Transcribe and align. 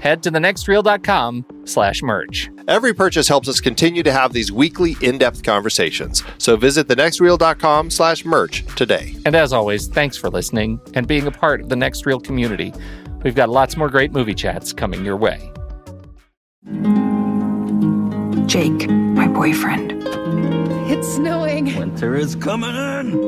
head 0.00 0.22
to 0.22 0.30
thenextreel.com 0.30 1.44
slash 1.64 2.02
merch. 2.02 2.50
Every 2.66 2.94
purchase 2.94 3.28
helps 3.28 3.48
us 3.48 3.60
continue 3.60 4.02
to 4.02 4.12
have 4.12 4.32
these 4.32 4.52
weekly 4.52 4.96
in-depth 5.00 5.42
conversations. 5.42 6.22
So 6.38 6.56
visit 6.56 6.88
thenextreel.com 6.88 7.90
slash 7.90 8.24
merch 8.24 8.64
today. 8.76 9.16
And 9.24 9.34
as 9.34 9.52
always, 9.52 9.88
thanks 9.88 10.16
for 10.16 10.30
listening 10.30 10.80
and 10.94 11.06
being 11.06 11.26
a 11.26 11.30
part 11.30 11.60
of 11.60 11.68
the 11.68 11.76
Next 11.76 12.06
Reel 12.06 12.20
community. 12.20 12.72
We've 13.22 13.34
got 13.34 13.48
lots 13.48 13.76
more 13.76 13.88
great 13.88 14.12
movie 14.12 14.34
chats 14.34 14.72
coming 14.72 15.04
your 15.04 15.16
way. 15.16 15.52
Jake, 18.46 18.88
my 18.88 19.28
boyfriend. 19.28 19.92
It's 20.90 21.06
snowing. 21.14 21.76
Winter 21.76 22.16
is 22.16 22.34
coming 22.34 22.74
in. 22.74 23.18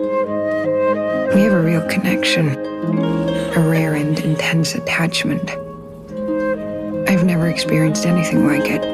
We 1.34 1.42
have 1.42 1.52
a 1.52 1.60
real 1.60 1.86
connection, 1.88 2.48
a 2.50 3.68
rare 3.68 3.94
and 3.94 4.18
intense 4.18 4.74
attachment. 4.74 5.50
I've 7.10 7.24
never 7.24 7.48
experienced 7.48 8.06
anything 8.06 8.46
like 8.46 8.70
it. 8.70 8.84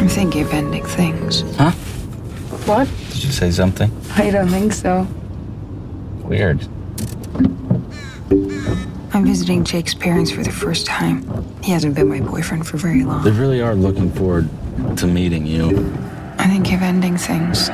I'm 0.00 0.08
thinking 0.08 0.40
of 0.40 0.52
ending 0.54 0.82
things. 0.82 1.42
Huh? 1.58 1.72
What? 2.64 2.88
Did 3.10 3.24
you 3.24 3.32
say 3.32 3.50
something? 3.50 3.94
I 4.14 4.30
don't 4.30 4.48
think 4.48 4.72
so. 4.72 5.06
Weird. 6.22 6.66
I'm 9.12 9.26
visiting 9.26 9.62
Jake's 9.62 9.92
parents 9.92 10.30
for 10.30 10.42
the 10.42 10.50
first 10.50 10.86
time. 10.86 11.22
He 11.62 11.70
hasn't 11.70 11.94
been 11.94 12.08
my 12.08 12.20
boyfriend 12.20 12.66
for 12.66 12.78
very 12.78 13.04
long. 13.04 13.22
They 13.22 13.30
really 13.30 13.60
are 13.60 13.74
looking 13.74 14.10
forward 14.10 14.48
to 14.96 15.06
meeting 15.06 15.44
you. 15.44 15.76
I 16.38 16.48
think 16.48 16.72
of 16.72 16.80
ending 16.80 17.18
things. 17.18 17.68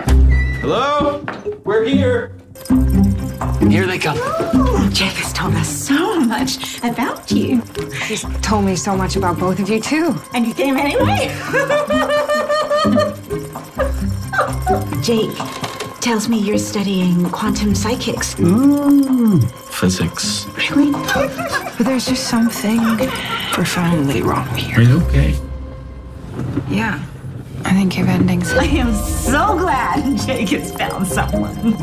Hello? 0.60 1.24
We're 1.62 1.84
here. 1.84 2.32
Here 3.71 3.87
they 3.87 3.99
come. 3.99 4.16
Jake 4.93 5.15
has 5.15 5.32
told 5.32 5.55
us 5.55 5.69
so 5.69 6.21
much 6.21 6.82
about 6.82 7.31
you. 7.31 7.62
He's 8.06 8.25
told 8.43 8.65
me 8.65 8.77
so 8.77 8.97
much 8.97 9.16
about 9.16 9.38
both 9.38 9.59
of 9.60 9.69
you, 9.69 9.81
too. 9.81 10.15
And 10.34 10.47
you 10.47 10.55
came 10.55 10.77
anyway? 10.77 11.28
Jake 15.03 15.36
tells 16.01 16.28
me 16.28 16.39
you're 16.39 16.59
studying 16.59 17.28
quantum 17.30 17.74
psychics. 17.74 18.34
Mm, 18.34 19.42
physics. 19.71 20.47
Really? 20.71 20.92
But 21.77 21.86
there's 21.86 22.07
just 22.07 22.28
something 22.28 22.80
profoundly 23.53 24.22
wrong 24.22 24.48
here. 24.54 24.78
Are 24.78 24.83
you 24.83 25.01
okay? 25.03 25.39
Yeah. 26.68 27.03
I 27.66 27.72
think 27.72 27.99
of 27.99 28.09
ending 28.09 28.43
I 28.43 28.65
am 28.66 28.95
so 28.95 29.59
glad 29.59 30.19
Jake 30.27 30.51
has 30.51 30.72
found 30.72 31.07
someone. 31.07 31.75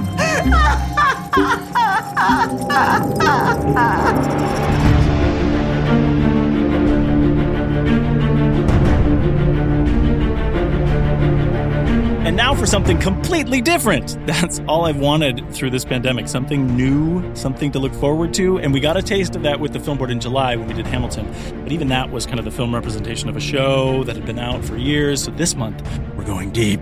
And 12.32 12.38
now 12.38 12.56
for 12.56 12.66
something 12.66 12.98
completely 12.98 13.60
different. 13.60 14.18
That's 14.26 14.62
all 14.66 14.86
I've 14.86 14.96
wanted 14.96 15.54
through 15.54 15.72
this 15.72 15.84
pandemic 15.84 16.30
something 16.30 16.78
new, 16.78 17.36
something 17.36 17.74
to 17.74 17.80
look 17.80 17.94
forward 17.96 18.34
to. 18.36 18.58
And 18.58 18.74
we 18.74 18.80
got 18.80 18.96
a 18.96 19.02
taste 19.02 19.36
of 19.36 19.44
that 19.44 19.60
with 19.60 19.74
the 19.74 19.82
film 19.82 19.98
board 19.98 20.12
in 20.12 20.22
July 20.22 20.56
when 20.56 20.66
we 20.66 20.74
did 20.74 20.88
Hamilton. 20.88 21.30
But 21.62 21.74
even 21.74 21.90
that 21.90 22.10
was 22.10 22.26
kind 22.26 22.40
of 22.40 22.46
the 22.46 22.52
film 22.52 22.74
representation 22.74 23.28
of 23.28 23.36
a 23.36 23.42
show 23.42 24.06
that 24.06 24.16
had 24.16 24.26
been 24.26 24.40
out 24.40 24.64
for 24.64 24.78
years. 24.78 25.26
So 25.26 25.32
this 25.32 25.56
month, 25.56 25.86
we're 26.22 26.28
going 26.28 26.52
deep. 26.52 26.82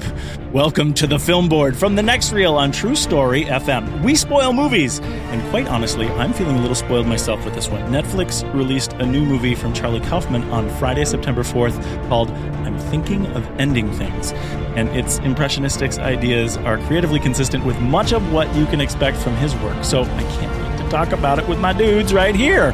Welcome 0.51 0.93
to 0.95 1.07
the 1.07 1.17
film 1.17 1.47
board 1.47 1.77
from 1.77 1.95
the 1.95 2.03
next 2.03 2.33
reel 2.33 2.55
on 2.55 2.71
TruStory 2.71 3.45
FM. 3.45 4.03
We 4.03 4.13
spoil 4.15 4.51
movies. 4.51 4.99
And 4.99 5.41
quite 5.49 5.67
honestly, 5.67 6.07
I'm 6.07 6.33
feeling 6.33 6.57
a 6.57 6.61
little 6.61 6.75
spoiled 6.75 7.07
myself 7.07 7.45
with 7.45 7.53
this 7.53 7.69
one. 7.69 7.81
Netflix 7.89 8.43
released 8.53 8.93
a 8.93 9.05
new 9.05 9.25
movie 9.25 9.55
from 9.55 9.73
Charlie 9.73 10.01
Kaufman 10.01 10.43
on 10.51 10.69
Friday, 10.71 11.05
September 11.05 11.43
4th 11.43 12.09
called 12.09 12.29
I'm 12.31 12.77
Thinking 12.77 13.27
of 13.27 13.47
Ending 13.59 13.91
Things. 13.93 14.33
And 14.75 14.89
its 14.89 15.19
impressionistic 15.19 15.97
ideas 15.99 16.57
are 16.57 16.77
creatively 16.79 17.19
consistent 17.19 17.65
with 17.65 17.79
much 17.79 18.11
of 18.11 18.33
what 18.33 18.53
you 18.55 18.65
can 18.65 18.81
expect 18.81 19.15
from 19.17 19.35
his 19.37 19.55
work. 19.57 19.83
So 19.85 20.01
I 20.01 20.23
can't 20.23 20.69
wait 20.69 20.83
to 20.83 20.89
talk 20.89 21.13
about 21.13 21.39
it 21.39 21.47
with 21.47 21.59
my 21.59 21.71
dudes 21.71 22.13
right 22.13 22.35
here. 22.35 22.73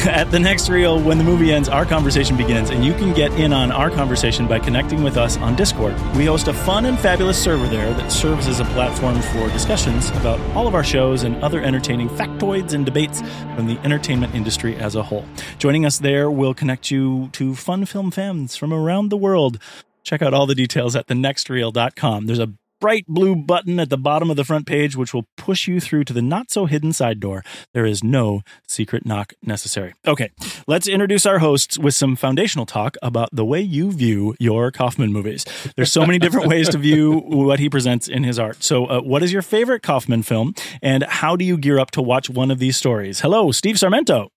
At 0.06 0.30
the 0.30 0.40
next 0.40 0.70
reel, 0.70 0.98
when 0.98 1.18
the 1.18 1.24
movie 1.24 1.52
ends, 1.52 1.68
our 1.68 1.84
conversation 1.84 2.34
begins, 2.34 2.70
and 2.70 2.82
you 2.82 2.94
can 2.94 3.12
get 3.12 3.32
in 3.32 3.52
on 3.52 3.70
our 3.70 3.90
conversation 3.90 4.48
by 4.48 4.58
connecting 4.58 5.02
with 5.02 5.18
us 5.18 5.36
on 5.36 5.54
Discord. 5.56 5.94
We 6.16 6.24
host 6.24 6.48
a 6.48 6.54
fun 6.54 6.86
and 6.86 6.98
fabulous 6.98 7.36
server 7.42 7.68
there 7.68 7.92
that 7.92 8.10
serves 8.10 8.46
as 8.46 8.60
a 8.60 8.64
platform 8.66 9.20
for 9.20 9.50
discussions 9.50 10.08
about 10.12 10.40
all 10.56 10.66
of 10.66 10.74
our 10.74 10.82
shows 10.82 11.22
and 11.22 11.36
other 11.44 11.60
entertaining 11.60 12.08
factoids 12.08 12.72
and 12.72 12.86
debates 12.86 13.20
from 13.54 13.66
the 13.66 13.78
entertainment 13.84 14.34
industry 14.34 14.74
as 14.76 14.94
a 14.94 15.02
whole. 15.02 15.26
Joining 15.58 15.84
us 15.84 15.98
there 15.98 16.30
will 16.30 16.54
connect 16.54 16.90
you 16.90 17.28
to 17.32 17.54
fun 17.54 17.84
film 17.84 18.10
fans 18.10 18.56
from 18.56 18.72
around 18.72 19.10
the 19.10 19.18
world. 19.18 19.58
Check 20.02 20.22
out 20.22 20.32
all 20.32 20.46
the 20.46 20.54
details 20.54 20.96
at 20.96 21.08
thenextreel.com. 21.08 22.24
There's 22.24 22.38
a 22.38 22.54
bright 22.80 23.06
blue 23.06 23.36
button 23.36 23.78
at 23.78 23.90
the 23.90 23.98
bottom 23.98 24.30
of 24.30 24.36
the 24.36 24.44
front 24.44 24.66
page, 24.66 24.96
which 24.96 25.14
will 25.14 25.26
push 25.36 25.68
you 25.68 25.80
through 25.80 26.04
to 26.04 26.12
the 26.12 26.22
not 26.22 26.50
so 26.50 26.66
hidden 26.66 26.92
side 26.92 27.20
door. 27.20 27.44
There 27.74 27.86
is 27.86 28.02
no 28.02 28.42
secret 28.66 29.06
knock 29.06 29.34
necessary. 29.42 29.94
Okay, 30.06 30.30
let's 30.66 30.88
introduce 30.88 31.26
our 31.26 31.38
hosts 31.38 31.78
with 31.78 31.94
some 31.94 32.16
foundational 32.16 32.66
talk 32.66 32.96
about 33.02 33.28
the 33.32 33.44
way 33.44 33.60
you 33.60 33.92
view 33.92 34.34
your 34.38 34.70
Kaufman 34.70 35.12
movies. 35.12 35.44
There's 35.76 35.92
so 35.92 36.06
many 36.06 36.18
different 36.20 36.48
ways 36.48 36.68
to 36.70 36.78
view 36.78 37.18
what 37.18 37.58
he 37.58 37.68
presents 37.68 38.08
in 38.08 38.24
his 38.24 38.38
art. 38.38 38.62
So, 38.62 38.86
uh, 38.86 39.00
what 39.00 39.22
is 39.22 39.32
your 39.32 39.42
favorite 39.42 39.82
Kaufman 39.82 40.22
film, 40.22 40.54
and 40.82 41.04
how 41.04 41.36
do 41.36 41.44
you 41.44 41.56
gear 41.56 41.78
up 41.78 41.90
to 41.92 42.02
watch 42.02 42.30
one 42.30 42.50
of 42.50 42.58
these 42.58 42.76
stories? 42.76 43.20
Hello, 43.20 43.52
Steve 43.52 43.76
Sarmento. 43.76 44.28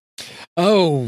Oh, 0.56 1.06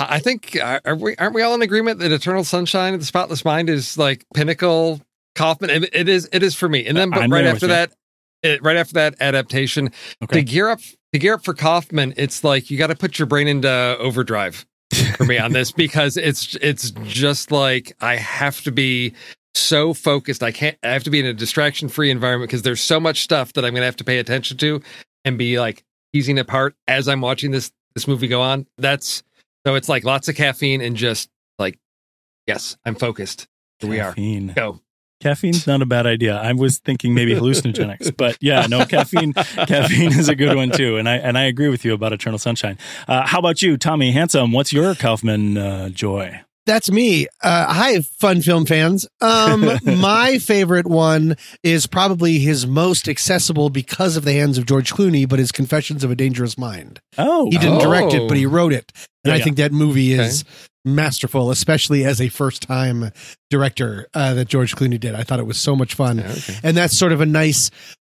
I 0.00 0.18
think 0.18 0.58
are 0.60 0.96
we 0.96 1.14
aren't 1.16 1.34
we 1.34 1.42
all 1.42 1.54
in 1.54 1.62
agreement 1.62 2.00
that 2.00 2.10
Eternal 2.10 2.42
Sunshine 2.42 2.94
of 2.94 3.00
the 3.00 3.06
Spotless 3.06 3.44
Mind 3.44 3.70
is 3.70 3.96
like 3.96 4.24
pinnacle 4.34 5.00
Kaufman? 5.40 5.70
It, 5.70 5.90
it 5.92 6.08
is. 6.08 6.28
It 6.32 6.42
is 6.42 6.54
for 6.54 6.68
me. 6.68 6.86
And 6.86 6.96
then, 6.96 7.10
but 7.10 7.20
I'm 7.22 7.32
right 7.32 7.46
after 7.46 7.66
that, 7.68 7.92
it, 8.42 8.62
right 8.62 8.76
after 8.76 8.94
that 8.94 9.14
adaptation, 9.20 9.90
Okay. 10.22 10.40
to 10.40 10.42
gear 10.42 10.68
up 10.68 10.80
to 11.12 11.18
gear 11.18 11.34
up 11.34 11.44
for 11.44 11.54
Kaufman, 11.54 12.14
it's 12.16 12.44
like 12.44 12.70
you 12.70 12.78
got 12.78 12.88
to 12.88 12.94
put 12.94 13.18
your 13.18 13.26
brain 13.26 13.48
into 13.48 13.68
overdrive 13.98 14.66
for 15.16 15.24
me 15.24 15.38
on 15.38 15.52
this 15.52 15.72
because 15.84 16.16
it's 16.16 16.56
it's 16.60 16.90
just 17.04 17.50
like 17.50 17.92
I 18.00 18.16
have 18.16 18.60
to 18.62 18.72
be 18.72 19.14
so 19.54 19.94
focused. 19.94 20.42
I 20.42 20.52
can't. 20.52 20.76
I 20.82 20.88
have 20.90 21.04
to 21.04 21.10
be 21.10 21.20
in 21.20 21.26
a 21.26 21.32
distraction 21.34 21.88
free 21.88 22.10
environment 22.10 22.50
because 22.50 22.62
there's 22.62 22.80
so 22.80 23.00
much 23.00 23.22
stuff 23.22 23.52
that 23.54 23.64
I'm 23.64 23.72
going 23.72 23.82
to 23.82 23.86
have 23.86 23.96
to 23.96 24.04
pay 24.04 24.18
attention 24.18 24.56
to 24.58 24.80
and 25.24 25.36
be 25.38 25.58
like 25.58 25.82
teasing 26.12 26.38
apart 26.38 26.74
as 26.86 27.08
I'm 27.08 27.20
watching 27.20 27.50
this 27.50 27.72
this 27.94 28.06
movie 28.06 28.28
go 28.28 28.40
on. 28.42 28.66
That's 28.78 29.22
so 29.66 29.74
it's 29.74 29.88
like 29.88 30.04
lots 30.04 30.28
of 30.28 30.36
caffeine 30.36 30.80
and 30.80 30.96
just 30.96 31.28
like 31.58 31.78
yes, 32.46 32.76
I'm 32.84 32.94
focused. 32.94 33.48
Here 33.80 33.90
we 33.90 34.00
are. 34.00 34.14
Go. 34.54 34.80
Caffeine's 35.20 35.66
not 35.66 35.82
a 35.82 35.86
bad 35.86 36.06
idea. 36.06 36.36
I 36.36 36.52
was 36.52 36.78
thinking 36.78 37.14
maybe 37.14 37.34
hallucinogenics, 37.34 38.16
but 38.16 38.36
yeah, 38.40 38.66
no, 38.68 38.84
caffeine. 38.86 39.32
caffeine 39.34 40.12
is 40.18 40.28
a 40.28 40.34
good 40.34 40.56
one 40.56 40.70
too, 40.70 40.96
and 40.96 41.08
I 41.08 41.16
and 41.16 41.36
I 41.36 41.42
agree 41.44 41.68
with 41.68 41.84
you 41.84 41.92
about 41.94 42.12
Eternal 42.12 42.38
Sunshine. 42.38 42.78
Uh, 43.06 43.26
how 43.26 43.38
about 43.38 43.62
you, 43.62 43.76
Tommy 43.76 44.12
Handsome? 44.12 44.52
What's 44.52 44.72
your 44.72 44.94
Kaufman 44.94 45.58
uh, 45.58 45.88
joy? 45.90 46.40
That's 46.66 46.90
me. 46.90 47.26
Uh, 47.42 47.72
hi, 47.72 48.00
fun 48.00 48.42
film 48.42 48.64
fans. 48.66 49.08
Um, 49.20 49.78
my 49.84 50.38
favorite 50.38 50.86
one 50.86 51.36
is 51.64 51.86
probably 51.86 52.38
his 52.38 52.66
most 52.66 53.08
accessible 53.08 53.70
because 53.70 54.16
of 54.16 54.24
the 54.24 54.34
hands 54.34 54.56
of 54.58 54.66
George 54.66 54.92
Clooney, 54.92 55.28
but 55.28 55.38
his 55.38 55.52
Confessions 55.52 56.04
of 56.04 56.10
a 56.10 56.14
Dangerous 56.14 56.56
Mind. 56.58 57.00
Oh, 57.18 57.46
He 57.50 57.56
didn't 57.58 57.78
direct 57.80 58.12
it, 58.12 58.20
Oh. 58.20 58.28
but 58.28 58.36
he 58.36 58.46
wrote 58.46 58.72
it. 58.74 58.92
And 59.24 59.30
Yeah, 59.30 59.32
I 59.32 59.36
yeah. 59.38 59.44
think 59.44 59.56
that 59.56 59.72
movie 59.72 60.12
is 60.12 60.44
masterful, 60.84 61.50
especially 61.50 62.04
as 62.04 62.20
a 62.20 62.28
first 62.28 62.62
time 62.62 63.12
director 63.50 64.08
uh, 64.14 64.34
that 64.34 64.48
George 64.48 64.74
Clooney 64.76 64.98
did. 64.98 65.14
I 65.14 65.22
thought 65.22 65.40
it 65.40 65.46
was 65.46 65.58
so 65.58 65.76
much 65.76 65.94
fun. 65.94 66.20
Okay. 66.20 66.56
And 66.62 66.76
that's 66.76 66.96
sort 66.96 67.12
of 67.12 67.20
a 67.20 67.26
nice 67.26 67.70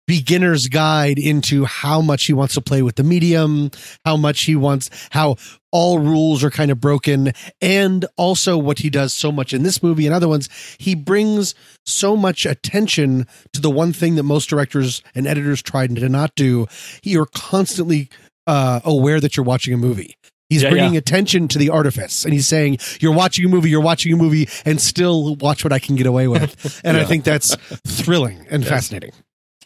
beginner's 0.06 0.68
guide 0.68 1.18
into 1.18 1.64
how 1.64 2.00
much 2.00 2.26
he 2.26 2.32
wants 2.32 2.54
to 2.54 2.60
play 2.60 2.82
with 2.82 2.94
the 2.96 3.02
medium, 3.02 3.70
how 4.04 4.16
much 4.16 4.42
he 4.42 4.54
wants, 4.54 4.88
how 5.10 5.36
all 5.72 5.98
rules 5.98 6.44
are 6.44 6.50
kind 6.50 6.70
of 6.70 6.80
broken, 6.80 7.32
and 7.60 8.06
also 8.16 8.56
what 8.56 8.78
he 8.78 8.88
does 8.88 9.12
so 9.12 9.32
much 9.32 9.52
in 9.52 9.62
this 9.62 9.82
movie 9.82 10.06
and 10.06 10.14
other 10.14 10.28
ones. 10.28 10.48
He 10.78 10.94
brings 10.94 11.54
so 11.84 12.16
much 12.16 12.46
attention 12.46 13.26
to 13.52 13.60
the 13.60 13.70
one 13.70 13.92
thing 13.92 14.14
that 14.14 14.22
most 14.22 14.48
directors 14.48 15.02
and 15.14 15.26
editors 15.26 15.60
try 15.60 15.86
to 15.86 16.08
not 16.08 16.34
do. 16.34 16.66
You're 17.02 17.26
constantly 17.26 18.08
uh, 18.46 18.80
aware 18.84 19.20
that 19.20 19.36
you're 19.36 19.44
watching 19.44 19.74
a 19.74 19.78
movie. 19.78 20.14
He's 20.48 20.62
Yeah, 20.62 20.70
bringing 20.70 20.92
yeah. 20.94 20.98
attention 20.98 21.48
to 21.48 21.58
the 21.58 21.70
artifice 21.70 22.24
and 22.24 22.32
he's 22.32 22.46
saying, 22.46 22.78
You're 23.00 23.12
watching 23.14 23.44
a 23.44 23.48
movie, 23.48 23.70
you're 23.70 23.80
watching 23.80 24.12
a 24.12 24.16
movie, 24.16 24.48
and 24.64 24.80
still 24.80 25.36
watch 25.36 25.64
what 25.64 25.72
I 25.72 25.78
can 25.78 25.96
get 25.96 26.06
away 26.06 26.28
with. 26.28 26.80
And 26.84 26.96
I 26.96 27.04
think 27.04 27.24
that's 27.24 27.56
thrilling 27.86 28.46
and 28.50 28.64
fascinating. 28.66 29.12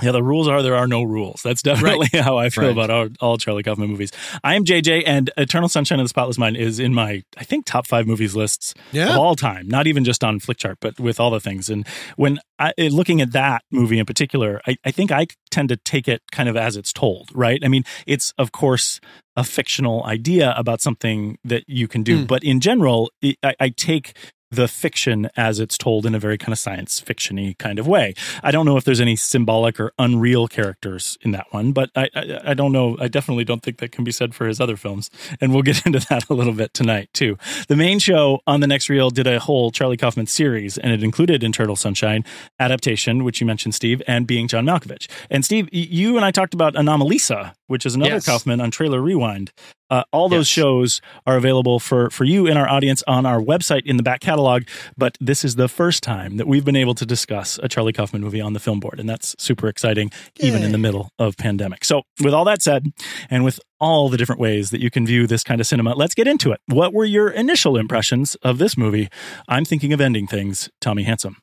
Yeah, 0.03 0.13
the 0.13 0.23
rules 0.23 0.49
are 0.49 0.63
there 0.63 0.77
are 0.77 0.87
no 0.87 1.03
rules. 1.03 1.43
That's 1.45 1.61
definitely 1.61 2.09
how 2.19 2.39
I 2.39 2.49
feel 2.49 2.65
Right. 2.65 2.73
about 2.73 2.89
all, 2.89 3.09
all 3.21 3.37
Charlie 3.37 3.63
Kaufman 3.63 3.91
movies. 3.91 4.11
I 4.43 4.55
am 4.55 4.65
JJ, 4.65 5.03
and 5.05 5.31
Eternal 5.37 5.69
Sunshine 5.69 6.01
of 6.01 6.05
the 6.05 6.09
Spotless 6.09 6.39
Mind 6.39 6.57
is 6.57 6.79
in 6.79 6.95
my, 6.95 7.23
I 7.37 7.45
think, 7.45 7.67
top 7.67 7.87
five 7.87 8.07
movies 8.07 8.35
lists 8.35 8.73
Yeah. 8.93 9.11
of 9.11 9.19
all 9.19 9.37
time. 9.37 9.69
Not 9.69 9.87
even 9.87 10.03
just 10.05 10.25
on 10.25 10.41
Flickchart, 10.41 10.77
but 10.81 10.99
with 10.99 11.21
all 11.21 11.31
the 11.31 11.41
things. 11.41 11.69
And 11.69 11.87
when 12.17 12.39
I, 12.59 12.73
eh, 12.79 12.89
looking 12.91 13.21
at 13.21 13.33
that 13.33 13.63
movie 13.71 13.99
in 13.99 14.07
particular, 14.07 14.63
I, 14.67 14.77
I 14.87 14.91
think 14.91 15.13
I 15.13 15.27
tend 15.51 15.69
to 15.69 15.77
take 15.77 16.09
it 16.09 16.23
kind 16.33 16.49
of 16.49 16.57
as 16.57 16.77
it's 16.77 16.95
told, 16.95 17.29
right? 17.35 17.61
I 17.63 17.69
mean, 17.69 17.83
it's 18.07 18.33
of 18.39 18.53
course 18.53 19.01
a 19.41 19.45
fictional 19.45 19.99
idea 20.17 20.47
about 20.63 20.81
something 20.81 21.39
that 21.51 21.63
you 21.67 21.87
can 21.89 22.03
do, 22.11 22.15
Mm. 22.19 22.27
but 22.33 22.41
in 22.45 22.59
general, 22.61 22.99
it, 23.23 23.37
I, 23.43 23.53
I 23.67 23.69
take 23.91 24.07
the 24.53 24.67
fiction 24.67 25.31
as 25.37 25.61
it's 25.61 25.79
told 25.79 26.05
in 26.05 26.13
a 26.13 26.19
very 26.19 26.37
kind 26.37 26.53
of 26.53 26.59
science 26.59 27.01
fictiony 27.01 27.57
kind 27.57 27.79
of 27.79 27.87
way. 27.87 28.15
I 28.43 28.51
don't 28.51 28.67
know 28.67 28.77
if 28.77 28.83
there's 28.83 29.01
any 29.01 29.15
symbolic 29.15 29.79
or 29.79 29.93
unreal 29.97 30.49
characters 30.49 31.17
in 31.23 31.31
that 31.37 31.47
one, 31.53 31.71
but 31.71 31.89
I, 31.95 32.09
I 32.17 32.23
I 32.51 32.55
don't 32.55 32.73
know. 32.73 32.97
I 32.99 33.07
definitely 33.07 33.45
don't 33.45 33.63
think 33.63 33.77
that 33.79 33.93
can 33.93 34.03
be 34.03 34.11
said 34.11 34.35
for 34.35 34.49
his 34.49 34.59
other 34.61 34.77
films, 34.77 35.09
and 35.41 35.53
we'll 35.55 35.63
get 35.71 35.79
into 35.87 36.01
that 36.09 36.29
a 36.29 36.35
little 36.35 36.53
bit 36.63 36.75
tonight 36.75 37.11
too. 37.15 37.39
The 37.69 37.77
main 37.77 38.01
show 38.01 38.41
on 38.45 38.59
the 38.59 38.67
next 38.67 38.89
reel 38.89 39.11
did 39.11 39.29
a 39.29 39.39
whole 39.39 39.71
Charlie 39.71 39.97
Kaufman 39.97 40.27
series, 40.27 40.77
and 40.83 40.91
it 40.93 41.05
included 41.05 41.45
Eternal 41.45 41.77
Sunshine 41.77 42.25
adaptation, 42.59 43.23
which 43.23 43.41
you 43.41 43.47
mentioned, 43.47 43.77
Steve, 43.77 44.03
and 44.09 44.27
Being 44.27 44.49
John 44.49 44.65
Malkovich. 44.67 45.07
And 45.31 45.45
Steve, 45.45 45.69
you 45.71 46.17
and 46.17 46.25
I 46.25 46.33
talked 46.33 46.55
about 46.55 46.75
Anomalisa, 46.75 47.55
which 47.71 47.87
is 47.87 47.95
another 47.95 48.15
Yes. 48.15 48.27
Kaufman 48.27 48.61
on 48.61 48.71
Trailer 48.71 49.01
Rewind. 49.01 49.53
Uh, 49.89 50.05
all 50.13 50.29
those 50.29 50.47
Yes. 50.49 50.63
shows 50.63 51.01
are 51.27 51.37
available 51.37 51.81
for 51.81 52.11
for 52.11 52.25
you 52.25 52.47
and 52.47 52.57
our 52.59 52.69
audience 52.69 53.03
on 53.09 53.27
our 53.27 53.41
website 53.41 53.83
in 53.87 53.97
the 53.97 54.03
back 54.03 54.21
catalog. 54.21 54.63
But 54.97 55.17
this 55.21 55.45
is 55.45 55.57
the 55.57 55.69
first 55.69 56.03
time 56.03 56.37
that 56.37 56.47
we've 56.47 56.65
been 56.65 56.77
able 56.77 56.95
to 56.95 57.07
discuss 57.07 57.59
a 57.63 57.69
Charlie 57.69 57.93
Kaufman 57.93 58.23
movie 58.23 58.41
on 58.41 58.53
the 58.53 58.61
film 58.61 58.79
board, 58.81 59.01
and 59.01 59.09
that's 59.09 59.35
super 59.39 59.67
exciting, 59.69 60.11
even 60.39 60.63
in 60.63 60.73
the 60.73 60.79
middle 60.79 61.11
of 61.19 61.37
pandemic. 61.37 61.85
So, 61.85 62.03
with 62.23 62.35
all 62.35 62.45
that 62.45 62.63
said, 62.63 62.87
and 63.31 63.45
with 63.45 63.59
all 63.81 64.09
the 64.09 64.17
different 64.17 64.41
ways 64.41 64.71
that 64.71 64.81
you 64.81 64.91
can 64.91 65.07
view 65.07 65.27
this 65.27 65.43
kind 65.43 65.61
of 65.61 65.67
cinema, 65.67 65.95
let's 65.95 66.15
get 66.15 66.29
into 66.29 66.53
it. 66.53 66.61
What 66.67 66.93
were 66.93 67.05
your 67.05 67.29
initial 67.31 67.77
impressions 67.77 68.37
of 68.43 68.59
this 68.59 68.77
movie? 68.77 69.09
I'm 69.49 69.65
thinking 69.65 69.93
of 69.93 70.01
ending 70.01 70.27
things. 70.27 70.69
Tommy 70.81 71.03
Handsome. 71.05 71.37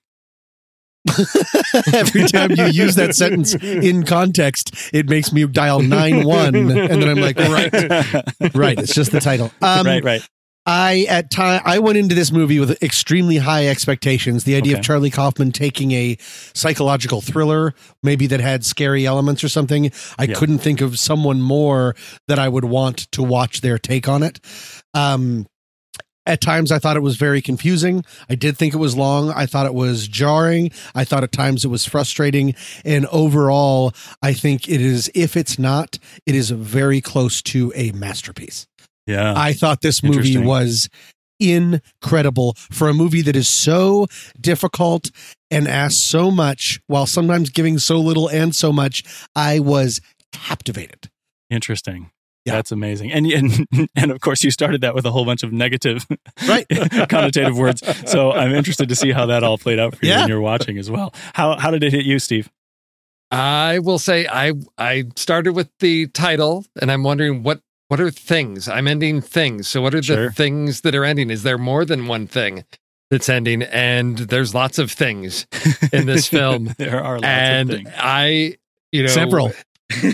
Every 1.93 2.23
time 2.25 2.51
you 2.51 2.65
use 2.65 2.95
that 2.95 3.15
sentence 3.15 3.53
in 3.55 4.03
context, 4.03 4.71
it 4.93 5.09
makes 5.09 5.31
me 5.31 5.45
dial 5.47 5.81
9 5.81 6.25
1. 6.25 6.55
And 6.55 6.69
then 6.69 7.09
I'm 7.09 7.17
like, 7.19 7.37
right, 7.37 7.73
right. 8.55 8.79
It's 8.79 8.93
just 8.93 9.11
the 9.11 9.19
title. 9.19 9.51
Um, 9.61 9.85
right, 9.85 10.03
right. 10.03 10.27
I 10.69 11.05
at 11.07 11.31
time 11.31 11.61
I 11.63 11.79
went 11.79 11.97
into 11.97 12.13
this 12.13 12.29
movie 12.29 12.59
with 12.59 12.83
extremely 12.83 13.37
high 13.37 13.67
expectations. 13.69 14.43
The 14.43 14.55
idea 14.55 14.73
Okay. 14.73 14.79
of 14.79 14.85
Charlie 14.85 15.09
Kaufman 15.09 15.53
taking 15.53 15.93
a 15.93 16.17
psychological 16.19 17.21
thriller, 17.21 17.73
maybe 18.03 18.27
that 18.27 18.41
had 18.41 18.65
scary 18.65 19.05
elements 19.05 19.45
or 19.45 19.49
something, 19.49 19.91
I 20.19 20.25
Yeah. 20.25 20.35
couldn't 20.35 20.57
think 20.59 20.81
of 20.81 20.99
someone 20.99 21.41
more 21.41 21.95
that 22.27 22.37
I 22.37 22.49
would 22.49 22.65
want 22.65 23.09
to 23.13 23.23
watch 23.23 23.61
their 23.61 23.77
take 23.79 24.09
on 24.09 24.23
it. 24.23 24.41
Um, 24.93 25.45
at 26.27 26.41
times, 26.41 26.71
I 26.71 26.77
thought 26.77 26.97
it 26.97 27.01
was 27.01 27.15
very 27.15 27.41
confusing. 27.41 28.03
I 28.29 28.35
did 28.35 28.57
think 28.57 28.73
it 28.73 28.77
was 28.77 28.95
long. 28.95 29.31
I 29.31 29.45
thought 29.45 29.65
it 29.65 29.73
was 29.73 30.07
jarring. 30.07 30.71
I 30.93 31.05
thought 31.05 31.23
at 31.23 31.31
times 31.31 31.65
it 31.65 31.69
was 31.69 31.85
frustrating. 31.85 32.53
And 32.85 33.07
overall, 33.07 33.93
I 34.21 34.33
think 34.33 34.67
it 34.67 34.81
is, 34.81 35.09
if 35.15 35.35
it's 35.37 35.57
not, 35.57 35.97
it 36.25 36.35
is 36.35 36.51
very 36.51 37.01
close 37.01 37.41
to 37.43 37.71
a 37.75 37.91
masterpiece. 37.93 38.67
Yeah. 39.07 39.33
I 39.35 39.53
thought 39.53 39.81
this 39.81 40.03
movie 40.03 40.37
was 40.37 40.89
incredible 41.39 42.55
for 42.71 42.89
a 42.89 42.93
movie 42.93 43.21
that 43.21 43.35
is 43.35 43.47
so 43.47 44.07
difficult 44.39 45.11
and 45.49 45.67
asks 45.67 45.99
so 45.99 46.29
much 46.29 46.81
while 46.87 47.05
sometimes 47.05 47.49
giving 47.49 47.79
so 47.79 47.99
little 47.99 48.27
and 48.27 48.53
so 48.53 48.73
much. 48.73 49.03
I 49.35 49.59
was 49.59 50.01
captivated. 50.33 51.09
Interesting. 51.49 52.11
Yeah. 52.47 52.53
That's 52.53 52.71
amazing. 52.71 53.11
And, 53.11 53.25
and 53.27 53.67
and 53.95 54.11
of 54.11 54.19
course 54.21 54.43
you 54.43 54.49
started 54.51 54.81
that 54.81 54.95
with 54.95 55.05
a 55.05 55.11
whole 55.11 55.25
bunch 55.25 55.43
of 55.43 55.51
negative 55.53 56.05
Right. 56.47 56.67
connotative 56.69 57.55
words. 57.57 57.83
So 58.09 58.31
I'm 58.31 58.53
interested 58.53 58.89
to 58.89 58.95
see 58.95 59.11
how 59.11 59.25
that 59.27 59.43
all 59.43 59.57
played 59.57 59.79
out 59.79 59.95
for 59.95 60.05
you 60.05 60.11
Yeah. 60.11 60.19
when 60.21 60.29
you're 60.29 60.41
watching 60.41 60.77
as 60.77 60.89
well. 60.89 61.13
How 61.33 61.57
how 61.57 61.69
did 61.71 61.83
it 61.83 61.91
hit 61.93 62.05
you, 62.05 62.17
Steve? 62.19 62.49
I 63.29 63.79
will 63.79 63.99
say 63.99 64.25
I 64.27 64.53
I 64.77 65.05
started 65.15 65.53
with 65.53 65.69
the 65.79 66.07
title 66.07 66.65
and 66.81 66.91
I'm 66.91 67.03
wondering 67.03 67.43
what 67.43 67.59
what 67.89 67.99
are 67.99 68.11
things? 68.11 68.67
I'm 68.67 68.87
ending 68.87 69.21
things. 69.21 69.67
So 69.67 69.81
what 69.81 69.93
are 69.93 70.03
Sure. 70.03 70.27
the 70.27 70.31
things 70.33 70.81
that 70.81 70.93
are 70.95 71.05
ending? 71.05 71.29
Is 71.29 71.43
there 71.43 71.57
more 71.57 71.85
than 71.85 72.07
one 72.07 72.27
thing 72.27 72.63
that's 73.09 73.29
ending? 73.29 73.63
And 73.63 74.17
there's 74.17 74.53
lots 74.53 74.77
of 74.77 74.91
things 74.91 75.47
in 75.93 76.05
this 76.05 76.27
film. 76.27 76.73
there 76.77 77.01
are 77.03 77.15
lots 77.15 77.25
and 77.25 77.69
of 77.69 77.75
things. 77.77 77.89
I 77.97 78.55
you 78.91 79.03
know 79.03 79.07
Several. 79.09 79.51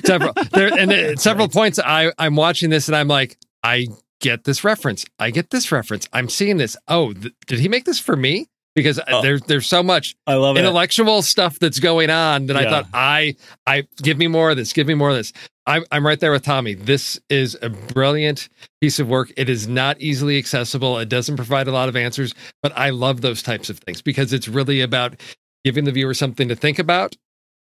Several 0.06 0.34
there 0.51 0.68
and 0.77 0.92
at 0.94 1.20
several 1.20 1.48
points 1.48 1.80
I 1.80 2.12
I'm 2.18 2.36
watching 2.36 2.70
this 2.70 2.88
and 2.88 2.96
I'm 2.96 3.08
like 3.08 3.38
I 3.63 3.88
get 4.20 4.44
this 4.46 4.63
reference. 4.63 5.06
I 5.20 5.32
get 5.32 5.50
this 5.50 5.72
reference. 5.72 6.08
I'm 6.13 6.30
seeing 6.30 6.58
this. 6.58 6.77
Oh, 6.88 7.12
th- 7.13 7.34
did 7.48 7.60
he 7.60 7.68
make 7.68 7.84
this 7.86 8.00
for 8.00 8.15
me? 8.15 8.48
Because 8.75 9.00
Oh. 9.08 9.22
there's 9.22 9.42
there's 9.44 9.68
so 9.68 9.84
much 9.84 10.15
I 10.27 10.36
love 10.36 10.56
it. 10.56 10.60
intellectual 10.62 11.22
stuff 11.22 11.60
that's 11.60 11.80
going 11.80 12.10
on 12.10 12.48
that 12.48 12.56
I 12.58 12.70
thought 12.70 12.88
I 12.94 13.36
I 13.68 13.88
give 14.01 14.18
me 14.18 14.27
more 14.27 14.51
of 14.51 14.58
this, 14.58 14.74
give 14.74 14.88
me 14.88 14.94
more 14.96 15.10
of 15.10 15.15
this. 15.15 15.34
I'm 15.65 15.84
I'm 15.92 16.06
right 16.06 16.20
there 16.20 16.32
with 16.32 16.44
Tommy. 16.44 16.74
This 16.74 17.20
is 17.30 17.58
a 17.62 17.70
brilliant 17.70 18.50
piece 18.82 19.00
of 19.00 19.08
work. 19.08 19.32
It 19.38 19.48
is 19.50 19.68
not 19.68 20.00
easily 20.01 20.38
accessible. 20.38 20.98
It 21.00 21.08
doesn't 21.10 21.36
provide 21.38 21.68
a 21.68 21.72
lot 21.72 21.88
of 21.88 21.96
answers, 21.96 22.34
but 22.62 22.74
I 22.75 22.89
love 22.89 23.22
those 23.22 23.42
types 23.44 23.70
of 23.70 23.80
things 23.80 24.01
because 24.01 24.34
it's 24.34 24.48
really 24.48 24.82
about 24.82 25.15
giving 25.63 25.86
the 25.86 25.92
viewer 25.92 26.13
something 26.13 26.48
to 26.50 26.56
think 26.56 26.80
about 26.80 27.15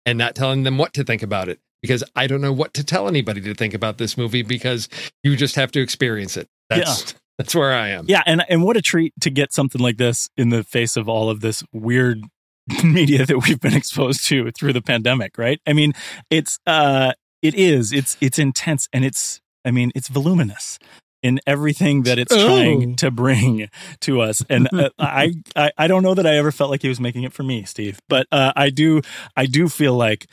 and 0.05 0.19
not 0.19 0.35
telling 0.35 0.64
them 0.64 0.76
what 0.78 0.93
to 0.95 1.05
think 1.05 1.23
about 1.23 1.49
it. 1.49 1.61
Because 1.82 2.02
I 2.16 2.26
don't 2.26 2.40
know 2.40 2.52
what 2.52 2.75
to 2.75 2.85
tell 2.85 3.06
anybody 3.08 3.40
to 3.42 3.54
think 3.54 3.73
about 3.75 3.99
this 3.99 4.16
movie 4.16 4.42
because 4.42 4.88
you 5.23 5.37
just 5.37 5.54
have 5.56 5.70
to 5.73 5.80
experience 5.80 6.37
it. 6.37 6.49
That's 6.68 7.14
that's 7.38 7.54
where 7.54 7.73
I 7.73 7.88
am. 7.90 8.06
Yeah, 8.08 8.23
and 8.26 8.44
and 8.49 8.62
what 8.64 8.76
a 8.76 8.82
treat 8.82 9.12
to 9.20 9.30
get 9.30 9.52
something 9.52 9.80
like 9.80 9.97
this 9.97 10.28
in 10.37 10.50
the 10.50 10.64
face 10.64 10.97
of 10.97 11.08
all 11.08 11.30
of 11.30 11.40
this 11.40 11.62
weird 11.73 12.23
media 12.85 13.25
that 13.26 13.38
we've 13.47 13.61
been 13.61 13.75
exposed 13.75 14.26
to 14.28 14.50
through 14.50 14.73
the 14.73 14.82
pandemic, 14.82 15.38
right? 15.38 15.61
I 15.66 15.73
mean, 15.73 15.92
it's 16.30 16.58
uh 16.66 17.12
it 17.42 17.54
is. 17.54 17.92
It's 17.92 18.16
it's 18.20 18.38
intense 18.38 18.88
and 18.92 19.04
it's 19.04 19.40
I 19.64 19.70
mean, 19.70 19.92
it's 19.94 20.08
voluminous 20.08 20.78
in 21.23 21.40
everything 21.47 22.02
that 22.04 22.18
it's 22.18 22.32
Oh. 22.32 22.47
trying 22.47 22.94
to 22.97 23.11
bring 23.11 23.68
to 24.00 24.20
us. 24.20 24.42
And 24.49 24.68
uh, 24.73 24.90
I, 24.99 25.35
I 25.56 25.70
I 25.76 25.87
don't 25.87 26.02
know 26.02 26.14
that 26.14 26.26
I 26.26 26.37
ever 26.37 26.50
felt 26.52 26.70
like 26.70 26.82
he 26.82 26.88
was 26.88 27.00
making 27.00 27.23
it 27.25 27.32
for 27.32 27.42
me, 27.42 27.64
Steve, 27.64 28.00
but 28.08 28.26
uh, 28.32 28.52
I 28.56 28.70
do 28.70 29.02
I 29.37 29.47
do 29.47 29.68
feel 29.68 29.94
like 29.94 30.26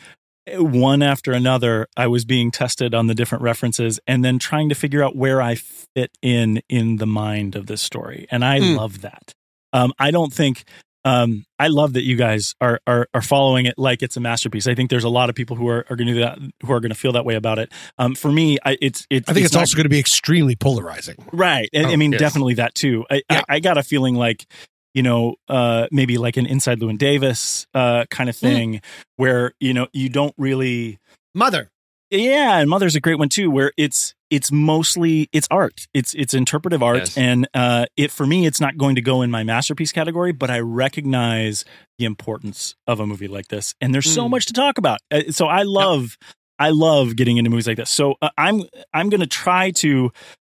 one 0.54 1.02
after 1.02 1.32
another 1.32 1.88
i 1.98 2.06
was 2.08 2.24
being 2.26 2.52
tested 2.52 2.94
on 2.94 3.08
the 3.08 3.16
different 3.16 3.42
references 3.44 4.00
and 4.08 4.24
then 4.24 4.38
trying 4.40 4.70
to 4.70 4.76
figure 4.76 5.04
out 5.04 5.16
where 5.16 5.42
i 5.42 5.56
fit 5.56 6.12
in 6.22 6.62
in 6.70 6.98
the 6.98 7.08
mind 7.08 7.56
of 7.56 7.66
this 7.68 7.82
story 7.82 8.28
and 8.30 8.44
i 8.46 8.60
Mm. 8.60 8.78
love 8.78 9.02
that 9.02 9.34
um, 9.74 9.92
i 10.00 10.12
don't 10.12 10.34
think 10.34 10.64
um, 11.08 11.46
I 11.60 11.68
love 11.68 11.94
that 11.94 12.02
you 12.02 12.16
guys 12.16 12.56
are, 12.60 12.80
are 12.88 13.08
are 13.14 13.22
following 13.22 13.68
it 13.68 13.76
like 13.78 14.02
it's 14.02 14.18
a 14.18 14.20
masterpiece. 14.20 14.66
I 14.66 14.74
think 14.74 14.90
there's 14.90 15.04
a 15.04 15.10
lot 15.10 15.30
of 15.30 15.36
people 15.36 15.56
who 15.56 15.68
are, 15.68 15.86
are 15.88 15.96
going 15.96 16.08
to 16.08 16.14
do 16.16 16.20
that, 16.22 16.40
who 16.64 16.74
are 16.74 16.80
going 16.80 16.90
to 16.90 16.98
feel 16.98 17.12
that 17.12 17.24
way 17.24 17.36
about 17.36 17.60
it. 17.60 17.72
Um, 18.00 18.16
for 18.16 18.32
me, 18.32 18.58
I, 18.66 18.76
it's 18.82 19.06
it's 19.12 19.30
I 19.30 19.34
think 19.34 19.46
it's, 19.46 19.54
not- 19.54 19.60
also 19.60 19.76
going 19.78 19.84
to 19.84 19.90
be 19.90 20.00
extremely 20.00 20.56
polarizing. 20.56 21.18
Right. 21.32 21.70
And, 21.74 21.86
I 21.86 21.94
Oh, 21.94 21.98
mean, 21.98 22.12
yes. 22.14 22.20
definitely 22.22 22.56
that 22.56 22.74
too. 22.74 23.06
I, 23.12 23.22
Yeah. 23.30 23.42
I, 23.48 23.58
I 23.58 23.60
got 23.60 23.78
a 23.78 23.84
feeling 23.84 24.16
like, 24.16 24.48
you 24.96 25.04
know, 25.04 25.36
uh, 25.48 25.86
maybe 25.92 26.18
like 26.18 26.38
an 26.38 26.48
Inside 26.48 26.80
Llewyn 26.80 26.98
Davis 26.98 27.68
uh, 27.76 28.06
kind 28.10 28.30
of 28.30 28.36
thing 28.36 28.82
where, 29.18 29.52
you 29.60 29.74
know, 29.76 29.88
you 29.94 30.10
don't 30.10 30.34
really. 30.40 30.98
Mother. 31.36 31.70
Yeah. 32.10 32.58
And 32.60 32.70
Mother's 32.70 32.96
a 32.96 33.00
great 33.02 33.20
one 33.20 33.30
too, 33.30 33.52
where 33.52 33.72
it's, 33.78 34.16
it's 34.32 34.52
mostly 34.52 35.30
it's 35.32 35.48
art 35.52 35.86
it's 35.94 36.16
it's 36.16 36.34
interpretive 36.34 36.82
art 36.82 36.98
Yes. 36.98 37.16
and 37.18 37.48
uh 37.54 37.86
it 37.96 38.10
for 38.10 38.26
me 38.26 38.48
it's 38.48 38.60
not 38.60 38.76
going 38.76 38.96
to 38.96 39.02
go 39.02 39.22
in 39.22 39.30
my 39.30 39.44
masterpiece 39.44 39.92
category 39.92 40.32
but 40.32 40.50
i 40.50 40.60
recognize 40.60 41.64
the 42.00 42.06
importance 42.06 42.74
of 42.88 43.00
a 43.00 43.06
movie 43.06 43.28
like 43.28 43.50
this 43.50 43.76
and 43.82 43.94
there's 43.94 44.10
so 44.12 44.26
Mm. 44.26 44.32
much 44.32 44.48
to 44.48 44.54
talk 44.54 44.80
about 44.80 45.00
Uh, 45.12 45.22
so 45.30 45.46
i 45.46 45.62
love 45.62 46.18
i 46.58 46.70
love 46.72 47.16
getting 47.16 47.38
into 47.38 47.52
movies 47.52 47.68
like 47.68 47.78
this 47.78 47.92
so 47.92 48.16
uh, 48.24 48.30
i'm 48.36 48.64
i'm 48.96 49.10
going 49.10 49.22
to 49.22 49.28
try 49.28 49.70
to 49.72 50.12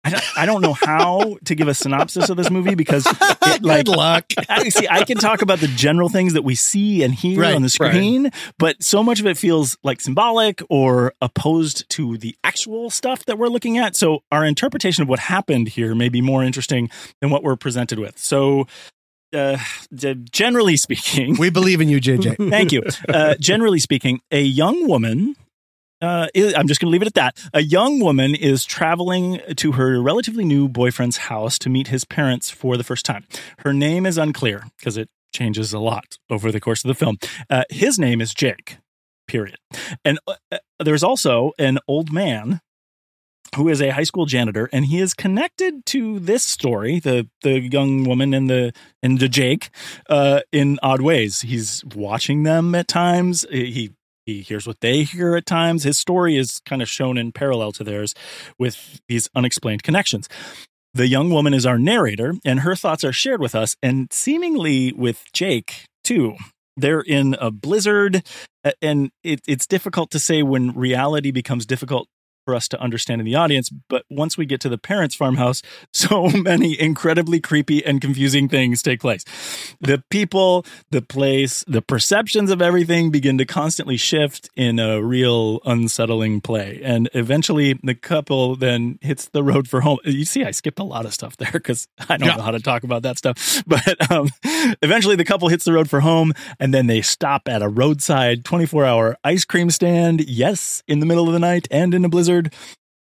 I 0.10 0.20
don't, 0.20 0.38
I 0.38 0.46
don't 0.46 0.62
know 0.62 0.74
how 0.74 1.38
to 1.46 1.56
give 1.56 1.68
a 1.68 1.74
synopsis 1.74 2.30
of 2.30 2.38
this 2.38 2.50
movie 2.50 2.76
because 2.76 3.06
it, 3.42 3.64
like 3.64 3.86
Good 3.86 3.96
luck. 3.96 4.26
I 4.50 4.70
see 4.70 4.88
I 4.90 5.04
can 5.04 5.18
talk 5.18 5.42
about 5.42 5.60
the 5.60 5.68
general 5.68 6.10
things 6.10 6.34
that 6.34 6.44
we 6.44 6.56
see 6.56 7.04
and 7.04 7.14
hear 7.14 7.40
Right, 7.42 7.56
on 7.56 7.62
the 7.62 7.76
right. 7.80 7.92
screen, 7.92 8.32
but 8.58 8.82
so 8.84 9.04
much 9.04 9.20
of 9.20 9.28
it 9.28 9.38
feels 9.38 9.78
like 9.84 10.02
symbolic 10.02 10.62
or 10.70 11.14
opposed 11.22 11.88
to 11.92 12.18
the 12.18 12.36
actual 12.44 12.90
stuff 12.90 13.26
that 13.26 13.38
we're 13.38 13.48
looking 13.48 13.78
at. 13.78 13.96
So 13.96 14.24
our 14.32 14.46
interpretation 14.46 15.02
of 15.04 15.10
what 15.10 15.20
happened 15.20 15.70
here 15.70 15.94
may 15.96 16.10
be 16.10 16.22
more 16.22 16.44
interesting 16.44 16.90
than 17.22 17.30
what 17.30 17.44
we're 17.44 17.56
presented 17.56 18.00
with. 18.00 18.18
So 18.18 18.68
uh, 19.34 19.58
g- 19.94 20.16
generally 20.32 20.76
speaking, 20.76 21.38
We 21.38 21.50
believe 21.52 21.82
in 21.82 21.90
you, 21.90 22.02
JJ. 22.02 22.50
Thank 22.50 22.72
you. 22.72 22.82
Uh, 23.08 23.36
generally 23.40 23.80
speaking, 23.80 24.22
a 24.32 24.42
young 24.42 24.88
woman. 24.88 25.36
Uh, 26.02 26.28
I'm 26.36 26.68
just 26.68 26.80
going 26.80 26.88
to 26.88 26.92
leave 26.92 27.02
it 27.02 27.08
at 27.08 27.14
that. 27.16 27.38
A 27.54 27.62
young 27.62 28.00
woman 28.00 28.36
is 28.36 28.66
traveling 28.66 29.42
to 29.58 29.74
her 29.74 30.02
relatively 30.02 30.46
new 30.46 30.68
boyfriend's 30.70 31.18
house 31.18 31.60
to 31.60 31.70
meet 31.70 31.88
his 31.88 32.06
parents 32.06 32.50
for 32.50 32.78
the 32.78 32.84
first 32.84 33.06
time. 33.06 33.26
Her 33.60 33.74
name 33.74 34.06
is 34.06 34.18
unclear 34.18 34.64
because 34.78 34.98
it 34.98 35.10
changes 35.34 35.74
a 35.74 35.80
lot 35.80 36.18
over 36.30 36.52
the 36.52 36.60
course 36.60 36.84
of 36.84 36.88
the 36.88 36.96
film. 36.96 37.18
Uh, 37.50 37.64
his 37.70 38.00
name 38.00 38.22
is 38.22 38.34
Jake, 38.34 38.78
period. 39.28 39.58
And 40.06 40.20
uh, 40.28 40.36
uh, 40.52 40.58
there's 40.80 41.04
also 41.04 41.52
an 41.60 41.80
old 41.88 42.12
man 42.12 42.62
who 43.56 43.68
is 43.68 43.82
a 43.82 43.90
high 43.90 44.04
school 44.04 44.26
janitor, 44.26 44.70
and 44.72 44.86
he 44.86 45.00
is 45.00 45.14
connected 45.14 45.86
to 45.88 46.20
this 46.20 46.44
story, 46.44 47.00
the 47.00 47.28
the 47.42 47.60
young 47.60 48.04
woman 48.04 48.34
and 48.34 48.48
the 48.50 48.74
and 49.02 49.20
the 49.20 49.28
Jake, 49.28 49.70
uh, 50.08 50.42
in 50.52 50.78
odd 50.84 51.02
ways. 51.02 51.42
He's 51.42 51.84
watching 51.96 52.44
them 52.44 52.76
at 52.76 52.88
times. 52.88 53.46
He 53.50 53.92
he 54.36 54.42
hears 54.42 54.68
what 54.68 54.80
they 54.82 55.04
hear 55.04 55.36
at 55.36 55.46
times. 55.46 55.84
His 55.84 55.98
story 55.98 56.38
is 56.38 56.62
kind 56.66 56.82
of 56.82 56.90
shown 56.90 57.18
in 57.18 57.32
parallel 57.32 57.72
to 57.74 57.84
theirs, 57.84 58.14
with 58.58 59.02
these 59.08 59.30
unexplained 59.36 59.84
connections. 59.84 60.30
The 60.94 61.08
young 61.08 61.30
woman 61.30 61.54
is 61.54 61.66
our 61.66 61.78
narrator, 61.78 62.34
and 62.44 62.62
her 62.62 62.76
thoughts 62.76 63.04
are 63.04 63.14
shared 63.14 63.42
with 63.42 63.56
us, 63.56 63.76
and 63.82 64.12
seemingly 64.12 64.92
with 64.94 65.24
Jake 65.34 65.86
too. 66.04 66.36
They're 66.76 67.02
in 67.02 67.36
a 67.42 67.52
blizzard, 67.52 68.24
and 68.82 69.12
it, 69.24 69.42
it's 69.48 69.68
difficult 69.68 70.12
to 70.12 70.20
say 70.20 70.44
when 70.44 70.72
reality 70.72 71.32
becomes 71.32 71.66
difficult 71.66 72.08
for 72.50 72.56
us 72.56 72.68
to 72.68 72.82
understand 72.82 73.22
in 73.22 73.26
the 73.26 73.36
audience. 73.36 73.70
But 73.70 74.06
once 74.10 74.36
we 74.36 74.48
get 74.48 74.60
to 74.62 74.70
the 74.70 74.78
parents' 74.80 75.14
farmhouse, 75.14 75.62
so 75.94 76.30
many 76.30 76.80
incredibly 76.80 77.40
creepy 77.40 77.86
and 77.86 78.02
confusing 78.02 78.50
things 78.50 78.82
take 78.82 79.02
place. 79.02 79.24
The 79.80 80.04
people, 80.10 80.66
the 80.90 81.04
place, 81.04 81.64
the 81.68 81.84
perceptions 81.84 82.50
of 82.50 82.60
everything 82.60 83.12
begin 83.12 83.38
to 83.38 83.46
constantly 83.46 83.98
shift 83.98 84.50
in 84.56 84.80
a 84.80 85.00
real 85.00 85.60
unsettling 85.64 86.42
play. 86.42 86.82
And 86.84 87.08
eventually, 87.14 87.80
the 87.84 87.94
couple 87.94 88.56
then 88.56 88.98
hits 89.02 89.28
the 89.30 89.44
road 89.44 89.68
for 89.68 89.82
home. 89.82 90.00
You 90.04 90.26
see, 90.26 90.44
I 90.44 90.50
skipped 90.50 90.80
a 90.80 90.84
lot 90.84 91.06
of 91.06 91.14
stuff 91.14 91.38
there 91.38 91.52
because 91.52 91.88
I 92.10 92.18
don't 92.18 92.28
Yeah. 92.30 92.38
know 92.38 92.42
how 92.44 92.52
to 92.52 92.60
talk 92.60 92.84
about 92.84 93.04
that 93.04 93.18
stuff. 93.20 93.64
But 93.68 94.10
um, 94.12 94.30
eventually, 94.82 95.16
the 95.16 95.26
couple 95.26 95.48
hits 95.50 95.66
the 95.66 95.74
road 95.74 95.88
for 95.90 96.00
home, 96.00 96.34
and 96.60 96.74
then 96.74 96.88
they 96.88 97.02
stop 97.02 97.48
at 97.48 97.62
a 97.62 97.70
roadside 97.70 98.44
24 98.44 98.86
hour 98.86 99.18
ice 99.24 99.46
cream 99.46 99.70
stand. 99.70 100.22
Yes, 100.28 100.82
in 100.88 101.00
the 101.00 101.06
middle 101.06 101.28
of 101.28 101.34
the 101.34 101.40
night 101.40 101.68
and 101.70 101.94
in 101.94 102.04
a 102.06 102.10
blizzard. 102.10 102.39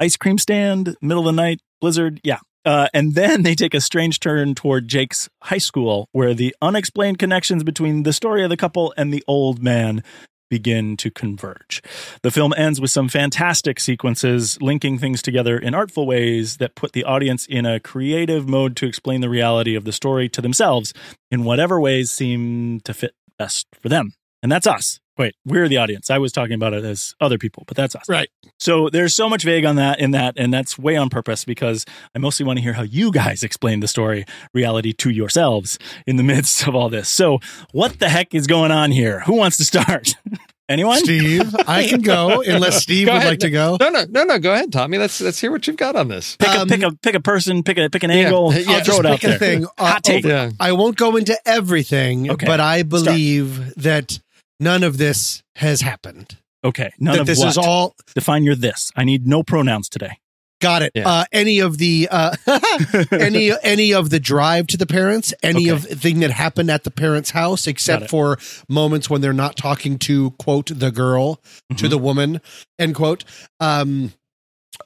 Ice 0.01 0.17
cream 0.17 0.39
stand, 0.39 0.97
middle 1.03 1.29
of 1.29 1.37
the 1.37 1.43
night, 1.43 1.61
blizzard. 1.81 2.21
Yeah. 2.25 2.39
Uh, 2.65 2.89
and 2.93 3.15
then 3.15 3.43
they 3.43 3.55
take 3.55 3.75
a 3.75 3.81
strange 3.81 4.21
turn 4.21 4.55
toward 4.55 4.89
Jake's 4.89 5.29
high 5.43 5.59
school, 5.59 6.09
where 6.13 6.35
the 6.35 6.55
unexplained 6.61 7.19
connections 7.19 7.65
between 7.65 8.03
the 8.03 8.13
story 8.13 8.43
of 8.43 8.51
the 8.51 8.57
couple 8.57 8.93
and 8.97 9.13
the 9.13 9.25
old 9.27 9.63
man 9.63 10.03
begin 10.51 10.97
to 10.97 11.11
converge. 11.11 11.83
The 12.23 12.31
film 12.31 12.55
ends 12.57 12.81
with 12.81 12.91
some 12.91 13.09
fantastic 13.09 13.81
sequences 13.81 14.61
linking 14.61 14.99
things 14.99 15.23
together 15.23 15.59
in 15.59 15.75
artful 15.75 16.07
ways 16.07 16.57
that 16.57 16.75
put 16.75 16.93
the 16.93 17.05
audience 17.05 17.47
in 17.47 17.67
a 17.67 17.81
creative 17.81 18.49
mode 18.49 18.77
to 18.77 18.87
explain 18.87 19.21
the 19.21 19.29
reality 19.29 19.75
of 19.75 19.85
the 19.85 19.93
story 19.93 20.29
to 20.31 20.41
themselves 20.41 20.95
in 21.31 21.45
whatever 21.45 21.81
ways 21.81 22.11
seem 22.11 22.81
to 22.81 22.95
fit 22.95 23.15
best 23.39 23.67
for 23.81 23.89
them. 23.89 24.15
And 24.43 24.51
that's 24.51 24.67
us. 24.67 25.01
Wait, 25.19 25.35
we're 25.45 25.69
the 25.69 25.77
audience. 25.79 26.11
I 26.11 26.19
was 26.19 26.31
talking 26.33 26.55
about 26.55 26.73
it 26.75 26.85
as 26.85 27.15
other 27.21 27.39
people, 27.39 27.65
but 27.67 27.77
that's 27.77 27.97
us. 27.97 28.09
Right. 28.09 28.29
So 28.61 28.89
there's 28.89 29.15
so 29.15 29.29
much 29.29 29.43
vague 29.43 29.65
on 29.65 29.77
that 29.77 29.99
in 29.99 30.13
that, 30.13 30.35
and 30.37 30.55
that's 30.55 30.79
way 30.79 30.97
on 30.97 31.09
purpose 31.11 31.45
because 31.45 31.85
I 32.15 32.19
mostly 32.21 32.47
want 32.47 32.59
to 32.59 32.63
hear 32.63 32.75
how 32.75 32.83
you 32.83 33.11
guys 33.11 33.43
explain 33.43 33.81
the 33.81 33.89
story 33.89 34.25
reality 34.55 34.93
to 34.95 35.11
yourselves 35.11 35.79
in 36.07 36.17
the 36.17 36.23
midst 36.33 36.67
of 36.69 36.75
all 36.77 36.89
this. 36.89 37.09
So 37.09 37.41
what 37.73 37.99
the 37.99 38.09
heck 38.09 38.35
is 38.35 38.47
going 38.47 38.71
on 38.71 38.93
here? 38.93 39.21
Who 39.21 39.35
wants 39.35 39.57
to 39.59 39.65
start? 39.65 40.15
Anyone? 40.69 40.99
Steve, 40.99 41.55
I 41.67 41.87
can 41.89 42.03
go 42.03 42.43
unless 42.43 42.83
Steve 42.83 43.07
Go 43.07 43.15
would 43.15 43.19
ahead. 43.21 43.31
like 43.31 43.39
to 43.41 43.49
go. 43.51 43.79
No, 43.81 43.89
no, 43.89 44.05
no, 44.11 44.25
no. 44.25 44.39
Go 44.39 44.53
ahead, 44.53 44.71
Tommy. 44.71 44.99
Let's 44.99 45.19
let's 45.21 45.41
hear 45.41 45.51
what 45.51 45.67
you've 45.67 45.79
got 45.79 45.97
on 45.97 46.09
this. 46.09 46.37
Pick 46.37 46.49
a 46.51 46.61
Um, 46.61 46.69
pick 46.69 46.83
a 46.83 46.93
pick 46.93 47.15
a 47.15 47.21
person, 47.21 47.63
pick 47.63 47.79
a 47.79 47.89
pick 47.89 48.03
an 48.03 48.11
Yeah, 48.11 48.17
angle. 48.27 48.53
yeah, 48.53 48.65
I'll 48.69 48.75
I'll 48.77 48.85
throw 48.85 48.85
just 48.85 48.99
it 49.01 49.07
out 49.07 49.13
pick 49.21 49.25
a 49.25 49.29
there. 49.29 49.39
thing. 49.39 49.65
Uh, 49.79 49.87
Hot 49.93 50.05
take. 50.05 50.27
over- 50.27 50.35
Yeah. 50.35 50.51
I 50.61 50.73
won't 50.73 50.99
go 50.99 51.17
into 51.17 51.37
everything, 51.49 52.31
Okay. 52.31 52.47
but 52.47 52.61
I 52.61 52.83
believe 52.83 53.75
that 53.77 54.21
none 54.61 54.83
of 54.83 54.99
this 54.99 55.43
has 55.57 55.81
happened. 55.81 56.37
Okay, 56.65 56.91
none 56.99 57.15
that 57.15 57.21
of 57.23 57.27
this 57.27 57.39
what? 57.39 57.49
is 57.49 57.59
all 57.59 57.95
Define 58.15 58.43
your 58.45 58.55
this. 58.57 58.91
I 58.97 59.05
need 59.05 59.27
no 59.27 59.43
pronouns 59.43 59.89
today. 59.89 60.19
got 60.61 60.83
it. 60.83 60.91
Yeah. 60.95 61.09
Uh, 61.09 61.25
any 61.31 61.61
of 61.61 61.79
the 61.79 62.09
uh, 62.11 62.35
any 63.13 63.53
any 63.63 63.95
of 63.95 64.11
the 64.11 64.19
drive 64.19 64.67
to 64.69 64.77
the 64.77 64.87
parents, 64.87 65.33
any 65.43 65.71
Okay. 65.71 65.71
of 65.71 65.83
the 65.89 65.95
thing 65.97 66.19
that 66.21 66.33
happened 66.33 66.69
at 66.71 66.83
the 66.85 66.91
parents' 66.91 67.31
house, 67.31 67.67
except 67.69 68.11
for 68.11 68.39
moments 68.69 69.09
when 69.09 69.21
they're 69.21 69.33
not 69.33 69.57
talking 69.57 69.99
to 70.01 70.33
quote 70.33 70.71
the 70.75 70.91
girl 70.91 71.37
to 71.77 71.85
Mhm. 71.87 71.91
the 71.91 71.99
woman 71.99 72.41
end 72.79 72.97
quote. 72.97 73.25
Um, 73.61 74.13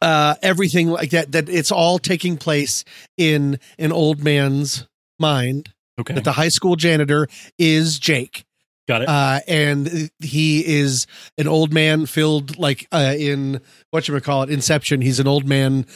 uh, 0.03 0.35
everything 0.43 0.89
like 0.91 1.11
that. 1.11 1.33
That 1.33 1.49
it's 1.49 1.73
all 1.73 1.99
taking 1.99 2.37
place 2.37 2.85
in 3.17 3.59
an 3.79 3.93
old 3.93 4.23
man's 4.23 4.87
mind. 5.19 5.71
Okay, 5.99 6.15
That 6.15 6.25
the 6.25 6.33
high 6.33 6.49
school 6.49 6.77
janitor 6.77 7.29
is 7.59 7.99
Jake. 7.99 8.45
Got 8.89 9.03
it. 9.03 9.09
uh, 9.09 9.41
and 9.49 10.11
he 10.21 10.67
is 10.67 11.07
an 11.39 11.49
old 11.49 11.73
man 11.73 12.07
filled 12.07 12.59
like 12.59 12.87
uh, 12.93 13.15
in 13.17 13.61
what 13.91 14.09
you 14.09 14.21
call 14.21 14.43
it, 14.43 14.51
Inception. 14.51 15.01
He's 15.01 15.21
an 15.21 15.29
old 15.29 15.47
man 15.47 15.87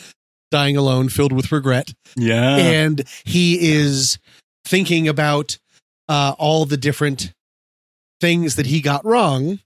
dying 0.51 0.77
alone, 0.77 1.09
filled 1.09 1.33
with 1.33 1.51
regret, 1.53 1.93
yeah, 2.17 2.57
and 2.57 3.03
he 3.25 3.73
is 3.73 4.19
thinking 4.65 5.09
about 5.09 5.59
uh, 6.09 6.35
all 6.39 6.65
the 6.65 6.77
different 6.77 7.33
things 8.21 8.57
that 8.57 8.67
he 8.67 8.81
got 8.81 9.05
wrong. 9.05 9.61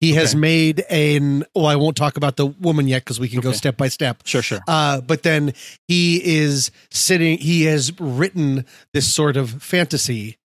He 0.00 0.14
has 0.14 0.34
made 0.34 0.80
an. 0.90 1.44
Oh, 1.54 1.64
I 1.64 1.76
won't 1.76 1.96
talk 1.96 2.16
about 2.16 2.36
the 2.36 2.46
woman 2.46 2.88
yet 2.88 3.02
because 3.04 3.20
we 3.20 3.28
can 3.28 3.38
go 3.40 3.52
step 3.52 3.76
by 3.76 3.86
step. 3.86 4.22
sure, 4.24 4.42
sure. 4.42 4.58
Uh, 4.66 5.00
but 5.00 5.22
then 5.22 5.54
he 5.86 6.20
is 6.24 6.72
sitting, 6.90 7.38
he 7.38 7.64
has 7.66 7.92
written 8.00 8.64
this 8.92 9.12
sort 9.12 9.36
of 9.36 9.62
fantasy 9.62 10.38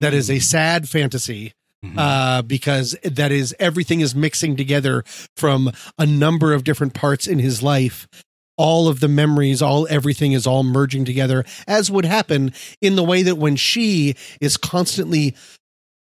that 0.00 0.14
is 0.14 0.30
a 0.30 0.38
sad 0.38 0.88
fantasy 0.88 1.52
Mhm. 1.84 1.94
uh, 1.96 2.42
because 2.42 2.96
that 3.04 3.30
is 3.30 3.54
everything 3.60 4.00
is 4.00 4.14
mixing 4.14 4.56
together 4.56 5.04
from 5.36 5.70
a 5.98 6.06
number 6.06 6.52
of 6.52 6.64
different 6.64 6.92
parts 6.94 7.26
in 7.26 7.38
his 7.38 7.62
life. 7.62 8.08
All 8.56 8.88
of 8.88 8.98
the 8.98 9.06
memories, 9.06 9.62
all 9.62 9.86
everything 9.88 10.32
is 10.32 10.44
all 10.46 10.64
merging 10.64 11.04
together, 11.04 11.44
as 11.68 11.88
would 11.90 12.04
happen 12.04 12.52
in 12.80 12.96
the 12.96 13.04
way 13.04 13.22
that 13.22 13.36
when 13.38 13.54
she 13.54 14.16
is 14.40 14.56
constantly 14.56 15.36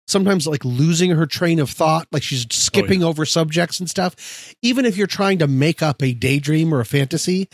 sometimes 0.07 0.47
like 0.47 0.64
losing 0.64 1.11
her 1.11 1.26
train 1.26 1.59
of 1.61 1.68
thought, 1.68 2.09
like 2.11 2.23
she's 2.23 2.47
skipping 2.50 3.04
over 3.04 3.26
subjects 3.26 3.78
and 3.78 3.90
stuff. 3.90 4.54
Even 4.62 4.87
if 4.87 4.97
you're 4.97 5.07
trying 5.07 5.38
to 5.38 5.47
make 5.47 5.83
up 5.83 6.02
a 6.02 6.14
daydream 6.14 6.73
or 6.73 6.80
a 6.80 6.87
fantasy 6.87 7.47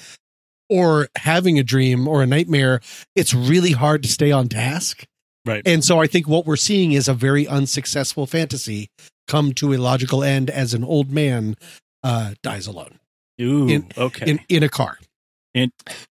or 0.70 1.08
having 1.16 1.58
a 1.58 1.64
dream 1.64 2.06
or 2.06 2.22
a 2.22 2.26
nightmare, 2.26 2.80
it's 3.16 3.34
really 3.34 3.72
hard 3.72 4.04
to 4.04 4.08
stay 4.08 4.30
on 4.30 4.48
task. 4.48 5.04
Right. 5.46 5.62
And 5.66 5.84
so 5.84 6.00
I 6.00 6.06
think 6.06 6.26
what 6.28 6.46
we're 6.46 6.56
seeing 6.56 6.92
is 6.92 7.08
a 7.08 7.14
very 7.14 7.46
unsuccessful 7.46 8.26
fantasy 8.26 8.88
come 9.28 9.52
to 9.54 9.72
a 9.72 9.78
logical 9.78 10.22
end 10.22 10.50
as 10.50 10.74
an 10.74 10.84
old 10.84 11.10
man 11.10 11.56
uh, 12.02 12.34
dies 12.42 12.66
alone 12.66 12.98
Ooh, 13.40 13.68
in- 13.68 13.90
okay. 13.96 14.30
in, 14.30 14.40
in 14.48 14.62
a 14.62 14.68
car. 14.68 14.98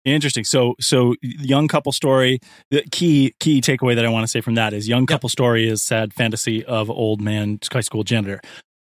Interesting. 0.06 0.44
So, 0.44 0.76
so 0.80 1.16
young 1.22 1.68
couple 1.68 1.92
story. 1.92 2.40
The 2.70 2.84
key 2.92 3.34
key 3.40 3.60
takeaway 3.60 3.96
that 3.96 4.06
I 4.06 4.10
want 4.10 4.24
to 4.24 4.28
say 4.28 4.40
from 4.40 4.54
that 4.56 4.72
is 4.72 4.88
young 4.88 5.06
couple 5.08 5.30
story 5.30 5.68
is 5.68 5.82
sad 5.82 6.14
fantasy 6.14 6.64
of 6.64 6.90
old 6.92 7.20
man 7.22 7.60
high 7.72 7.82
school 7.82 8.04
janitor. 8.04 8.40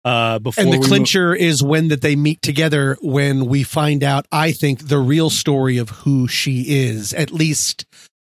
Uh, 0.06 0.40
before 0.40 0.64
And 0.64 0.72
the 0.72 0.78
move- 0.78 0.88
clincher 0.88 1.34
is 1.36 1.62
when 1.64 1.90
that 1.90 2.02
they 2.02 2.16
meet 2.16 2.42
together 2.42 2.98
when 3.02 3.48
we 3.48 3.64
find 3.64 4.04
out, 4.04 4.26
I 4.32 4.52
think, 4.54 4.88
the 4.88 5.00
real 5.00 5.30
story 5.30 5.78
of 5.80 5.90
who 5.90 6.28
she 6.30 6.62
is, 6.86 7.14
at 7.14 7.32
least 7.32 7.86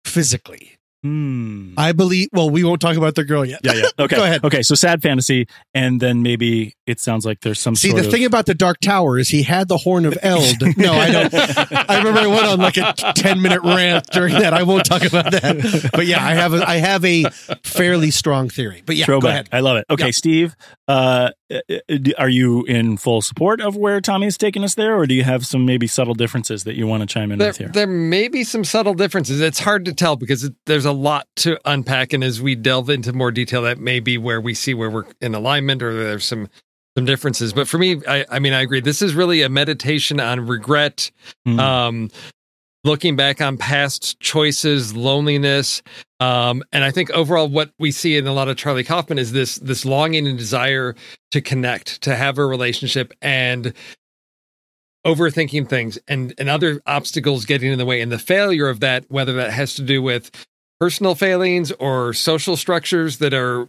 physically. 0.06 0.73
Hmm. 1.04 1.74
I 1.78 1.92
believe, 1.92 2.30
well, 2.32 2.50
we 2.50 2.64
won't 2.64 2.80
talk 2.80 2.96
about 2.96 3.16
the 3.16 3.26
girl 3.26 3.44
yet. 3.46 3.60
Yeah, 3.64 3.74
yeah. 3.74 3.84
Okay. 4.00 4.16
Go 4.16 4.24
ahead. 4.24 4.44
Okay. 4.44 4.62
So 4.64 4.74
sad 4.74 5.02
fantasy, 5.02 5.48
and 5.74 6.00
then 6.00 6.24
maybe 6.24 6.76
it 6.88 7.00
sounds 7.02 7.26
like 7.26 7.42
there's 7.42 7.60
some 7.60 7.76
See, 7.76 7.90
sort 7.90 8.02
the 8.02 8.08
of 8.08 8.14
thing 8.14 8.24
about 8.26 8.46
the 8.46 8.54
Dark 8.56 8.80
Tower 8.80 9.20
is 9.20 9.28
he 9.30 9.44
had 9.44 9.68
the 9.68 9.78
Horn 9.78 10.06
of 10.06 10.18
Eld. 10.22 10.56
No, 10.78 10.94
I 10.94 11.12
don't. 11.12 11.34
I 11.90 11.98
remember 11.98 12.22
I 12.22 12.28
went 12.28 12.46
on 12.46 12.60
like 12.60 12.78
a 12.78 12.94
10 13.16 13.42
minute 13.42 13.62
rant 13.64 14.08
during 14.12 14.34
that. 14.36 14.54
I 14.54 14.64
won't 14.64 14.86
talk 14.86 15.04
about 15.04 15.32
that. 15.32 15.90
But 15.94 16.06
yeah, 16.06 16.26
I 16.26 16.34
have 16.36 16.54
a, 16.54 16.68
I 16.68 16.78
have 16.78 17.04
a 17.06 17.26
fairly 17.64 18.10
strong 18.12 18.50
theory. 18.50 18.82
But 18.86 18.96
yeah, 18.96 19.06
go 19.06 19.18
ahead. 19.20 19.50
I 19.52 19.60
love 19.60 19.78
it. 19.78 19.86
Okay, 19.90 20.06
Yeah. 20.06 20.12
Steve, 20.12 20.56
uh, 20.88 21.32
are 22.18 22.30
you 22.30 22.64
in 22.66 22.98
full 22.98 23.22
support 23.22 23.62
of 23.62 23.76
where 23.76 24.02
Tommy 24.02 24.28
is 24.28 24.38
taking 24.38 24.64
us 24.64 24.76
there, 24.76 24.96
or 24.98 25.06
do 25.06 25.14
you 25.14 25.24
have 25.24 25.46
some 25.46 25.66
maybe 25.66 25.88
subtle 25.88 26.14
differences 26.14 26.64
that 26.64 26.76
you 26.76 26.88
want 26.88 27.02
to 27.02 27.08
chime 27.08 27.32
in 27.32 27.40
There, 27.40 27.50
with 27.50 27.58
here? 27.58 27.68
there 27.70 27.88
may 27.88 28.28
be 28.28 28.44
some 28.44 28.64
subtle 28.64 28.94
differences. 28.94 29.42
It's 29.42 29.60
hard 29.60 29.86
to 29.86 29.94
tell 29.94 30.16
because 30.16 30.44
it, 30.44 30.54
there's 30.66 30.86
a 30.86 30.92
lot 30.92 31.28
to 31.38 31.60
unpack, 31.66 32.14
and 32.14 32.24
as 32.24 32.42
we 32.42 32.56
delve 32.56 32.90
into 32.90 33.14
more 33.14 33.32
detail, 33.32 33.62
that 33.64 33.80
may 33.80 34.00
be 34.00 34.18
where 34.18 34.40
we 34.42 34.54
see 34.54 34.74
where 34.74 34.90
we're 34.90 35.06
in 35.22 35.36
alignment, 35.36 35.82
or 35.84 35.94
there's 35.94 36.26
some 36.26 36.50
some 36.96 37.06
differences. 37.06 37.54
But 37.54 37.68
for 37.68 37.80
me, 37.80 38.02
I, 38.08 38.24
I 38.30 38.38
mean, 38.38 38.54
I 38.54 38.62
agree. 38.62 38.80
This 38.80 39.02
is 39.02 39.16
really 39.16 39.42
a 39.42 39.50
meditation 39.50 40.20
on 40.20 40.46
regret, 40.46 41.10
Mhm. 41.48 41.60
um, 41.60 42.10
looking 42.84 43.16
back 43.16 43.42
on 43.42 43.58
past 43.58 44.20
choices, 44.20 44.96
loneliness, 44.96 45.82
um, 46.24 46.64
and 46.72 46.86
I 46.86 46.92
think 46.92 47.10
overall, 47.12 47.50
what 47.50 47.72
we 47.80 47.92
see 47.92 48.16
in 48.16 48.28
a 48.28 48.34
lot 48.34 48.48
of 48.48 48.56
Charlie 48.56 48.86
Kaufman 48.86 49.20
is 49.20 49.34
this 49.34 49.56
this 49.58 49.84
longing 49.84 50.26
and 50.26 50.38
desire 50.38 50.96
to 51.32 51.42
connect, 51.42 52.02
to 52.04 52.16
have 52.16 52.38
a 52.38 52.46
relationship, 52.46 53.14
and 53.22 53.74
overthinking 55.06 55.68
things 55.68 56.00
and 56.08 56.34
and 56.38 56.50
other 56.50 56.82
obstacles 56.86 57.46
getting 57.46 57.74
in 57.74 57.78
the 57.78 57.86
way. 57.86 58.00
And 58.00 58.10
the 58.10 58.20
failure 58.20 58.70
of 58.70 58.80
that 58.80 59.04
whether 59.10 59.34
that 59.34 59.52
has 59.52 59.76
to 59.76 59.82
do 59.82 60.02
with 60.02 60.32
personal 60.80 61.14
failings 61.14 61.74
or 61.74 62.14
social 62.14 62.56
structures 62.56 63.18
that 63.18 63.34
are 63.34 63.68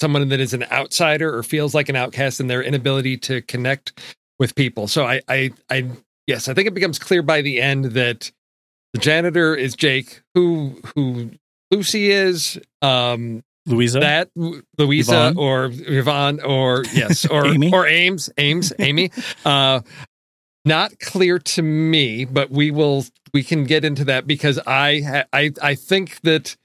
someone 0.00 0.28
that 0.28 0.40
is 0.40 0.52
an 0.52 0.64
outsider 0.72 1.32
or 1.32 1.44
feels 1.44 1.74
like 1.74 1.88
an 1.88 1.96
outcast 1.96 2.40
and 2.40 2.50
their 2.50 2.62
inability 2.62 3.16
to 3.18 3.40
connect 3.42 4.00
with 4.40 4.56
people. 4.56 4.88
So 4.88 5.06
i 5.06 5.20
i 5.28 5.52
i 5.70 5.88
yes 6.28 6.48
i 6.48 6.54
think 6.54 6.68
it 6.68 6.74
becomes 6.74 7.00
clear 7.00 7.22
by 7.22 7.42
the 7.42 7.60
end 7.60 7.86
that 7.86 8.30
the 8.92 9.00
janitor 9.00 9.56
is 9.56 9.74
jake 9.74 10.22
who 10.34 10.80
who 10.94 11.30
lucy 11.72 12.12
is 12.12 12.60
um 12.82 13.42
Louisa. 13.66 14.00
that 14.00 14.30
Louisa 14.78 15.12
Yvonne? 15.12 15.36
or 15.36 15.70
Yvonne 15.72 16.40
or 16.40 16.84
yes 16.94 17.26
or 17.26 17.46
Amy? 17.48 17.70
or 17.72 17.86
Ames 17.86 18.30
Ames 18.38 18.72
Amy 18.78 19.10
uh 19.44 19.80
not 20.64 20.98
clear 21.00 21.38
to 21.38 21.62
me 21.62 22.24
but 22.24 22.50
we 22.50 22.70
will 22.70 23.04
we 23.34 23.42
can 23.42 23.64
get 23.64 23.84
into 23.84 24.04
that 24.04 24.26
because 24.26 24.58
I 24.66 25.00
ha- 25.02 25.24
I 25.32 25.52
I 25.62 25.74
think 25.74 26.20
that 26.22 26.56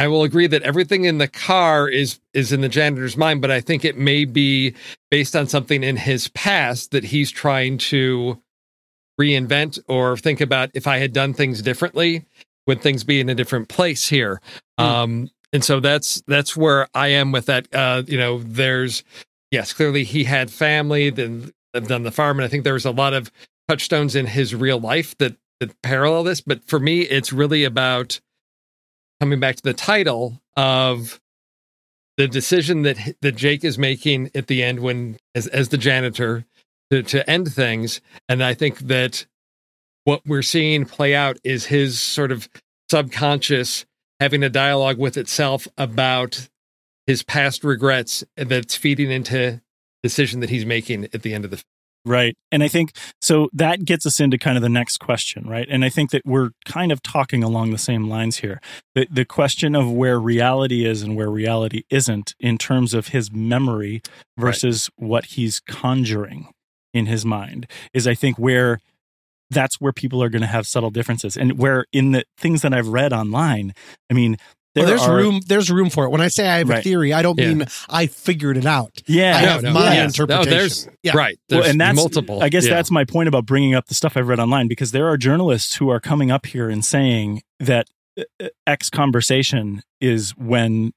I 0.00 0.08
will 0.08 0.22
agree 0.22 0.46
that 0.48 0.62
everything 0.62 1.04
in 1.04 1.18
the 1.18 1.28
car 1.28 1.88
is 1.88 2.18
is 2.34 2.52
in 2.52 2.60
the 2.60 2.68
janitor's 2.68 3.16
mind 3.16 3.40
but 3.40 3.50
I 3.52 3.60
think 3.60 3.84
it 3.84 3.96
may 3.96 4.24
be 4.24 4.74
based 5.12 5.36
on 5.36 5.46
something 5.46 5.84
in 5.84 5.96
his 5.96 6.28
past 6.28 6.90
that 6.90 7.04
he's 7.04 7.30
trying 7.30 7.78
to 7.78 8.40
reinvent 9.20 9.78
or 9.88 10.16
think 10.16 10.40
about 10.40 10.70
if 10.74 10.86
I 10.86 10.98
had 10.98 11.12
done 11.12 11.34
things 11.34 11.62
differently 11.62 12.24
would 12.66 12.80
things 12.80 13.02
be 13.02 13.20
in 13.20 13.28
a 13.28 13.34
different 13.34 13.68
place 13.68 14.08
here 14.08 14.40
um 14.76 15.30
and 15.52 15.64
so 15.64 15.80
that's 15.80 16.22
that's 16.26 16.56
where 16.56 16.88
I 16.94 17.08
am 17.08 17.32
with 17.32 17.46
that. 17.46 17.72
Uh, 17.74 18.02
you 18.06 18.18
know, 18.18 18.38
there's 18.38 19.02
yes, 19.50 19.72
clearly 19.72 20.04
he 20.04 20.24
had 20.24 20.50
family, 20.50 21.10
then 21.10 21.52
done 21.72 22.02
the 22.02 22.10
farm, 22.10 22.38
and 22.38 22.44
I 22.44 22.48
think 22.48 22.64
there's 22.64 22.84
a 22.84 22.90
lot 22.90 23.14
of 23.14 23.30
touchstones 23.68 24.14
in 24.14 24.26
his 24.26 24.54
real 24.54 24.78
life 24.78 25.16
that 25.18 25.36
that 25.60 25.80
parallel 25.82 26.24
this. 26.24 26.40
But 26.40 26.64
for 26.64 26.78
me, 26.78 27.02
it's 27.02 27.32
really 27.32 27.64
about 27.64 28.20
coming 29.20 29.40
back 29.40 29.56
to 29.56 29.62
the 29.62 29.74
title 29.74 30.40
of 30.56 31.18
the 32.18 32.28
decision 32.28 32.82
that 32.82 32.98
that 33.22 33.36
Jake 33.36 33.64
is 33.64 33.78
making 33.78 34.30
at 34.34 34.48
the 34.48 34.62
end 34.62 34.80
when 34.80 35.16
as 35.34 35.46
as 35.46 35.70
the 35.70 35.78
janitor 35.78 36.44
to 36.90 37.02
to 37.02 37.28
end 37.28 37.52
things, 37.52 38.00
and 38.28 38.42
I 38.42 38.54
think 38.54 38.78
that 38.80 39.26
what 40.04 40.22
we're 40.26 40.42
seeing 40.42 40.86
play 40.86 41.14
out 41.14 41.38
is 41.44 41.66
his 41.66 42.00
sort 42.00 42.32
of 42.32 42.48
subconscious 42.90 43.84
having 44.20 44.42
a 44.42 44.48
dialogue 44.48 44.98
with 44.98 45.16
itself 45.16 45.68
about 45.76 46.48
his 47.06 47.22
past 47.22 47.62
regrets 47.64 48.24
that's 48.36 48.74
feeding 48.74 49.10
into 49.10 49.60
decision 50.02 50.40
that 50.40 50.50
he's 50.50 50.66
making 50.66 51.04
at 51.12 51.22
the 51.22 51.34
end 51.34 51.44
of 51.44 51.50
the 51.50 51.62
Right. 52.04 52.36
And 52.50 52.62
I 52.62 52.68
think 52.68 52.92
so 53.20 53.50
that 53.52 53.84
gets 53.84 54.06
us 54.06 54.18
into 54.18 54.38
kind 54.38 54.56
of 54.56 54.62
the 54.62 54.68
next 54.70 54.98
question, 54.98 55.46
right? 55.46 55.66
And 55.68 55.84
I 55.84 55.90
think 55.90 56.10
that 56.12 56.22
we're 56.24 56.50
kind 56.64 56.90
of 56.90 57.02
talking 57.02 57.44
along 57.44 57.70
the 57.70 57.78
same 57.78 58.08
lines 58.08 58.38
here. 58.38 58.60
The 58.94 59.08
the 59.10 59.24
question 59.26 59.74
of 59.74 59.92
where 59.92 60.18
reality 60.18 60.86
is 60.86 61.02
and 61.02 61.16
where 61.16 61.28
reality 61.28 61.82
isn't 61.90 62.34
in 62.40 62.56
terms 62.56 62.94
of 62.94 63.08
his 63.08 63.30
memory 63.30 64.00
versus 64.38 64.88
what 64.96 65.26
he's 65.26 65.60
conjuring 65.60 66.48
in 66.94 67.06
his 67.06 67.24
mind 67.24 67.66
is 67.92 68.06
I 68.06 68.14
think 68.14 68.38
where 68.38 68.80
that's 69.50 69.80
where 69.80 69.92
people 69.92 70.22
are 70.22 70.28
going 70.28 70.42
to 70.42 70.46
have 70.48 70.66
subtle 70.66 70.90
differences 70.90 71.36
and 71.36 71.58
where 71.58 71.86
in 71.92 72.12
the 72.12 72.24
things 72.36 72.62
that 72.62 72.74
I've 72.74 72.88
read 72.88 73.12
online, 73.12 73.72
I 74.10 74.14
mean, 74.14 74.36
there 74.74 74.84
Well, 74.84 74.90
there's 74.90 75.02
are- 75.08 75.16
room. 75.16 75.40
There's 75.46 75.70
room 75.70 75.88
for 75.90 76.04
it. 76.04 76.10
When 76.10 76.20
I 76.20 76.28
say 76.28 76.46
I 76.46 76.58
have 76.58 76.68
a 76.70 76.82
theory, 76.82 77.12
I 77.14 77.22
don't 77.22 77.38
Yeah. 77.38 77.48
mean 77.54 77.66
I 77.88 78.06
figured 78.06 78.58
it 78.58 78.66
out. 78.66 79.00
Yeah, 79.06 79.36
I 79.36 79.40
have 79.40 79.62
my 79.62 79.94
yes. 79.94 80.12
interpretation. 80.12 80.50
No, 80.50 80.58
there's 80.58 80.88
yeah. 81.02 81.16
right. 81.16 81.38
Well, 81.48 81.64
and 81.64 81.80
that's 81.80 81.96
multiple. 81.96 82.42
I 82.42 82.50
guess 82.50 82.66
Yeah. 82.66 82.74
that's 82.74 82.90
my 82.90 83.04
point 83.04 83.28
about 83.28 83.46
bringing 83.46 83.74
up 83.74 83.86
the 83.86 83.94
stuff 83.94 84.16
I've 84.16 84.28
read 84.28 84.38
online 84.38 84.68
because 84.68 84.92
there 84.92 85.08
are 85.08 85.16
journalists 85.16 85.76
who 85.76 85.88
are 85.88 85.98
coming 86.00 86.30
up 86.30 86.44
here 86.46 86.68
and 86.68 86.84
saying 86.84 87.42
that 87.58 87.88
uh, 88.18 88.24
uh, 88.42 88.48
X 88.66 88.90
conversation 88.90 89.82
is 90.00 90.36
when 90.36 90.92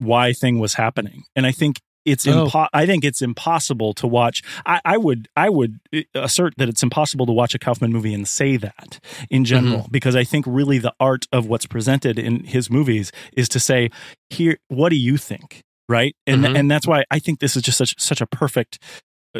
Y 0.00 0.32
thing 0.34 0.58
was 0.58 0.74
happening, 0.74 1.24
and 1.34 1.46
I 1.46 1.52
think 1.52 1.80
it's 2.04 2.26
Oh. 2.26 2.46
impo- 2.46 2.68
I 2.72 2.86
think 2.86 3.04
it's 3.04 3.22
impossible 3.22 3.94
to 3.94 4.06
watch. 4.06 4.42
I, 4.66 4.80
I 4.84 4.96
would 4.96 5.28
I 5.36 5.48
would 5.48 5.80
uh, 5.94 6.02
assert 6.14 6.54
that 6.58 6.68
it's 6.68 6.82
impossible 6.82 7.26
to 7.26 7.32
watch 7.32 7.54
a 7.54 7.58
Kaufman 7.58 7.92
movie 7.92 8.14
and 8.14 8.26
say 8.28 8.56
that 8.56 8.98
in 9.30 9.44
general 9.44 9.80
Mm-hmm. 9.82 9.92
because 9.92 10.14
I 10.16 10.24
think 10.24 10.44
really 10.48 10.78
the 10.78 10.92
art 11.00 11.26
of 11.32 11.46
what's 11.46 11.66
presented 11.66 12.18
in 12.18 12.44
his 12.44 12.70
movies 12.70 13.12
is 13.34 13.48
to 13.50 13.60
say 13.60 13.90
here 14.30 14.58
what 14.68 14.88
do 14.90 14.96
you 14.96 15.16
think 15.16 15.62
right 15.88 16.14
and 16.26 16.44
Mhm. 16.44 16.58
and 16.58 16.70
that's 16.70 16.86
why 16.86 17.04
I 17.10 17.18
think 17.18 17.40
this 17.40 17.56
is 17.56 17.62
just 17.62 17.78
such 17.78 17.94
such 17.98 18.20
a 18.20 18.26
perfect 18.26 18.78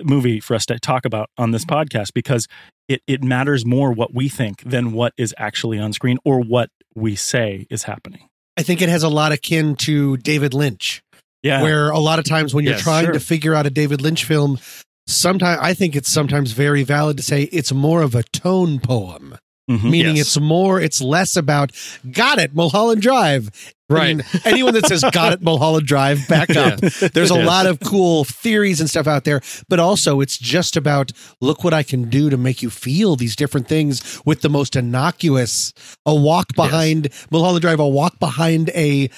movie 0.03 0.41
for 0.41 0.55
us 0.55 0.67
to 0.67 0.79
talk 0.81 1.05
about 1.05 1.31
on 1.39 1.53
this 1.53 1.65
podcast 1.65 2.13
because 2.15 2.49
it, 2.89 3.01
it 3.07 3.23
matters 3.23 3.65
more 3.65 3.93
what 3.93 4.13
we 4.13 4.29
think 4.29 4.63
than 4.63 4.93
what 4.93 5.13
is 5.17 5.33
actually 5.39 5.79
on 5.79 5.93
screen 5.93 6.19
or 6.25 6.41
what 6.41 6.69
we 6.95 7.15
say 7.15 7.67
is 7.71 7.85
happening. 7.85 8.29
I 8.57 8.63
think 8.63 8.83
it 8.83 8.89
has 8.89 9.03
a 9.03 9.09
lot 9.09 9.33
akin 9.33 9.75
to 9.77 10.17
David 10.17 10.53
Lynch, 10.53 11.03
Yeah. 11.45 11.63
where 11.63 11.91
a 11.91 12.01
lot 12.01 12.19
of 12.19 12.25
times 12.25 12.53
when 12.55 12.65
you're 12.65 12.75
Yes, 12.75 12.83
trying 12.83 13.05
sure. 13.05 13.13
to 13.13 13.21
figure 13.21 13.55
out 13.55 13.67
a 13.67 13.71
David 13.71 14.01
Lynch 14.01 14.25
film, 14.25 14.59
sometimes 15.07 15.61
I 15.63 15.75
think 15.75 15.95
it's 15.95 16.11
sometimes 16.11 16.51
very 16.53 16.83
valid 16.83 17.17
to 17.19 17.23
say 17.23 17.43
it's 17.45 17.73
more 17.73 18.03
of 18.03 18.15
a 18.17 18.23
tone 18.25 18.81
poem. 18.81 19.37
Mhm. 19.71 19.85
Meaning 19.85 20.17
Yes. 20.17 20.27
it's 20.27 20.41
more, 20.41 20.79
it's 20.81 21.01
less 21.01 21.37
about 21.37 21.73
got 22.11 22.39
it, 22.39 22.55
Mulholland 22.55 23.01
Drive. 23.01 23.49
I 23.91 23.95
Right. 23.95 24.17
mean, 24.17 24.27
anyone 24.45 24.75
that 24.75 24.87
says 24.87 25.03
got 25.13 25.33
it, 25.33 25.41
Mulholland 25.43 25.87
Drive, 25.87 26.27
back 26.29 26.51
up. 26.57 26.81
There's 26.81 27.31
a 27.31 27.35
Yes. 27.37 27.47
lot 27.47 27.65
of 27.67 27.81
cool 27.81 28.25
theories 28.25 28.79
and 28.81 28.91
stuff 28.91 29.07
out 29.07 29.25
there, 29.25 29.41
but 29.71 29.79
also 29.81 30.21
it's 30.21 30.37
just 30.37 30.77
about 30.77 31.13
look 31.41 31.65
what 31.65 31.73
I 31.73 31.83
can 31.83 32.11
do 32.11 32.29
to 32.29 32.37
make 32.37 32.63
you 32.63 32.69
feel 32.69 33.17
these 33.17 33.37
different 33.37 33.67
things 33.69 34.03
with 34.27 34.43
the 34.43 34.51
most 34.51 34.77
innocuous. 34.77 35.73
A 36.05 36.15
walk 36.15 36.55
behind 36.55 37.09
Mulholland 37.31 37.63
Drive, 37.63 37.81
a 37.81 37.89
walk 37.89 38.19
behind 38.19 38.69
a 38.75 39.09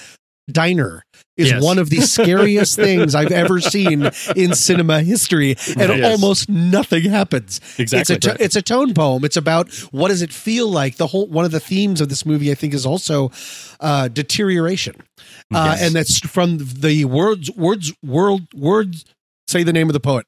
diner 0.51 1.03
is 1.35 1.49
Yes. 1.51 1.61
one 1.63 1.77
of 1.77 1.89
the 1.89 2.01
scariest 2.01 2.75
things 2.87 3.13
I've 3.15 3.31
ever 3.31 3.59
seen 3.59 4.09
in 4.35 4.53
cinema 4.55 5.01
history, 5.03 5.55
and 5.77 5.97
Yes. 5.97 6.11
almost 6.11 6.49
nothing 6.49 7.03
happens. 7.09 7.59
Exactly. 7.77 7.99
It's 8.15 8.25
a 8.25 8.29
to- 8.31 8.43
it's 8.43 8.55
a 8.55 8.61
tone 8.61 8.93
poem. 8.93 9.23
It's 9.25 9.37
about 9.37 9.71
what 9.91 10.07
does 10.09 10.21
it 10.21 10.31
feel 10.33 10.69
like. 10.69 10.95
The 10.97 11.07
whole 11.07 11.27
one 11.27 11.45
of 11.45 11.51
the 11.51 11.59
themes 11.59 12.01
of 12.01 12.09
this 12.09 12.25
movie, 12.25 12.51
I 12.51 12.55
think, 12.55 12.73
is 12.73 12.85
also 12.85 13.31
uh, 13.79 14.07
deterioration, 14.07 14.95
uh, 15.53 15.75
Yes. 15.77 15.81
and 15.83 15.95
that's 15.95 16.19
from 16.19 16.57
the 16.59 17.05
words 17.05 17.51
words 17.51 17.93
world 18.03 18.43
words. 18.55 19.05
Say 19.47 19.63
the 19.63 19.73
name 19.73 19.87
of 19.89 19.93
the 19.93 19.99
poet. 19.99 20.25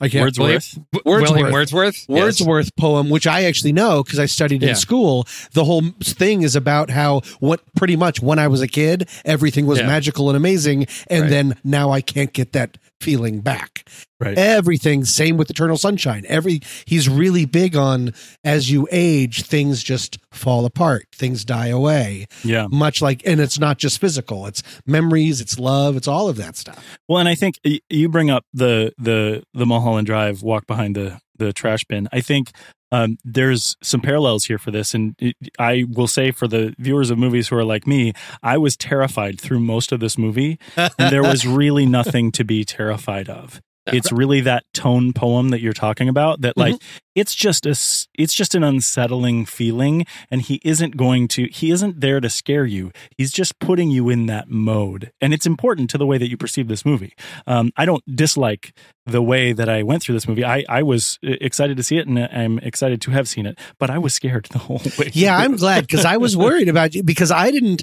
I 0.00 0.08
can't. 0.08 0.24
Wordsworth. 0.24 0.78
William 1.04 1.52
Wordsworth. 1.52 2.04
Yes. 2.08 2.20
Wordsworth 2.22 2.76
poem, 2.76 3.10
which 3.10 3.26
I 3.26 3.44
actually 3.44 3.72
know 3.72 4.02
because 4.02 4.18
I 4.18 4.26
studied 4.26 4.62
in 4.62 4.70
Yeah. 4.70 4.74
school. 4.74 5.26
The 5.52 5.64
whole 5.64 5.82
thing 6.02 6.42
is 6.42 6.56
about 6.56 6.90
how 6.90 7.20
what 7.40 7.60
pretty 7.76 7.96
much 7.96 8.20
when 8.22 8.38
I 8.38 8.48
was 8.48 8.60
a 8.60 8.68
kid, 8.68 9.08
everything 9.24 9.66
was 9.66 9.78
Yeah. 9.78 9.86
magical 9.86 10.28
and 10.28 10.36
amazing, 10.36 10.86
and 11.08 11.22
Right. 11.22 11.30
then 11.30 11.56
now 11.64 11.90
I 11.90 12.00
can't 12.00 12.32
get 12.32 12.52
that 12.52 12.78
feeling 13.04 13.40
back. 13.40 13.88
Right. 14.18 14.38
Everything 14.38 15.04
same 15.04 15.36
with 15.36 15.50
Eternal 15.50 15.76
Sunshine. 15.76 16.24
Every 16.26 16.60
he's 16.86 17.08
really 17.08 17.44
big 17.44 17.76
on 17.76 18.14
as 18.42 18.70
you 18.70 18.88
age, 18.90 19.42
things 19.42 19.82
just 19.82 20.18
fall 20.32 20.64
apart, 20.64 21.06
things 21.12 21.44
die 21.44 21.66
away. 21.66 22.26
Yeah. 22.42 22.66
Much 22.70 23.02
like, 23.02 23.22
and 23.26 23.40
it's 23.40 23.58
not 23.58 23.76
just 23.78 24.00
physical; 24.00 24.46
it's 24.46 24.62
memories, 24.86 25.42
it's 25.42 25.58
love, 25.58 25.96
it's 25.96 26.08
all 26.08 26.28
of 26.28 26.36
that 26.36 26.56
stuff. 26.56 26.82
Well, 27.06 27.18
and 27.18 27.28
I 27.28 27.34
think 27.34 27.60
you 27.90 28.08
bring 28.08 28.30
up 28.30 28.44
the 28.54 28.92
the 28.96 29.42
the 29.52 29.66
Mulholland 29.66 30.06
Drive 30.06 30.42
walk 30.42 30.66
behind 30.66 30.96
the 30.96 31.20
the 31.36 31.52
trash 31.52 31.84
bin. 31.84 32.08
I 32.10 32.20
think 32.20 32.52
um, 32.94 33.18
there's 33.24 33.76
some 33.82 34.00
parallels 34.00 34.44
here 34.44 34.58
for 34.58 34.70
this, 34.70 34.94
and 34.94 35.16
it, 35.18 35.34
I 35.58 35.84
will 35.88 36.06
say 36.06 36.30
for 36.30 36.46
the 36.46 36.76
viewers 36.78 37.10
of 37.10 37.18
movies 37.18 37.48
who 37.48 37.56
are 37.56 37.64
like 37.64 37.88
me, 37.88 38.12
I 38.40 38.56
was 38.56 38.76
terrified 38.76 39.40
through 39.40 39.58
most 39.60 39.90
of 39.90 39.98
this 39.98 40.16
movie, 40.16 40.60
and 40.76 40.92
there 41.12 41.24
was 41.24 41.44
really 41.62 41.86
nothing 41.86 42.30
to 42.32 42.44
be 42.44 42.64
terrified 42.64 43.28
of. 43.28 43.60
It's 43.86 44.10
really 44.12 44.40
that 44.42 44.64
tone 44.72 45.12
poem 45.12 45.50
that 45.50 45.60
you're 45.60 45.72
talking 45.72 46.08
about 46.08 46.40
that 46.40 46.56
like 46.56 46.76
it's 47.14 47.34
just 47.34 47.66
a 47.66 47.70
it's 48.18 48.34
just 48.34 48.54
an 48.54 48.64
unsettling 48.64 49.44
feeling 49.44 50.06
and 50.30 50.42
he 50.42 50.60
isn't 50.64 50.96
going 50.96 51.28
to 51.28 51.46
he 51.46 51.70
isn't 51.70 52.00
there 52.00 52.20
to 52.20 52.30
scare 52.30 52.64
you. 52.64 52.92
He's 53.16 53.30
just 53.30 53.58
putting 53.58 53.90
you 53.90 54.08
in 54.08 54.26
that 54.26 54.48
mode 54.48 55.12
and 55.20 55.34
it's 55.34 55.46
important 55.46 55.90
to 55.90 55.98
the 55.98 56.06
way 56.06 56.18
that 56.18 56.28
you 56.28 56.36
perceive 56.36 56.68
this 56.68 56.84
movie. 56.84 57.12
Um, 57.46 57.72
i 57.76 57.84
don't 57.84 58.02
dislike 58.16 58.72
the 59.06 59.20
way 59.22 59.52
that 59.52 59.68
i 59.68 59.82
went 59.82 60.02
through 60.02 60.14
this 60.14 60.26
movie. 60.26 60.44
I 60.44 60.64
i 60.68 60.82
was 60.82 61.18
uh, 61.24 61.32
excited 61.40 61.76
to 61.76 61.82
see 61.82 61.98
it 61.98 62.06
and 62.06 62.18
i'm 62.18 62.58
excited 62.60 63.00
to 63.02 63.10
have 63.10 63.28
seen 63.28 63.44
it 63.46 63.58
but 63.78 63.90
i 63.90 63.98
was 63.98 64.14
scared 64.14 64.46
the 64.50 64.58
whole 64.58 64.80
way 64.98 65.10
Yeah, 65.12 65.36
I'm 65.36 65.56
glad 65.56 65.86
because 65.86 66.04
I 66.04 66.16
was 66.16 66.36
worried 66.36 66.68
about 66.68 66.94
you 66.94 67.02
because 67.02 67.30
I 67.30 67.50
didn't. 67.50 67.82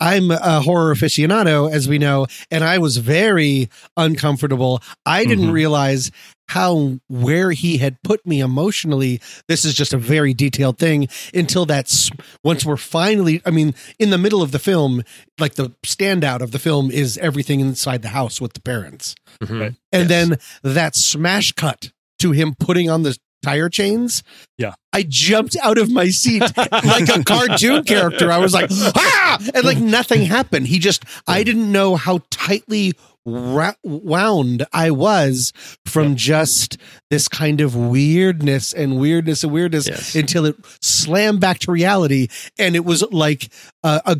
I'm 0.00 0.30
a 0.30 0.60
horror 0.60 0.94
aficionado, 0.94 1.70
as 1.70 1.88
we 1.88 1.98
know, 1.98 2.26
and 2.50 2.62
I 2.64 2.78
was 2.78 2.98
very 2.98 3.68
uncomfortable. 3.96 4.80
I 5.04 5.24
didn't 5.24 5.48
Mhm. 5.48 5.52
realize 5.52 6.10
how 6.50 6.98
where 7.08 7.50
he 7.50 7.76
had 7.78 8.00
put 8.02 8.24
me 8.26 8.40
emotionally. 8.40 9.20
This 9.48 9.64
is 9.64 9.74
just 9.74 9.92
a 9.92 9.98
very 9.98 10.32
detailed 10.32 10.78
thing 10.78 11.08
until 11.34 11.66
that's 11.66 12.10
once 12.42 12.64
we're 12.64 12.76
finally. 12.78 13.42
I 13.44 13.50
mean, 13.50 13.74
in 13.98 14.10
the 14.10 14.18
middle 14.18 14.40
of 14.40 14.52
the 14.52 14.58
film, 14.58 15.02
like 15.38 15.56
the 15.56 15.70
standout 15.84 16.40
of 16.40 16.52
the 16.52 16.58
film 16.58 16.90
is 16.90 17.18
everything 17.18 17.60
inside 17.60 18.02
the 18.02 18.08
house 18.08 18.40
with 18.40 18.54
the 18.54 18.60
parents, 18.60 19.14
Mhm. 19.42 19.60
Right. 19.60 19.74
and 19.92 20.08
then 20.08 20.38
that 20.62 20.96
smash 20.96 21.52
cut 21.52 21.90
to 22.20 22.32
him 22.32 22.54
putting 22.58 22.88
on 22.88 23.02
the 23.02 23.16
tire 23.42 23.68
chains. 23.68 24.22
Yeah. 24.56 24.74
I 24.92 25.04
jumped 25.08 25.56
out 25.62 25.78
of 25.78 25.90
my 25.90 26.08
seat 26.10 26.42
like 26.56 27.08
a 27.08 27.22
cartoon 27.26 27.84
character. 27.84 28.32
I 28.32 28.38
was 28.38 28.52
like, 28.52 28.70
ah! 28.72 29.38
And 29.54 29.64
like 29.64 29.78
nothing 29.78 30.22
happened. 30.22 30.66
He 30.66 30.78
just, 30.78 31.04
I 31.26 31.42
didn't 31.44 31.70
know 31.70 31.96
how 31.96 32.20
tightly 32.30 32.94
ra- 33.24 33.74
wound 33.84 34.66
I 34.72 34.90
was 34.90 35.52
from 35.86 36.16
just 36.16 36.78
this 37.10 37.28
kind 37.28 37.60
of 37.60 37.76
weirdness 37.76 38.72
and 38.72 38.98
weirdness 38.98 39.44
and 39.44 39.52
weirdness 39.52 39.86
Yes. 39.88 40.14
until 40.14 40.44
it 40.46 40.56
slammed 40.80 41.40
back 41.40 41.60
to 41.60 41.72
reality. 41.72 42.28
And 42.58 42.74
it 42.74 42.84
was 42.84 43.02
like 43.12 43.50
uh, 43.84 44.00
a 44.04 44.16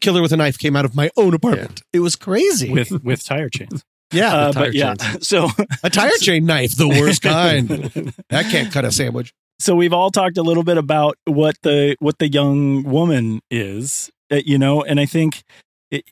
killer 0.00 0.22
with 0.22 0.32
a 0.32 0.36
knife 0.36 0.58
came 0.58 0.76
out 0.76 0.84
of 0.84 0.94
my 0.94 1.10
own 1.16 1.34
apartment. 1.34 1.82
It 1.92 2.00
was 2.00 2.16
crazy. 2.16 2.70
with 2.70 2.90
with 3.04 3.24
tire 3.24 3.48
chains 3.50 3.84
yeah. 4.12 4.34
uh, 4.34 4.52
tire 4.52 4.64
but 4.66 4.74
yeah 4.74 4.94
so 5.20 5.48
a 5.82 5.90
tire 5.90 6.10
chain 6.20 6.46
knife, 6.46 6.76
the 6.76 6.88
worst 6.88 7.22
kind. 7.22 7.68
That 8.30 8.46
can't 8.50 8.72
cut 8.72 8.84
a 8.84 8.92
sandwich. 8.92 9.32
so 9.58 9.74
we've 9.76 9.92
all 9.92 10.10
talked 10.10 10.38
a 10.38 10.42
little 10.42 10.64
bit 10.64 10.78
about 10.78 11.16
what 11.24 11.56
the 11.62 11.96
what 12.00 12.18
the 12.18 12.28
young 12.28 12.82
woman 12.84 13.40
is 13.50 14.10
uh, 14.30 14.40
you 14.44 14.58
know 14.58 14.82
and 14.82 14.98
i 15.00 15.06
think 15.06 15.42
it, 15.90 16.04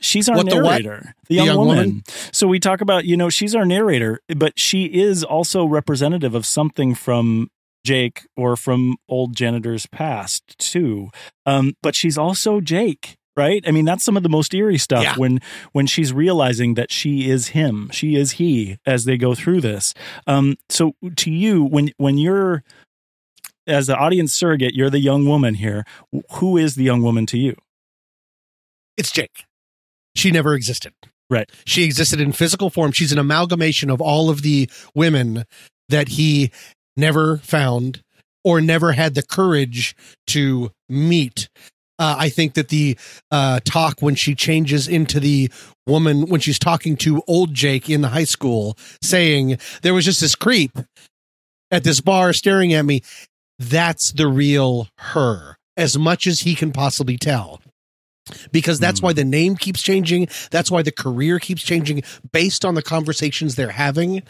she's 0.00 0.28
our 0.28 0.36
What 0.36 0.50
the 0.50 0.56
what? 0.56 0.82
narrator 0.82 1.14
the, 1.28 1.36
young, 1.36 1.56
woman. 1.56 2.02
so 2.32 2.46
we 2.48 2.58
talk 2.58 2.80
about 2.80 3.04
you 3.04 3.16
know 3.16 3.30
she's 3.30 3.54
our 3.54 3.64
narrator 3.64 4.20
but 4.36 4.58
she 4.58 4.86
is 4.86 5.22
also 5.22 5.64
representative 5.64 6.34
of 6.34 6.44
something 6.44 6.94
from 6.94 7.48
jake 7.86 8.26
or 8.36 8.56
from 8.56 8.96
old 9.08 9.36
janitor's 9.36 9.86
past 9.86 10.58
too 10.58 11.10
um, 11.46 11.74
but 11.82 11.94
she's 11.94 12.18
also 12.18 12.60
jake 12.60 13.16
right 13.38 13.62
i 13.66 13.70
mean 13.70 13.84
that's 13.84 14.04
some 14.04 14.16
of 14.16 14.22
the 14.22 14.28
most 14.28 14.52
eerie 14.52 14.76
stuff 14.78 15.02
Yeah. 15.04 15.14
when 15.16 15.38
when 15.72 15.86
she's 15.86 16.12
realizing 16.12 16.74
that 16.74 16.90
she 16.92 17.30
is 17.30 17.48
him 17.48 17.88
she 17.92 18.16
is 18.16 18.32
he 18.32 18.76
as 18.84 19.04
they 19.04 19.16
go 19.16 19.34
through 19.34 19.60
this 19.60 19.94
um, 20.26 20.56
so 20.68 20.92
to 21.16 21.30
you 21.30 21.62
when 21.64 21.90
when 21.96 22.18
you're 22.18 22.62
as 23.66 23.86
the 23.86 23.94
audience 23.96 24.32
surrogate, 24.32 24.72
you're 24.74 24.88
the 24.88 24.98
young 24.98 25.26
woman 25.26 25.52
here. 25.52 25.84
Who 26.36 26.56
is 26.56 26.74
the 26.74 26.84
young 26.84 27.02
woman 27.02 27.26
to 27.26 27.36
you? 27.36 27.54
It's 28.96 29.10
Jake. 29.10 29.44
She 30.16 30.30
never 30.30 30.54
existed. 30.54 30.94
Right. 31.28 31.50
She 31.66 31.84
existed 31.84 32.18
in 32.18 32.32
physical 32.32 32.70
form. 32.70 32.92
She's 32.92 33.12
an 33.12 33.18
amalgamation 33.18 33.90
of 33.90 34.00
all 34.00 34.30
of 34.30 34.40
the 34.40 34.70
women 34.94 35.44
that 35.90 36.08
he 36.08 36.50
never 36.96 37.36
found 37.38 38.02
or 38.42 38.62
never 38.62 38.92
had 38.92 39.14
the 39.14 39.22
courage 39.22 39.94
to 40.28 40.70
meet. 40.88 41.50
Uh, 41.98 42.14
I 42.18 42.28
think 42.28 42.54
that 42.54 42.68
the 42.68 42.96
uh, 43.30 43.60
talk 43.64 44.00
when 44.00 44.14
she 44.14 44.34
changes 44.34 44.86
into 44.86 45.18
the 45.18 45.50
woman, 45.86 46.28
when 46.28 46.40
she's 46.40 46.58
talking 46.58 46.96
to 46.98 47.22
old 47.26 47.54
Jake 47.54 47.90
in 47.90 48.02
the 48.02 48.08
high 48.08 48.24
school, 48.24 48.76
saying, 49.02 49.58
There 49.82 49.94
was 49.94 50.04
just 50.04 50.20
this 50.20 50.34
creep 50.34 50.78
at 51.70 51.84
this 51.84 52.00
bar 52.00 52.32
staring 52.32 52.72
at 52.72 52.84
me. 52.84 53.02
That's 53.58 54.12
the 54.12 54.28
real 54.28 54.88
her, 54.98 55.56
as 55.76 55.98
much 55.98 56.26
as 56.26 56.40
he 56.40 56.54
can 56.54 56.72
possibly 56.72 57.16
tell 57.16 57.60
because 58.52 58.78
that's 58.78 59.00
Hmm. 59.00 59.06
why 59.06 59.12
the 59.14 59.24
name 59.24 59.56
keeps 59.56 59.82
changing. 59.82 60.28
That's 60.50 60.70
why 60.70 60.82
the 60.82 60.92
career 60.92 61.38
keeps 61.38 61.62
changing 61.62 62.02
based 62.32 62.64
on 62.64 62.74
the 62.74 62.82
conversations 62.82 63.54
they're 63.54 63.70
having. 63.70 64.22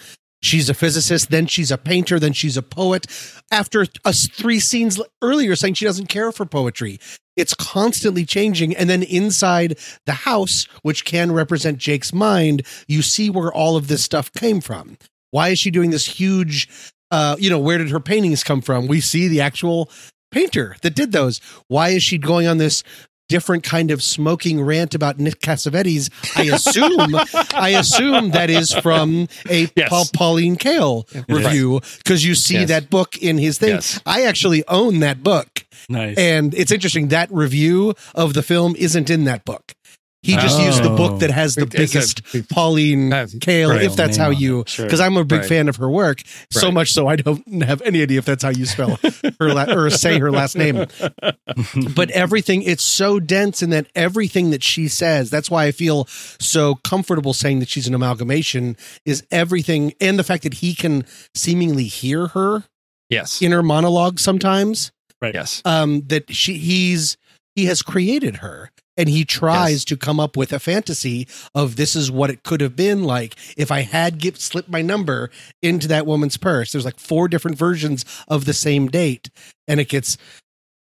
She's 0.42 0.68
a 0.68 0.74
physicist, 0.74 1.30
then 1.30 1.46
she's 1.46 1.70
a 1.70 1.78
painter, 1.78 2.18
then 2.18 2.32
she's 2.32 2.56
a 2.56 2.62
poet. 2.62 3.06
After 3.50 3.86
us 4.04 4.28
three 4.28 4.60
scenes 4.60 5.00
earlier 5.22 5.56
saying 5.56 5.74
she 5.74 5.84
doesn't 5.84 6.06
care 6.06 6.32
for 6.32 6.46
poetry. 6.46 6.98
It's 7.36 7.54
constantly 7.54 8.24
changing. 8.24 8.76
And 8.76 8.90
then 8.90 9.02
inside 9.02 9.78
the 10.06 10.12
house, 10.12 10.64
which 10.82 11.04
can 11.04 11.32
represent 11.32 11.78
Jake's 11.78 12.12
mind, 12.12 12.66
you 12.88 13.02
see 13.02 13.30
where 13.30 13.52
all 13.52 13.76
of 13.76 13.88
this 13.88 14.02
stuff 14.02 14.32
came 14.32 14.60
from. 14.60 14.98
Why 15.30 15.50
is 15.50 15.58
she 15.58 15.70
doing 15.70 15.90
this 15.90 16.06
huge 16.06 16.68
uh, 17.10 17.36
you 17.38 17.50
know, 17.50 17.58
where 17.58 17.78
did 17.78 17.90
her 17.90 18.00
paintings 18.00 18.44
come 18.44 18.60
from? 18.60 18.86
We 18.86 19.00
see 19.00 19.28
the 19.28 19.40
actual 19.40 19.90
painter 20.30 20.76
that 20.82 20.94
did 20.94 21.12
those. 21.12 21.40
Why 21.68 21.90
is 21.90 22.02
she 22.02 22.18
going 22.18 22.46
on 22.46 22.58
this 22.58 22.82
different 23.28 23.62
kind 23.62 23.90
of 23.90 24.02
smoking 24.02 24.60
rant 24.62 24.94
about 24.94 25.18
Nick 25.18 25.40
Cassavetes? 25.40 26.10
I 26.36 26.44
assume, 26.54 27.14
I 27.54 27.70
assume 27.70 28.30
that 28.30 28.50
is 28.50 28.72
from 28.72 29.28
a 29.48 29.68
Yes. 29.76 29.88
Paul, 29.88 30.04
Pauline 30.12 30.56
Kael 30.56 31.04
review 31.28 31.80
because 31.98 32.24
you 32.24 32.34
see 32.34 32.54
Yes. 32.54 32.68
that 32.68 32.90
book 32.90 33.16
in 33.18 33.38
his 33.38 33.58
thing. 33.58 33.70
Yes. 33.76 34.00
I 34.06 34.22
actually 34.24 34.66
own 34.68 35.00
that 35.00 35.22
book. 35.22 35.64
Nice. 35.88 36.18
And 36.18 36.54
it's 36.54 36.72
interesting 36.72 37.08
that 37.08 37.30
review 37.32 37.94
of 38.14 38.34
the 38.34 38.42
film 38.42 38.74
isn't 38.76 39.08
in 39.10 39.24
that 39.24 39.44
book. 39.44 39.74
He 40.22 40.32
just 40.34 40.60
used 40.60 40.82
the 40.82 40.90
book 40.90 41.20
that 41.20 41.30
has 41.30 41.54
the 41.54 41.62
It's 41.62 41.74
a- 41.74 41.78
biggest 41.78 42.48
Pauline 42.50 43.10
Kael, 43.10 43.70
right. 43.70 43.82
if 43.82 43.94
that's 43.94 44.16
how 44.16 44.30
you, 44.30 44.64
because 44.76 44.98
I'm 44.98 45.16
a 45.16 45.24
big 45.24 45.40
Right. 45.40 45.48
fan 45.48 45.68
of 45.68 45.76
her 45.76 45.88
work, 45.88 46.22
so 46.52 46.66
Right. 46.66 46.74
much 46.74 46.92
so 46.92 47.06
I 47.06 47.14
don't 47.16 47.62
have 47.62 47.80
any 47.82 48.02
idea 48.02 48.18
if 48.18 48.24
that's 48.24 48.42
how 48.42 48.48
you 48.50 48.66
spell 48.66 48.98
her 49.38 49.54
la- 49.54 49.72
or 49.72 49.90
say 49.90 50.18
her 50.18 50.32
last 50.32 50.56
name. 50.56 50.86
but 51.94 52.10
everything, 52.10 52.62
it's 52.62 52.82
so 52.82 53.20
dense 53.20 53.62
in 53.62 53.70
that 53.70 53.86
everything 53.94 54.50
that 54.50 54.62
she 54.64 54.88
says, 54.88 55.30
that's 55.30 55.50
why 55.50 55.64
I 55.64 55.72
feel 55.72 56.06
so 56.40 56.76
comfortable 56.76 57.32
saying 57.32 57.60
that 57.60 57.68
she's 57.68 57.86
an 57.86 57.94
amalgamation, 57.94 58.76
is 59.04 59.22
everything, 59.30 59.92
and 60.00 60.18
the 60.18 60.24
fact 60.24 60.42
that 60.42 60.54
he 60.54 60.74
can 60.74 61.04
seemingly 61.34 61.84
hear 61.84 62.28
her 62.28 62.64
Yes. 63.08 63.40
inner 63.40 63.62
monologue 63.62 64.18
sometimes 64.20 64.90
right. 65.22 65.34
Yes. 65.34 65.62
um 65.64 66.02
that 66.08 66.34
she 66.34 66.58
he's 66.58 67.16
he 67.54 67.64
has 67.66 67.82
created 67.82 68.36
her 68.36 68.70
and 68.98 69.08
he 69.08 69.24
tries 69.24 69.70
Yes. 69.72 69.84
to 69.86 69.96
come 69.96 70.20
up 70.20 70.36
with 70.36 70.52
a 70.52 70.58
fantasy 70.58 71.26
of 71.54 71.76
this 71.76 71.96
is 71.96 72.10
what 72.10 72.28
it 72.28 72.42
could 72.42 72.60
have 72.60 72.76
been 72.76 73.04
like 73.04 73.36
if 73.56 73.70
I 73.70 73.80
had 73.80 74.18
give, 74.18 74.38
slipped 74.38 74.68
my 74.68 74.82
number 74.82 75.30
into 75.62 75.88
that 75.88 76.04
woman's 76.04 76.36
purse. 76.36 76.72
There's 76.72 76.84
like 76.84 76.98
four 77.00 77.28
different 77.28 77.56
versions 77.56 78.04
of 78.28 78.44
the 78.44 78.52
same 78.52 78.88
date, 78.88 79.30
and 79.66 79.80
it 79.80 79.88
gets, 79.88 80.18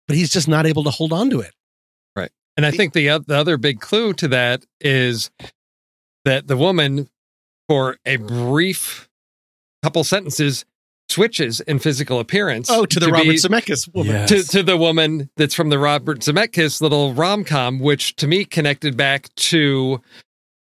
but 0.08 0.16
he's 0.18 0.30
just 0.30 0.48
not 0.48 0.68
able 0.68 0.84
to 0.84 0.92
hold 0.92 1.12
on 1.14 1.30
to 1.32 1.40
it. 1.40 1.54
Right, 2.16 2.32
and 2.58 2.66
I 2.66 2.72
think 2.72 2.94
the, 2.94 3.08
the 3.26 3.36
other 3.38 3.58
big 3.58 3.80
clue 3.80 4.14
to 4.14 4.28
that 4.28 4.66
is 4.80 5.32
that 6.26 6.48
the 6.48 6.58
woman, 6.58 7.10
for 7.68 7.98
a 8.06 8.18
brief 8.18 9.10
couple 9.82 10.04
sentences, 10.04 10.66
switches 11.12 11.60
in 11.62 11.80
physical 11.80 12.20
appearance. 12.20 12.70
Oh, 12.70 12.86
to 12.86 13.00
the 13.00 13.08
be- 13.08 13.12
Robert 13.12 13.36
Zemeckis 13.36 13.94
woman. 13.94 14.14
Yes. 14.14 14.30
to, 14.30 14.44
to 14.44 14.64
the 14.64 14.78
woman 14.78 15.30
that's 15.38 15.54
from 15.54 15.70
the 15.70 15.78
Robert 15.80 16.20
Zemeckis 16.20 16.82
little 16.82 17.14
rom 17.14 17.44
com, 17.44 17.80
which 17.80 18.16
to 18.16 18.28
me 18.28 18.46
connected 18.46 18.98
back 18.98 19.34
to 19.36 20.02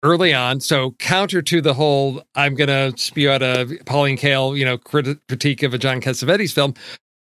early 0.03 0.33
on. 0.33 0.59
So 0.59 0.91
counter 0.99 1.41
to 1.41 1.61
the 1.61 1.73
whole, 1.73 2.21
I'm 2.35 2.55
going 2.55 2.67
to 2.69 2.97
spew 2.97 3.29
out 3.29 3.41
a 3.41 3.77
Pauline 3.85 4.17
Kael, 4.17 4.57
you 4.57 4.63
know, 4.63 4.77
crit- 4.77 5.19
critique 5.27 5.63
of 5.63 5.73
a 5.73 5.77
John 5.77 6.01
Cassavetes 6.01 6.53
film. 6.53 6.73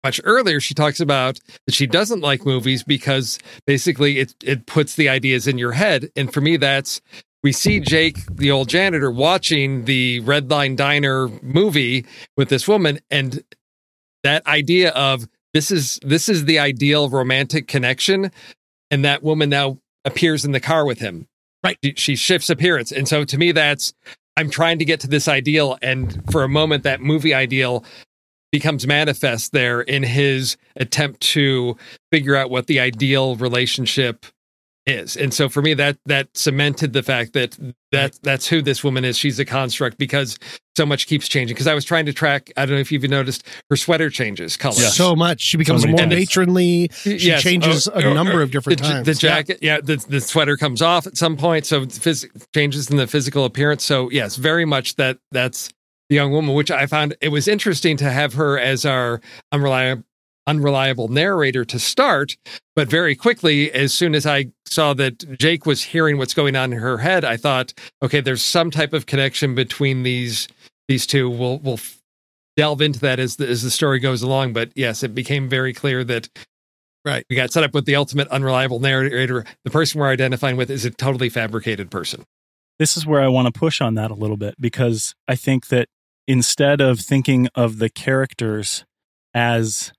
Much 0.04 0.22
earlier, 0.24 0.62
she 0.62 0.74
talks 0.74 1.02
about 1.02 1.40
that 1.66 1.74
she 1.74 1.86
doesn't 1.86 2.22
like 2.22 2.46
movies 2.46 2.84
because 2.84 3.38
basically 3.68 4.20
it 4.20 4.34
it 4.42 4.66
puts 4.66 4.96
the 4.96 5.10
ideas 5.10 5.46
in 5.46 5.58
your 5.58 5.74
head. 5.74 6.10
And 6.16 6.34
for 6.34 6.40
me, 6.40 6.56
that's 6.56 7.02
we 7.44 7.52
see 7.52 7.80
Jake, 7.80 8.26
the 8.26 8.52
old 8.52 8.70
janitor, 8.70 9.10
watching 9.12 9.86
the 9.86 10.20
Red 10.22 10.50
Line 10.50 10.76
Diner 10.76 11.30
movie 11.42 12.06
with 12.36 12.50
this 12.50 12.68
woman, 12.68 13.00
and 13.10 13.44
that 14.24 14.46
idea 14.46 14.92
of 14.92 15.28
this 15.54 15.72
is 15.72 16.00
this 16.04 16.30
is 16.30 16.46
the 16.46 16.60
ideal 16.60 17.10
romantic 17.10 17.68
connection, 17.68 18.32
and 18.92 19.06
that 19.06 19.24
woman 19.24 19.50
now 19.50 19.78
appears 20.06 20.46
in 20.46 20.52
the 20.52 20.60
car 20.60 20.86
with 20.86 21.00
him. 21.00 21.28
Right. 21.64 21.78
She, 21.84 21.94
she 21.96 22.16
shifts 22.16 22.50
appearance, 22.50 22.92
and 22.92 23.08
so 23.08 23.24
to 23.26 23.38
me, 23.38 23.52
that's 23.52 23.94
I'm 24.38 24.50
trying 24.50 24.80
to 24.80 24.86
get 24.86 25.00
to 25.02 25.08
this 25.08 25.28
ideal, 25.28 25.78
and 25.82 26.24
for 26.32 26.44
a 26.44 26.50
moment, 26.50 26.84
that 26.84 27.02
movie 27.02 27.34
ideal 27.34 27.84
becomes 28.52 28.88
manifest 28.88 29.52
there 29.52 29.82
in 29.82 30.04
his 30.04 30.58
attempt 30.76 31.22
to 31.22 31.78
figure 32.12 32.36
out 32.36 32.50
what 32.50 32.68
the 32.68 32.80
ideal 32.80 33.36
relationship 33.36 34.26
is. 34.90 35.16
And 35.16 35.34
so 35.34 35.48
for 35.50 35.62
me 35.62 35.74
that 35.76 35.98
that 36.06 36.28
cemented 36.36 36.94
the 36.94 37.04
fact 37.04 37.34
that 37.34 37.58
that 37.92 38.20
that's 38.24 38.48
who 38.48 38.62
this 38.62 38.84
woman 38.84 39.06
is. 39.06 39.18
She's 39.18 39.40
a 39.40 39.46
construct 39.46 39.98
because 39.98 40.38
so 40.78 40.86
much 40.86 41.08
keeps 41.08 41.28
changing. 41.28 41.56
Because 41.56 41.68
I 41.68 41.74
was 41.74 41.84
trying 41.86 42.06
to 42.06 42.14
track, 42.14 42.52
I 42.56 42.66
don't 42.66 42.76
know 42.76 42.82
if 42.82 42.92
you've 42.92 43.04
noticed, 43.10 43.44
her 43.70 43.76
sweater 43.76 44.10
changes 44.10 44.56
color. 44.58 44.76
So 44.76 45.16
much. 45.16 45.42
She 45.42 45.58
becomes 45.58 45.82
many 45.84 45.92
more 45.94 46.00
times. 46.00 46.14
matronly. 46.16 46.90
She 46.94 47.18
Yes. 47.18 47.42
changes 47.42 47.88
Oh, 47.88 48.00
a 48.00 48.04
oh, 48.06 48.14
number 48.14 48.40
oh, 48.40 48.44
of 48.44 48.52
different 48.52 48.80
the, 48.82 48.88
times. 48.88 49.06
The 49.06 49.14
jacket, 49.16 49.60
yeah, 49.62 49.82
the, 49.82 49.98
the 50.08 50.22
sweater 50.22 50.56
comes 50.58 50.82
off 50.82 51.06
at 51.08 51.18
some 51.18 51.36
point, 51.38 51.66
so 51.66 51.86
phys- 51.86 52.30
changes 52.54 52.90
in 52.90 52.98
the 52.98 53.08
physical 53.08 53.46
appearance. 53.46 53.84
So 53.84 54.10
yes, 54.12 54.36
very 54.36 54.66
much 54.66 54.96
that 54.96 55.18
that's 55.32 55.70
the 56.10 56.16
young 56.16 56.32
woman, 56.32 56.56
which 56.56 56.72
I 56.72 56.86
found 56.86 57.16
it 57.22 57.30
was 57.30 57.48
interesting 57.48 57.98
to 57.98 58.10
have 58.10 58.34
her 58.34 58.58
as 58.58 58.86
our 58.86 59.22
unreliable 59.52 60.04
unreliable 60.50 61.08
narrator 61.08 61.64
to 61.66 61.80
start, 61.80 62.36
but 62.76 62.88
very 62.90 63.16
quickly, 63.16 63.72
as 63.72 63.94
soon 63.94 64.16
as 64.16 64.26
I 64.26 64.48
saw 64.66 64.94
that 64.96 65.38
Jake 65.38 65.66
was 65.66 65.84
hearing 65.84 66.18
what's 66.18 66.34
going 66.34 66.56
on 66.56 66.74
in 66.74 66.80
her 66.80 66.98
head, 66.98 67.24
I 67.24 67.38
thought, 67.38 67.74
okay, 68.02 68.22
there's 68.22 68.42
some 68.42 68.72
type 68.72 68.94
of 68.94 69.06
connection 69.06 69.56
between 69.56 70.04
these 70.04 70.48
these 70.88 71.06
two. 71.06 71.30
We'll 71.30 71.60
we'll 71.60 71.80
delve 72.58 72.82
into 72.82 73.00
that 73.00 73.20
as 73.20 73.36
the, 73.38 73.48
as 73.48 73.64
the 73.64 73.72
story 73.72 74.00
goes 74.00 74.22
along. 74.22 74.54
But 74.54 74.72
yes, 74.76 75.04
it 75.04 75.14
became 75.16 75.48
very 75.50 75.74
clear 75.74 76.04
that 76.06 76.30
Right. 77.06 77.24
we 77.30 77.36
got 77.38 77.52
set 77.54 77.64
up 77.64 77.74
with 77.74 77.86
the 77.86 77.96
ultimate 77.96 78.28
unreliable 78.28 78.80
narrator. 78.82 79.46
The 79.64 79.72
person 79.72 80.02
we're 80.02 80.10
identifying 80.12 80.58
with 80.58 80.70
is 80.70 80.84
a 80.84 80.92
totally 80.92 81.30
fabricated 81.30 81.90
person. 81.90 82.24
this 82.78 82.98
is 82.98 83.06
where 83.06 83.22
I 83.22 83.30
want 83.30 83.52
to 83.52 83.58
push 83.58 83.80
on 83.82 83.96
that 83.96 84.12
a 84.12 84.16
little 84.16 84.36
bit 84.38 84.56
because 84.60 85.14
I 85.28 85.36
think 85.36 85.68
that 85.68 85.88
instead 86.28 86.82
of 86.82 87.00
thinking 87.00 87.48
of 87.56 87.80
the 87.80 87.90
characters 87.90 88.84
as 89.34 89.92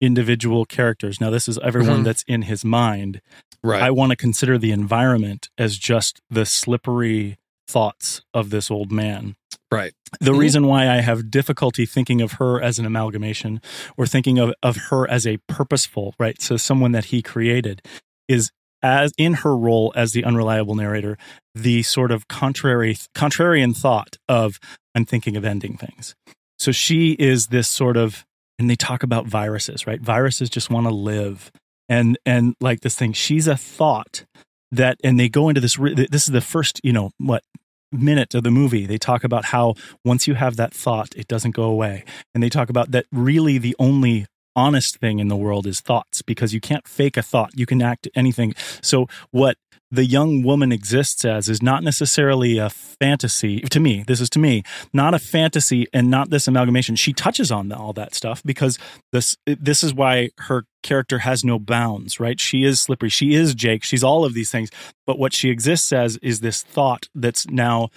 individual 0.00 0.64
characters, 0.64 1.20
now 1.20 1.30
this 1.30 1.48
is 1.48 1.58
everyone 1.62 2.00
Mhm. 2.00 2.04
that's 2.04 2.22
in 2.28 2.42
his 2.42 2.64
mind, 2.64 3.20
Right. 3.62 3.82
I 3.82 3.90
want 3.90 4.10
to 4.10 4.16
consider 4.16 4.56
the 4.58 4.70
environment 4.70 5.48
as 5.58 5.76
just 5.78 6.20
the 6.30 6.46
slippery 6.46 7.38
thoughts 7.66 8.22
of 8.32 8.50
this 8.50 8.70
old 8.70 8.90
man. 8.92 9.34
right. 9.70 9.92
The 10.20 10.32
Mhm. 10.32 10.38
reason 10.38 10.66
why 10.66 10.88
I 10.88 11.00
have 11.02 11.30
difficulty 11.30 11.84
thinking 11.84 12.22
of 12.22 12.32
her 12.34 12.58
as 12.62 12.78
an 12.78 12.86
amalgamation 12.86 13.60
or 13.98 14.06
thinking 14.06 14.38
of, 14.38 14.54
of 14.62 14.76
her 14.88 15.06
as 15.10 15.26
a 15.26 15.36
purposeful, 15.46 16.14
right? 16.18 16.40
So 16.40 16.56
someone 16.56 16.92
that 16.92 17.06
he 17.06 17.20
created 17.20 17.82
is 18.28 18.50
as 18.82 19.12
in 19.18 19.34
her 19.34 19.54
role 19.54 19.92
as 19.94 20.12
the 20.12 20.24
unreliable 20.24 20.74
narrator, 20.74 21.18
the 21.54 21.82
sort 21.82 22.10
of 22.10 22.28
contrary 22.28 22.96
contrarian 23.14 23.76
thought 23.76 24.16
of 24.26 24.58
I'm 24.94 25.04
thinking 25.04 25.36
of 25.36 25.44
ending 25.44 25.76
things. 25.76 26.14
So 26.58 26.72
she 26.72 27.12
is 27.18 27.48
this 27.48 27.68
sort 27.68 27.98
of 27.98 28.24
and 28.58 28.68
they 28.68 28.76
talk 28.76 29.02
about 29.02 29.26
viruses, 29.26 29.86
right? 29.86 30.00
Viruses 30.00 30.50
just 30.50 30.70
want 30.70 30.86
to 30.86 30.92
live. 30.92 31.50
And 31.88 32.18
and 32.26 32.54
like 32.60 32.80
this 32.80 32.96
thing, 32.96 33.12
she's 33.12 33.46
a 33.46 33.56
thought 33.56 34.24
that 34.70 34.98
and 35.02 35.18
they 35.18 35.28
go 35.28 35.48
into 35.48 35.60
this 35.60 35.76
this 35.76 36.28
is 36.28 36.32
the 36.32 36.40
first, 36.40 36.80
you 36.82 36.92
know, 36.92 37.10
what 37.18 37.42
minute 37.90 38.34
of 38.34 38.42
the 38.42 38.50
movie 38.50 38.86
they 38.86 38.98
talk 38.98 39.24
about 39.24 39.46
how 39.46 39.74
once 40.04 40.26
you 40.26 40.34
have 40.34 40.56
that 40.56 40.74
thought 40.74 41.14
it 41.16 41.26
doesn't 41.26 41.52
go 41.52 41.62
away 41.62 42.04
and 42.34 42.42
they 42.42 42.50
talk 42.50 42.68
about 42.68 42.90
that 42.90 43.06
really 43.10 43.56
the 43.56 43.74
only 43.78 44.26
honest 44.54 44.98
thing 44.98 45.18
in 45.18 45.28
the 45.28 45.36
world 45.36 45.66
is 45.66 45.80
thoughts 45.80 46.20
because 46.20 46.52
you 46.52 46.60
can't 46.60 46.86
fake 46.86 47.16
a 47.16 47.22
thought 47.22 47.50
you 47.54 47.64
can 47.64 47.80
act 47.80 48.06
anything 48.14 48.52
so 48.82 49.06
what 49.30 49.56
the 49.90 50.04
young 50.04 50.42
woman 50.42 50.70
exists 50.70 51.24
as 51.24 51.48
is 51.48 51.62
not 51.62 51.82
necessarily 51.82 52.58
a 52.58 52.68
fantasy 52.68 53.60
to 53.60 53.80
me. 53.80 54.04
This 54.06 54.20
is 54.20 54.28
to 54.30 54.38
me 54.38 54.62
not 54.92 55.14
a 55.14 55.18
fantasy 55.18 55.86
and 55.94 56.10
not 56.10 56.28
this 56.30 56.46
amalgamation. 56.46 56.94
She 56.96 57.12
touches 57.14 57.50
on 57.50 57.72
all 57.72 57.92
that 57.94 58.14
stuff 58.14 58.42
because 58.44 58.78
this 59.12 59.36
this 59.46 59.82
is 59.82 59.94
why 59.94 60.30
her 60.40 60.64
character 60.82 61.20
has 61.20 61.42
no 61.44 61.58
bounds 61.58 62.20
right? 62.20 62.38
She 62.38 62.64
is 62.64 62.80
slippery. 62.80 63.08
She 63.08 63.34
is 63.34 63.54
jake. 63.54 63.82
She's 63.82 64.04
all 64.04 64.24
of 64.26 64.34
these 64.34 64.50
things. 64.50 64.70
But 65.06 65.18
what 65.18 65.32
she 65.32 65.48
exists 65.48 65.92
as 65.92 66.18
is 66.18 66.40
this 66.40 66.62
thought 66.62 67.08
that's 67.14 67.48
now 67.48 67.88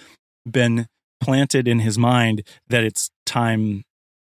been 0.50 0.86
planted 1.20 1.68
in 1.68 1.80
his 1.80 1.98
mind 1.98 2.42
that 2.68 2.84
it's 2.84 3.10
time 3.26 3.82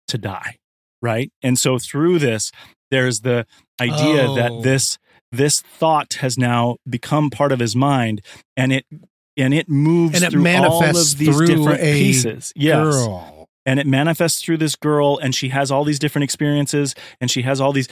to 0.08 0.18
die 0.18 0.56
right? 1.00 1.30
And 1.42 1.58
so 1.58 1.78
through 1.78 2.18
this 2.18 2.50
there's 2.90 3.20
the 3.20 3.46
idea 3.80 4.26
Oh. 4.28 4.34
that 4.36 4.62
this 4.62 4.98
this 5.36 5.60
thought 5.60 6.14
has 6.14 6.38
now 6.38 6.76
become 6.88 7.30
part 7.30 7.52
of 7.52 7.58
his 7.58 7.74
mind 7.74 8.20
and 8.56 8.72
it 8.72 8.86
and 9.36 9.52
it 9.52 9.68
moves 9.68 10.16
and 10.16 10.24
it 10.24 10.30
through 10.30 10.42
manifests 10.42 10.96
all 10.96 11.00
of 11.00 11.18
these 11.18 11.36
through 11.36 11.46
different 11.46 11.80
pieces 11.80 12.52
yes 12.56 12.76
girl. 12.76 13.48
and 13.66 13.80
it 13.80 13.86
manifests 13.86 14.42
through 14.42 14.56
this 14.56 14.76
girl 14.76 15.18
and 15.18 15.34
she 15.34 15.48
has 15.48 15.70
all 15.70 15.84
these 15.84 15.98
different 15.98 16.24
experiences 16.24 16.94
and 17.20 17.30
she 17.30 17.42
has 17.42 17.60
all 17.60 17.72
these 17.72 17.88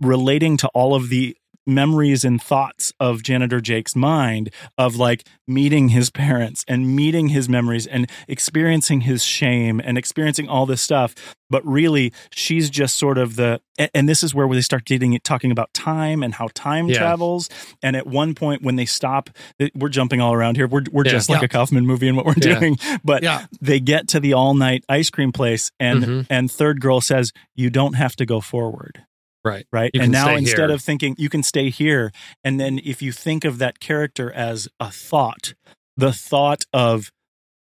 relating 0.00 0.56
to 0.56 0.68
all 0.68 0.94
of 0.94 1.08
the 1.08 1.36
memories 1.66 2.24
and 2.24 2.40
thoughts 2.42 2.92
of 3.00 3.22
janitor 3.22 3.60
Jake's 3.60 3.96
mind 3.96 4.50
of 4.78 4.96
like 4.96 5.26
meeting 5.48 5.88
his 5.90 6.10
parents 6.10 6.64
and 6.68 6.94
meeting 6.94 7.28
his 7.28 7.48
memories 7.48 7.86
and 7.86 8.08
experiencing 8.28 9.02
his 9.02 9.24
shame 9.24 9.80
and 9.84 9.98
experiencing 9.98 10.48
all 10.48 10.66
this 10.66 10.80
stuff. 10.80 11.14
But 11.48 11.64
really, 11.64 12.12
she's 12.30 12.70
just 12.70 12.98
sort 12.98 13.18
of 13.18 13.36
the, 13.36 13.60
and 13.94 14.08
this 14.08 14.24
is 14.24 14.34
where 14.34 14.48
they 14.48 14.60
start 14.60 14.84
getting 14.84 15.16
talking 15.22 15.52
about 15.52 15.72
time 15.74 16.24
and 16.24 16.34
how 16.34 16.48
time 16.54 16.88
Yeah. 16.88 16.98
travels. 16.98 17.48
And 17.82 17.94
at 17.94 18.04
one 18.06 18.34
point, 18.34 18.62
when 18.62 18.74
they 18.74 18.84
stop, 18.86 19.30
we're 19.74 19.88
jumping 19.88 20.20
all 20.20 20.32
around 20.32 20.56
here. 20.56 20.66
We're, 20.66 20.82
we're 20.90 21.04
Yeah. 21.04 21.12
just 21.12 21.28
like 21.28 21.42
Yeah. 21.42 21.46
a 21.46 21.48
Kaufman 21.48 21.86
movie 21.86 22.08
and 22.08 22.16
what 22.16 22.26
we're 22.26 22.34
Yeah. 22.36 22.58
doing. 22.58 22.78
But 23.04 23.22
Yeah. 23.22 23.46
they 23.60 23.78
get 23.78 24.08
to 24.08 24.18
the 24.20 24.32
all 24.32 24.54
night 24.54 24.84
ice 24.88 25.08
cream 25.10 25.30
place, 25.30 25.70
and 25.78 26.02
Mhm. 26.04 26.26
and 26.28 26.50
third 26.50 26.80
girl 26.80 27.00
says, 27.00 27.32
"You 27.54 27.70
don't 27.70 27.94
have 27.94 28.16
to 28.16 28.26
go 28.26 28.40
forward." 28.40 29.04
Right. 29.46 29.66
right? 29.72 29.90
You 29.94 30.02
and 30.02 30.12
now 30.12 30.34
instead 30.34 30.68
here. 30.68 30.74
of 30.74 30.82
thinking 30.82 31.14
you 31.18 31.28
can 31.28 31.42
stay 31.42 31.70
here, 31.70 32.12
and 32.44 32.58
then 32.58 32.80
if 32.84 33.00
you 33.00 33.12
think 33.12 33.44
of 33.44 33.58
that 33.58 33.78
character 33.80 34.32
as 34.32 34.68
a 34.80 34.90
thought, 34.90 35.54
the 35.96 36.12
thought 36.12 36.64
of 36.72 37.10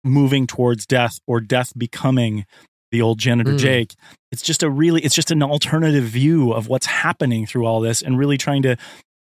moving 0.04 0.46
towards 0.46 0.84
death 0.86 1.14
or 1.26 1.40
death 1.40 1.72
becoming 1.76 2.44
the 2.90 3.00
old 3.00 3.18
janitor 3.18 3.52
Mm. 3.52 3.58
Jake, 3.58 3.94
it's 4.30 4.42
just 4.42 4.62
a 4.62 4.68
really, 4.68 5.00
it's 5.02 5.14
just 5.14 5.30
an 5.30 5.42
alternative 5.42 6.04
view 6.04 6.52
of 6.52 6.68
what's 6.68 6.86
happening 6.86 7.46
through 7.46 7.64
all 7.64 7.80
this, 7.80 8.02
and 8.02 8.18
really 8.18 8.36
trying 8.36 8.62
to, 8.62 8.76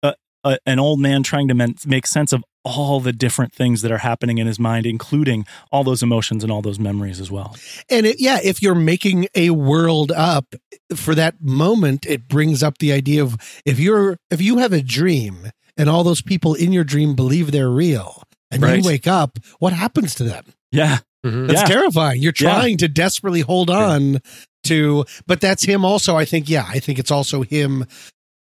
uh, 0.02 0.14
uh, 0.46 0.58
an 0.66 0.80
old 0.80 1.00
man 1.00 1.24
trying 1.24 1.48
to 1.50 1.54
men- 1.54 1.76
make 1.86 2.08
sense 2.08 2.32
of 2.32 2.44
all 2.70 3.00
the 3.00 3.12
different 3.14 3.54
things 3.54 3.82
that 3.82 3.92
are 3.92 3.98
happening 4.00 4.38
in 4.38 4.48
his 4.48 4.60
mind, 4.60 4.86
including 4.86 5.46
all 5.72 5.84
those 5.84 6.04
emotions 6.04 6.44
and 6.44 6.52
all 6.52 6.62
those 6.62 6.80
memories 6.80 7.20
as 7.20 7.32
well. 7.32 7.56
And 7.90 8.06
it, 8.06 8.20
yeah, 8.20 8.40
if 8.44 8.62
you're 8.62 8.76
making 8.76 9.28
a 9.36 9.50
world 9.50 10.12
up 10.12 10.56
for 10.96 11.16
that 11.16 11.42
moment, 11.42 12.06
it 12.06 12.28
brings 12.28 12.62
up 12.64 12.78
the 12.78 12.92
idea 12.92 13.24
of 13.24 13.38
if 13.66 13.80
you're 13.80 14.18
if 14.30 14.42
you 14.42 14.58
have 14.60 14.74
a 14.74 14.82
dream 14.82 15.52
and 15.78 15.90
all 15.90 16.04
those 16.04 16.22
people 16.22 16.54
in 16.54 16.72
your 16.72 16.84
dream 16.84 17.16
believe 17.16 17.52
they're 17.52 17.70
real, 17.70 18.24
and 18.52 18.62
Right. 18.62 18.80
you 18.82 18.86
wake 18.88 19.08
up, 19.08 19.40
what 19.60 19.74
happens 19.74 20.14
to 20.16 20.24
them? 20.24 20.44
Yeah, 20.72 21.00
Mhm. 21.26 21.48
That's 21.48 21.62
Yeah. 21.62 21.68
terrifying. 21.68 22.22
You're 22.22 22.34
Yeah. 22.40 22.54
trying 22.54 22.78
to 22.78 22.88
desperately 22.88 23.42
hold 23.42 23.70
on 23.70 24.20
to, 24.64 25.06
but 25.28 25.42
that's 25.42 25.64
him 25.64 25.84
also. 25.84 26.16
I 26.16 26.26
think, 26.26 26.48
yeah, 26.50 26.66
I 26.68 26.80
think 26.80 27.00
it's 27.00 27.12
also 27.12 27.42
him 27.44 27.86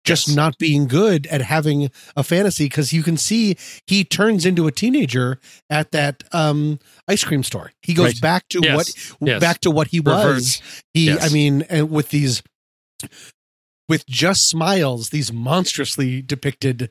just 0.05 0.29
Yes. 0.29 0.37
not 0.37 0.59
being 0.59 0.89
good 0.89 1.27
at 1.29 1.43
having 1.43 1.91
a 2.17 2.23
fantasy 2.23 2.65
because 2.65 2.93
you 2.93 3.03
can 3.03 3.17
see 3.17 3.57
he 3.87 4.05
turns 4.05 4.45
into 4.45 4.67
a 4.67 4.73
teenager 4.73 5.39
at 5.71 5.93
that 5.93 6.25
um, 6.33 6.79
ice 7.09 7.23
cream 7.25 7.43
store. 7.45 7.73
He 7.83 7.95
goes 7.95 8.15
Right. 8.15 8.21
back 8.21 8.49
to 8.49 8.61
Yes. 8.63 8.75
what 8.77 9.29
Yes. 9.29 9.41
back 9.41 9.61
to 9.61 9.71
what 9.71 9.89
he 9.89 10.01
was. 10.01 10.25
Reverts. 10.27 10.63
He, 10.95 11.07
Yes. 11.07 11.25
I 11.25 11.33
mean, 11.33 11.63
and 11.69 11.91
with 11.91 12.11
these, 12.11 12.43
with 13.89 14.07
just 14.07 14.49
smiles, 14.49 15.11
these 15.11 15.33
monstrously 15.33 16.23
depicted 16.23 16.91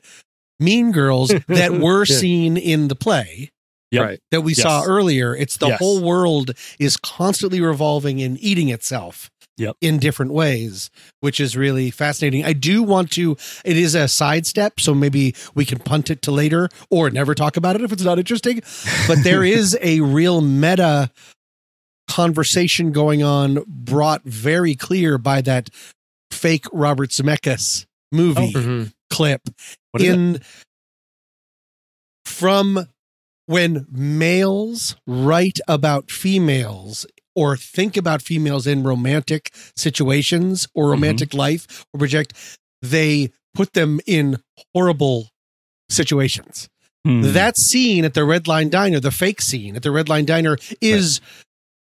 mean 0.60 0.92
girls 0.92 1.32
that 1.48 1.72
were 1.80 2.04
Yeah. 2.06 2.16
seen 2.16 2.56
in 2.56 2.88
the 2.88 2.94
play 2.94 3.50
Yep. 3.90 4.02
Right. 4.02 4.20
that 4.30 4.40
we 4.42 4.54
saw 4.54 4.84
earlier. 4.84 5.34
It's 5.36 5.56
the 5.58 5.68
Yes. 5.68 5.78
whole 5.78 6.00
world 6.00 6.52
is 6.78 6.96
constantly 6.96 7.60
revolving 7.60 8.22
and 8.22 8.38
eating 8.40 8.68
itself. 8.68 9.30
Yep. 9.58 9.76
In 9.80 9.98
different 9.98 10.32
ways, 10.32 10.90
which 11.20 11.38
is 11.38 11.56
really 11.56 11.90
fascinating. 11.90 12.44
I 12.44 12.54
do 12.54 12.82
want 12.82 13.10
to, 13.12 13.36
it 13.64 13.76
is 13.76 13.94
a 13.94 14.08
sidestep, 14.08 14.80
so 14.80 14.94
maybe 14.94 15.34
we 15.54 15.66
can 15.66 15.78
punt 15.78 16.10
it 16.10 16.22
to 16.22 16.30
later 16.30 16.70
or 16.90 17.10
never 17.10 17.34
talk 17.34 17.56
about 17.56 17.76
it 17.76 17.82
if 17.82 17.92
it's 17.92 18.02
not 18.02 18.18
interesting. 18.18 18.62
But 19.06 19.18
there 19.24 19.44
is 19.44 19.76
a 19.82 20.00
real 20.00 20.40
meta 20.40 21.10
conversation 22.08 22.92
going 22.92 23.22
on, 23.22 23.62
brought 23.66 24.22
very 24.24 24.74
clear 24.74 25.18
by 25.18 25.42
that 25.42 25.70
fake 26.30 26.66
Robert 26.72 27.10
Zemeckis 27.10 27.86
movie 28.10 28.52
oh, 28.54 28.58
mm-hmm. 28.58 28.84
clip 29.10 29.42
What 29.92 30.02
is 30.02 30.08
it? 30.08 30.12
in 30.12 30.40
from 32.24 32.88
when 33.46 33.86
males 33.90 34.96
write 35.06 35.58
about 35.68 36.10
females 36.10 37.06
or 37.34 37.56
think 37.56 37.96
about 37.96 38.22
females 38.22 38.66
in 38.66 38.82
romantic 38.82 39.50
situations 39.76 40.68
or 40.74 40.90
romantic 40.90 41.34
life 41.34 41.84
or 41.92 41.98
project 41.98 42.32
they 42.82 43.30
put 43.54 43.72
them 43.74 44.00
in 44.06 44.38
horrible 44.74 45.28
situations 45.90 46.68
Hmm. 47.04 47.22
that 47.32 47.56
scene 47.56 48.04
at 48.04 48.14
the 48.14 48.24
red 48.24 48.46
line 48.46 48.68
diner 48.70 49.00
the 49.00 49.10
fake 49.10 49.40
scene 49.42 49.74
at 49.74 49.82
the 49.82 49.90
red 49.90 50.08
line 50.08 50.24
diner 50.24 50.56
is 50.80 51.20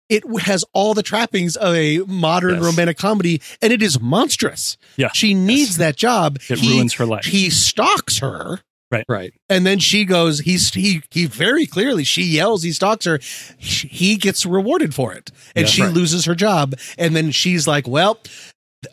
it 0.08 0.24
has 0.42 0.64
all 0.72 0.94
the 0.94 1.02
trappings 1.02 1.56
of 1.56 1.74
a 1.74 2.00
modern 2.08 2.56
Yes. 2.56 2.64
romantic 2.64 2.98
comedy 2.98 3.42
and 3.60 3.74
it 3.74 3.82
is 3.82 4.00
monstrous 4.00 4.78
Yeah. 4.98 5.10
she 5.16 5.34
needs 5.34 5.78
that 5.78 5.96
job 5.96 6.38
it 6.48 6.60
He- 6.60 6.70
ruins 6.76 6.94
her 6.94 7.08
life. 7.08 7.26
he 7.26 7.50
stalks 7.50 8.20
her 8.20 8.62
Right. 8.92 9.06
Right. 9.08 9.34
and 9.50 9.66
then 9.68 9.78
she 9.80 10.04
goes 10.04 10.40
he's 10.40 10.74
he 10.74 11.04
he 11.12 11.26
very 11.28 11.66
clearly 11.68 12.04
she 12.04 12.24
yells 12.24 12.64
he 12.64 12.72
stalks 12.72 13.06
her 13.06 13.20
She- 13.60 13.88
he 13.88 14.16
gets 14.18 14.46
rewarded 14.48 14.96
for 14.96 15.14
it 15.14 15.32
and 15.56 15.66
Yeah. 15.68 15.72
she 15.72 15.82
Right. 15.84 15.94
loses 15.94 16.26
her 16.26 16.34
job 16.34 16.74
and 16.98 17.16
then 17.16 17.30
she's 17.32 17.68
like 17.68 17.88
well 17.88 18.18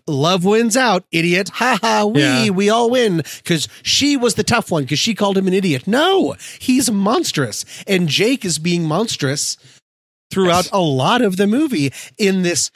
love 0.07 0.45
wins 0.45 0.77
out 0.77 1.05
idiot 1.13 1.49
ha 1.55 1.79
ha 1.81 2.05
we 2.05 2.21
Yeah. 2.21 2.51
we 2.51 2.69
all 2.69 2.91
win 2.91 3.23
because 3.39 3.69
she 3.83 4.17
was 4.19 4.35
the 4.35 4.45
tough 4.45 4.71
one 4.71 4.83
because 4.83 4.99
she 4.99 5.15
called 5.15 5.39
him 5.39 5.47
an 5.47 5.55
idiot 5.55 5.87
no 5.87 6.35
he's 6.61 6.91
monstrous 6.91 7.65
and 7.87 8.09
jake 8.09 8.45
is 8.45 8.59
being 8.59 8.83
monstrous 8.85 9.57
throughout 10.31 10.69
a 10.73 10.81
lot 10.81 11.23
of 11.23 11.37
the 11.37 11.47
movie 11.47 11.93
in 12.19 12.43
this 12.43 12.71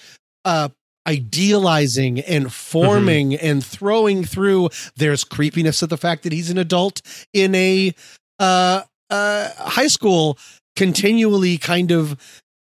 uh 0.45 0.69
idealizing 1.09 2.21
and 2.21 2.53
forming 2.53 3.35
and 3.35 3.65
throwing 3.65 4.25
through 4.25 4.69
there's 4.97 5.25
creepiness 5.25 5.83
of 5.83 5.89
the 5.89 5.97
fact 5.97 6.23
that 6.23 6.33
he's 6.33 6.51
an 6.51 6.59
adult 6.59 7.01
in 7.33 7.55
a 7.55 7.95
uh 8.39 8.83
uh 9.09 9.49
high 9.57 9.87
school 9.87 10.39
continually 10.77 11.59
kind 11.59 11.91
of 11.91 12.17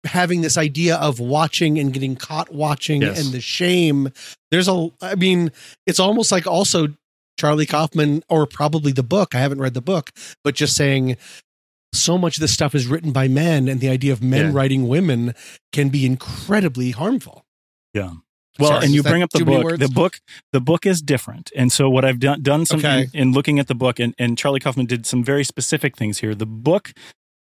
having 0.04 0.40
this 0.40 0.56
idea 0.56 0.96
of 0.96 1.20
watching 1.20 1.78
and 1.78 1.92
getting 1.92 2.16
caught 2.16 2.52
watching 2.52 3.02
Yes. 3.02 3.22
and 3.22 3.34
the 3.34 3.40
shame 3.40 4.08
there's 4.50 4.68
a 4.68 4.88
i 5.02 5.14
mean 5.14 5.52
it's 5.86 6.00
almost 6.00 6.32
like 6.32 6.46
also 6.46 6.88
charlie 7.38 7.66
kaufman 7.66 8.22
or 8.28 8.46
probably 8.46 8.92
the 8.92 9.02
book 9.02 9.34
i 9.34 9.38
haven't 9.40 9.60
read 9.60 9.74
the 9.74 9.82
book 9.82 10.10
but 10.44 10.54
just 10.54 10.74
saying 10.76 11.16
so 11.92 12.16
much 12.16 12.36
of 12.36 12.40
this 12.40 12.54
stuff 12.54 12.74
is 12.74 12.86
written 12.86 13.10
by 13.12 13.26
men 13.28 13.68
and 13.68 13.80
the 13.80 13.88
idea 13.88 14.12
of 14.12 14.22
men 14.22 14.46
Yeah. 14.46 14.52
writing 14.56 14.86
women 14.88 15.34
can 15.72 15.88
be 15.88 16.06
incredibly 16.06 16.92
harmful 16.92 17.44
Yeah. 17.94 18.12
Well, 18.58 18.70
Sorry, 18.70 18.84
and 18.86 18.94
you 18.94 19.02
bring 19.02 19.22
up 19.22 19.30
the 19.30 19.44
book. 19.44 19.78
The 19.78 19.88
book, 19.88 20.20
the 20.52 20.60
book 20.60 20.84
is 20.84 21.00
different, 21.00 21.50
and 21.56 21.72
so 21.72 21.88
what 21.88 22.04
I've 22.04 22.18
done 22.18 22.42
done 22.42 22.66
some 22.66 22.80
Okay. 22.80 23.08
in, 23.14 23.28
in 23.28 23.32
looking 23.32 23.58
at 23.58 23.68
the 23.68 23.74
book, 23.74 23.98
and, 24.00 24.14
and 24.18 24.36
Charlie 24.36 24.60
Kaufman 24.60 24.86
did 24.86 25.06
some 25.06 25.24
very 25.24 25.44
specific 25.44 25.96
things 25.96 26.18
here. 26.18 26.34
The 26.34 26.46
book, 26.46 26.92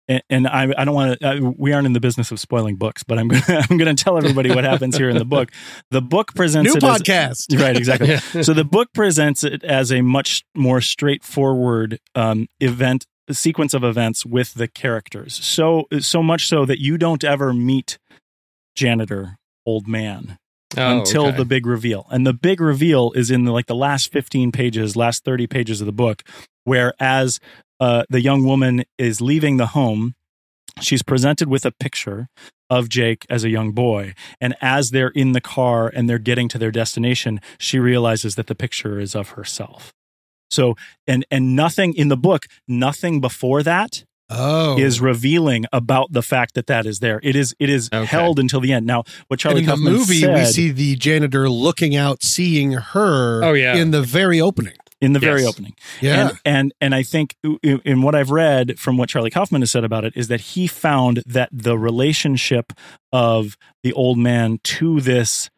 and, 0.08 0.22
and 0.28 0.48
I, 0.48 0.72
I 0.76 0.84
don't 0.84 0.94
want 0.94 1.20
to. 1.20 1.54
We 1.56 1.72
aren't 1.72 1.86
in 1.86 1.92
the 1.92 2.00
business 2.00 2.32
of 2.32 2.40
spoiling 2.40 2.76
books, 2.76 3.04
but 3.04 3.18
I'm 3.18 3.28
gonna, 3.34 3.44
I'm 3.48 3.76
going 3.76 3.94
to 3.94 4.02
tell 4.02 4.16
everybody 4.16 4.48
what 4.52 4.64
happens 4.64 4.96
here 4.96 5.08
in 5.10 5.16
the 5.18 5.24
book. 5.26 5.50
The 5.90 6.02
book 6.02 6.34
presents 6.34 6.72
new 6.72 6.78
it 6.78 6.82
as- 6.82 7.02
podcast 7.02 7.60
right, 7.62 7.76
exactly. 7.76 8.08
Yeah. 8.08 8.42
so 8.42 8.52
the 8.54 8.64
book 8.64 8.88
presents 8.94 9.44
it 9.44 9.62
as 9.62 9.92
a 9.92 10.00
much 10.00 10.42
more 10.56 10.80
straightforward 10.80 12.00
um, 12.14 12.48
event 12.60 13.06
sequence 13.30 13.72
of 13.72 13.84
events 13.84 14.26
with 14.26 14.54
the 14.54 14.66
characters. 14.68 15.34
So 15.34 15.84
so 16.00 16.22
much 16.22 16.48
so 16.48 16.64
that 16.64 16.80
you 16.80 16.98
don't 16.98 17.22
ever 17.22 17.52
meet 17.52 17.98
janitor 18.74 19.36
old 19.66 19.86
man 19.86 20.38
Oh, 20.76 20.98
until 20.98 21.26
okay. 21.26 21.36
the 21.36 21.44
big 21.44 21.66
reveal. 21.66 22.06
And 22.10 22.26
the 22.26 22.32
big 22.32 22.60
reveal 22.60 23.12
is 23.12 23.30
in 23.30 23.44
the, 23.44 23.52
like 23.52 23.66
the 23.66 23.74
last 23.74 24.10
15 24.10 24.50
pages, 24.50 24.96
last 24.96 25.24
30 25.24 25.46
pages 25.46 25.80
of 25.80 25.86
the 25.86 25.92
book, 25.92 26.22
where 26.64 26.94
as 26.98 27.38
uh, 27.80 28.04
the 28.08 28.20
young 28.20 28.44
woman 28.44 28.84
is 28.98 29.20
leaving 29.20 29.56
the 29.56 29.66
home, 29.68 30.14
she's 30.80 31.02
presented 31.02 31.48
with 31.48 31.64
a 31.64 31.70
picture 31.70 32.28
of 32.70 32.88
Jake 32.88 33.24
as 33.30 33.44
a 33.44 33.50
young 33.50 33.72
boy. 33.72 34.14
And 34.40 34.56
as 34.60 34.90
they're 34.90 35.08
in 35.10 35.32
the 35.32 35.40
car 35.40 35.88
and 35.94 36.08
they're 36.08 36.18
getting 36.18 36.48
to 36.48 36.58
their 36.58 36.72
destination, 36.72 37.40
she 37.58 37.78
realizes 37.78 38.34
that 38.34 38.46
the 38.46 38.54
picture 38.54 38.98
is 38.98 39.14
of 39.14 39.30
herself. 39.30 39.92
So, 40.50 40.76
and 41.06 41.24
and 41.30 41.56
nothing 41.56 41.94
in 41.94 42.08
the 42.08 42.16
book, 42.16 42.46
nothing 42.66 43.20
before 43.20 43.62
that 43.62 44.04
oh 44.30 44.78
is 44.78 45.00
revealing 45.00 45.64
about 45.72 46.12
the 46.12 46.22
fact 46.22 46.54
that 46.54 46.66
that 46.66 46.86
is 46.86 46.98
there. 47.00 47.20
It 47.22 47.36
is 47.36 47.54
it 47.58 47.68
is 47.70 47.88
Okay. 47.92 48.06
held 48.06 48.38
until 48.38 48.60
the 48.60 48.72
end. 48.72 48.86
Now, 48.86 49.04
what 49.28 49.36
and 49.36 49.40
Charlie 49.40 49.60
in 49.60 49.66
the 49.66 49.76
movie 49.76 50.20
said, 50.20 50.34
we 50.34 50.44
see 50.46 50.70
the 50.70 50.96
janitor 50.96 51.48
looking 51.48 51.94
out 51.96 52.22
seeing 52.22 52.72
her 52.72 53.44
Oh, 53.44 53.52
yeah. 53.52 53.76
in 53.76 53.90
the 53.90 54.02
very 54.02 54.40
opening 54.40 54.74
in 55.00 55.12
the 55.12 55.18
very 55.18 55.44
opening. 55.44 55.74
yeah 56.00 56.28
And, 56.30 56.38
and 56.46 56.74
and 56.80 56.94
I 56.94 57.02
think 57.02 57.36
in 57.62 57.80
in 57.84 58.00
what 58.02 58.14
I've 58.14 58.30
read 58.30 58.78
from 58.78 58.96
what 58.96 59.08
Charlie 59.10 59.30
Kaufman 59.30 59.60
has 59.60 59.70
said 59.70 59.84
about 59.84 60.04
it 60.04 60.14
is 60.16 60.28
that 60.28 60.40
he 60.40 60.66
found 60.66 61.22
that 61.26 61.50
the 61.52 61.76
relationship 61.76 62.72
of 63.12 63.56
the 63.82 63.92
old 63.92 64.16
man 64.18 64.60
to 64.64 65.00
this 65.00 65.50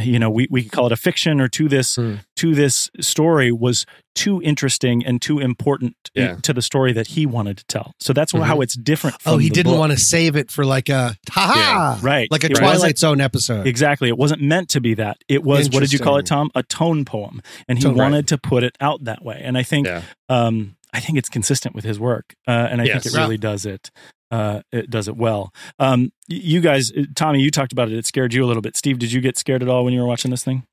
you 0.00 0.18
know 0.18 0.30
we, 0.30 0.46
we 0.50 0.62
could 0.62 0.72
call 0.72 0.86
it 0.86 0.92
a 0.92 0.96
fiction 0.96 1.40
or 1.40 1.48
to 1.48 1.68
this 1.68 1.96
Hmm. 1.96 2.16
to 2.36 2.54
this 2.54 2.90
story 3.00 3.50
was 3.52 3.84
too 4.14 4.40
interesting 4.42 5.04
and 5.06 5.22
too 5.22 5.38
important 5.38 5.94
Yeah. 6.14 6.36
to 6.42 6.52
the 6.52 6.62
story 6.62 6.92
that 6.92 7.08
he 7.08 7.24
wanted 7.24 7.58
to 7.58 7.64
tell. 7.66 7.92
So 8.00 8.12
that's 8.12 8.32
how 8.32 8.60
it's 8.62 8.74
different. 8.76 9.16
Oh, 9.24 9.38
he 9.38 9.48
didn't 9.48 9.70
book. 9.72 9.78
want 9.78 9.92
to 9.92 9.98
save 9.98 10.34
it 10.34 10.50
for 10.50 10.64
like 10.64 10.88
a 10.88 11.16
ha 11.30 11.98
right, 12.02 12.28
like 12.30 12.42
a 12.42 12.50
It 12.50 12.54
Twilight 12.56 12.98
Zone 12.98 13.20
episode. 13.20 13.66
Exactly. 13.66 14.08
It 14.08 14.18
wasn't 14.18 14.42
meant 14.42 14.70
to 14.70 14.80
be 14.80 14.94
that. 14.94 15.18
It 15.28 15.44
was 15.44 15.70
what 15.70 15.80
did 15.80 15.92
you 15.92 15.98
call 16.00 16.16
it, 16.18 16.26
Tom? 16.26 16.50
A 16.56 16.62
tone 16.64 17.04
poem, 17.04 17.40
and 17.68 17.78
he 17.78 17.84
Tone- 17.84 17.94
wanted 17.96 18.16
right. 18.16 18.26
to 18.28 18.38
put 18.38 18.64
it 18.64 18.76
out 18.80 19.04
that 19.04 19.24
way. 19.24 19.40
And 19.44 19.56
I 19.56 19.62
think, 19.62 19.86
Yeah. 19.86 20.02
um, 20.28 20.74
I 20.92 21.00
think 21.00 21.18
it's 21.18 21.28
consistent 21.28 21.74
with 21.74 21.84
his 21.84 21.98
work, 22.00 22.34
uh, 22.46 22.50
and 22.70 22.80
I 22.80 22.84
Yes. 22.84 23.02
think 23.04 23.14
it 23.14 23.18
really 23.18 23.36
does 23.38 23.66
it. 23.66 23.90
Uh, 24.30 24.60
it 24.72 24.90
does 24.90 25.08
it 25.08 25.16
well. 25.16 25.52
Um, 25.78 26.12
you 26.28 26.60
guys, 26.60 26.90
uh, 26.92 27.02
Tommy, 27.14 27.40
you 27.40 27.50
talked 27.50 27.72
about 27.72 27.88
it. 27.90 27.96
It 27.96 28.04
scared 28.06 28.34
you 28.34 28.44
a 28.44 28.46
little 28.46 28.60
bit. 28.62 28.76
Steve, 28.76 28.98
did 28.98 29.10
you 29.12 29.20
get 29.20 29.38
scared 29.38 29.62
at 29.62 29.68
all 29.68 29.84
when 29.84 29.92
you 29.94 30.00
were 30.00 30.06
watching 30.06 30.30
this 30.30 30.44
thing? 30.44 30.64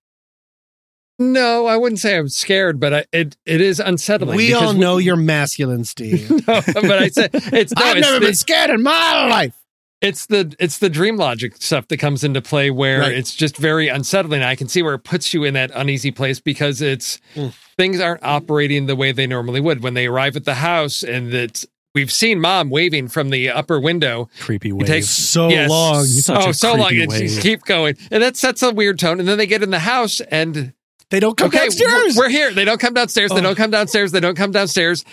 No, 1.18 1.66
I 1.66 1.78
wouldn't 1.78 1.99
say 1.99 2.18
I'm 2.18 2.28
scared, 2.28 2.80
but 2.80 2.93
I, 2.93 3.05
it 3.13 3.38
it 3.45 3.61
is 3.61 3.80
unsettling. 3.80 4.36
we 4.36 4.53
all 4.53 4.74
know 4.74 4.97
you're 4.97 5.16
masculine, 5.16 5.86
Steve. 5.86 6.30
No, 6.47 6.61
but 6.66 6.91
I 6.91 7.07
said 7.07 7.30
it's. 7.34 7.74
No, 7.80 7.86
I've 7.86 7.97
it's 7.97 8.05
never 8.07 8.20
the- 8.20 8.26
been 8.28 8.36
scared 8.36 8.70
in 8.72 8.84
my 8.84 9.28
life. 9.30 9.55
it's 10.01 10.26
the 10.26 10.53
it's 10.59 10.80
the 10.80 10.89
dream 10.89 11.16
logic 11.16 11.55
stuff 11.57 11.88
that 11.88 11.97
comes 11.97 12.26
into 12.26 12.41
play 12.41 12.70
where 12.70 12.99
Right. 12.99 13.13
it's 13.13 13.34
just 13.34 13.55
very 13.55 13.88
unsettling. 13.88 14.43
I 14.43 14.55
can 14.55 14.68
see 14.68 14.84
where 14.84 14.95
it 14.95 15.05
puts 15.05 15.34
you 15.34 15.45
in 15.45 15.53
that 15.53 15.72
uneasy 15.74 16.11
place 16.11 16.41
because 16.41 16.82
it's 16.82 17.20
Mm. 17.36 17.53
Things 17.78 18.00
aren't 18.00 18.24
operating 18.24 18.86
the 18.86 18.96
way 18.96 19.12
they 19.12 19.28
normally 19.28 19.60
would 19.62 19.84
when 19.84 19.94
they 19.94 20.08
arrive 20.08 20.36
at 20.36 20.46
the 20.46 20.56
house 20.56 21.04
and 21.04 21.32
that 21.32 21.66
we've 21.94 22.12
seen 22.12 22.40
mom 22.40 22.70
waving 22.70 23.08
from 23.08 23.30
the 23.30 23.50
upper 23.50 23.80
window. 23.80 24.30
Creepy 24.40 24.70
It 24.72 24.86
takes 24.88 25.08
So 25.10 25.50
yes, 25.50 25.70
long. 25.70 26.06
Such 26.06 26.48
oh, 26.48 26.52
so 26.52 26.76
long. 26.76 26.96
And 26.96 27.12
just 27.12 27.42
keep 27.42 27.64
going. 27.64 27.98
And 28.12 28.22
that 28.24 28.38
sets 28.38 28.62
a 28.64 28.72
weird 28.72 29.00
tone. 29.00 29.20
And 29.20 29.28
then 29.28 29.38
they 29.38 29.48
get 29.48 29.64
in 29.64 29.72
the 29.72 29.80
house 29.80 30.22
and 30.22 30.74
They 31.10 31.20
don't 31.20 31.38
come 31.38 31.48
okay, 31.48 31.60
downstairs. 31.60 32.16
we're 32.18 32.30
here. 32.30 32.52
They 32.52 32.66
don't 32.66 32.80
come 32.80 32.94
downstairs. 32.94 33.32
They 33.32 33.38
Oh. 33.40 33.42
don't 33.42 33.56
come 33.56 33.72
downstairs. 33.72 34.12
They 34.12 34.20
don't 34.20 34.36
come 34.36 34.52
downstairs. 34.52 35.04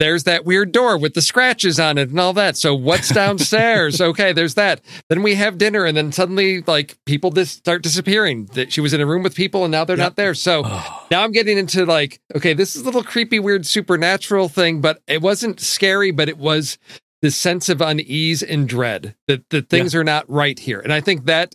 There's 0.00 0.24
that 0.24 0.46
weird 0.46 0.72
door 0.72 0.96
with 0.96 1.12
the 1.12 1.20
scratches 1.20 1.78
on 1.78 1.98
it 1.98 2.08
and 2.08 2.18
all 2.18 2.32
that. 2.32 2.56
So 2.56 2.74
what's 2.74 3.10
downstairs? 3.10 4.00
okay, 4.00 4.32
there's 4.32 4.54
that. 4.54 4.80
Then 5.10 5.22
we 5.22 5.34
have 5.34 5.58
dinner, 5.58 5.84
and 5.84 5.94
then 5.94 6.10
suddenly, 6.10 6.62
like 6.62 6.98
people 7.04 7.30
just 7.30 7.58
start 7.58 7.82
disappearing. 7.82 8.46
That 8.54 8.72
she 8.72 8.80
was 8.80 8.94
in 8.94 9.02
a 9.02 9.06
room 9.06 9.22
with 9.22 9.34
people, 9.34 9.62
and 9.62 9.70
now 9.70 9.84
they're 9.84 9.98
not 9.98 10.16
there. 10.16 10.32
So 10.32 10.62
now 11.10 11.22
I'm 11.22 11.32
getting 11.32 11.58
into 11.58 11.84
like, 11.84 12.18
okay, 12.34 12.54
this 12.54 12.74
is 12.74 12.82
a 12.82 12.84
little 12.86 13.04
creepy, 13.04 13.38
weird, 13.38 13.66
supernatural 13.66 14.48
thing, 14.48 14.80
but 14.80 15.02
it 15.06 15.20
wasn't 15.20 15.60
scary, 15.60 16.10
but 16.10 16.30
it 16.30 16.38
was 16.38 16.78
this 17.20 17.36
sense 17.36 17.68
of 17.68 17.82
unease 17.82 18.42
and 18.42 18.66
dread 18.66 19.14
that 19.28 19.48
that 19.50 19.68
things 19.68 19.94
are 19.94 20.04
not 20.04 20.28
right 20.30 20.58
here. 20.58 20.80
And 20.80 20.94
I 20.94 21.02
think 21.02 21.26
that 21.26 21.54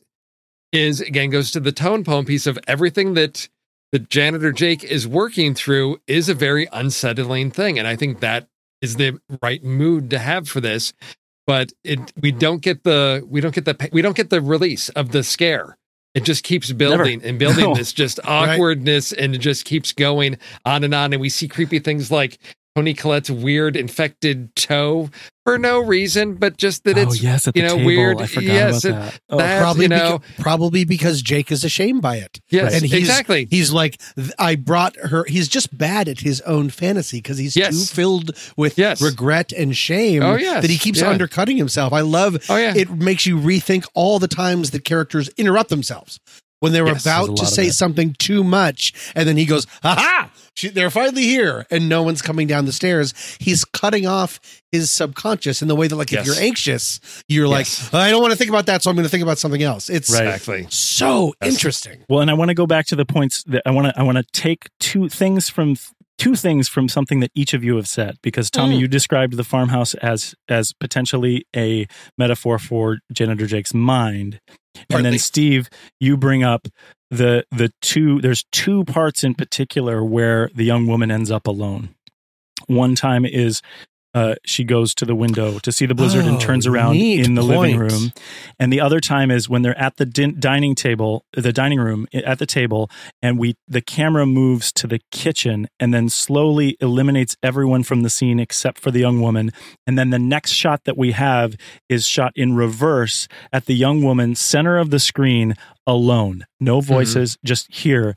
is 0.72 1.02
again 1.02 1.32
goes 1.32 1.50
to 1.52 1.60
the 1.60 1.72
tone 1.72 2.04
poem 2.04 2.26
piece 2.26 2.46
of 2.46 2.60
everything 2.68 3.16
that 3.16 3.50
that 3.96 4.10
janitor 4.10 4.52
Jake 4.52 4.84
is 4.84 5.08
working 5.08 5.56
through 5.56 6.02
is 6.06 6.28
a 6.28 6.34
very 6.34 6.68
unsettling 6.74 7.50
thing. 7.50 7.80
And 7.80 7.88
I 7.88 7.96
think 7.96 8.20
that 8.20 8.46
is 8.82 8.98
the 8.98 9.18
right 9.42 9.64
mood 9.64 10.10
to 10.10 10.20
have 10.20 10.50
for 10.50 10.60
this. 10.60 10.92
But 11.48 11.72
it 11.86 12.12
we 12.22 12.34
don't 12.34 12.62
get 12.62 12.84
the 12.84 13.26
we 13.26 13.40
don't 13.40 13.56
get 13.56 13.64
the 13.64 13.90
we 13.94 14.02
don't 14.02 14.18
get 14.18 14.32
the 14.32 14.42
release 14.42 14.90
of 14.90 15.14
the 15.14 15.24
scare. 15.24 15.78
It 16.14 16.26
just 16.26 16.44
keeps 16.44 16.74
building 16.74 17.24
and 17.24 17.40
building 17.40 17.64
No. 17.70 17.76
this 17.76 17.94
just 17.94 18.20
awkwardness 18.26 19.14
and 19.14 19.34
it 19.34 19.38
just 19.38 19.64
keeps 19.64 19.94
going 19.94 20.40
on 20.66 20.84
and 20.84 20.94
on. 20.94 21.14
And 21.14 21.22
we 21.22 21.30
see 21.30 21.48
creepy 21.48 21.80
things 21.80 22.12
like 22.12 22.38
Toni 22.76 22.94
Collette's 22.94 23.32
weird 23.32 23.78
infected 23.78 24.54
toe 24.56 25.10
for 25.46 25.58
no 25.58 25.80
reason, 25.80 26.36
but 26.36 26.58
just 26.58 26.84
that 26.84 26.98
oh 26.98 27.02
it's 27.04 27.22
yes, 27.22 27.48
at 27.48 27.54
the 27.54 27.62
you 27.62 27.66
know 27.66 27.76
table. 27.78 27.86
weird. 27.86 28.22
I 28.22 28.26
forgot 28.26 28.44
yes, 28.44 28.84
about 28.84 28.98
it- 28.98 29.02
that. 29.12 29.20
Oh, 29.30 29.38
that- 29.38 29.62
probably, 29.62 29.84
you 29.84 29.90
know, 29.90 30.20
beca- 30.20 30.42
probably 30.42 30.84
because 30.84 31.22
Jake 31.22 31.54
is 31.54 31.64
ashamed 31.64 32.02
by 32.02 32.18
it. 32.18 32.42
Yes, 32.50 32.74
and 32.74 32.84
he's, 32.84 32.94
exactly. 32.94 33.48
He's 33.50 33.72
like, 33.72 34.02
I 34.38 34.56
brought 34.56 34.98
her. 34.98 35.24
He's 35.26 35.48
just 35.48 35.78
bad 35.78 36.10
at 36.10 36.20
his 36.20 36.42
own 36.42 36.70
fantasy 36.70 37.20
because 37.20 37.38
he's 37.38 37.56
Yes. 37.56 37.72
too 37.90 37.96
filled 37.96 38.32
with 38.58 38.78
Yes. 38.78 39.02
regret 39.02 39.54
and 39.54 39.76
shame 39.78 40.22
Oh, 40.22 40.36
yes. 40.36 40.62
that 40.62 40.70
he 40.70 40.78
keeps 40.78 41.00
Yeah. 41.00 41.12
undercutting 41.12 41.56
himself. 41.56 41.94
I 41.94 42.02
love. 42.02 42.38
Oh, 42.50 42.58
yeah. 42.58 42.74
it 42.76 42.90
makes 42.92 43.26
you 43.26 43.38
rethink 43.38 43.86
all 43.94 44.20
the 44.20 44.28
times 44.28 44.72
that 44.72 44.84
characters 44.84 45.30
interrupt 45.38 45.70
themselves 45.70 46.20
when 46.60 46.74
they're 46.74 46.88
Yes, 46.88 47.06
about 47.06 47.38
to 47.38 47.46
say 47.46 47.70
something 47.70 48.16
too 48.20 48.44
much, 48.44 48.92
and 49.16 49.28
then 49.30 49.38
he 49.38 49.46
goes, 49.46 49.66
"Ha 49.84 49.96
ha! 49.96 50.30
She, 50.56 50.70
they're 50.70 50.90
finally 50.90 51.24
here," 51.24 51.66
and 51.70 51.88
no 51.90 52.02
one's 52.04 52.22
coming 52.22 52.48
down 52.48 52.66
the 52.66 52.72
stairs. 52.72 53.14
He's 53.40 53.66
cutting 53.66 54.08
off 54.08 54.40
his 54.72 54.90
subconscious 54.90 55.62
in 55.62 55.68
the 55.68 55.76
way 55.76 55.88
that, 55.88 55.96
like, 55.96 56.12
Yes. 56.12 56.22
if 56.22 56.34
you're 56.36 56.44
anxious, 56.44 57.00
you're 57.28 57.48
Yes. 57.48 57.92
like, 57.94 57.94
"I 58.02 58.10
don't 58.12 58.22
want 58.22 58.32
to 58.32 58.38
think 58.38 58.50
about 58.50 58.66
that, 58.68 58.82
so 58.84 58.90
I'm 58.90 58.96
going 58.96 59.04
to 59.06 59.10
think 59.10 59.24
about 59.24 59.38
something 59.38 59.62
else." 59.64 59.90
It's 59.90 60.10
Right. 60.12 60.26
exactly. 60.26 60.68
so 60.70 61.34
Yes. 61.42 61.54
interesting. 61.54 62.00
Well, 62.10 62.22
and 62.22 62.32
I 62.32 62.34
want 62.34 62.50
to 62.50 62.56
go 62.56 62.66
back 62.68 62.86
to 62.88 62.96
the 62.96 63.06
points 63.06 63.44
that 63.48 63.62
I 63.66 63.72
want 63.72 63.88
to 63.88 64.00
I 64.00 64.04
want 64.04 64.18
to 64.18 64.24
take 64.34 64.68
two 64.80 65.10
things 65.10 65.50
from 65.50 65.76
two 66.18 66.36
things 66.36 66.68
from 66.70 66.88
something 66.88 67.20
that 67.20 67.32
each 67.36 67.54
of 67.54 67.64
you 67.64 67.76
have 67.76 67.88
said 67.88 68.16
because 68.22 68.50
Tommy 68.50 68.78
Mm. 68.78 68.80
you 68.82 68.88
described 68.88 69.36
the 69.38 69.44
farmhouse 69.44 69.94
as 69.96 70.34
as 70.48 70.74
potentially 70.74 71.46
a 71.56 71.88
metaphor 72.18 72.58
for 72.60 73.00
janitor 73.12 73.46
Jake's 73.48 73.74
mind. 73.74 74.40
And 74.90 75.06
then 75.06 75.18
Steve, 75.20 75.70
you 76.00 76.18
bring 76.18 76.44
up 76.44 76.68
the 77.12 77.46
the 77.52 77.72
two 77.82 78.22
there's 78.22 78.46
two 78.52 78.84
parts 78.86 79.24
in 79.24 79.34
particular 79.36 80.04
where 80.04 80.50
the 80.56 80.64
young 80.64 80.88
woman 80.88 81.12
ends 81.12 81.32
up 81.32 81.48
alone. 81.48 81.90
One 82.68 82.96
time 82.96 83.26
is 83.26 83.62
uh, 84.16 84.34
she 84.46 84.64
goes 84.64 84.96
to 84.96 85.06
the 85.06 85.14
window 85.14 85.60
to 85.60 85.72
see 85.72 85.86
the 85.86 85.94
blizzard 85.94 86.26
and 86.26 86.38
Oh, 86.38 86.40
turns 86.40 86.66
around 86.66 86.96
in 87.26 87.36
the 87.36 87.44
living 87.44 87.78
room. 87.78 88.14
And 88.58 88.72
the 88.74 88.80
other 88.80 89.00
time 89.02 89.30
is 89.30 89.48
when 89.50 89.62
they're 89.62 89.78
at 89.78 89.98
the 89.98 90.06
din- 90.06 90.40
dining 90.40 90.74
table, 90.74 91.26
the 91.34 91.52
dining 91.54 91.80
room 91.80 92.08
at 92.14 92.40
the 92.40 92.46
table, 92.46 92.90
and 93.22 93.38
we 93.38 93.56
the 93.68 93.82
camera 93.82 94.26
moves 94.26 94.72
to 94.74 94.88
the 94.88 95.02
kitchen 95.12 95.68
and 95.80 95.94
then 95.94 96.08
slowly 96.10 96.78
eliminates 96.80 97.36
everyone 97.44 97.84
from 97.84 98.02
the 98.02 98.10
scene 98.10 98.40
except 98.40 98.80
for 98.80 98.90
the 98.90 99.00
young 99.02 99.20
woman. 99.22 99.52
And 99.86 100.00
then 100.00 100.10
the 100.10 100.20
next 100.20 100.52
shot 100.52 100.86
that 100.86 100.98
we 100.98 101.12
have 101.12 101.56
is 101.90 102.08
shot 102.08 102.32
in 102.36 102.56
reverse 102.56 103.28
at 103.52 103.66
the 103.66 103.76
young 103.76 104.02
woman 104.02 104.34
center 104.36 104.78
of 104.78 104.90
the 104.92 105.00
screen 105.00 105.56
alone. 105.86 106.46
No 106.60 106.80
voices, 106.82 107.38
just 107.44 107.72
here. 107.72 108.16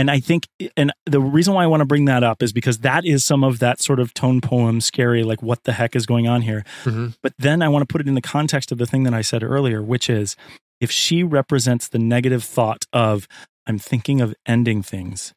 And 0.00 0.10
I 0.10 0.18
think, 0.18 0.48
and 0.78 0.92
the 1.04 1.20
reason 1.20 1.52
why 1.52 1.62
I 1.62 1.66
want 1.66 1.82
to 1.82 1.84
bring 1.84 2.06
that 2.06 2.24
up 2.24 2.42
is 2.42 2.54
because 2.54 2.78
that 2.78 3.04
is 3.04 3.22
some 3.22 3.44
of 3.44 3.58
that 3.58 3.82
sort 3.82 4.00
of 4.00 4.14
tone 4.14 4.40
poem, 4.40 4.80
scary, 4.80 5.24
like 5.24 5.42
what 5.42 5.64
the 5.64 5.72
heck 5.72 5.94
is 5.94 6.06
going 6.06 6.26
on 6.26 6.40
here. 6.40 6.64
Mhm. 6.84 7.16
But 7.22 7.34
then 7.38 7.60
I 7.60 7.68
want 7.68 7.82
to 7.82 7.92
put 7.92 8.00
it 8.00 8.08
in 8.08 8.14
the 8.14 8.22
context 8.22 8.72
of 8.72 8.78
the 8.78 8.86
thing 8.86 9.02
that 9.02 9.12
I 9.12 9.20
said 9.20 9.42
earlier, 9.42 9.82
which 9.82 10.08
is 10.08 10.36
if 10.80 10.90
she 10.90 11.22
represents 11.22 11.86
the 11.86 11.98
negative 11.98 12.42
thought 12.42 12.86
of, 12.94 13.28
I'm 13.66 13.78
thinking 13.78 14.22
of 14.22 14.34
ending 14.46 14.82
things, 14.82 15.34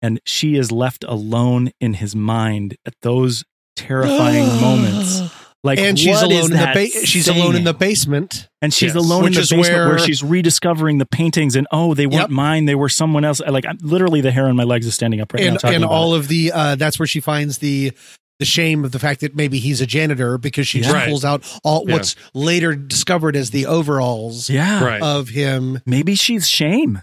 and 0.00 0.18
she 0.24 0.56
is 0.56 0.72
left 0.72 1.04
alone 1.06 1.72
in 1.78 1.92
his 1.94 2.16
mind 2.16 2.76
at 2.86 2.94
those 3.02 3.44
terrifying 3.76 4.46
moments. 4.62 5.20
Like, 5.66 5.78
and 5.78 5.98
she's 5.98 6.22
alone 6.22 6.44
in 6.44 6.50
the 6.52 6.56
that 6.56 6.74
ba- 6.74 6.88
she's 7.06 7.28
alone 7.28 7.56
in 7.56 7.64
the 7.64 7.74
basement. 7.74 8.48
and 8.62 8.72
she's 8.72 8.94
Yes. 8.94 9.04
alone 9.04 9.24
Which 9.24 9.32
in 9.32 9.34
the 9.34 9.40
is 9.42 9.50
basement 9.50 9.72
where, 9.74 9.88
where- 9.88 9.98
she's 9.98 10.22
rediscovering 10.22 10.98
the 10.98 11.04
paintings 11.06 11.56
and 11.56 11.66
oh 11.72 11.92
they 11.94 12.06
weren't 12.06 12.22
Yep. 12.22 12.30
mine 12.30 12.64
they 12.64 12.74
were 12.74 12.88
someone 12.88 13.24
else 13.24 13.40
like 13.46 13.66
I'm, 13.66 13.76
literally 13.82 14.20
the 14.22 14.30
hair 14.32 14.46
on 14.46 14.56
my 14.56 14.64
legs 14.64 14.86
is 14.86 14.94
standing 14.94 15.20
up 15.20 15.32
right 15.34 15.42
now 15.42 15.50
and 15.50 15.58
talking 15.60 15.74
and 15.76 15.84
about 15.84 15.92
all 15.94 16.14
it. 16.14 16.18
of 16.20 16.28
the 16.28 16.52
uh 16.52 16.74
that's 16.76 16.98
where 16.98 17.06
she 17.06 17.20
finds 17.20 17.58
the 17.58 17.92
the 18.38 18.44
shame 18.44 18.84
of 18.84 18.92
the 18.92 18.98
fact 18.98 19.20
that 19.20 19.34
maybe 19.34 19.58
he's 19.58 19.80
a 19.80 19.86
janitor 19.86 20.36
because 20.38 20.68
she 20.68 20.80
just 20.80 21.06
pulls 21.06 21.24
out 21.24 21.42
all 21.64 21.84
Yeah. 21.86 21.94
what's 21.94 22.16
later 22.34 22.74
discovered 22.74 23.34
as 23.36 23.50
the 23.50 23.66
overalls 23.66 24.48
yeah 24.50 24.98
of 25.02 25.28
him. 25.30 25.80
maybe 25.86 26.14
she's 26.14 26.48
shame 26.48 27.02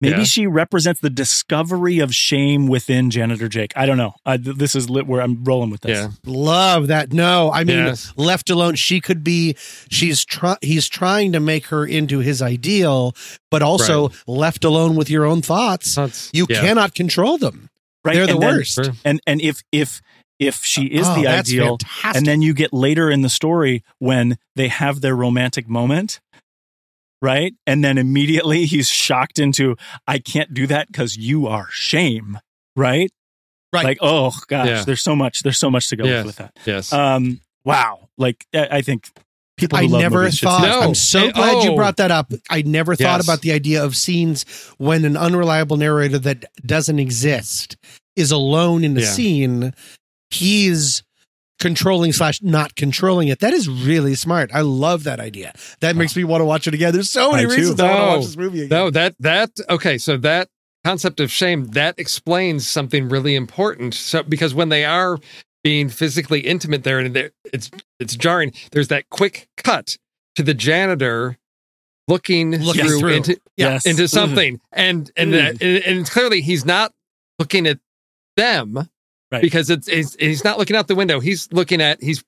maybe 0.00 0.18
Yeah. 0.18 0.24
she 0.24 0.46
represents 0.46 1.00
the 1.00 1.10
discovery 1.10 1.98
of 2.00 2.14
shame 2.14 2.66
within 2.66 3.10
janitor 3.10 3.48
jake 3.48 3.72
i 3.76 3.86
don't 3.86 3.96
know 3.96 4.14
I, 4.24 4.36
this 4.36 4.74
is 4.74 4.90
lit 4.90 5.06
where 5.06 5.20
i'm 5.22 5.42
rolling 5.44 5.70
with 5.70 5.80
this 5.82 5.96
Yeah. 5.98 6.08
Love 6.24 6.88
that. 6.88 7.12
No, 7.12 7.50
I 7.52 7.64
mean, 7.64 7.78
Yes. 7.86 8.12
left 8.16 8.50
alone, 8.50 8.74
she 8.74 9.00
could 9.00 9.22
be. 9.24 9.54
She's 9.90 10.24
try. 10.24 10.56
He's 10.60 10.88
trying 10.88 11.32
to 11.32 11.40
make 11.40 11.66
her 11.68 11.84
into 11.86 12.18
his 12.18 12.42
ideal, 12.42 13.14
but 13.50 13.62
also 13.62 14.10
left 14.26 14.64
alone 14.64 14.96
with 14.96 15.08
your 15.08 15.24
own 15.24 15.40
thoughts. 15.42 15.94
That's- 15.94 16.30
You 16.32 16.46
yeah. 16.48 16.60
cannot 16.60 16.94
control 16.94 17.38
them. 17.38 17.70
right 18.04 18.14
They're 18.14 18.26
the 18.26 18.38
then- 18.38 18.56
worst. 18.56 18.78
And 19.04 19.20
and 19.26 19.40
if 19.40 19.62
if 19.72 20.00
if 20.38 20.64
she 20.64 20.90
uh, 20.94 21.00
is 21.00 21.06
Oh, 21.08 21.14
the 21.20 21.26
ideal 21.28 21.78
fantastic. 21.78 22.16
and 22.16 22.26
then 22.26 22.42
you 22.42 22.52
get 22.54 22.72
later 22.72 23.10
in 23.10 23.22
the 23.22 23.28
story 23.30 23.82
when 23.98 24.36
they 24.54 24.68
have 24.68 25.00
their 25.00 25.16
romantic 25.16 25.68
moment 25.68 26.20
right 27.22 27.54
and 27.66 27.82
then 27.84 27.98
immediately 27.98 28.66
he's 28.66 28.88
shocked 28.88 29.38
into 29.38 29.76
i 30.06 30.18
can't 30.18 30.52
do 30.54 30.66
that 30.66 30.86
because 30.88 31.16
you 31.16 31.46
are 31.46 31.68
shame 31.70 32.38
right 32.76 33.10
Right. 33.72 33.84
like 33.84 33.98
oh 34.00 34.32
gosh 34.48 34.66
Yeah. 34.68 34.84
there's 34.84 35.02
so 35.02 35.16
much 35.16 35.40
there's 35.42 35.58
so 35.58 35.70
much 35.70 35.88
to 35.88 35.96
go 35.96 36.04
Yes. 36.04 36.24
with 36.26 36.36
that 36.36 36.56
Yes. 36.64 36.92
um 36.92 37.40
wow 37.64 38.08
like 38.16 38.46
i, 38.54 38.68
I 38.78 38.80
think 38.82 39.10
people 39.58 39.78
who 39.78 39.84
I 39.84 39.88
love 39.88 40.00
never 40.02 40.30
thought. 40.30 40.62
No. 40.62 40.80
I'm 40.80 40.94
so 40.94 41.30
glad 41.32 41.64
you 41.64 41.70
oh. 41.72 41.76
brought 41.76 41.96
that 41.96 42.10
up. 42.10 42.30
I 42.50 42.60
never 42.60 42.94
thought 42.94 43.16
Yes. 43.20 43.24
about 43.24 43.40
the 43.40 43.52
idea 43.52 43.82
of 43.82 43.96
scenes 43.96 44.44
when 44.76 45.06
an 45.06 45.16
unreliable 45.16 45.78
narrator 45.78 46.18
that 46.18 46.44
doesn't 46.66 46.98
exist 46.98 47.76
is 48.16 48.30
alone 48.30 48.84
in 48.84 48.92
the 48.92 49.00
Yeah. 49.00 49.06
scene. 49.10 49.72
He's 50.28 51.02
controlling 51.58 52.12
slash 52.12 52.42
not 52.42 52.74
controlling 52.74 53.28
it. 53.28 53.38
That 53.40 53.54
is 53.54 53.68
really 53.68 54.14
smart. 54.14 54.50
I 54.52 54.60
love 54.60 55.04
that 55.04 55.20
idea. 55.20 55.52
That 55.80 55.96
makes 55.96 56.14
me 56.16 56.24
want 56.24 56.40
to 56.42 56.44
watch 56.44 56.66
it 56.66 56.74
again. 56.74 56.92
There's 56.92 57.10
so 57.10 57.32
many 57.32 57.44
I 57.44 57.48
too. 57.48 57.56
reasons 57.56 57.80
I 57.80 57.84
want 57.84 57.96
to 57.96 58.02
No. 58.06 58.16
watch 58.16 58.24
this 58.26 58.36
movie 58.36 58.58
again. 58.64 58.78
No, 58.78 58.90
that 58.90 59.14
that 59.20 59.50
okay. 59.70 59.98
So 59.98 60.16
that 60.18 60.48
concept 60.84 61.18
of 61.20 61.30
shame 61.30 61.66
that 61.68 61.98
explains 61.98 62.68
something 62.68 63.08
really 63.08 63.34
important. 63.34 63.94
So 63.94 64.22
because 64.22 64.54
when 64.54 64.68
they 64.68 64.84
are 64.84 65.18
being 65.64 65.88
physically 65.88 66.40
intimate 66.40 66.84
there, 66.84 66.98
and 67.00 67.16
it's 67.52 67.70
it's 67.98 68.14
jarring. 68.16 68.52
There's 68.72 68.88
that 68.88 69.08
quick 69.08 69.48
cut 69.56 69.96
to 70.36 70.42
the 70.44 70.54
janitor 70.54 71.38
looking, 72.06 72.52
Looking 72.62 72.86
through, 72.86 73.00
through. 73.00 73.12
into 73.14 73.40
Yes. 73.56 73.84
into 73.86 74.02
mm-hmm. 74.02 74.06
something, 74.14 74.60
and 74.72 75.10
and 75.16 75.32
that, 75.32 75.60
and, 75.62 75.82
and 75.84 76.08
clearly 76.08 76.40
he's 76.42 76.64
not 76.64 76.92
looking 77.40 77.66
at 77.66 77.78
them 78.36 78.88
Right. 79.32 79.42
because 79.42 79.70
it's, 79.70 79.88
it's 79.88 80.14
he's 80.20 80.44
not 80.44 80.58
looking 80.58 80.76
out 80.76 80.86
the 80.88 80.94
window. 80.94 81.18
He's 81.20 81.52
looking 81.52 81.80
at 81.80 82.02
he's 82.02 82.22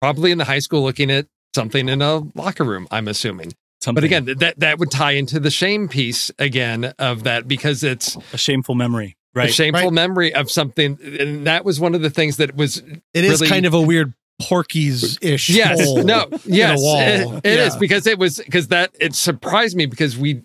probably 0.00 0.30
in 0.30 0.38
the 0.38 0.44
high 0.44 0.58
school 0.58 0.82
looking 0.82 1.10
at 1.10 1.26
something 1.54 1.88
in 1.88 2.02
a 2.02 2.18
locker 2.34 2.64
room. 2.64 2.86
I'm 2.90 3.08
assuming. 3.08 3.52
Something, 3.80 3.94
But 4.00 4.04
again, 4.04 4.24
that 4.38 4.58
that 4.60 4.78
would 4.78 4.90
tie 4.90 5.12
into 5.12 5.40
the 5.40 5.50
shame 5.50 5.88
piece 5.88 6.30
again 6.38 6.92
of 6.98 7.24
that 7.24 7.46
because 7.48 7.82
it's 7.82 8.16
a 8.32 8.38
shameful 8.38 8.74
memory. 8.74 9.16
Right. 9.34 9.50
A 9.50 9.52
shameful 9.52 9.84
Right. 9.84 9.92
memory 9.92 10.34
of 10.34 10.50
something, 10.50 10.98
and 11.02 11.46
that 11.46 11.64
was 11.64 11.80
one 11.80 11.94
of 11.94 12.00
the 12.02 12.08
things 12.10 12.36
that 12.36 12.54
was 12.56 12.78
It 13.12 13.24
is 13.24 13.40
really- 13.40 13.48
kind 13.48 13.66
of 13.66 13.74
a 13.74 13.80
weird 13.80 14.14
Porky's 14.42 15.18
ish. 15.22 15.48
yes, 15.50 15.78
no, 16.04 16.26
yes, 16.44 16.78
wall. 16.80 17.00
it- 17.00 17.40
it 17.46 17.58
is 17.60 17.74
Yeah. 17.74 17.78
because 17.78 18.06
it 18.06 18.18
was 18.18 18.36
because 18.38 18.68
that 18.68 18.90
it 19.00 19.14
surprised 19.14 19.76
me 19.76 19.86
because 19.86 20.16
we 20.16 20.42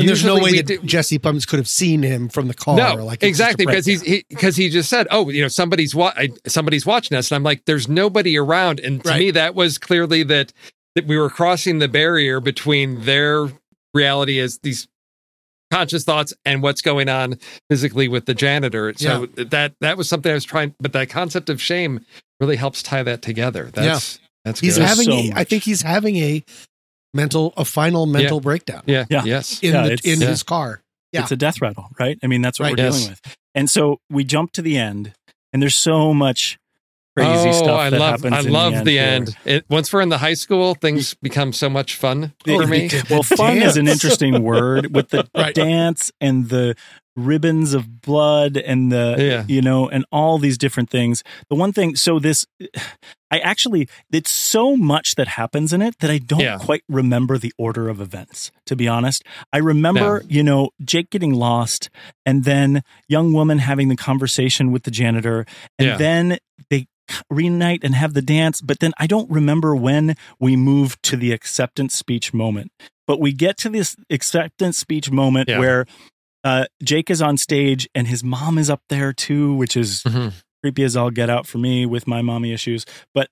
And 0.00 0.08
there's 0.08 0.24
no 0.24 0.38
way 0.38 0.52
that 0.56 0.66
do- 0.66 0.82
Jesse 0.82 1.18
Plemons 1.18 1.46
could 1.46 1.58
have 1.58 1.68
seen 1.68 2.02
him 2.02 2.28
from 2.28 2.48
the 2.48 2.54
car. 2.54 2.76
no, 2.76 3.04
like 3.04 3.22
it's 3.22 3.38
just 3.38 3.40
a 3.40 3.44
exactly 3.50 3.66
because 3.66 3.86
he's 3.86 4.00
breakdown. 4.02 4.22
he 4.28 4.34
because 4.34 4.56
he 4.56 4.68
just 4.68 4.88
said, 4.88 5.06
"Oh, 5.10 5.28
you 5.30 5.42
know, 5.42 5.48
somebody's 5.48 5.94
wa- 5.94 6.14
somebody's 6.46 6.84
watching 6.86 7.16
us," 7.16 7.30
and 7.30 7.36
I'm 7.36 7.42
like, 7.42 7.64
"There's 7.64 7.88
nobody 7.88 8.36
around." 8.36 8.80
And 8.80 9.02
to 9.04 9.10
Right. 9.10 9.18
me, 9.20 9.30
that 9.32 9.54
was 9.54 9.78
clearly 9.78 10.22
that 10.24 10.52
that 10.94 11.06
we 11.06 11.16
were 11.16 11.30
crossing 11.30 11.78
the 11.78 11.88
barrier 11.88 12.40
between 12.40 13.04
their 13.04 13.48
reality 13.94 14.38
as 14.40 14.58
these 14.62 14.88
conscious 15.70 16.04
thoughts 16.04 16.32
and 16.44 16.62
what's 16.62 16.80
going 16.80 17.08
on 17.08 17.38
physically 17.68 18.08
with 18.08 18.24
the 18.26 18.34
janitor. 18.34 18.92
So 18.96 19.26
that 19.36 19.74
that 19.80 19.96
was 19.96 20.08
something 20.08 20.30
I 20.30 20.34
was 20.34 20.44
trying, 20.44 20.74
but 20.80 20.92
that 20.94 21.08
concept 21.10 21.50
of 21.50 21.60
shame 21.60 22.00
really 22.40 22.56
helps 22.56 22.82
tie 22.82 23.02
that 23.02 23.20
together. 23.22 23.70
That's 23.74 24.18
that's 24.44 24.60
he's 24.60 24.74
good. 24.76 24.86
There's 24.86 24.90
having. 24.98 25.04
so 25.30 25.36
a, 25.36 25.40
I 25.40 25.44
think 25.44 25.62
he's 25.64 25.82
having 25.82 26.16
a 26.16 26.42
mental, 27.14 27.52
a 27.56 27.64
final 27.64 28.06
mental 28.06 28.40
breakdown 28.40 28.82
yeah, 28.86 29.04
Yeah. 29.08 29.24
yes, 29.24 29.60
in 29.62 29.74
Yeah, 29.74 29.82
the, 29.88 30.00
in 30.04 30.20
yeah. 30.20 30.28
his 30.28 30.42
car. 30.42 30.82
Yeah. 31.12 31.22
It's 31.22 31.32
a 31.32 31.36
death 31.36 31.60
rattle, 31.62 31.88
right? 31.98 32.18
I 32.22 32.26
mean, 32.26 32.42
that's 32.42 32.58
what 32.60 32.66
Right. 32.66 32.78
we're 32.78 32.84
Yes. 32.84 32.96
dealing 32.98 33.10
with. 33.10 33.36
And 33.54 33.70
so 33.70 34.00
we 34.10 34.24
jump 34.24 34.52
to 34.52 34.62
the 34.62 34.76
end, 34.76 35.12
and 35.52 35.62
there's 35.62 35.74
so 35.74 36.12
much 36.12 36.58
crazy 37.16 37.48
oh, 37.48 37.52
stuff 37.52 37.80
I 37.80 37.90
that 37.90 37.98
love 37.98 38.20
happens. 38.22 38.34
I 38.34 38.40
in 38.46 38.52
love 38.52 38.84
the 38.84 38.90
here. 38.92 39.02
end. 39.02 39.36
It, 39.44 39.64
once 39.68 39.92
we're 39.92 40.02
in 40.02 40.08
the 40.10 40.18
high 40.18 40.34
school, 40.34 40.74
things 40.74 41.14
become 41.14 41.52
so 41.52 41.68
much 41.68 41.96
fun 41.96 42.32
for 42.44 42.66
me. 42.66 42.90
Well, 43.10 43.22
fun 43.24 43.56
is 43.58 43.76
an 43.76 43.88
interesting 43.88 44.42
word 44.44 44.94
with 44.94 45.08
the 45.08 45.26
Right. 45.34 45.54
dance 45.54 46.12
and 46.20 46.48
the 46.48 46.76
ribbons 47.18 47.74
of 47.74 48.00
blood 48.00 48.56
and 48.56 48.92
the 48.92 49.16
Yeah. 49.18 49.44
you 49.48 49.60
know 49.62 49.88
and 49.88 50.04
all 50.12 50.38
these 50.38 50.56
different 50.58 50.90
things. 50.90 51.22
The 51.50 51.56
one 51.56 51.72
thing, 51.72 51.96
so 51.96 52.18
this, 52.18 52.46
I 53.30 53.38
actually, 53.40 53.88
it's 54.10 54.30
so 54.30 54.74
much 54.76 55.16
that 55.16 55.28
happens 55.28 55.72
in 55.74 55.82
it 55.82 55.98
that 55.98 56.10
I 56.10 56.16
don't 56.18 56.40
Yeah. 56.40 56.56
quite 56.58 56.82
remember 56.88 57.36
the 57.36 57.52
order 57.58 57.88
of 57.90 58.00
events. 58.00 58.50
To 58.66 58.76
be 58.76 58.88
honest, 58.88 59.22
I 59.52 59.58
remember 59.58 60.22
you 60.28 60.42
know 60.42 60.70
Jake 60.84 61.10
getting 61.10 61.34
lost, 61.34 61.90
and 62.24 62.44
then 62.44 62.82
young 63.08 63.32
woman 63.32 63.58
having 63.58 63.88
the 63.88 63.96
conversation 63.96 64.72
with 64.72 64.84
the 64.84 64.90
janitor, 64.90 65.44
and 65.78 65.88
Yeah. 65.88 65.96
then 65.96 66.38
they 66.70 66.86
reunite 67.30 67.82
and 67.84 67.94
have 67.94 68.12
the 68.12 68.20
dance 68.20 68.60
but 68.60 68.80
then 68.80 68.92
i 68.98 69.06
don't 69.06 69.30
remember 69.30 69.74
when 69.74 70.14
we 70.38 70.56
move 70.56 71.00
to 71.00 71.16
the 71.16 71.32
acceptance 71.32 71.94
speech 71.94 72.34
moment 72.34 72.70
but 73.06 73.18
we 73.18 73.32
get 73.32 73.56
to 73.56 73.70
this 73.70 73.96
acceptance 74.10 74.76
speech 74.76 75.10
moment 75.10 75.48
Yeah. 75.48 75.58
where 75.58 75.86
uh, 76.44 76.64
jake 76.82 77.10
is 77.10 77.20
on 77.22 77.36
stage 77.36 77.88
and 77.94 78.06
his 78.06 78.22
mom 78.24 78.58
is 78.58 78.70
up 78.70 78.80
there 78.88 79.12
too 79.12 79.54
which 79.54 79.76
is 79.76 80.02
Mhm. 80.04 80.32
creepy 80.62 80.82
as 80.84 80.96
all 80.96 81.10
get 81.10 81.30
out 81.30 81.46
for 81.46 81.58
me 81.58 81.86
with 81.86 82.06
my 82.06 82.20
mommy 82.22 82.52
issues 82.52 82.84
but 83.14 83.28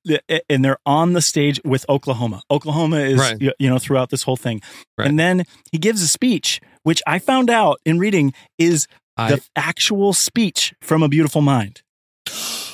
and 0.48 0.64
they're 0.64 0.78
on 0.86 1.12
the 1.12 1.20
stage 1.22 1.60
with 1.64 1.84
oklahoma 1.88 2.42
oklahoma 2.50 2.98
is 2.98 3.18
Right. 3.18 3.40
you 3.40 3.52
you 3.58 3.68
know 3.70 3.78
throughout 3.78 4.10
this 4.10 4.22
whole 4.24 4.36
thing 4.36 4.60
Right. 4.98 5.08
and 5.08 5.18
then 5.18 5.44
he 5.72 5.78
gives 5.78 6.02
a 6.02 6.08
speech 6.08 6.60
which 6.84 7.02
i 7.06 7.18
found 7.18 7.50
out 7.50 7.80
in 7.84 7.98
reading 7.98 8.32
is 8.58 8.86
I- 9.16 9.30
the 9.32 9.42
actual 9.56 10.12
speech 10.12 10.72
from 10.80 11.02
a 11.02 11.08
beautiful 11.08 11.42
mind 11.42 11.82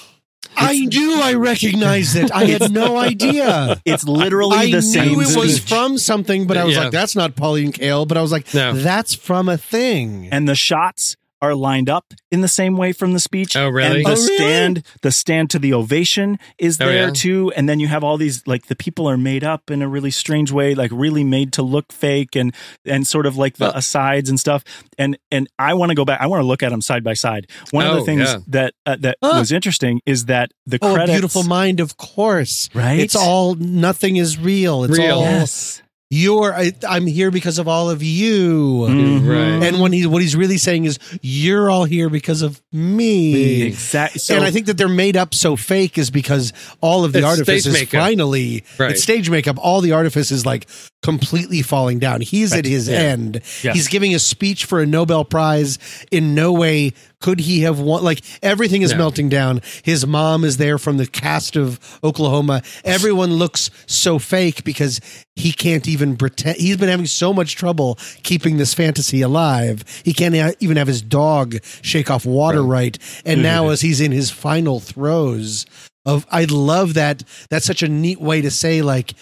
I 0.68 0.78
knew 0.78 1.20
I 1.20 1.34
recognized 1.34 2.16
it. 2.16 2.30
I 2.32 2.44
had 2.46 2.70
no 2.72 2.96
idea. 2.96 3.80
it's 3.84 4.04
literally 4.04 4.56
I 4.56 4.64
the 4.66 4.70
knew 4.72 4.80
same 4.82 5.12
it 5.20 5.36
was 5.36 5.56
speech. 5.56 5.68
from 5.68 5.98
something, 5.98 6.46
but 6.46 6.56
I 6.56 6.64
was 6.64 6.74
Yeah. 6.74 6.84
like, 6.84 6.92
"That's 6.92 7.14
not 7.16 7.36
Pauline 7.36 7.72
Kael." 7.72 8.06
But 8.06 8.16
I 8.18 8.22
was 8.22 8.32
like, 8.32 8.52
No. 8.54 8.72
"That's 8.74 9.14
from 9.14 9.48
a 9.48 9.56
thing." 9.58 10.28
and 10.32 10.48
the 10.48 10.54
shots 10.54 11.16
are 11.42 11.54
lined 11.56 11.90
up 11.90 12.14
in 12.30 12.40
the 12.40 12.48
same 12.48 12.76
way 12.76 12.92
from 12.92 13.12
the 13.12 13.20
speech. 13.20 13.56
Oh, 13.56 13.68
really? 13.68 13.96
And 13.96 14.06
the 14.06 14.10
Oh, 14.10 14.14
really? 14.14 14.36
stand, 14.36 14.82
the 15.02 15.10
stand 15.10 15.50
to 15.50 15.58
the 15.58 15.74
ovation 15.74 16.38
is 16.56 16.80
Oh, 16.80 16.86
there 16.86 17.06
yeah? 17.08 17.10
too. 17.12 17.52
And 17.56 17.68
then 17.68 17.80
you 17.80 17.88
have 17.88 18.04
all 18.04 18.16
these 18.16 18.46
like 18.46 18.66
the 18.68 18.76
people 18.76 19.08
are 19.10 19.18
made 19.18 19.42
up 19.42 19.70
in 19.70 19.82
a 19.82 19.88
really 19.88 20.12
strange 20.12 20.52
way, 20.52 20.74
like 20.76 20.90
really 20.94 21.24
made 21.24 21.52
to 21.54 21.62
look 21.62 21.92
fake 21.92 22.36
and 22.36 22.54
and 22.86 23.06
sort 23.06 23.26
of 23.26 23.36
like 23.36 23.56
the 23.56 23.64
Well- 23.64 23.72
asides 23.74 24.30
and 24.30 24.38
stuff. 24.38 24.62
And 24.96 25.18
and 25.32 25.48
I 25.58 25.74
want 25.74 25.90
to 25.90 25.94
go 25.96 26.04
back. 26.04 26.20
I 26.20 26.26
want 26.28 26.40
to 26.42 26.46
look 26.46 26.62
at 26.62 26.70
them 26.70 26.80
side 26.80 27.02
by 27.02 27.14
side. 27.14 27.48
One 27.72 27.86
of 27.86 27.94
the 27.96 28.00
Oh, 28.02 28.04
things 28.04 28.20
yeah. 28.28 28.38
that 28.48 28.74
uh, 28.86 28.96
that 29.00 29.18
Huh. 29.22 29.38
was 29.40 29.50
interesting 29.50 30.00
is 30.06 30.26
that 30.26 30.52
the 30.64 30.78
oh, 30.80 31.04
beautiful 31.06 31.42
mind, 31.42 31.80
of 31.80 31.96
course. 31.96 32.68
right? 32.72 33.00
It's 33.00 33.16
all 33.16 33.56
nothing 33.56 34.14
is 34.16 34.38
real. 34.38 34.84
It's 34.84 34.96
Real. 34.96 35.16
all 35.16 35.22
yes. 35.22 35.82
You're. 36.14 36.52
I, 36.54 36.72
I'm 36.86 37.06
here 37.06 37.30
because 37.30 37.58
of 37.58 37.66
all 37.66 37.88
of 37.88 38.02
you. 38.02 38.86
Mhm. 38.86 39.26
Right. 39.26 39.66
And 39.66 39.80
when 39.80 39.92
he 39.92 40.04
what 40.06 40.20
he's 40.20 40.36
really 40.36 40.58
saying 40.58 40.84
is, 40.84 40.98
"You're 41.22 41.70
all 41.70 41.84
here 41.84 42.10
because 42.10 42.42
of 42.42 42.60
me." 42.70 43.62
Exactly. 43.62 44.18
So 44.18 44.36
and 44.36 44.44
I 44.44 44.50
think 44.50 44.66
that 44.66 44.76
they're 44.76 44.88
made 44.88 45.16
up 45.16 45.34
so 45.34 45.56
fake 45.56 45.96
is 45.96 46.10
because 46.10 46.52
all 46.82 47.04
of 47.06 47.12
the 47.14 47.20
It's 47.20 47.26
artifice 47.26 47.64
is 47.66 47.72
makeup. 47.72 48.00
finally 48.02 48.62
Right. 48.78 48.90
it's 48.90 49.02
stage 49.02 49.30
makeup. 49.30 49.56
All 49.58 49.80
the 49.80 49.92
artifice 49.92 50.30
is 50.30 50.44
like 50.44 50.66
completely 51.02 51.62
falling 51.62 51.98
down. 51.98 52.20
He's 52.20 52.52
at 52.52 52.64
his 52.64 52.88
Yeah. 52.88 52.98
end. 52.98 53.40
Yeah. 53.62 53.72
He's 53.72 53.88
giving 53.88 54.14
a 54.14 54.18
speech 54.18 54.64
for 54.64 54.80
a 54.80 54.86
Nobel 54.86 55.24
Prize. 55.24 55.78
In 56.10 56.34
no 56.34 56.52
way 56.52 56.92
could 57.20 57.40
he 57.40 57.60
have 57.62 57.80
won. 57.80 58.04
Like 58.04 58.22
everything 58.42 58.82
is 58.82 58.92
No. 58.92 58.98
melting 58.98 59.28
down. 59.28 59.62
His 59.82 60.06
mom 60.06 60.44
is 60.44 60.56
there 60.58 60.78
from 60.78 60.96
the 60.98 61.06
cast 61.06 61.56
of 61.56 61.80
Oklahoma. 62.04 62.62
Everyone 62.84 63.34
looks 63.34 63.70
so 63.86 64.18
fake 64.18 64.64
because 64.64 65.00
he 65.34 65.52
can't 65.52 65.88
even 65.88 66.16
pretend. 66.16 66.58
He's 66.58 66.76
been 66.76 66.88
having 66.88 67.06
so 67.06 67.32
much 67.32 67.56
trouble 67.56 67.98
keeping 68.22 68.56
this 68.58 68.74
fantasy 68.74 69.22
alive. 69.22 69.84
He 70.04 70.12
can't 70.12 70.56
even 70.60 70.76
have 70.76 70.86
his 70.88 71.02
dog 71.02 71.56
shake 71.82 72.10
off 72.10 72.24
water 72.24 72.62
right. 72.62 72.96
And 73.24 73.36
mm-hmm. 73.38 73.42
now, 73.42 73.68
as 73.70 73.80
he's 73.80 74.00
in 74.00 74.12
his 74.12 74.30
final 74.30 74.78
throes 74.78 75.66
of, 76.04 76.26
I 76.30 76.44
love 76.44 76.94
that. 76.94 77.22
That's 77.50 77.66
such 77.66 77.82
a 77.82 77.88
neat 77.88 78.20
way 78.20 78.40
to 78.40 78.50
say, 78.50 78.82
like, 78.82 79.14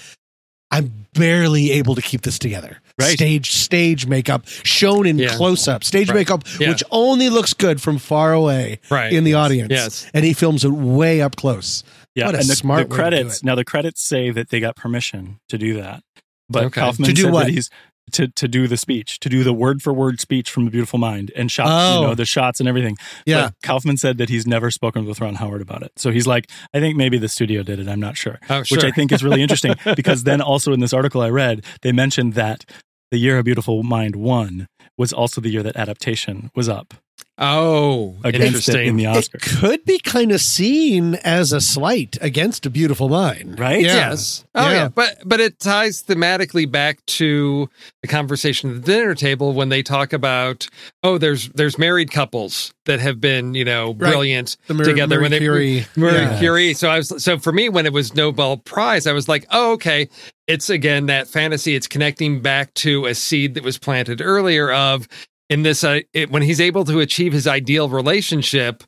I'm 0.70 1.06
barely 1.14 1.72
able 1.72 1.94
to 1.96 2.02
keep 2.02 2.22
this 2.22 2.38
together. 2.38 2.78
Right. 2.98 3.12
Stage 3.12 3.50
stage 3.52 4.06
makeup 4.06 4.46
shown 4.62 5.06
in 5.06 5.18
Yeah. 5.18 5.34
close 5.36 5.66
up. 5.66 5.82
Stage 5.82 6.08
Right. 6.08 6.16
makeup, 6.16 6.44
Yeah. 6.60 6.68
which 6.68 6.84
only 6.90 7.28
looks 7.28 7.54
good 7.54 7.80
from 7.82 7.98
far 7.98 8.32
away 8.32 8.78
Right. 8.90 9.12
in 9.12 9.24
the 9.24 9.34
audience. 9.34 9.70
Yes. 9.70 10.06
And 10.14 10.24
he 10.24 10.32
films 10.32 10.64
it 10.64 10.72
way 10.72 11.20
up 11.20 11.34
close. 11.36 11.82
Yeah, 12.14 12.26
What 12.26 12.34
a 12.34 12.38
and 12.38 12.48
the, 12.48 12.54
smart 12.56 12.78
the 12.78 12.82
way 12.84 12.88
to 12.88 13.10
do 13.10 13.16
credits. 13.16 13.36
it. 13.38 13.44
Now 13.44 13.54
the 13.56 13.64
credits 13.64 14.02
say 14.02 14.30
that 14.30 14.50
they 14.50 14.60
got 14.60 14.76
permission 14.76 15.40
to 15.48 15.58
do 15.58 15.74
that, 15.80 16.02
but 16.48 16.64
Okay. 16.66 16.80
Kaufman 16.80 17.08
To 17.08 17.14
do 17.14 17.22
said 17.22 17.32
what? 17.32 17.46
that 17.46 17.52
he's 17.52 17.70
to 18.10 18.28
to 18.28 18.48
do 18.48 18.66
the 18.66 18.76
speech, 18.76 19.18
to 19.20 19.28
do 19.28 19.44
the 19.44 19.52
word 19.52 19.82
for 19.82 19.92
word 19.92 20.20
speech 20.20 20.50
from 20.50 20.64
the 20.64 20.70
Beautiful 20.70 20.98
Mind 20.98 21.32
and 21.36 21.50
shots, 21.50 21.70
Oh. 21.72 21.94
you 22.00 22.06
know, 22.06 22.12
oh. 22.12 22.14
the 22.14 22.24
shots 22.24 22.60
and 22.60 22.68
everything. 22.68 22.96
Yeah. 23.26 23.46
But 23.46 23.54
Kaufman 23.62 23.96
said 23.96 24.18
that 24.18 24.28
he's 24.28 24.46
never 24.46 24.70
spoken 24.70 25.04
with 25.04 25.20
Ron 25.20 25.36
Howard 25.36 25.62
about 25.62 25.82
it. 25.82 25.92
So 25.96 26.10
he's 26.10 26.26
like, 26.26 26.50
I 26.74 26.80
think 26.80 26.96
maybe 26.96 27.18
the 27.18 27.28
studio 27.28 27.62
did 27.62 27.78
it. 27.78 27.88
I'm 27.88 28.00
not 28.00 28.16
sure. 28.16 28.38
Oh, 28.48 28.62
Which 28.70 28.84
I 28.84 28.90
think 28.90 29.12
is 29.12 29.24
really 29.24 29.42
interesting 29.42 29.74
because 29.96 30.24
then 30.24 30.40
also 30.40 30.72
in 30.72 30.80
this 30.80 30.92
article 30.92 31.22
I 31.22 31.30
read, 31.30 31.64
they 31.82 31.92
mentioned 31.92 32.34
that 32.34 32.64
the 33.10 33.18
year 33.18 33.38
A 33.38 33.42
Beautiful 33.42 33.82
Mind 33.82 34.16
won 34.16 34.68
was 34.96 35.12
also 35.12 35.40
the 35.40 35.50
year 35.50 35.62
that 35.62 35.76
adaptation 35.76 36.50
was 36.54 36.68
up 36.68 36.94
Oh, 37.42 38.16
against 38.22 38.68
it 38.68 38.74
interesting. 38.74 38.86
in 38.88 38.96
the 38.96 39.04
It 39.04 39.08
Oscars. 39.08 39.60
could 39.60 39.84
be 39.86 39.98
kind 39.98 40.30
of 40.30 40.40
seen 40.42 41.14
as 41.16 41.52
a 41.52 41.60
slight 41.60 42.18
against 42.20 42.66
a 42.66 42.70
beautiful 42.70 43.08
mind. 43.08 43.58
Right? 43.58 43.80
Yeah. 43.80 43.94
Yes. 44.10 44.44
Oh 44.54 44.68
yeah. 44.68 44.72
Yeah. 44.74 44.88
But 44.88 45.22
but 45.24 45.40
it 45.40 45.58
ties 45.58 46.02
thematically 46.02 46.70
back 46.70 47.04
to 47.06 47.68
the 48.02 48.08
conversation 48.08 48.70
at 48.70 48.76
the 48.84 48.92
dinner 48.92 49.14
table 49.14 49.52
when 49.54 49.70
they 49.70 49.82
talk 49.82 50.12
about 50.12 50.68
oh 51.02 51.16
there's 51.18 51.48
there's 51.50 51.78
married 51.78 52.10
couples 52.10 52.74
that 52.84 53.00
have 53.00 53.20
been 53.20 53.54
you 53.54 53.64
know 53.64 53.88
Right. 53.88 54.10
brilliant 54.10 54.56
The 54.66 54.74
Mar- 54.74 54.84
together 54.84 55.16
Marie 55.16 55.22
when 55.22 55.30
they 55.30 55.38
Curie. 55.38 55.86
Marie 55.96 56.12
Yeah. 56.12 56.38
Curie. 56.38 56.74
So 56.74 56.88
I 56.90 56.98
was 56.98 57.22
so 57.24 57.38
for 57.38 57.52
me 57.52 57.68
when 57.70 57.86
it 57.86 57.92
was 57.92 58.14
Nobel 58.14 58.58
Prize 58.58 59.06
I 59.06 59.12
was 59.12 59.28
like 59.28 59.46
oh 59.50 59.72
okay 59.72 60.08
it's 60.46 60.68
again 60.68 61.06
that 61.06 61.28
fantasy 61.28 61.74
it's 61.74 61.86
connecting 61.86 62.40
back 62.42 62.74
to 62.74 63.06
a 63.06 63.14
seed 63.14 63.54
that 63.54 63.62
was 63.64 63.78
planted 63.78 64.20
earlier 64.20 64.70
of 64.72 65.08
in 65.50 65.62
this 65.62 65.84
uh, 65.84 66.00
it, 66.14 66.30
when 66.30 66.40
he's 66.42 66.60
able 66.60 66.84
to 66.86 67.00
achieve 67.00 67.32
his 67.34 67.46
ideal 67.46 67.88
relationship 67.90 68.82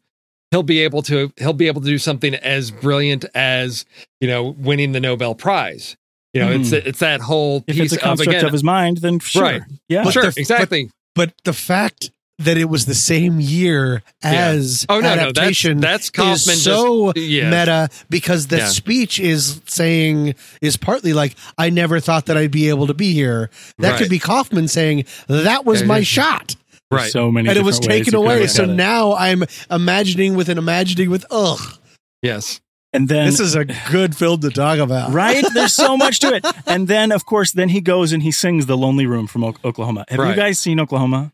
he'll 0.51 0.63
be 0.63 0.81
able 0.81 1.03
to 1.03 1.33
he'll 1.39 1.53
be 1.53 1.67
able 1.67 1.81
to 1.81 1.87
do 1.87 1.99
something 1.99 2.35
as 2.37 2.71
brilliant 2.71 3.25
as 3.35 3.85
you 4.21 4.29
know 4.29 4.55
winning 4.59 4.93
the 4.93 5.01
Nobel 5.01 5.35
Prize. 5.35 5.97
You 6.35 6.41
know, 6.41 6.51
it's 6.51 6.71
Mhm. 6.71 6.87
it's 6.87 6.99
that 7.01 7.21
whole 7.21 7.63
If 7.67 7.77
piece 7.77 7.93
it's 7.93 8.01
a 8.03 8.05
construct 8.05 8.31
again, 8.37 8.47
of 8.47 8.53
his 8.53 8.65
mind, 8.65 8.99
then 8.99 9.19
sure. 9.19 9.43
Right. 9.43 9.63
Yeah. 9.91 10.05
But 10.05 10.13
sure, 10.15 10.31
the- 10.31 10.41
exactly. 10.41 10.89
But 11.15 11.35
the 11.45 11.53
fact 11.53 12.11
that 12.39 12.57
it 12.57 12.64
was 12.64 12.87
the 12.87 12.95
same 12.95 13.39
year 13.41 14.03
as 14.22 14.85
Oh, 14.89 14.95
no, 14.97 15.01
no, 15.01 15.09
that's- 15.09 15.28
adaptation 15.28 15.80
that's 15.80 16.11
Kaufman 16.11 16.33
is 16.33 16.45
just- 16.45 16.64
so 16.64 17.12
yeah. 17.14 17.51
meta 17.51 17.89
because 18.11 18.49
the 18.49 18.59
Yeah. 18.59 18.68
speech 18.68 19.20
is 19.20 19.61
saying 19.66 20.35
is 20.61 20.76
partly 20.76 21.12
like 21.12 21.37
I 21.59 21.70
never 21.70 22.01
thought 22.01 22.26
that 22.26 22.37
I'd 22.37 22.51
be 22.51 22.68
able 22.68 22.87
to 22.89 22.95
be 22.95 23.12
here. 23.12 23.51
That 23.78 23.91
Right. 23.93 23.99
could 23.99 24.11
be 24.11 24.18
Kaufman 24.18 24.66
saying 24.68 25.05
that 25.28 25.64
was 25.64 25.83
my 25.85 26.03
shot. 26.03 26.57
right. 26.91 27.11
So 27.12 27.30
many 27.30 27.49
and 27.49 27.57
it 27.57 27.64
was 27.64 27.78
taken 27.78 28.14
away. 28.14 28.47
So 28.49 28.64
it. 28.64 28.68
now 28.68 29.14
I'm 29.14 29.45
imagining 29.70 30.35
with 30.35 30.49
an 30.49 30.59
imagining 30.59 31.11
with 31.11 31.24
ugh. 31.30 31.78
yes. 32.22 32.61
and 32.95 33.09
then 33.09 33.24
This 33.26 33.41
is 33.41 33.55
a 33.55 33.64
good 33.91 34.14
film 34.16 34.41
to 34.43 34.51
talk 34.51 34.78
about. 34.78 35.12
right? 35.12 35.43
There's 35.55 35.72
so 35.74 35.97
much 35.97 36.18
to 36.20 36.35
it. 36.35 36.45
And 36.66 36.89
then, 36.89 37.11
of 37.12 37.24
course, 37.24 37.51
then 37.53 37.70
he 37.70 37.80
goes 37.80 38.12
and 38.12 38.22
he 38.22 38.30
sings 38.30 38.66
"The 38.66 38.76
Lonely 38.76 39.07
Room" 39.07 39.26
from 39.26 39.45
O- 39.45 39.55
Oklahoma. 39.64 40.05
Have 40.09 40.18
you 40.28 40.35
guys 40.35 40.59
seen 40.59 40.78
Oklahoma 40.78 41.33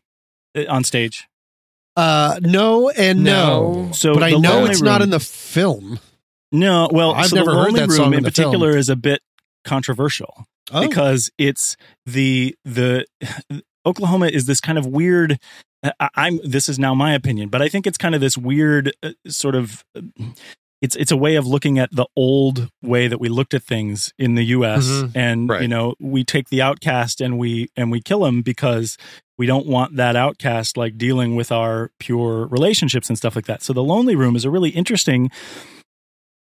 on 0.69 0.83
stage? 0.83 1.27
Uh 1.95 2.39
no 2.41 2.89
and 2.89 3.23
no. 3.23 3.85
No. 3.85 3.91
So 3.91 4.13
but 4.13 4.23
I 4.23 4.31
know 4.31 4.53
Lonely 4.59 4.71
it's 4.71 4.81
not 4.81 5.01
in 5.01 5.09
the 5.09 5.19
film. 5.19 5.99
No, 6.51 6.89
well, 6.91 7.13
I've 7.13 7.27
so 7.27 7.35
never 7.35 7.51
the 7.51 7.57
heard 7.57 7.73
that 7.75 7.81
Room 7.89 7.91
song 7.91 8.07
in 8.13 8.19
in 8.19 8.23
the 8.23 8.31
film. 8.31 8.51
particular 8.51 8.75
is 8.77 8.89
a 8.89 8.95
bit 8.95 9.21
controversial 9.65 10.45
Oh. 10.71 10.87
because 10.87 11.29
it's 11.37 11.75
the 12.05 12.55
the 12.63 13.05
Oklahoma 13.85 14.27
is 14.27 14.45
this 14.45 14.61
kind 14.61 14.77
of 14.77 14.85
weird. 14.85 15.39
I, 15.99 16.09
I'm 16.15 16.39
this 16.43 16.67
is 16.69 16.77
now 16.79 16.93
my 16.95 17.13
opinion, 17.13 17.49
but 17.49 17.61
I 17.61 17.69
think 17.69 17.85
it's 17.87 17.97
kind 17.97 18.13
of 18.15 18.21
this 18.21 18.37
weird 18.37 18.93
uh, 19.03 19.11
sort 19.27 19.55
of. 19.55 19.83
It's 20.81 20.95
it's 20.95 21.11
a 21.11 21.17
way 21.17 21.35
of 21.35 21.45
looking 21.45 21.77
at 21.77 21.89
the 21.91 22.05
old 22.15 22.69
way 22.81 23.07
that 23.07 23.19
we 23.19 23.27
looked 23.29 23.53
at 23.53 23.63
things 23.63 24.13
in 24.17 24.35
the 24.35 24.43
U.S. 24.57 24.85
Mhm. 24.87 25.11
and 25.15 25.49
Right. 25.49 25.61
you 25.61 25.67
know 25.67 25.95
we 25.99 26.23
take 26.23 26.49
the 26.49 26.61
outcast 26.61 27.19
and 27.21 27.37
we 27.37 27.67
and 27.75 27.91
we 27.91 27.99
kill 28.01 28.25
him 28.25 28.41
because 28.41 28.97
we 29.37 29.45
don't 29.45 29.67
want 29.67 29.95
that 29.97 30.15
outcast 30.15 30.77
like 30.77 30.97
dealing 30.97 31.35
with 31.35 31.51
our 31.51 31.91
pure 31.99 32.45
relationships 32.47 33.09
and 33.09 33.17
stuff 33.17 33.35
like 33.35 33.45
that. 33.45 33.61
So 33.63 33.73
the 33.73 33.83
Lonely 33.83 34.15
Room 34.15 34.35
is 34.35 34.45
a 34.45 34.49
really 34.49 34.69
interesting 34.69 35.29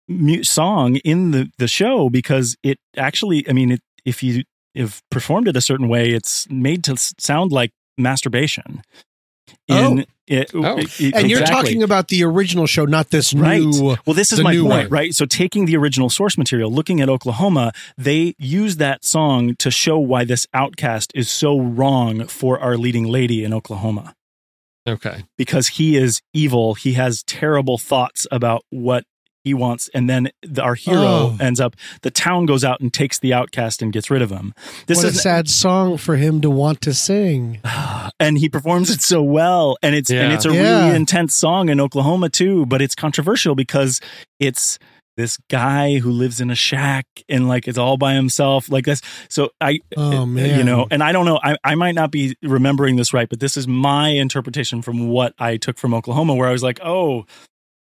mu- 0.08 0.42
song 0.44 0.96
in 0.96 1.30
the 1.32 1.50
the 1.58 1.68
show 1.68 2.08
because 2.10 2.56
it 2.62 2.78
actually 2.96 3.48
i 3.48 3.52
mean 3.52 3.72
it, 3.72 3.80
if 4.04 4.22
you 4.22 4.42
have 4.76 5.00
performed 5.10 5.46
it 5.48 5.56
a 5.56 5.60
certain 5.60 5.88
way 5.88 6.10
it's 6.10 6.48
made 6.50 6.82
to 6.84 6.96
sound 6.96 7.52
like 7.52 7.70
masturbation 7.98 8.82
in 9.68 10.00
oh. 10.00 10.04
it, 10.26 10.50
Oh. 10.54 10.78
it- 10.78 11.00
it- 11.00 11.14
And 11.14 11.30
you're 11.30 11.40
exactly. 11.40 11.62
talking 11.64 11.82
about 11.82 12.08
the 12.08 12.24
original 12.24 12.66
show, 12.66 12.84
not 12.84 13.10
this 13.10 13.32
Right. 13.34 13.60
new 13.62 13.96
Well, 14.06 14.14
this 14.14 14.32
is 14.32 14.40
my 14.40 14.52
new 14.52 14.62
point, 14.62 14.72
one. 14.72 14.88
right? 14.88 15.14
So, 15.14 15.24
taking 15.26 15.66
the 15.66 15.76
original 15.76 16.08
source 16.10 16.36
material, 16.38 16.72
looking 16.72 17.00
at 17.00 17.08
Oklahoma, 17.08 17.72
they 17.98 18.34
use 18.38 18.76
that 18.76 19.04
song 19.04 19.54
to 19.56 19.70
show 19.70 19.98
why 19.98 20.24
this 20.24 20.46
outcast 20.54 21.12
is 21.14 21.28
so 21.30 21.58
wrong 21.60 22.26
for 22.26 22.58
our 22.60 22.76
leading 22.76 23.04
lady 23.06 23.44
in 23.44 23.52
Oklahoma. 23.52 24.14
Okay. 24.88 25.22
because 25.38 25.68
he 25.68 25.96
is 25.96 26.20
evil. 26.34 26.74
He 26.74 26.94
has 26.94 27.22
terrible 27.22 27.78
thoughts 27.78 28.26
about 28.32 28.64
what 28.70 29.04
he 29.44 29.54
wants, 29.54 29.90
and 29.94 30.08
then 30.08 30.30
the, 30.42 30.62
our 30.62 30.74
hero 30.74 31.02
Oh. 31.02 31.36
ends 31.40 31.60
up. 31.60 31.74
The 32.02 32.10
town 32.10 32.46
goes 32.46 32.64
out 32.64 32.80
and 32.80 32.92
takes 32.92 33.18
the 33.18 33.32
outcast 33.34 33.82
and 33.82 33.92
gets 33.92 34.10
rid 34.10 34.22
of 34.22 34.30
him. 34.30 34.54
This 34.86 34.98
what 34.98 35.06
a 35.08 35.12
sad 35.12 35.48
song 35.48 35.96
for 35.96 36.16
him 36.16 36.40
to 36.42 36.50
want 36.50 36.80
to 36.82 36.94
sing. 36.94 37.60
and 38.20 38.38
he 38.38 38.48
performs 38.48 38.90
it 38.90 39.00
so 39.02 39.22
well, 39.22 39.76
and 39.82 39.94
it's 39.94 40.10
and 40.10 40.32
it's 40.32 40.44
a 40.46 40.52
Yeah. 40.54 40.84
really 40.86 40.96
intense 40.96 41.34
song 41.34 41.68
in 41.68 41.80
Oklahoma 41.80 42.28
too. 42.28 42.66
But 42.66 42.80
it's 42.82 42.94
controversial 42.94 43.54
because 43.54 44.00
it's 44.38 44.78
this 45.18 45.36
guy 45.50 45.98
who 45.98 46.10
lives 46.10 46.40
in 46.40 46.50
a 46.50 46.54
shack 46.54 47.04
and 47.28 47.46
like 47.46 47.68
it's 47.68 47.76
all 47.76 47.98
by 47.98 48.14
himself 48.14 48.70
like 48.70 48.86
this 48.86 49.02
so 49.28 49.50
i 49.60 49.78
Oh 49.94 50.22
uh, 50.22 50.26
man. 50.26 50.56
you 50.58 50.64
know 50.64 50.86
and 50.90 51.02
i 51.02 51.12
don't 51.12 51.26
know 51.26 51.38
I, 51.44 51.54
I 51.62 51.74
might 51.74 51.94
not 51.94 52.10
be 52.10 52.34
remembering 52.42 52.96
this 52.96 53.12
right 53.12 53.28
but 53.28 53.38
this 53.38 53.58
is 53.58 53.68
my 53.68 54.08
interpretation 54.08 54.80
from 54.80 55.08
what 55.10 55.34
i 55.38 55.58
took 55.58 55.76
from 55.76 55.92
oklahoma 55.92 56.34
where 56.34 56.48
i 56.48 56.50
was 56.52 56.62
like 56.62 56.80
oh 56.82 57.26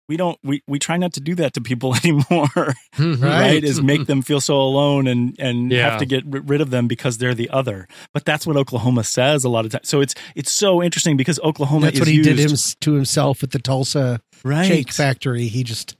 we 0.09 0.17
don't 0.17 0.37
we, 0.43 0.61
we 0.67 0.79
try 0.79 0.97
not 0.97 1.13
to 1.13 1.21
do 1.21 1.35
that 1.35 1.53
to 1.53 1.61
people 1.61 1.95
anymore 2.03 2.73
hmm, 2.95 3.13
right, 3.15 3.21
Right. 3.21 3.63
is 3.63 3.81
make 3.81 4.05
them 4.07 4.21
feel 4.21 4.41
so 4.41 4.55
alone 4.61 5.07
and 5.07 5.35
and 5.39 5.71
Yeah. 5.71 5.89
have 5.91 5.99
to 5.99 6.05
get 6.05 6.23
rid 6.25 6.61
of 6.61 6.69
them 6.71 6.87
because 6.87 7.17
they're 7.17 7.33
the 7.33 7.49
other 7.49 7.87
but 8.13 8.25
that's 8.25 8.45
what 8.45 8.57
oklahoma 8.57 9.03
says 9.03 9.43
a 9.43 9.49
lot 9.49 9.65
of 9.65 9.71
times 9.71 9.87
so 9.89 10.01
it's 10.01 10.13
it's 10.35 10.51
so 10.51 10.83
interesting 10.83 11.15
because 11.17 11.39
oklahoma 11.41 11.85
That's 11.87 11.95
is 11.95 11.99
what 12.01 12.07
he 12.09 12.21
did 12.21 12.39
him 12.39 12.51
to 12.81 12.93
himself 12.93 13.43
at 13.43 13.51
the 13.51 13.59
Tulsa 13.59 14.19
right 14.43 14.65
Shake 14.65 14.91
Factory. 14.91 15.47
He 15.47 15.63
just 15.63 15.95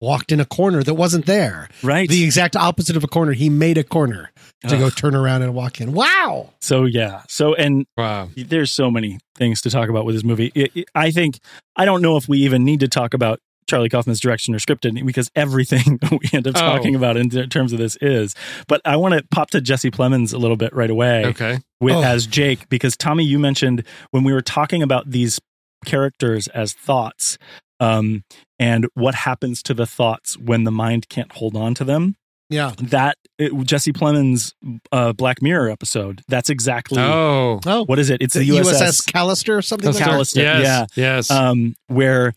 walked 0.00 0.30
in 0.30 0.38
a 0.38 0.44
corner 0.44 0.80
that 0.84 0.94
wasn't 0.94 1.26
there. 1.26 1.68
right 1.82 2.08
The 2.08 2.22
exact 2.22 2.54
opposite 2.54 2.96
of 2.96 3.02
a 3.02 3.08
corner. 3.08 3.32
He 3.32 3.48
made 3.50 3.76
a 3.78 3.82
corner 3.82 4.30
to 4.68 4.78
go 4.78 4.90
turn 4.90 5.16
around 5.16 5.42
and 5.42 5.52
walk 5.54 5.80
in. 5.80 5.92
Wow. 5.92 6.50
so 6.60 6.84
yeah 6.84 7.22
so 7.28 7.54
and 7.54 7.84
Wow. 7.96 8.28
there's 8.36 8.70
so 8.70 8.90
many 8.92 9.18
things 9.36 9.60
to 9.62 9.70
talk 9.70 9.88
about 9.88 10.04
with 10.04 10.14
this 10.14 10.22
movie. 10.24 10.52
It, 10.54 10.70
it- 10.76 10.88
I 10.94 11.10
think 11.10 11.40
I 11.74 11.84
don't 11.84 12.02
know 12.02 12.16
if 12.16 12.28
we 12.28 12.38
even 12.38 12.64
need 12.64 12.78
to 12.80 12.88
talk 12.88 13.12
about 13.14 13.40
Charlie 13.68 13.88
Kaufman's 13.88 14.18
direction 14.20 14.54
or 14.54 14.58
scripted 14.58 15.04
because 15.06 15.30
everything 15.36 15.98
we 16.10 16.18
end 16.32 16.46
up 16.48 16.56
Oh. 16.56 16.60
talking 16.60 16.94
about 16.94 17.16
in 17.16 17.28
terms 17.50 17.72
of 17.72 17.78
this 17.78 17.96
is. 18.00 18.34
But 18.66 18.80
I 18.84 18.96
want 18.96 19.14
to 19.14 19.22
pop 19.30 19.50
to 19.50 19.60
Jesse 19.60 19.90
Plemons 19.90 20.32
a 20.34 20.38
little 20.38 20.56
bit 20.56 20.74
right 20.74 20.90
away 20.90 21.24
Okay. 21.26 21.58
with, 21.80 21.94
Oh. 21.94 22.02
as 22.02 22.26
Jake 22.26 22.68
because 22.68 22.96
Tommy, 22.96 23.24
you 23.24 23.38
mentioned 23.38 23.84
when 24.10 24.24
we 24.24 24.32
were 24.32 24.42
talking 24.42 24.82
about 24.82 25.10
these 25.10 25.38
characters 25.84 26.48
as 26.48 26.72
thoughts. 26.72 27.38
Um, 27.80 28.24
and 28.58 28.88
what 28.94 29.14
happens 29.14 29.62
to 29.64 29.74
the 29.74 29.86
thoughts 29.86 30.36
when 30.36 30.64
the 30.64 30.72
mind 30.72 31.08
can't 31.08 31.30
hold 31.30 31.54
on 31.56 31.74
to 31.74 31.84
them? 31.84 32.16
Yeah. 32.50 32.72
That 32.78 33.18
it, 33.38 33.52
Jesse 33.64 33.92
Plemons' 33.92 34.52
uh, 34.90 35.12
Black 35.12 35.42
Mirror 35.42 35.68
episode. 35.70 36.22
That's 36.28 36.48
exactly 36.50 36.98
Oh. 37.00 37.60
Oh. 37.66 37.84
what 37.84 37.98
is 38.00 38.10
it? 38.10 38.20
It's 38.22 38.34
the 38.34 38.40
the, 38.40 38.56
USS, 38.58 39.02
Callister 39.06 39.56
or 39.58 39.62
something 39.62 39.90
like 39.92 39.98
that. 39.98 40.08
Callister, 40.08 40.36
Yes. 40.42 40.62
yeah. 40.64 40.86
Yes. 40.96 41.30
um, 41.30 41.74
where 41.86 42.32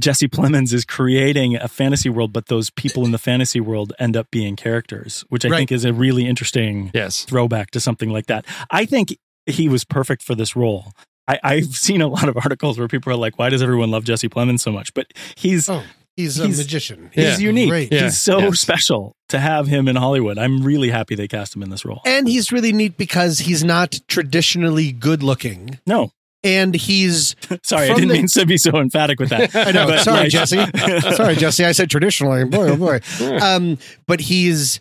Jesse 0.00 0.28
Plemons 0.28 0.72
is 0.72 0.84
creating 0.84 1.56
a 1.56 1.68
fantasy 1.68 2.08
world, 2.08 2.32
but 2.32 2.46
those 2.46 2.70
people 2.70 3.04
in 3.04 3.10
the 3.12 3.18
fantasy 3.18 3.60
world 3.60 3.92
end 3.98 4.16
up 4.16 4.30
being 4.30 4.54
characters, 4.56 5.24
which 5.28 5.44
I 5.44 5.48
Right. 5.48 5.58
think 5.58 5.72
is 5.72 5.84
a 5.84 5.92
really 5.92 6.26
interesting 6.26 6.90
yes. 6.94 7.24
throwback 7.24 7.70
to 7.72 7.80
something 7.80 8.10
like 8.10 8.26
that. 8.26 8.44
I 8.70 8.84
think 8.84 9.16
he 9.46 9.68
was 9.68 9.84
perfect 9.84 10.22
for 10.22 10.34
this 10.34 10.54
role. 10.54 10.92
I, 11.26 11.38
I've 11.42 11.74
seen 11.76 12.00
a 12.00 12.06
lot 12.08 12.28
of 12.28 12.36
articles 12.44 12.78
where 12.78 12.88
people 12.88 13.12
are 13.12 13.16
like, 13.16 13.38
"Why 13.38 13.48
does 13.48 13.62
everyone 13.62 13.90
love 13.90 14.04
Jesse 14.04 14.28
Plemons 14.28 14.60
so 14.60 14.70
much?" 14.72 14.94
But 14.94 15.12
he's 15.36 15.68
Oh, 15.68 15.82
he's 16.16 16.38
a 16.38 16.46
He's- 16.46 16.58
magician. 16.58 17.10
he's 17.12 17.24
Yeah. 17.24 17.38
unique. 17.38 17.68
Great. 17.68 17.92
Yeah. 17.92 18.04
He's 18.04 18.20
so 18.20 18.38
Yes. 18.38 18.60
special 18.60 19.14
to 19.28 19.38
have 19.38 19.66
him 19.66 19.88
in 19.88 19.96
Hollywood. 19.96 20.38
I'm 20.38 20.62
really 20.62 20.90
happy 20.90 21.14
they 21.14 21.28
cast 21.28 21.54
him 21.54 21.62
in 21.62 21.70
this 21.70 21.84
role. 21.84 22.00
And 22.06 22.26
he's 22.28 22.50
really 22.52 22.72
neat 22.72 22.96
because 22.96 23.40
he's 23.40 23.62
not 23.64 24.00
traditionally 24.08 24.90
good 24.92 25.22
looking. 25.22 25.78
No, 25.86 26.10
And 26.44 26.74
he's 26.74 27.34
sorry, 27.64 27.90
I 27.90 27.94
didn't 27.94 28.08
the- 28.08 28.14
mean 28.14 28.26
to 28.28 28.46
be 28.46 28.56
so 28.58 28.76
emphatic 28.78 29.18
with 29.18 29.30
that. 29.30 29.54
I 29.56 29.72
know. 29.72 29.86
But, 29.86 30.00
Sorry, 30.04 30.20
like- 30.22 30.30
Jesse. 30.30 30.56
Sorry, 31.16 31.34
Jesse. 31.36 31.64
I 31.64 31.72
said 31.72 31.90
traditionally. 31.90 32.44
Boy, 32.44 32.70
oh 32.70 32.76
boy. 32.76 33.00
Um, 33.40 33.78
but 34.06 34.20
he's 34.20 34.80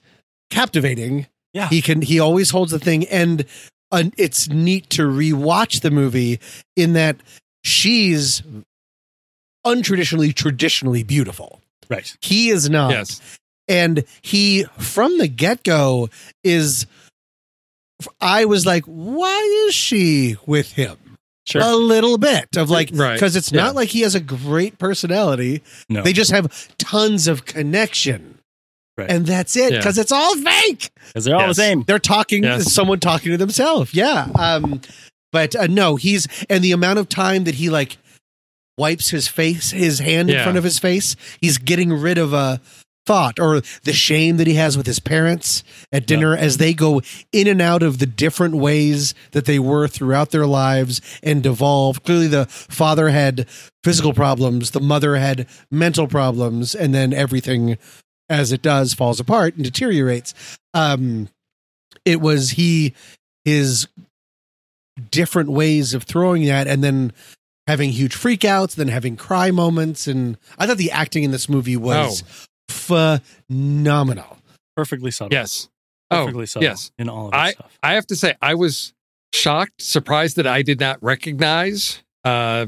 captivating. 0.51 1.27
Yeah. 1.53 1.67
He 1.69 1.81
can. 1.81 2.01
He 2.03 2.19
always 2.19 2.51
holds 2.51 2.71
the 2.71 2.77
thing, 2.79 3.05
and 3.07 3.45
uh, 3.91 4.03
it's 4.17 4.49
neat 4.49 4.89
to 4.91 5.03
rewatch 5.03 5.81
the 5.81 5.89
movie 5.89 6.39
in 6.75 6.93
that 6.93 7.17
she's 7.63 8.43
untraditionally, 9.65 10.33
traditionally 10.35 11.03
beautiful. 11.03 11.61
right. 11.89 12.15
He 12.21 12.49
is 12.49 12.69
not. 12.69 12.91
Yes. 12.91 13.21
And 13.67 14.05
he, 14.21 14.65
from 14.77 15.17
the 15.17 15.27
get 15.27 15.63
go, 15.63 16.09
is. 16.43 16.85
I 18.21 18.45
was 18.45 18.63
like, 18.65 18.83
why 18.85 19.65
is 19.67 19.73
she 19.73 20.35
with 20.45 20.71
him? 20.73 20.97
Sure. 21.47 21.61
A 21.63 21.75
little 21.75 22.17
bit 22.17 22.57
of 22.57 22.69
like, 22.69 22.89
Right. 22.91 23.13
because 23.13 23.35
it's 23.37 23.51
Yeah. 23.51 23.61
not 23.63 23.75
like 23.75 23.89
he 23.89 24.01
has 24.01 24.15
a 24.15 24.19
great 24.19 24.77
personality. 24.77 25.61
no. 25.87 26.01
They 26.03 26.11
just 26.13 26.31
have 26.31 26.67
tons 26.77 27.27
of 27.27 27.45
connection. 27.45 28.37
Right. 28.97 29.09
And 29.09 29.25
that's 29.25 29.55
it, 29.55 29.71
Yeah. 29.71 29.77
because 29.77 29.97
it's 29.97 30.11
all 30.11 30.35
fake. 30.35 30.89
Because 31.07 31.23
they're 31.25 31.35
all 31.35 31.41
Yes. 31.47 31.55
the 31.55 31.61
same. 31.61 31.83
They're 31.87 31.99
talking, 31.99 32.43
Yes. 32.43 32.73
someone 32.73 32.99
talking 32.99 33.31
to 33.31 33.37
themselves. 33.37 33.93
Yeah. 33.93 34.27
Um, 34.37 34.81
but 35.31 35.55
uh, 35.55 35.67
no, 35.67 35.95
he's, 35.95 36.27
and 36.49 36.63
the 36.63 36.71
amount 36.71 36.99
of 36.99 37.07
time 37.07 37.43
that 37.45 37.55
he 37.55 37.69
like 37.69 37.97
wipes 38.77 39.09
his 39.09 39.27
face, 39.27 39.71
his 39.71 39.99
hand 39.99 40.29
in 40.29 40.41
front 40.43 40.57
of 40.57 40.63
his 40.63 40.79
face, 40.79 41.15
he's 41.41 41.57
getting 41.57 41.93
rid 41.93 42.17
of 42.17 42.33
a 42.33 42.59
thought 43.07 43.39
or 43.39 43.61
the 43.83 43.93
shame 43.93 44.35
that 44.37 44.47
he 44.47 44.55
has 44.55 44.77
with 44.77 44.85
his 44.85 44.99
parents 44.99 45.63
at 45.93 46.05
dinner 46.05 46.35
as 46.35 46.57
they 46.57 46.73
go 46.73 47.01
in 47.31 47.47
and 47.47 47.61
out 47.61 47.81
of 47.81 47.99
the 47.99 48.05
different 48.05 48.55
ways 48.55 49.15
that 49.31 49.45
they 49.45 49.57
were 49.57 49.87
throughout 49.87 50.31
their 50.31 50.45
lives 50.45 51.01
and 51.23 51.41
devolve. 51.41 52.03
Clearly, 52.03 52.27
the 52.27 52.45
father 52.45 53.09
had 53.09 53.47
physical 53.83 54.13
problems, 54.13 54.71
the 54.71 54.81
mother 54.81 55.15
had 55.15 55.47
mental 55.71 56.07
problems, 56.07 56.75
and 56.75 56.93
then 56.93 57.13
everything 57.13 57.77
as 58.29 58.51
it 58.51 58.61
does 58.61 58.93
falls 58.93 59.21
apart 59.21 59.55
and 59.55 59.63
deteriorates. 59.63 60.33
Um, 60.73 61.29
it 62.03 62.19
was 62.19 62.51
he, 62.51 62.93
his 63.45 63.87
different 65.11 65.49
ways 65.49 65.93
of 65.93 66.03
throwing 66.03 66.45
that, 66.45 66.67
and 66.67 66.83
then 66.83 67.13
having 67.67 67.91
huge 67.91 68.15
freakouts, 68.15 68.75
then 68.75 68.87
having 68.87 69.15
cry 69.15 69.51
moments, 69.51 70.07
and 70.07 70.37
I 70.57 70.67
thought 70.67 70.77
the 70.77 70.91
acting 70.91 71.23
in 71.23 71.31
this 71.31 71.47
movie 71.49 71.77
was 71.77 72.46
phenomenal. 72.69 74.37
Perfectly 74.75 75.11
subtle. 75.11 75.33
Yes. 75.33 75.69
Perfectly 76.09 76.43
oh, 76.43 76.45
subtle 76.45 76.67
yes. 76.69 76.91
in 76.97 77.09
all 77.09 77.25
of 77.27 77.31
this 77.31 77.39
I 77.39 77.51
stuff. 77.51 77.77
I 77.83 77.93
have 77.95 78.07
to 78.07 78.15
say 78.15 78.35
I 78.41 78.53
was 78.55 78.93
shocked, 79.33 79.81
surprised 79.81 80.37
that 80.37 80.47
I 80.47 80.61
did 80.61 80.79
not 80.79 81.01
recognize 81.03 82.01
uh, 82.23 82.67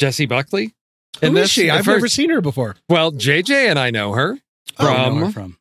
Jessie 0.00 0.26
Buckley. 0.26 0.74
in 1.22 1.32
Who 1.32 1.36
is 1.38 1.44
this 1.44 1.50
she? 1.50 1.70
I've 1.70 1.86
never 1.86 2.08
seen 2.08 2.30
her 2.30 2.40
before. 2.40 2.76
Well, 2.88 3.12
JJ 3.12 3.68
and 3.70 3.78
I 3.78 3.90
know 3.90 4.12
her 4.14 4.38
I 4.78 4.84
don't 4.84 5.14
know 5.20 5.24
from 5.26 5.32
from. 5.32 5.58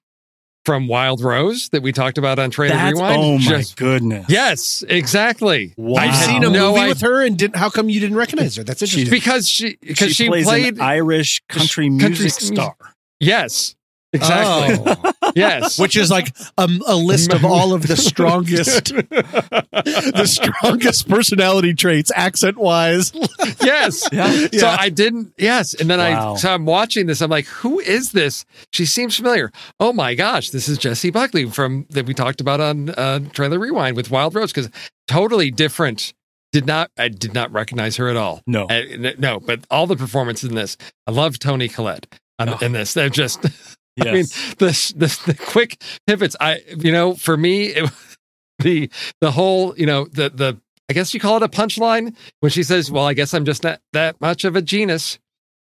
from 0.66 0.88
Wild 0.88 1.22
Rose 1.22 1.70
that 1.70 1.84
we 1.84 1.92
talked 1.92 2.18
about 2.18 2.40
on 2.40 2.50
Trailer 2.50 2.74
That's 2.76 2.94
Rewind. 2.96 3.22
oh 3.22 3.34
my 3.38 3.44
Just- 3.44 3.78
goodness. 3.78 4.26
yes, 4.28 4.84
exactly. 4.90 5.74
Wow. 5.78 6.02
I 6.02 6.08
I've 6.08 6.16
seen 6.16 6.44
a 6.44 6.50
no 6.50 6.70
movie 6.70 6.80
idea- 6.80 6.90
with 6.90 7.02
her, 7.02 7.24
and 7.24 7.38
didn't. 7.38 7.56
How 7.58 7.70
come 7.70 7.88
you 7.90 8.00
didn't 8.00 8.18
recognize 8.18 8.56
her? 8.56 8.64
That's 8.64 8.82
interesting. 8.82 9.12
because 9.12 9.48
she 9.48 9.78
because 9.82 10.16
she, 10.16 10.28
plays 10.28 10.46
played 10.46 10.76
an 10.76 10.82
Irish 10.82 11.44
country 11.50 11.88
country 11.90 12.10
music 12.10 12.42
s- 12.42 12.48
star. 12.48 12.76
Yes 13.20 13.76
exactly 14.14 14.94
Oh. 14.96 15.32
yes 15.36 15.78
which 15.84 15.98
is 15.98 16.10
like 16.10 16.34
a, 16.58 16.70
a 16.88 16.96
list 16.96 17.34
of 17.34 17.44
all 17.44 17.74
of 17.74 17.86
the 17.86 17.98
strongest, 17.98 18.86
the 19.56 20.24
strongest 20.26 21.10
personality 21.10 21.74
traits, 21.74 22.12
accent 22.16 22.58
wise. 22.58 23.12
yes. 23.62 24.08
Yeah. 24.14 24.32
So 24.32 24.48
Yeah. 24.54 24.78
I 24.80 24.88
didn't. 24.90 25.34
Yes, 25.38 25.74
and 25.74 25.90
then 25.90 26.00
Wow. 26.00 26.34
I 26.34 26.38
so 26.38 26.54
I'm 26.54 26.66
watching 26.66 27.08
this. 27.08 27.22
I'm 27.22 27.30
like, 27.30 27.46
who 27.48 27.80
is 27.80 28.12
this? 28.14 28.46
She 28.72 28.86
seems 28.86 29.16
familiar. 29.18 29.52
Oh 29.82 29.92
my 29.92 30.16
gosh, 30.16 30.50
this 30.52 30.70
is 30.70 30.78
Jessie 30.78 31.12
Buckley 31.12 31.50
from 31.50 31.86
that 31.90 32.06
we 32.06 32.14
talked 32.14 32.40
about 32.40 32.62
on 32.62 32.90
uh, 32.92 33.20
Trailer 33.34 33.60
Rewind 33.60 33.98
with 33.98 34.12
Wild 34.12 34.34
Rose 34.36 34.54
because 34.54 34.70
totally 35.08 35.52
different. 35.52 36.14
Did 36.54 36.66
not 36.66 36.90
I 36.98 37.10
did 37.10 37.34
not 37.34 37.52
recognize 37.52 37.98
her 37.98 38.08
at 38.08 38.16
all. 38.16 38.42
No. 38.48 38.64
Uh, 38.66 38.74
n- 38.74 39.16
no. 39.18 39.42
But 39.42 39.66
all 39.70 39.88
the 39.88 39.98
performances 39.98 40.50
in 40.50 40.56
this, 40.56 40.78
I 41.06 41.12
love 41.12 41.38
Toni 41.38 41.68
Collette 41.68 42.08
on, 42.40 42.50
Oh. 42.50 42.58
in 42.62 42.72
this. 42.74 42.94
They're 42.94 43.10
just. 43.10 43.40
Yes. 43.44 43.76
I 44.02 44.12
mean, 44.12 44.26
the, 44.58 44.94
the 44.98 45.22
the 45.28 45.34
quick 45.34 45.82
pivots. 46.08 46.36
I 46.40 46.60
you 46.78 46.92
know 46.92 47.16
for 47.16 47.38
me 47.38 47.68
it, 47.68 47.90
the 48.60 48.90
the 49.22 49.32
whole 49.32 49.78
you 49.78 49.86
know 49.86 50.06
the 50.06 50.30
the 50.30 50.60
I 50.90 50.94
guess 50.94 51.14
you 51.14 51.20
call 51.20 51.38
it 51.38 51.44
a 51.44 51.48
punchline 51.48 52.16
when 52.42 52.52
she 52.52 52.64
says, 52.64 52.92
"Well, 52.92 53.06
I 53.06 53.14
guess 53.14 53.34
I'm 53.34 53.46
just 53.46 53.64
not 53.64 53.80
that 53.94 54.20
much 54.22 54.44
of 54.44 54.56
a 54.56 54.62
genius." 54.62 55.18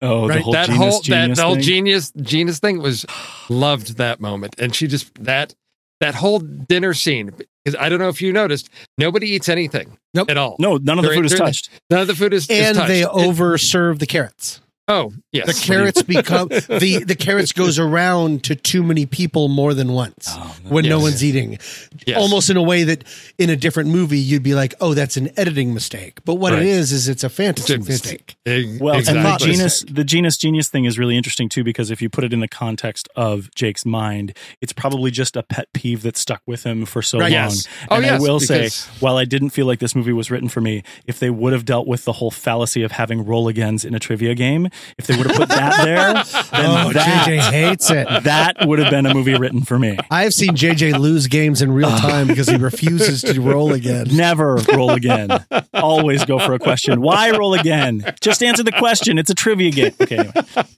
oh, 0.01 0.23
the 0.23 0.33
Right, 0.33 0.41
whole 0.41 0.53
that 0.53 0.65
genius, 0.67 0.79
whole 0.83 0.99
that 0.99 1.03
genius 1.03 1.37
the 1.39 1.43
whole 1.45 1.53
thing. 1.55 1.63
genius 1.63 2.11
genius 2.21 2.59
thing 2.59 2.79
was 2.81 3.05
loved 3.49 3.97
that 3.97 4.19
moment, 4.19 4.55
and 4.59 4.75
she 4.75 4.87
just 4.87 5.13
that 5.23 5.53
that 6.01 6.15
whole 6.15 6.39
dinner 6.39 6.93
scene. 6.93 7.31
Because 7.63 7.79
I 7.81 7.89
don't 7.89 7.97
know 7.99 8.09
if 8.09 8.21
you 8.21 8.31
noticed, 8.33 8.69
nobody 8.99 9.27
eats 9.29 9.49
anything 9.49 9.97
Nope. 10.13 10.29
at 10.29 10.37
all. 10.37 10.55
No, 10.59 10.77
none 10.77 10.99
of 10.99 11.05
the 11.05 11.11
food 11.13 11.25
is 11.25 11.33
touched. 11.33 11.69
None 11.89 12.01
of 12.01 12.07
the 12.07 12.13
food 12.13 12.31
is, 12.31 12.47
is 12.47 12.59
And 12.67 12.77
touched. 12.77 12.87
they 12.89 13.01
It- 13.01 13.07
overserve 13.09 13.97
the 13.97 14.05
carrots. 14.05 14.61
Oh 14.87 15.11
yes, 15.31 15.47
The 15.47 15.65
carrots 15.65 16.03
become 16.03 16.47
the 16.49 17.03
the 17.05 17.15
carrots 17.15 17.51
goes 17.51 17.79
around 17.79 18.43
to 18.45 18.55
too 18.55 18.83
many 18.83 19.05
people 19.05 19.47
more 19.47 19.73
than 19.73 19.91
once 19.93 20.27
Oh, 20.29 20.55
when 20.67 20.85
no 20.87 20.99
one's 20.99 21.23
eating. 21.23 21.57
Yes. 22.05 22.17
Almost 22.17 22.49
in 22.49 22.57
a 22.57 22.61
way 22.63 22.83
that 22.83 23.03
in 23.37 23.49
a 23.49 23.55
different 23.55 23.89
movie 23.89 24.19
you'd 24.19 24.43
be 24.43 24.53
like, 24.55 24.73
"Oh, 24.81 24.93
that's 24.93 25.17
an 25.17 25.29
editing 25.37 25.73
mistake." 25.73 26.19
But 26.25 26.35
what 26.35 26.53
Right. 26.53 26.61
it 26.63 26.67
is 26.67 26.91
is 26.91 27.07
it's 27.07 27.23
a 27.23 27.29
fantasy 27.29 27.73
It's- 27.73 27.87
mistake. 27.87 28.35
Ex- 28.45 28.79
Well, 28.79 28.95
exactly. 28.99 29.17
and 29.19 29.25
the 29.25 29.29
Exactly. 29.33 29.51
genus, 29.55 29.85
the 29.89 30.03
genus 30.03 30.37
genius 30.37 30.67
thing 30.69 30.85
is 30.85 30.99
really 30.99 31.17
interesting 31.17 31.49
too 31.49 31.63
because 31.63 31.89
if 31.91 32.01
you 32.01 32.09
put 32.09 32.23
it 32.23 32.33
in 32.33 32.39
the 32.41 32.47
context 32.47 33.09
of 33.15 33.49
Jake's 33.55 33.85
mind, 33.85 34.33
it's 34.61 34.73
probably 34.73 35.09
just 35.11 35.35
a 35.35 35.43
pet 35.43 35.67
peeve 35.73 36.01
that 36.03 36.17
stuck 36.17 36.41
with 36.45 36.63
him 36.63 36.85
for 36.85 37.01
so 37.01 37.17
Right. 37.19 37.31
long. 37.31 37.49
Yes. 37.49 37.67
Oh, 37.89 37.95
and 37.95 38.05
I 38.05 38.09
yes, 38.09 38.21
will 38.21 38.39
say, 38.39 38.69
while 38.99 39.17
I 39.17 39.25
didn't 39.25 39.49
feel 39.49 39.65
like 39.65 39.79
this 39.79 39.95
movie 39.95 40.13
was 40.13 40.29
written 40.29 40.49
for 40.49 40.61
me, 40.61 40.83
if 41.07 41.19
they 41.19 41.29
would 41.29 41.53
have 41.53 41.65
dealt 41.65 41.87
with 41.87 42.05
the 42.05 42.13
whole 42.13 42.31
fallacy 42.31 42.83
of 42.83 42.91
having 42.93 43.25
roll 43.25 43.47
agains 43.47 43.83
in 43.85 43.93
a 43.95 43.99
trivia 43.99 44.35
game, 44.35 44.69
if 44.97 45.07
they 45.07 45.15
would 45.17 45.27
have 45.27 45.35
put 45.35 45.49
that 45.49 45.83
there, 45.83 46.13
then 46.13 46.85
Oh, 46.87 46.93
that, 46.93 47.27
JJ 47.27 47.51
hates 47.51 47.89
it. 47.91 48.07
that 48.23 48.57
would 48.65 48.79
have 48.79 48.89
been 48.89 49.05
a 49.05 49.13
movie 49.13 49.35
written 49.37 49.61
for 49.63 49.77
me. 49.79 49.97
I 50.11 50.23
have 50.23 50.33
seen 50.33 50.51
JJ 50.55 50.97
lose 50.99 51.27
games 51.27 51.61
in 51.61 51.71
real 51.71 51.89
time 51.89 52.27
because 52.27 52.47
he 52.47 52.57
refuses 52.57 53.21
to 53.23 53.41
roll 53.41 53.73
again. 53.73 54.07
Never 54.11 54.55
roll 54.73 54.91
again. 54.91 55.29
Always 55.73 56.25
go 56.25 56.39
for 56.39 56.53
a 56.53 56.59
question. 56.59 57.01
Why 57.01 57.31
roll 57.31 57.53
again? 57.53 58.03
Just 58.21 58.43
answer 58.43 58.63
the 58.63 58.71
question. 58.71 59.17
It's 59.17 59.29
a 59.29 59.35
trivia 59.35 59.71
game. 59.71 59.91
Okay, 60.01 60.17
anyway. 60.17 60.33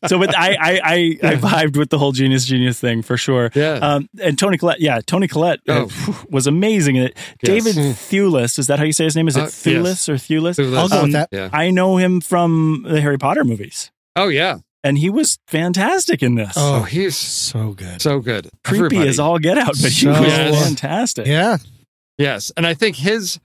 So, 0.08 0.20
but 0.20 0.38
I, 0.38 0.52
I, 0.60 0.80
I, 0.84 1.20
I 1.24 1.36
vibed 1.36 1.78
with 1.78 1.90
the 1.90 1.98
whole 1.98 2.12
genius 2.12 2.46
genius 2.46 2.80
thing 2.80 3.02
for 3.02 3.18
sure. 3.18 3.52
Yeah. 3.56 3.74
Um, 3.74 4.10
and 4.22 4.38
Toni 4.38 4.58
Collette, 4.58 4.80
yeah, 4.80 5.00
Toni 5.06 5.28
Collette 5.28 5.60
uh, 5.68 5.86
Oh. 5.90 6.26
was 6.30 6.48
amazing 6.48 6.96
in 6.98 7.04
it. 7.04 7.18
Yes. 7.42 7.64
David 7.64 7.76
Thewlis, 7.96 8.58
is 8.60 8.68
that 8.68 8.80
how 8.80 8.86
you 8.86 8.94
say 8.94 9.04
his 9.06 9.16
name? 9.16 9.28
Is 9.28 9.36
it 9.38 9.42
Uh, 9.42 9.44
yes. 9.84 10.10
Or 10.10 10.14
Thewlis? 10.16 10.58
Thewlis. 10.58 10.78
I'll 10.78 10.90
go 10.90 10.98
Um, 10.98 11.04
with 11.04 11.12
that. 11.14 11.30
Yeah. 11.32 11.50
I 11.54 11.70
know 11.72 11.98
him 11.98 12.22
from 12.22 12.86
the 12.88 13.00
Harry 13.02 13.18
Potter 13.18 13.44
movies, 13.44 13.87
Oh 14.18 14.28
yeah. 14.28 14.58
and 14.84 14.98
he 14.98 15.10
was 15.10 15.38
fantastic 15.48 16.22
in 16.24 16.36
this. 16.36 16.54
Oh, 16.56 16.80
Oh, 16.80 16.84
he's 16.84 17.16
so 17.18 17.72
good. 17.74 18.02
so 18.02 18.20
good. 18.20 18.50
Creepy 18.64 18.86
Everybody. 18.86 19.10
as 19.10 19.20
all 19.20 19.40
get 19.40 19.58
out, 19.58 19.76
but 19.82 19.92
he 19.92 20.06
So- 20.06 20.10
was 20.12 20.22
Yes. 20.22 20.64
fantastic. 20.66 21.28
Yeah. 21.28 21.58
Yes, 22.18 22.52
and 22.58 22.66
I 22.68 22.74
think 22.74 22.96
his 22.98 23.40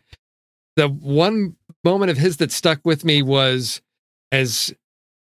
the 0.76 0.88
one 0.88 1.56
moment 1.84 2.10
of 2.10 2.16
his 2.18 2.38
that 2.38 2.50
stuck 2.52 2.80
with 2.84 3.04
me 3.04 3.22
was 3.22 3.80
as 4.30 4.72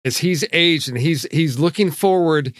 as 0.04 0.18
he's 0.18 0.44
aged 0.52 0.88
and 0.88 0.98
he's 0.98 1.26
he's 1.30 1.58
looking 1.58 1.90
forward 1.90 2.54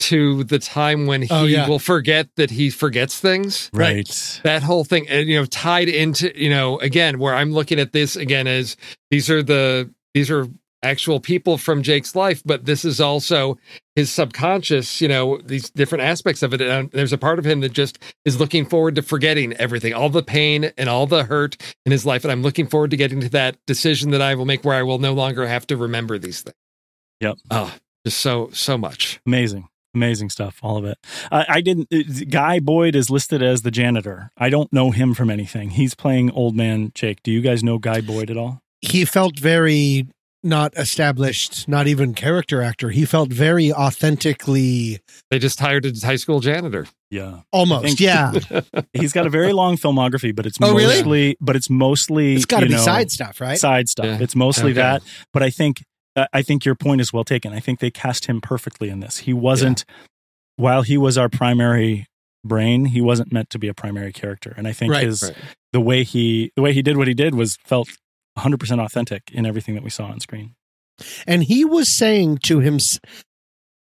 to 0.00 0.42
the 0.44 0.58
time 0.58 1.06
when 1.06 1.22
oh, 1.24 1.26
he 1.26 1.30
Oh, 1.30 1.44
yeah. 1.44 1.68
will 1.68 1.78
forget 1.78 2.28
that 2.34 2.50
he 2.50 2.70
forgets 2.70 3.20
things. 3.20 3.70
Right. 3.72 4.40
That 4.42 4.64
whole 4.64 4.82
thing, 4.84 5.08
and 5.08 5.28
you 5.28 5.36
know, 5.38 5.44
tied 5.44 5.88
into 5.88 6.32
you 6.36 6.50
know, 6.50 6.78
again, 6.80 7.20
where 7.20 7.34
I'm 7.34 7.52
looking 7.52 7.78
at 7.78 7.92
this 7.92 8.16
again 8.16 8.48
as 8.48 8.76
these 9.12 9.30
are 9.30 9.42
the 9.44 9.88
these 10.14 10.28
are 10.30 10.48
actual 10.82 11.20
people 11.20 11.58
from 11.58 11.82
Jake's 11.82 12.14
life, 12.16 12.42
but 12.44 12.64
this 12.64 12.84
is 12.84 13.00
also 13.00 13.58
his 13.94 14.10
subconscious, 14.10 15.00
you 15.00 15.08
know, 15.08 15.38
these 15.38 15.70
different 15.70 16.02
aspects 16.04 16.42
of 16.42 16.52
it. 16.52 16.60
And 16.60 16.90
there's 16.90 17.12
a 17.12 17.18
part 17.18 17.38
of 17.38 17.46
him 17.46 17.60
that 17.60 17.72
just 17.72 17.98
is 18.24 18.40
looking 18.40 18.64
forward 18.64 18.94
to 18.96 19.02
forgetting 19.02 19.52
everything, 19.54 19.94
all 19.94 20.08
the 20.08 20.22
pain 20.22 20.72
and 20.76 20.88
all 20.88 21.06
the 21.06 21.24
hurt 21.24 21.56
in 21.86 21.92
his 21.92 22.04
life. 22.04 22.24
And 22.24 22.32
I'm 22.32 22.42
looking 22.42 22.66
forward 22.66 22.90
to 22.90 22.96
getting 22.96 23.20
to 23.20 23.28
that 23.30 23.56
decision 23.66 24.10
that 24.10 24.22
I 24.22 24.34
will 24.34 24.46
make 24.46 24.64
where 24.64 24.76
I 24.76 24.82
will 24.82 24.98
no 24.98 25.12
longer 25.12 25.46
have 25.46 25.66
to 25.68 25.76
remember 25.76 26.18
these 26.18 26.42
things. 26.42 26.56
Yep. 27.20 27.36
Oh, 27.50 27.74
just 28.04 28.18
so, 28.20 28.50
so 28.52 28.76
much. 28.76 29.20
Amazing. 29.26 29.68
Amazing 29.94 30.30
stuff, 30.30 30.58
all 30.62 30.78
of 30.78 30.86
it. 30.86 30.96
I, 31.30 31.44
I 31.48 31.60
didn't. 31.60 31.88
uh, 31.92 32.24
Guy 32.30 32.60
Boyd 32.60 32.96
is 32.96 33.10
listed 33.10 33.42
as 33.42 33.60
the 33.60 33.70
janitor. 33.70 34.30
I 34.38 34.48
don't 34.48 34.72
know 34.72 34.90
him 34.90 35.12
from 35.12 35.28
anything. 35.28 35.70
He's 35.70 35.94
playing 35.94 36.30
old 36.30 36.56
man 36.56 36.92
Jake. 36.94 37.22
Do 37.22 37.30
you 37.30 37.42
guys 37.42 37.62
know 37.62 37.76
Guy 37.76 38.00
Boyd 38.00 38.30
at 38.30 38.38
all? 38.38 38.62
He 38.80 39.04
felt 39.04 39.38
very 39.38 40.06
not 40.44 40.76
established, 40.76 41.68
not 41.68 41.86
even 41.86 42.14
character 42.14 42.62
actor. 42.62 42.90
He 42.90 43.04
felt 43.04 43.30
very 43.30 43.72
authentically 43.72 45.00
They 45.30 45.38
just 45.38 45.60
hired 45.60 45.86
a 45.86 45.92
high 46.04 46.16
school 46.16 46.40
janitor. 46.40 46.86
Yeah, 47.10 47.40
almost. 47.52 47.84
think- 47.84 48.00
yeah. 48.00 48.32
he's 48.92 49.12
got 49.12 49.26
a 49.26 49.30
very 49.30 49.52
long 49.52 49.76
filmography, 49.76 50.34
but 50.34 50.46
it's 50.46 50.58
Oh, 50.62 50.74
really? 50.74 50.96
mostly, 50.96 51.36
but 51.40 51.56
it's 51.56 51.68
mostly 51.70 52.34
It's 52.34 52.46
got 52.46 52.60
to 52.60 52.66
be 52.66 52.72
know, 52.72 52.78
side 52.80 53.10
stuff, 53.10 53.40
right? 53.40 53.58
Side 53.58 53.88
stuff. 53.88 54.06
Yeah. 54.06 54.18
It's 54.20 54.34
mostly 54.34 54.70
Okay. 54.72 54.80
that. 54.80 55.02
But 55.32 55.42
I 55.42 55.50
think 55.50 55.84
uh, 56.16 56.26
I 56.32 56.42
think 56.42 56.64
your 56.64 56.74
point 56.74 57.00
is 57.00 57.12
well 57.12 57.24
taken. 57.24 57.52
I 57.52 57.60
think 57.60 57.80
they 57.80 57.90
cast 57.90 58.26
him 58.26 58.40
perfectly 58.40 58.88
in 58.90 59.00
this. 59.00 59.18
He 59.18 59.32
wasn't 59.32 59.84
while 60.56 60.82
he 60.82 60.96
was 60.98 61.16
our 61.16 61.28
primary 61.30 62.06
brain, 62.44 62.86
he 62.86 63.00
wasn't 63.00 63.32
meant 63.32 63.48
to 63.50 63.58
be 63.58 63.68
a 63.68 63.74
primary 63.74 64.12
character. 64.12 64.52
And 64.56 64.66
I 64.68 64.72
think 64.72 64.92
Right, 64.92 65.04
his 65.04 65.22
right. 65.22 65.34
the 65.72 65.80
way 65.80 66.02
he 66.04 66.50
the 66.56 66.62
way 66.62 66.72
he 66.72 66.82
did 66.82 66.96
what 66.96 67.08
he 67.08 67.14
did 67.14 67.34
was 67.34 67.56
felt 67.64 67.88
100% 68.38 68.80
authentic 68.84 69.30
in 69.32 69.44
everything 69.46 69.74
that 69.74 69.84
we 69.84 69.90
saw 69.90 70.06
on 70.06 70.20
screen. 70.20 70.54
and 71.26 71.44
he 71.44 71.64
was 71.64 71.88
saying 71.88 72.38
to 72.38 72.60
him 72.60 72.78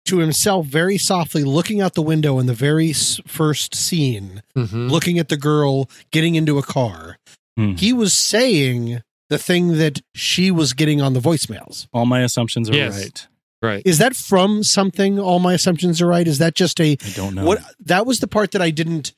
to 0.06 0.18
himself 0.20 0.66
very 0.66 0.98
softly 0.98 1.44
looking 1.44 1.80
out 1.82 1.94
the 1.94 2.02
window 2.02 2.40
in 2.40 2.46
the 2.48 2.54
very 2.54 2.92
first 2.94 3.76
scene 3.76 4.42
Mhm. 4.56 4.90
looking 4.90 5.20
at 5.20 5.30
the 5.30 5.38
girl 5.38 5.90
getting 6.12 6.36
into 6.36 6.58
a 6.58 6.64
car 6.64 7.18
Hmm. 7.58 7.76
he 7.76 7.94
was 7.94 8.14
saying 8.14 9.02
the 9.30 9.38
thing 9.38 9.78
that 9.78 10.02
she 10.16 10.50
was 10.52 10.74
getting 10.74 11.02
on 11.02 11.14
the 11.14 11.20
voicemails 11.20 11.88
All 11.94 12.06
my 12.06 12.22
assumptions 12.22 12.70
are 12.70 12.76
Yes. 12.76 12.98
right. 13.02 13.28
Right. 13.62 13.82
is 13.86 13.98
that 13.98 14.16
from 14.16 14.64
something 14.64 15.20
all 15.20 15.40
my 15.40 15.54
assumptions 15.54 16.02
are 16.02 16.08
right 16.08 16.28
is 16.28 16.38
that 16.38 16.56
just 16.56 16.80
a 16.80 16.92
I 16.92 17.10
don't 17.16 17.36
know. 17.36 17.46
what 17.46 17.62
that 17.80 18.06
was 18.06 18.20
the 18.20 18.28
part 18.28 18.52
that 18.52 18.62
i 18.62 18.70
didn't 18.72 19.14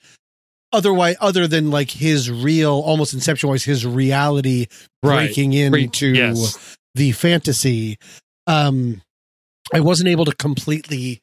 otherwise 0.72 1.15
other 1.20 1.47
than 1.47 1.72
like 1.72 1.91
his 1.91 2.30
real 2.32 2.72
almost 2.74 3.13
inception 3.13 3.49
wise 3.49 3.63
his 3.63 3.86
reality 3.86 4.67
Right. 5.03 5.26
breaking 5.28 5.51
Re- 5.72 5.84
into 5.84 6.07
yes. 6.07 6.78
the 6.95 7.11
fantasy 7.13 7.97
um 8.47 9.01
i 9.74 9.80
wasn't 9.80 10.09
able 10.09 10.26
to 10.26 10.36
completely 10.36 11.22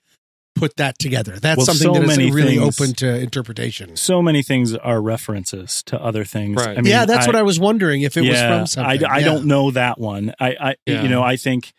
put 0.54 0.76
that 0.76 0.98
together 0.98 1.38
that's 1.38 1.58
Well, 1.58 1.66
something 1.66 1.94
so 1.94 2.00
that 2.00 2.02
is 2.10 2.16
many 2.16 2.30
really 2.32 2.56
things- 2.58 2.80
open 2.80 2.94
to 2.96 3.14
interpretation 3.18 3.94
so 3.96 4.22
many 4.22 4.42
things 4.42 4.74
are 4.74 5.02
references 5.02 5.82
to 5.86 6.00
other 6.02 6.24
things. 6.24 6.56
Right. 6.56 6.78
I 6.78 6.80
mean, 6.80 6.86
yeah 6.86 7.04
that's 7.04 7.26
what 7.26 7.36
i 7.36 7.42
was 7.42 7.60
wondering 7.60 8.00
if 8.02 8.16
it 8.16 8.22
was 8.22 8.40
from 8.40 8.66
something 8.66 9.04
I, 9.04 9.14
I 9.16 9.18
Yeah. 9.18 9.24
don't 9.26 9.44
know 9.46 9.70
that 9.72 9.98
one. 10.00 10.32
I, 10.40 10.56
I 10.60 10.74
Yeah. 10.86 11.02
you 11.02 11.08
know, 11.10 11.22
I 11.22 11.36
think 11.36 11.72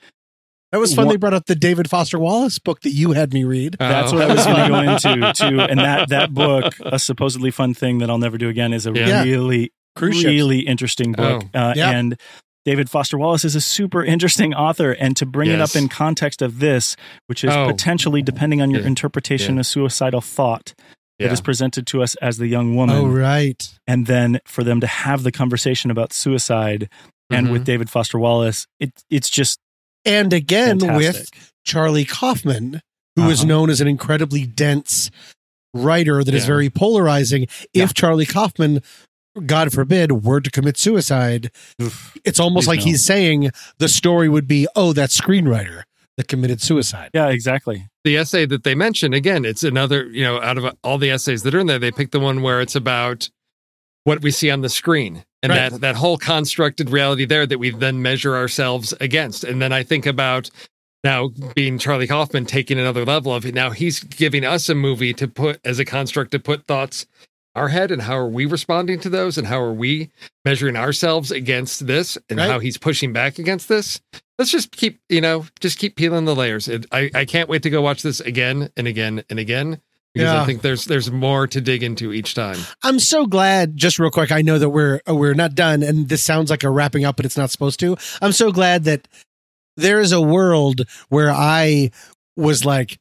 that 0.71 0.79
was 0.79 0.93
fun 0.93 1.05
What- 1.05 1.13
they 1.13 1.17
brought 1.17 1.33
up 1.33 1.45
the 1.45 1.55
david 1.55 1.89
foster 1.89 2.19
wallace 2.19 2.59
book 2.59 2.81
that 2.81 2.91
you 2.91 3.13
had 3.13 3.33
me 3.33 3.43
read 3.43 3.75
That's 3.79 4.11
Oh. 4.11 4.17
what 4.17 4.29
I 4.29 4.33
was 4.33 4.45
going 4.45 4.57
to 4.57 4.69
go 4.69 4.79
into 5.19 5.33
too. 5.33 5.59
And 5.61 5.79
that 5.79 6.09
that 6.09 6.33
book, 6.33 6.73
a 6.85 6.99
supposedly 6.99 7.51
fun 7.51 7.73
thing 7.73 7.99
that 7.99 8.09
I'll 8.09 8.17
never 8.17 8.37
do 8.37 8.49
again, 8.49 8.73
is 8.73 8.85
a 8.87 8.91
Yeah. 8.93 9.23
really 9.23 9.71
Cruise 9.95 10.17
ships. 10.17 10.25
really 10.25 10.59
interesting 10.59 11.11
book. 11.13 11.43
Oh. 11.53 11.59
Uh, 11.59 11.73
Yeah. 11.75 11.91
And 11.91 12.17
David 12.65 12.89
Foster 12.89 13.17
Wallace 13.17 13.45
is 13.45 13.55
a 13.55 13.61
super 13.61 14.03
interesting 14.03 14.53
author, 14.53 14.91
and 14.91 15.15
to 15.15 15.25
bring 15.25 15.49
Yes. 15.49 15.55
it 15.55 15.61
up 15.77 15.81
in 15.81 15.87
context 15.87 16.41
of 16.41 16.59
this, 16.59 16.97
which 17.27 17.43
is 17.45 17.51
Oh. 17.53 17.67
potentially, 17.67 18.21
depending 18.21 18.61
on 18.61 18.69
your 18.71 18.81
Yeah. 18.81 18.87
interpretation, 18.87 19.55
Yeah. 19.55 19.61
a 19.61 19.63
suicidal 19.63 20.19
thought 20.21 20.73
that 21.17 21.25
Yeah. 21.27 21.31
is 21.31 21.39
presented 21.39 21.87
to 21.87 22.03
us 22.03 22.15
as 22.15 22.37
the 22.39 22.47
young 22.47 22.75
woman, 22.75 22.97
Oh, 22.97 23.07
right. 23.07 23.65
and 23.87 24.05
then 24.05 24.39
for 24.45 24.63
them 24.65 24.81
to 24.81 24.87
have 24.87 25.23
the 25.23 25.31
conversation 25.31 25.89
about 25.89 26.11
suicide, 26.11 26.89
and 27.31 27.47
Mhm. 27.47 27.51
with 27.53 27.63
David 27.63 27.89
Foster 27.89 28.19
Wallace, 28.19 28.67
it 28.81 28.91
it's 29.09 29.29
just 29.29 29.59
And 30.07 30.33
again, 30.33 30.79
with. 30.79 31.29
Charlie 31.65 32.05
Kaufman, 32.05 32.81
who 33.17 33.29
is 33.29 33.39
Uh-huh. 33.39 33.47
known 33.49 33.69
as 33.69 33.81
an 33.81 33.89
incredibly 33.89 34.45
dense 34.45 35.11
writer 35.73 36.23
that 36.23 36.33
is 36.33 36.43
Yeah. 36.43 36.47
very 36.47 36.69
polarizing. 36.69 37.47
If 37.73 37.93
Charlie 37.93 38.25
Kaufman, 38.25 38.81
God 39.45 39.73
forbid, 39.73 40.23
were 40.23 40.39
to 40.39 40.49
commit 40.49 40.77
suicide, 40.77 41.51
it's 42.23 42.39
almost 42.39 42.67
like 42.69 42.79
no. 42.79 42.85
he's 42.85 43.03
saying 43.03 43.51
the 43.79 43.89
story 43.89 44.29
would 44.29 44.47
be, 44.47 44.65
oh, 44.77 44.93
that 44.93 45.09
screenwriter 45.09 45.83
that 46.15 46.29
committed 46.29 46.61
suicide. 46.61 47.09
yeah, 47.13 47.27
exactly. 47.27 47.87
the 48.05 48.15
essay 48.15 48.45
that 48.45 48.63
they 48.63 48.73
mention 48.73 49.13
again 49.13 49.43
it's 49.43 49.63
another 49.63 50.07
you 50.07 50.23
know 50.23 50.41
out 50.41 50.57
of 50.57 50.73
all 50.85 50.97
the 50.97 51.11
essays 51.11 51.43
that 51.43 51.53
are 51.53 51.59
in 51.59 51.67
there 51.67 51.77
they 51.77 51.91
pick 51.91 52.11
the 52.11 52.19
one 52.21 52.41
where 52.41 52.61
it's 52.61 52.73
about 52.75 53.29
what 54.05 54.21
we 54.21 54.31
see 54.31 54.49
on 54.49 54.61
the 54.61 54.69
screen 54.69 55.25
and 55.43 55.51
Right. 55.51 55.71
that 55.71 55.81
that 55.81 55.95
whole 55.95 56.17
constructed 56.17 56.89
reality 56.89 57.25
there 57.25 57.45
that 57.45 57.59
we 57.59 57.69
then 57.69 58.01
measure 58.01 58.35
ourselves 58.35 58.93
against. 58.99 59.43
And 59.43 59.61
then 59.61 59.71
i 59.71 59.83
think 59.83 60.05
about 60.05 60.49
now 61.03 61.29
being 61.55 61.77
charlie 61.77 62.07
kaufman 62.07 62.45
taking 62.45 62.79
another 62.79 63.05
level 63.05 63.33
of 63.33 63.45
it. 63.45 63.53
Now 63.53 63.69
he's 63.71 63.99
giving 63.99 64.43
us 64.45 64.67
a 64.69 64.75
movie 64.75 65.13
to 65.13 65.27
put 65.27 65.59
as 65.63 65.79
a 65.79 65.85
construct 65.85 66.31
to 66.31 66.39
put 66.39 66.65
thoughts 66.65 67.05
our 67.55 67.69
head 67.69 67.89
and 67.91 68.03
how 68.03 68.15
are 68.15 68.27
we 68.29 68.45
responding 68.45 68.99
to 68.99 69.09
those 69.09 69.35
and 69.37 69.47
how 69.47 69.59
are 69.59 69.73
we 69.73 70.11
measuring 70.45 70.75
ourselves 70.75 71.31
against 71.31 71.87
this 71.87 72.15
and 72.29 72.37
Right. 72.37 72.49
how 72.49 72.59
he's 72.59 72.77
pushing 72.77 73.13
back 73.13 73.39
against 73.39 73.67
this. 73.67 73.99
Let's 74.37 74.51
just 74.51 74.71
keep 74.71 74.99
you 75.09 75.21
know 75.21 75.45
just 75.59 75.79
keep 75.79 75.95
peeling 75.95 76.25
the 76.25 76.35
layers. 76.35 76.67
It, 76.67 76.85
I, 76.91 77.09
I 77.15 77.25
can't 77.25 77.49
wait 77.49 77.63
to 77.63 77.69
go 77.71 77.81
watch 77.81 78.03
this 78.03 78.19
again 78.19 78.69
and 78.77 78.87
again 78.87 79.23
and 79.29 79.39
again 79.39 79.81
because 80.17 80.33
Yeah. 80.33 80.41
i 80.41 80.45
think 80.45 80.61
there's 80.61 80.85
there's 80.85 81.09
more 81.11 81.47
to 81.47 81.61
dig 81.61 81.83
into 81.83 82.11
each 82.13 82.33
time 82.35 82.57
I'm 82.83 82.99
so 82.99 83.25
glad. 83.25 83.75
Just 83.77 83.99
real 83.99 84.11
quick, 84.11 84.31
I 84.31 84.41
know 84.41 84.59
that 84.59 84.69
we're 84.69 85.01
uh, 85.09 85.15
we're 85.15 85.33
not 85.33 85.55
done, 85.55 85.83
and 85.83 86.07
this 86.09 86.23
sounds 86.23 86.49
like 86.49 86.63
a 86.63 86.69
wrapping 86.69 87.05
up, 87.05 87.15
but 87.17 87.25
it's 87.25 87.37
not 87.37 87.49
supposed 87.51 87.79
to. 87.81 87.97
I'm 88.21 88.31
so 88.31 88.51
glad 88.51 88.83
that 88.85 89.07
there 89.75 89.99
is 89.99 90.11
a 90.11 90.21
world 90.21 90.81
where 91.09 91.31
I 91.31 91.91
was 92.35 92.63
like 92.65 92.97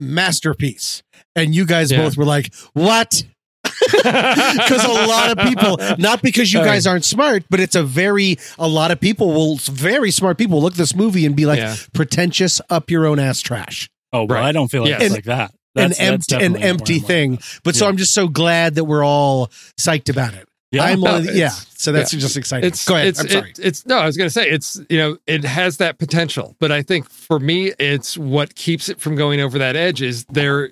masterpiece, 0.00 1.02
and 1.34 1.54
you 1.54 1.64
guys 1.66 1.90
Yeah. 1.90 1.98
both 2.02 2.16
were 2.16 2.24
like, 2.24 2.54
"What?" 2.72 3.24
Because 3.92 4.84
a 4.84 5.06
lot 5.08 5.30
of 5.38 5.46
people, 5.48 5.78
not 5.98 6.20
because 6.22 6.52
you 6.52 6.60
guys 6.60 6.86
aren't 6.86 7.04
smart, 7.04 7.44
but 7.50 7.58
it's 7.60 7.74
a 7.74 7.82
very 7.82 8.36
a 8.58 8.68
lot 8.68 8.90
of 8.90 9.00
people 9.00 9.32
will 9.32 9.56
very 9.56 10.10
smart 10.10 10.36
people 10.38 10.60
look 10.60 10.72
at 10.74 10.78
this 10.78 10.94
movie 10.94 11.24
and 11.26 11.34
be 11.36 11.46
like 11.46 11.58
Yeah. 11.58 11.76
pretentious, 11.94 12.60
up 12.70 12.90
your 12.90 13.06
own 13.06 13.18
ass 13.18 13.40
trash. 13.40 13.88
Oh, 14.12 14.24
well, 14.24 14.38
Right. 14.40 14.48
I 14.48 14.52
don't 14.52 14.68
feel 14.68 14.82
like 14.82 14.90
Yeah. 14.90 14.96
it's 14.96 15.04
And- 15.06 15.14
like 15.14 15.24
that. 15.24 15.52
An 15.78 15.90
That's- 15.90 15.98
that's 15.98 16.32
empty, 16.32 16.44
an 16.46 16.56
empty 16.62 16.98
thing, 16.98 17.34
at. 17.34 17.60
but 17.64 17.74
so 17.76 17.86
I'm 17.86 17.96
just 17.96 18.12
so 18.14 18.28
glad 18.28 18.74
that 18.76 18.84
we're 18.84 19.04
all 19.04 19.48
psyched 19.78 20.08
about 20.10 20.34
it. 20.34 20.46
Yeah. 20.70 20.84
I'm 20.84 21.00
No, 21.00 21.18
the- 21.20 21.32
yeah. 21.34 21.48
So 21.48 21.92
that's 21.92 22.12
yeah. 22.12 22.20
just 22.20 22.36
exciting. 22.36 22.68
it's 22.68 22.86
Go 22.86 22.94
ahead. 22.96 23.06
it's 23.08 23.20
I'm 23.20 23.28
sorry. 23.28 23.50
it- 23.50 23.58
it's 23.60 23.86
no 23.86 23.96
i 23.98 24.04
was 24.06 24.16
going 24.18 24.26
to 24.26 24.32
say 24.32 24.48
it's 24.50 24.78
you 24.90 24.98
know 24.98 25.16
it 25.26 25.44
has 25.44 25.78
that 25.78 25.96
potential 25.98 26.56
but 26.58 26.70
i 26.72 26.82
think 26.82 27.08
for 27.08 27.38
me 27.40 27.72
it's 27.78 28.18
what 28.18 28.54
keeps 28.54 28.88
it 28.90 29.00
from 29.00 29.14
going 29.16 29.40
over 29.40 29.58
that 29.58 29.76
edge 29.76 30.02
is 30.02 30.24
there 30.26 30.68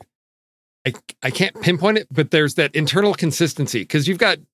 i, 0.87 0.93
I 1.23 1.31
can't 1.31 1.59
pinpoint 1.63 1.97
it 1.99 2.09
but 2.11 2.31
there's 2.31 2.55
that 2.57 2.75
internal 2.75 3.15
consistency 3.15 3.81
because 3.81 4.07
you've 4.09 4.19
got 4.19 4.39
you 4.39 4.45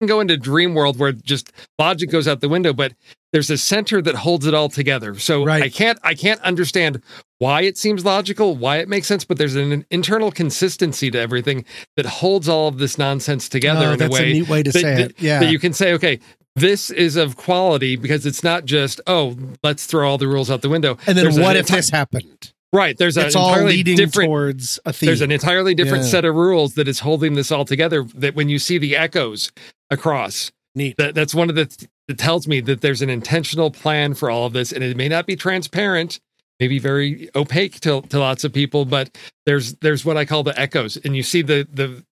can 0.00 0.08
go 0.08 0.20
into 0.20 0.36
dream 0.36 0.74
world 0.74 0.98
where 0.98 1.12
just 1.12 1.52
logic 1.78 2.10
goes 2.10 2.26
out 2.28 2.40
the 2.40 2.48
window 2.48 2.72
but 2.74 2.92
there's 3.32 3.48
a 3.50 3.56
center 3.58 4.02
that 4.02 4.16
holds 4.16 4.44
it 4.46 4.52
all 4.54 4.68
together 4.68 5.14
so 5.18 5.44
Right. 5.46 5.62
i 5.62 5.68
can't 5.70 5.98
i 6.02 6.14
can't 6.14 6.40
understand 6.42 7.00
why 7.40 7.62
it 7.62 7.76
seems 7.76 8.04
logical 8.04 8.54
why 8.54 8.76
it 8.78 8.88
makes 8.88 9.06
sense 9.08 9.24
but 9.24 9.36
there's 9.38 9.56
an 9.56 9.84
internal 9.90 10.30
consistency 10.30 11.10
to 11.10 11.18
everything 11.18 11.64
that 11.96 12.06
holds 12.06 12.48
all 12.48 12.68
of 12.68 12.78
this 12.78 12.96
nonsense 12.98 13.48
together 13.48 13.86
Oh, 13.86 13.92
in 13.94 13.98
that's 13.98 14.14
a 14.16 14.18
a 14.18 14.22
way 14.22 14.32
neat 14.34 14.48
way 14.48 14.62
to 14.62 14.70
that- 14.70 14.78
say 14.80 14.94
that- 14.94 15.10
it. 15.10 15.16
Yeah. 15.18 15.40
that 15.40 15.50
you 15.50 15.58
can 15.58 15.72
say, 15.72 15.92
okay, 15.94 16.20
this 16.56 16.90
is 16.90 17.16
of 17.16 17.36
quality 17.36 17.96
because 17.96 18.26
it's 18.26 18.42
not 18.44 18.64
just, 18.66 19.00
oh, 19.06 19.36
let's 19.62 19.86
throw 19.86 20.08
all 20.08 20.18
the 20.18 20.28
rules 20.28 20.50
out 20.50 20.62
the 20.62 20.68
window. 20.68 20.98
and 21.06 21.16
then 21.16 21.24
There's 21.24 21.38
what 21.38 21.56
if 21.56 21.66
enti- 21.66 21.76
this 21.76 21.90
happened? 21.90 22.52
Right. 22.72 22.96
There's 22.98 23.16
an 23.16 23.26
It's 23.26 23.34
entirely 23.34 23.72
leading 23.78 23.96
different. 23.96 24.28
towards 24.28 24.78
a 24.84 24.92
theme. 24.92 25.06
There's 25.08 25.20
an 25.22 25.32
entirely 25.32 25.74
different 25.74 26.04
Yeah. 26.04 26.10
set 26.10 26.24
of 26.24 26.34
rules 26.36 26.74
that 26.74 26.86
is 26.88 27.00
holding 27.00 27.34
this 27.34 27.50
all 27.50 27.64
together. 27.64 28.04
That 28.14 28.34
when 28.36 28.48
you 28.48 28.58
see 28.60 28.78
the 28.78 28.96
echoes 28.96 29.50
across, 29.90 30.52
Neat. 30.74 30.96
that 30.98 31.14
that's 31.14 31.34
one 31.34 31.48
of 31.50 31.56
the 31.56 31.66
th- 31.66 31.88
that 32.08 32.18
tells 32.18 32.46
me 32.46 32.60
that 32.60 32.80
there's 32.80 33.02
an 33.02 33.10
intentional 33.10 33.70
plan 33.70 34.14
for 34.14 34.30
all 34.30 34.46
of 34.46 34.52
this, 34.52 34.70
and 34.72 34.84
it 34.84 34.96
may 34.96 35.08
not 35.08 35.26
be 35.26 35.34
transparent, 35.36 36.20
maybe 36.60 36.78
very 36.78 37.28
opaque 37.34 37.80
to 37.80 38.02
to 38.02 38.18
lots 38.20 38.44
of 38.44 38.52
people, 38.52 38.84
but 38.84 39.16
there's 39.46 39.74
there's 39.76 40.04
what 40.04 40.16
I 40.16 40.24
call 40.24 40.42
the 40.42 40.58
echoes, 40.60 40.96
and 41.04 41.16
you 41.16 41.22
see 41.22 41.42
the 41.42 41.66
the 41.72 42.04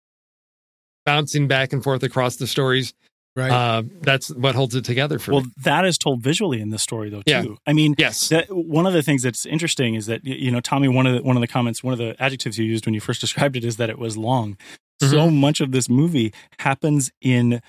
bouncing 1.05 1.47
back 1.49 1.72
and 1.72 1.82
forth 1.82 2.03
across 2.03 2.36
the 2.36 2.47
stories. 2.47 2.94
right. 3.36 3.51
Uh, 3.51 3.82
that's 4.01 4.28
what 4.30 4.55
holds 4.55 4.74
it 4.74 4.84
together 4.84 5.18
for 5.18 5.30
you. 5.32 5.34
Well, 5.36 5.44
me. 5.44 5.53
that 5.64 5.84
is 5.84 5.99
told 5.99 6.22
visually 6.22 6.61
in 6.61 6.70
the 6.70 6.78
story, 6.78 7.11
though. 7.11 7.22
Too. 7.22 7.30
Yeah. 7.32 7.44
I 7.66 7.72
mean, 7.72 7.94
Yes. 7.99 8.28
that, 8.30 8.47
one 8.51 8.86
of 8.86 8.92
the 8.92 9.03
things 9.03 9.22
that's 9.22 9.44
interesting 9.47 9.94
is 9.94 10.07
that 10.07 10.24
you 10.24 10.51
know, 10.51 10.61
Tommy. 10.61 10.88
One 10.88 11.07
of 11.07 11.14
the 11.16 11.22
one 11.22 11.36
of 11.36 11.40
the 11.40 11.47
comments, 11.49 11.84
one 11.84 11.92
of 11.92 11.99
the 11.99 12.16
adjectives 12.22 12.59
you 12.59 12.64
used 12.64 12.86
when 12.86 12.94
you 12.94 13.01
first 13.01 13.20
described 13.26 13.57
it 13.57 13.64
is 13.64 13.76
that 13.76 13.90
it 13.90 13.99
was 13.99 14.16
long. 14.16 14.57
So 15.03 15.30
much 15.30 15.61
of 15.61 15.72
this 15.72 15.90
movie 15.90 16.32
happens 16.59 17.11
in 17.20 17.61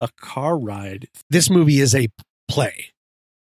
a 0.00 0.08
car 0.20 0.56
ride. 0.56 1.08
this 1.30 1.50
movie 1.50 1.80
is 1.80 1.96
a 1.96 2.06
play. 2.48 2.92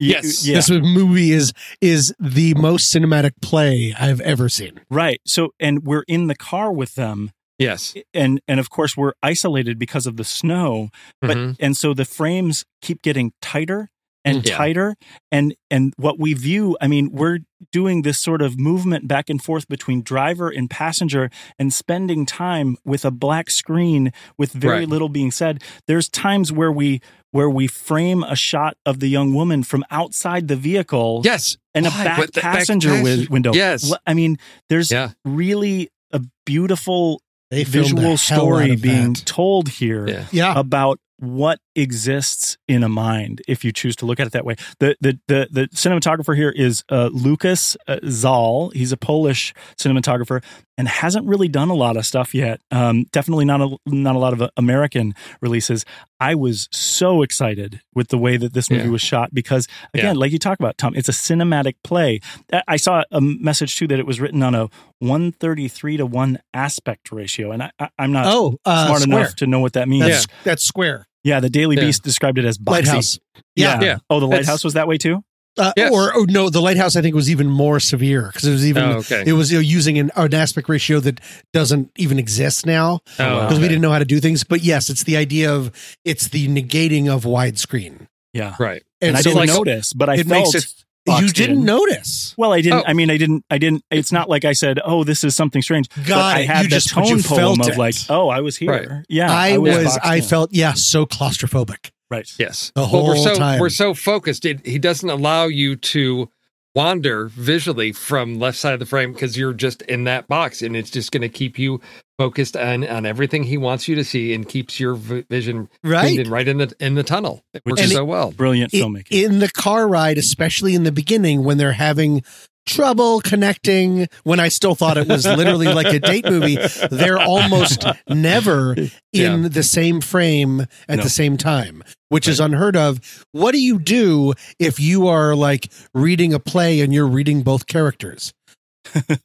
Yes. 0.00 0.46
Yeah. 0.46 0.56
This 0.56 0.70
movie 0.70 1.30
is 1.32 1.52
is 1.80 2.14
the 2.18 2.54
most 2.54 2.92
cinematic 2.94 3.32
play 3.42 3.94
I've 3.98 4.20
ever 4.22 4.48
seen. 4.48 4.80
right. 4.90 5.20
So, 5.26 5.50
and 5.60 5.84
we're 5.84 6.04
in 6.08 6.26
the 6.26 6.34
car 6.34 6.72
with 6.72 6.94
them, 6.94 7.30
Yes. 7.58 7.94
and 8.14 8.40
and 8.48 8.58
of 8.58 8.70
course 8.70 8.96
we're 8.96 9.12
isolated 9.22 9.78
because 9.78 10.06
of 10.06 10.16
the 10.16 10.24
snow. 10.24 10.88
But 11.20 11.36
Mhm. 11.36 11.56
and 11.60 11.76
so 11.76 11.94
the 11.94 12.04
frames 12.06 12.64
keep 12.80 13.02
getting 13.02 13.32
tighter 13.42 13.90
and 14.24 14.46
Yeah. 14.46 14.54
tighter 14.56 14.96
and 15.32 15.54
and 15.70 15.94
what 15.96 16.18
we 16.18 16.34
view 16.34 16.76
i 16.82 16.86
mean 16.86 17.10
we're 17.10 17.38
doing 17.72 18.02
this 18.02 18.18
sort 18.18 18.42
of 18.42 18.58
movement 18.58 19.08
back 19.08 19.30
and 19.30 19.42
forth 19.42 19.66
between 19.66 20.02
driver 20.02 20.50
and 20.50 20.68
passenger 20.68 21.30
and 21.58 21.72
spending 21.72 22.26
time 22.26 22.76
with 22.84 23.06
a 23.06 23.10
black 23.10 23.48
screen 23.48 24.12
with 24.36 24.52
very 24.52 24.80
Right. 24.80 24.88
little 24.90 25.08
being 25.08 25.30
said 25.30 25.62
there's 25.86 26.06
times 26.10 26.52
where 26.52 26.70
we 26.70 27.00
where 27.32 27.48
we 27.48 27.66
frame 27.66 28.22
a 28.24 28.34
shot 28.36 28.76
of 28.84 28.98
the 29.00 29.08
young 29.08 29.34
woman 29.34 29.62
from 29.62 29.84
outside 29.90 30.48
the 30.48 30.56
vehicle 30.56 31.22
Yes. 31.24 31.56
and 31.74 31.86
a 31.86 31.90
back 31.90 32.18
But 32.18 32.32
the 32.34 32.40
back 32.40 32.56
passenger 32.58 32.90
wi- 32.96 33.26
window 33.30 33.52
Yes. 33.54 33.92
i 34.06 34.14
mean 34.14 34.36
there's 34.68 34.90
Yeah. 34.90 35.10
really 35.24 35.88
a 36.12 36.20
beautiful 36.44 37.20
They 37.50 37.64
visual 37.64 38.16
story 38.16 38.76
being 38.76 39.12
that. 39.14 39.26
told 39.26 39.68
here 39.68 40.08
Yeah. 40.08 40.24
Yeah. 40.32 40.58
about 40.58 40.98
what 41.20 41.58
exists 41.76 42.56
in 42.66 42.82
a 42.82 42.88
mind 42.88 43.42
if 43.46 43.64
you 43.64 43.72
choose 43.72 43.94
to 43.96 44.06
look 44.06 44.18
at 44.20 44.26
it 44.26 44.32
that 44.32 44.44
way. 44.44 44.56
The 44.78 44.96
the 45.00 45.18
the, 45.28 45.48
the 45.50 45.68
cinematographer 45.68 46.34
here 46.36 46.50
is 46.50 46.82
uh, 46.90 47.10
Lucas 47.12 47.76
uh, 47.86 47.98
Zal. 48.08 48.70
He's 48.74 48.92
a 48.92 48.96
Polish 48.96 49.54
cinematographer 49.78 50.42
and 50.78 50.88
hasn't 50.88 51.26
really 51.26 51.48
done 51.48 51.68
a 51.68 51.74
lot 51.74 51.96
of 51.98 52.06
stuff 52.06 52.34
yet. 52.34 52.60
Um, 52.70 53.04
definitely 53.12 53.44
not 53.44 53.60
a 53.60 53.76
not 53.86 54.16
a 54.16 54.18
lot 54.18 54.32
of 54.32 54.42
uh, 54.42 54.50
American 54.56 55.14
releases. 55.40 55.84
I 56.18 56.34
was 56.34 56.68
so 56.72 57.22
excited 57.22 57.80
with 57.94 58.08
the 58.08 58.18
way 58.18 58.36
that 58.36 58.52
this 58.52 58.70
movie 58.70 58.84
Yeah. 58.84 58.90
was 58.90 59.00
shot 59.02 59.32
because 59.32 59.66
again, 59.94 60.16
like 60.16 60.32
you 60.32 60.38
talk 60.38 60.58
about, 60.58 60.76
Tom, 60.78 60.94
it's 60.94 61.08
a 61.08 61.12
cinematic 61.12 61.74
play. 61.84 62.20
I- 62.52 62.62
I 62.68 62.76
saw 62.76 63.02
a 63.10 63.20
message 63.20 63.76
too 63.76 63.86
that 63.88 63.98
it 63.98 64.06
was 64.06 64.20
written 64.20 64.42
on 64.42 64.54
a 64.54 64.68
one 64.98 65.32
thirty 65.32 65.68
three 65.68 65.96
to 65.96 66.06
one 66.06 66.38
aspect 66.54 67.10
ratio, 67.12 67.50
and 67.52 67.62
I, 67.62 67.70
I, 67.78 67.88
I'm 67.98 68.12
not 68.12 68.26
Oh, 68.26 68.58
uh, 68.64 68.86
smart 68.86 69.02
square. 69.02 69.18
enough 69.20 69.34
to 69.36 69.46
know 69.46 69.60
what 69.60 69.72
that 69.74 69.88
means. 69.88 70.06
That's 70.06 70.26
that's 70.44 70.64
square. 70.64 71.06
Yeah, 71.24 71.40
the 71.40 71.50
Daily 71.50 71.76
Yeah. 71.76 71.84
Beast 71.84 72.02
described 72.02 72.38
it 72.38 72.44
as 72.44 72.58
boxy. 72.58 72.70
Lighthouse. 72.70 73.18
Yeah. 73.56 73.80
Yeah. 73.80 73.80
Yeah. 73.86 73.96
Oh, 74.08 74.20
the 74.20 74.26
That's- 74.28 74.46
lighthouse 74.46 74.64
was 74.64 74.74
that 74.74 74.88
way 74.88 74.96
too. 74.98 75.22
Uh, 75.58 75.72
Yes. 75.76 75.92
Or 75.92 76.12
oh, 76.16 76.24
no, 76.28 76.48
the 76.48 76.60
lighthouse 76.60 76.94
I 76.94 77.02
think 77.02 77.14
was 77.14 77.28
even 77.28 77.48
more 77.48 77.80
severe 77.80 78.28
because 78.32 78.46
it 78.48 78.52
was 78.52 78.64
even 78.66 78.84
Oh, 78.84 78.92
okay. 78.98 79.24
it 79.26 79.32
was 79.32 79.50
you 79.50 79.58
know, 79.58 79.62
using 79.62 79.98
an, 79.98 80.10
an 80.14 80.32
aspect 80.32 80.68
ratio 80.68 81.00
that 81.00 81.20
doesn't 81.52 81.90
even 81.96 82.18
exist 82.20 82.64
now 82.66 83.00
Oh, 83.18 83.40
because 83.42 83.58
we 83.58 83.66
didn't 83.66 83.82
know 83.82 83.90
how 83.90 83.98
to 83.98 84.04
do 84.04 84.20
things. 84.20 84.44
But 84.44 84.62
yes, 84.62 84.88
it's 84.88 85.02
the 85.02 85.16
idea 85.16 85.52
of 85.52 85.72
it's 86.04 86.28
the 86.28 86.46
negating 86.48 87.08
of 87.08 87.24
widescreen, 87.24 88.06
Yeah, 88.32 88.54
Right. 88.60 88.82
and, 89.00 89.16
I 89.16 89.20
so, 89.22 89.30
didn't 89.30 89.48
like, 89.48 89.48
notice, 89.48 89.92
but 89.92 90.08
I 90.08 90.14
it 90.18 90.26
felt. 90.28 90.54
makes 90.54 90.54
it. 90.54 90.79
Boxed 91.10 91.26
You 91.38 91.46
didn't 91.46 91.58
in. 91.60 91.64
notice. 91.64 92.34
Well, 92.38 92.52
I 92.52 92.60
didn't. 92.60 92.80
Oh. 92.80 92.84
I 92.86 92.92
mean, 92.92 93.10
I 93.10 93.16
didn't. 93.16 93.44
I 93.50 93.58
didn't. 93.58 93.84
It's 93.90 94.12
not 94.12 94.28
like 94.28 94.44
I 94.44 94.52
said, 94.52 94.80
"Oh, 94.84 95.04
this 95.04 95.22
is 95.24 95.34
something 95.36 95.62
strange." 95.62 95.88
but 95.94 96.06
Got 96.06 96.36
I 96.36 96.40
it. 96.40 96.46
had 96.48 96.62
You 96.62 96.68
the 96.68 96.74
just- 96.76 96.88
tone 96.90 97.22
poem 97.22 97.60
of 97.60 97.68
it. 97.68 97.76
like, 97.78 97.94
"Oh, 98.08 98.28
I 98.28 98.40
was 98.40 98.56
here." 98.56 98.70
Right. 98.70 99.04
Yeah, 99.08 99.30
I 99.32 99.58
was. 99.58 99.98
I 100.02 100.16
in. 100.16 100.22
felt 100.22 100.52
yeah, 100.52 100.72
so 100.74 101.06
claustrophobic. 101.06 101.90
right. 102.10 102.30
Yes. 102.38 102.72
The 102.74 102.82
But 102.82 102.92
we're 102.92 103.14
whole 103.14 103.24
so 103.24 103.34
time. 103.36 103.60
we're 103.60 103.68
so 103.70 103.94
focused. 103.94 104.44
It, 104.44 104.66
he 104.66 104.78
doesn't 104.78 105.08
allow 105.10 105.44
you 105.46 105.76
to 105.76 106.30
wander 106.74 107.26
visually 107.26 107.90
from 107.92 108.38
left 108.38 108.56
side 108.56 108.72
of 108.74 108.78
the 108.80 108.86
frame 108.86 109.12
because 109.12 109.36
you're 109.36 109.52
just 109.52 109.82
in 109.82 110.04
that 110.04 110.28
box 110.28 110.62
and 110.62 110.76
it's 110.76 110.90
just 110.90 111.10
going 111.10 111.20
to 111.22 111.28
keep 111.28 111.58
you 111.58 111.80
focused 112.20 112.54
on 112.54 112.86
on 112.86 113.06
everything 113.06 113.44
he 113.44 113.56
wants 113.56 113.88
you 113.88 113.94
to 113.96 114.04
see 114.04 114.34
and 114.34 114.46
keeps 114.46 114.78
your 114.78 114.94
v- 114.94 115.24
vision 115.30 115.70
Right. 115.82 116.18
in 116.18 116.28
right 116.28 116.46
in 116.46 116.58
the 116.58 116.70
in 116.78 116.94
the 116.96 117.02
tunnel. 117.02 117.42
It 117.54 117.62
Which 117.64 117.72
works 117.72 117.82
is 117.84 117.92
so 117.92 118.04
well. 118.04 118.30
Brilliant 118.30 118.74
I- 118.74 118.76
filmmaking. 118.76 119.24
in 119.24 119.38
the 119.38 119.48
car 119.48 119.88
ride, 119.88 120.18
especially 120.18 120.74
in 120.74 120.82
the 120.84 120.92
beginning 120.92 121.44
when 121.44 121.56
they're 121.56 121.72
having 121.72 122.22
trouble 122.66 123.22
connecting. 123.22 124.06
When 124.24 124.38
I 124.38 124.48
still 124.48 124.74
thought 124.74 124.98
it 124.98 125.08
was 125.08 125.24
literally 125.24 125.66
like 125.80 125.86
a 125.86 125.98
date 125.98 126.26
movie, 126.26 126.58
they're 126.90 127.18
almost 127.18 127.84
never 128.06 128.74
in 129.14 129.42
Yeah. 129.42 129.48
the 129.48 129.62
same 129.62 130.02
frame 130.02 130.66
at 130.88 130.98
No. 130.98 131.02
the 131.02 131.08
same 131.08 131.38
time, 131.38 131.82
which 132.10 132.28
is 132.28 132.38
unheard 132.38 132.76
of. 132.76 133.00
What 133.32 133.52
do 133.52 133.60
you 133.60 133.78
do 133.78 134.34
if 134.58 134.78
you 134.78 135.08
are 135.08 135.34
like 135.34 135.72
reading 135.94 136.34
a 136.34 136.38
play 136.38 136.80
and 136.82 136.92
you're 136.92 137.08
reading 137.08 137.42
both 137.42 137.66
characters? 137.66 138.34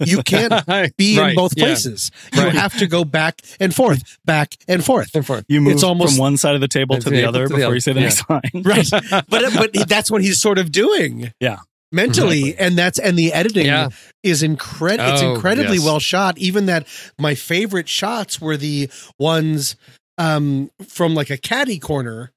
You 0.06 0.24
can't 0.24 0.54
be 0.98 1.18
in 1.20 1.36
both 1.36 1.54
yeah. 1.56 1.66
places. 1.66 2.12
You 2.34 2.44
Right. 2.44 2.54
have 2.54 2.78
to 2.80 2.88
go 2.88 3.04
back 3.06 3.42
and 3.60 3.74
forth, 3.74 4.18
back 4.26 4.56
and 4.68 4.84
forth. 4.84 5.14
And 5.16 5.26
forth. 5.26 5.46
you 5.48 5.62
move 5.62 5.74
it's 5.74 5.84
almost- 5.84 6.14
from 6.16 6.20
one 6.20 6.38
side 6.38 6.56
of 6.56 6.62
the 6.62 6.68
table 6.68 6.96
to 6.98 7.02
To 7.02 7.10
the 7.10 7.16
the- 7.18 7.26
other 7.26 7.44
to 7.44 7.50
the 7.50 7.56
before 7.56 7.66
other. 7.68 7.76
you 7.76 7.82
say 7.82 7.94
the 7.94 8.02
Yeah. 8.02 8.06
next 8.08 8.30
line. 8.30 8.42
Right. 8.64 8.90
but 9.30 9.54
but 9.74 9.88
that's 9.90 10.10
what 10.12 10.22
he's 10.22 10.40
sort 10.42 10.58
of 10.58 10.72
doing. 10.72 11.32
Yeah. 11.40 11.60
Mentally, 11.92 12.50
Exactly. 12.50 12.66
and 12.66 12.78
that's 12.78 13.00
and 13.00 13.18
the 13.18 13.32
editing 13.32 13.68
Yeah. 13.68 13.90
is 14.24 14.44
incredible. 14.44 15.14
it's 15.14 15.22
Oh, 15.22 15.36
incredibly 15.36 15.78
yes. 15.78 15.86
well 15.86 16.00
shot. 16.00 16.38
Even 16.38 16.66
that 16.66 16.88
my 17.18 17.36
favorite 17.36 17.88
shots 17.88 18.42
were 18.42 18.58
the 18.58 18.90
ones 19.20 19.76
um 20.18 20.72
from 20.88 21.14
like 21.16 21.30
a 21.30 21.38
caddy 21.38 21.80
corner 21.80 22.32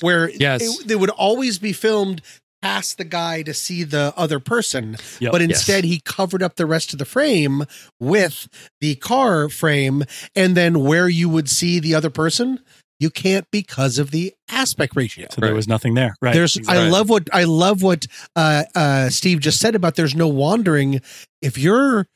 where 0.00 0.30
Yes. 0.30 0.62
it, 0.62 0.86
they 0.88 0.96
would 0.96 1.10
always 1.10 1.58
be 1.58 1.72
filmed 1.72 2.22
past 2.62 2.98
the 2.98 3.04
guy 3.04 3.42
to 3.42 3.54
see 3.54 3.82
the 3.84 4.12
other 4.16 4.38
person 4.40 4.96
Yep. 5.20 5.32
but 5.32 5.40
Yes. 5.40 5.50
instead 5.50 5.84
he 5.84 6.00
covered 6.04 6.42
up 6.42 6.56
the 6.56 6.66
rest 6.66 6.92
of 6.92 6.98
the 6.98 7.04
frame 7.04 7.64
with 7.98 8.48
the 8.80 8.96
car 8.96 9.48
frame 9.48 10.04
and 10.36 10.56
then 10.56 10.80
where 10.84 11.08
you 11.08 11.28
would 11.28 11.48
see 11.48 11.78
the 11.80 11.94
other 11.94 12.10
person 12.10 12.60
you 12.98 13.08
can't 13.08 13.46
because 13.50 13.98
of 13.98 14.10
the 14.10 14.34
aspect 14.50 14.94
ratio 14.94 15.26
So 15.30 15.40
there 15.40 15.54
was 15.54 15.66
nothing 15.66 15.94
there. 15.94 16.14
Right. 16.20 16.34
there's 16.34 16.58
I 16.68 16.88
love 16.90 17.08
what 17.08 17.28
I 17.32 17.44
love 17.44 17.82
what 17.82 18.04
uh 18.36 18.64
uh 18.74 19.08
Steve 19.08 19.40
just 19.40 19.58
said 19.58 19.74
about 19.74 19.94
there's 19.96 20.14
no 20.14 20.28
wandering. 20.28 21.00
If 21.40 21.56
you're 21.56 22.06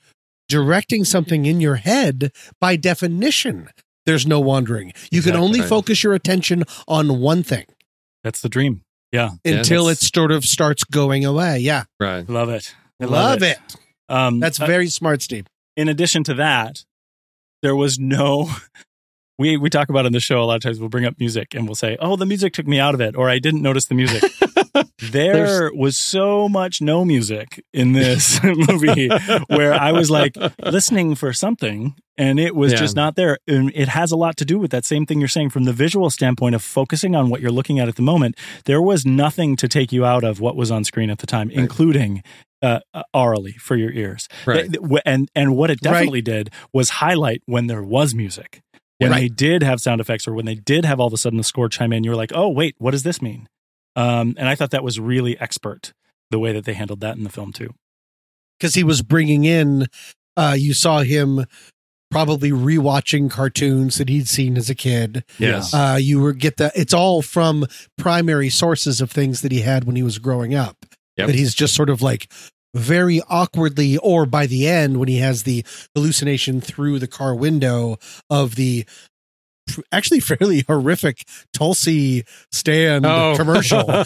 directing 0.51 1.05
something 1.07 1.47
in 1.47 1.59
your 1.61 1.77
head, 1.77 2.33
by 2.61 2.77
definition, 2.77 3.71
there's 4.05 4.27
no 4.27 4.41
wandering. 4.41 4.93
You 5.11 5.23
can 5.23 5.37
only 5.37 5.63
focus 5.63 6.03
your 6.05 6.13
attention 6.13 6.65
on 6.87 7.19
one 7.19 7.43
thing 7.43 7.65
That's 8.23 8.43
the 8.43 8.51
dream. 8.51 8.83
Yeah. 9.15 9.31
Yeah, 9.45 9.59
until 9.59 9.89
it 9.89 9.99
sort 9.99 10.33
of 10.33 10.45
starts 10.45 10.83
going 10.83 11.25
away. 11.25 11.61
Yeah. 11.61 11.85
Right. 12.01 12.29
Love 12.29 12.49
it. 12.49 12.75
I 13.01 13.05
Love, 13.05 13.45
it. 13.45 13.59
Um, 14.09 14.41
That's 14.41 14.61
uh, 14.61 14.67
very 14.67 14.89
smart, 14.89 15.23
Steve. 15.23 15.47
in 15.77 15.89
addition 15.89 16.25
to 16.25 16.35
that, 16.35 16.85
there 17.63 17.77
was 17.77 17.99
no. 17.99 18.51
We 19.37 19.57
we 19.57 19.69
talk 19.69 19.89
about 19.89 20.07
in 20.07 20.13
the 20.13 20.21
show 20.21 20.41
a 20.41 20.45
lot 20.45 20.55
of 20.55 20.63
times. 20.63 20.79
We'll 20.79 20.89
bring 20.89 21.07
up 21.07 21.19
music 21.19 21.57
and 21.57 21.67
we'll 21.67 21.75
say, 21.75 21.97
"Oh, 21.99 22.15
the 22.15 22.25
music 22.25 22.53
took 22.53 22.69
me 22.69 22.79
out 22.79 22.95
of 22.95 23.01
it," 23.01 23.17
or 23.17 23.29
"I 23.29 23.41
didn't 23.41 23.63
notice 23.63 23.87
the 23.87 23.97
music." 23.97 24.23
there 25.11 25.71
was 25.75 25.97
so 25.97 26.49
much 26.49 26.81
no 26.81 27.05
music 27.05 27.65
in 27.73 27.93
this 27.93 28.43
movie 28.69 29.09
where 29.49 29.73
I 29.75 29.93
was 29.93 30.11
like 30.11 30.37
listening 30.65 31.15
for 31.15 31.33
something 31.33 31.95
and 32.17 32.39
it 32.39 32.55
was 32.55 32.73
Yeah. 32.73 32.79
just 32.79 32.97
not 32.97 33.17
there. 33.17 33.39
And 33.49 33.73
it 33.75 33.89
has 33.89 34.13
a 34.13 34.17
lot 34.17 34.37
to 34.39 34.45
do 34.45 34.59
with 34.59 34.71
that 34.71 34.85
same 34.85 35.05
thing 35.07 35.19
you're 35.19 35.29
saying 35.29 35.51
from 35.51 35.65
the 35.65 35.73
visual 35.73 36.11
standpoint 36.11 36.55
of 36.55 36.63
focusing 36.63 37.15
on 37.17 37.29
what 37.29 37.41
you're 37.41 37.51
looking 37.51 37.79
at 37.81 37.89
at 37.89 37.97
the 37.97 38.03
moment. 38.03 38.37
There 38.67 38.81
was 38.83 39.05
nothing 39.05 39.57
to 39.57 39.69
take 39.69 39.93
you 39.93 40.05
out 40.05 40.25
of 40.25 40.41
what 40.41 40.57
was 40.57 40.71
on 40.71 40.85
screen 40.85 41.11
at 41.11 41.19
the 41.19 41.27
time, 41.27 41.51
including 41.51 42.23
uh, 42.63 42.81
uh, 42.95 43.03
orally 43.13 43.53
for 43.53 43.77
your 43.77 43.91
ears. 43.91 44.29
Right. 44.47 44.75
And 45.05 45.29
and 45.35 45.57
what 45.57 45.71
it 45.71 45.81
Right. 45.85 45.93
definitely 45.93 46.23
did 46.23 46.51
was 46.73 46.91
highlight 46.91 47.43
when 47.47 47.67
there 47.67 47.83
was 47.83 48.15
music. 48.15 48.61
When 48.99 49.11
Right. 49.11 49.23
they 49.23 49.29
did 49.29 49.63
have 49.65 49.81
sound 49.81 50.01
effects 50.01 50.29
or 50.29 50.35
when 50.35 50.47
they 50.47 50.55
did 50.55 50.85
have 50.85 51.01
all 51.01 51.09
of 51.09 51.13
a 51.13 51.17
sudden 51.19 51.37
the 51.37 51.45
score 51.45 51.69
chime 51.69 51.93
in, 51.93 52.05
you're 52.05 52.15
like, 52.17 52.31
oh, 52.35 52.49
wait, 52.49 52.77
what 52.79 52.93
does 52.93 53.03
this 53.03 53.21
mean? 53.21 53.49
Um, 53.97 54.35
and 54.39 54.49
I 54.49 54.55
thought 54.55 54.71
that 54.71 54.85
was 54.85 54.99
really 54.99 55.39
expert, 55.39 55.93
the 56.31 56.39
way 56.39 56.53
that 56.53 56.65
they 56.65 56.75
handled 56.75 57.01
that 57.01 57.17
in 57.17 57.25
the 57.25 57.31
film, 57.31 57.53
too. 57.53 57.75
Because 58.59 58.75
he 58.75 58.85
was 58.85 59.03
bringing 59.03 59.45
in, 59.45 59.87
uh, 60.37 60.57
you 60.59 60.75
saw 60.75 61.01
him 61.01 61.45
probably 62.11 62.53
rewatching 62.53 63.29
cartoons 63.29 63.99
that 63.99 64.09
he'd 64.09 64.29
seen 64.29 64.57
as 64.57 64.71
a 64.71 64.75
kid. 64.75 65.25
Yes. 65.39 65.75
Uh, 65.75 65.99
you 66.01 66.21
were 66.21 66.33
get 66.33 66.59
that 66.59 66.73
it's 66.77 66.95
all 66.95 67.23
from 67.23 67.67
primary 67.99 68.49
sources 68.49 69.01
of 69.01 69.11
things 69.11 69.41
that 69.43 69.51
he 69.51 69.63
had 69.63 69.83
when 69.85 69.97
he 69.97 70.03
was 70.05 70.19
growing 70.19 70.55
up. 70.55 70.87
Yep. 71.17 71.27
That 71.27 71.35
he's 71.35 71.55
just 71.55 71.75
sort 71.75 71.91
of 71.91 72.03
like 72.03 72.31
very 72.73 73.21
awkwardly, 73.29 73.97
or 73.99 74.27
by 74.27 74.47
the 74.47 74.69
end 74.69 74.99
when 74.99 75.09
he 75.09 75.19
has 75.19 75.43
the 75.43 75.65
hallucination 75.95 76.61
through 76.61 77.01
the 77.01 77.09
car 77.09 77.35
window 77.35 77.99
of 78.31 78.55
the 78.55 78.87
actually 79.93 80.21
fairly 80.21 80.65
horrific 80.69 81.25
Tulsey 81.57 82.27
stand 82.53 83.07
Oh. 83.07 83.35
commercial. 83.37 83.85
None 83.87 84.05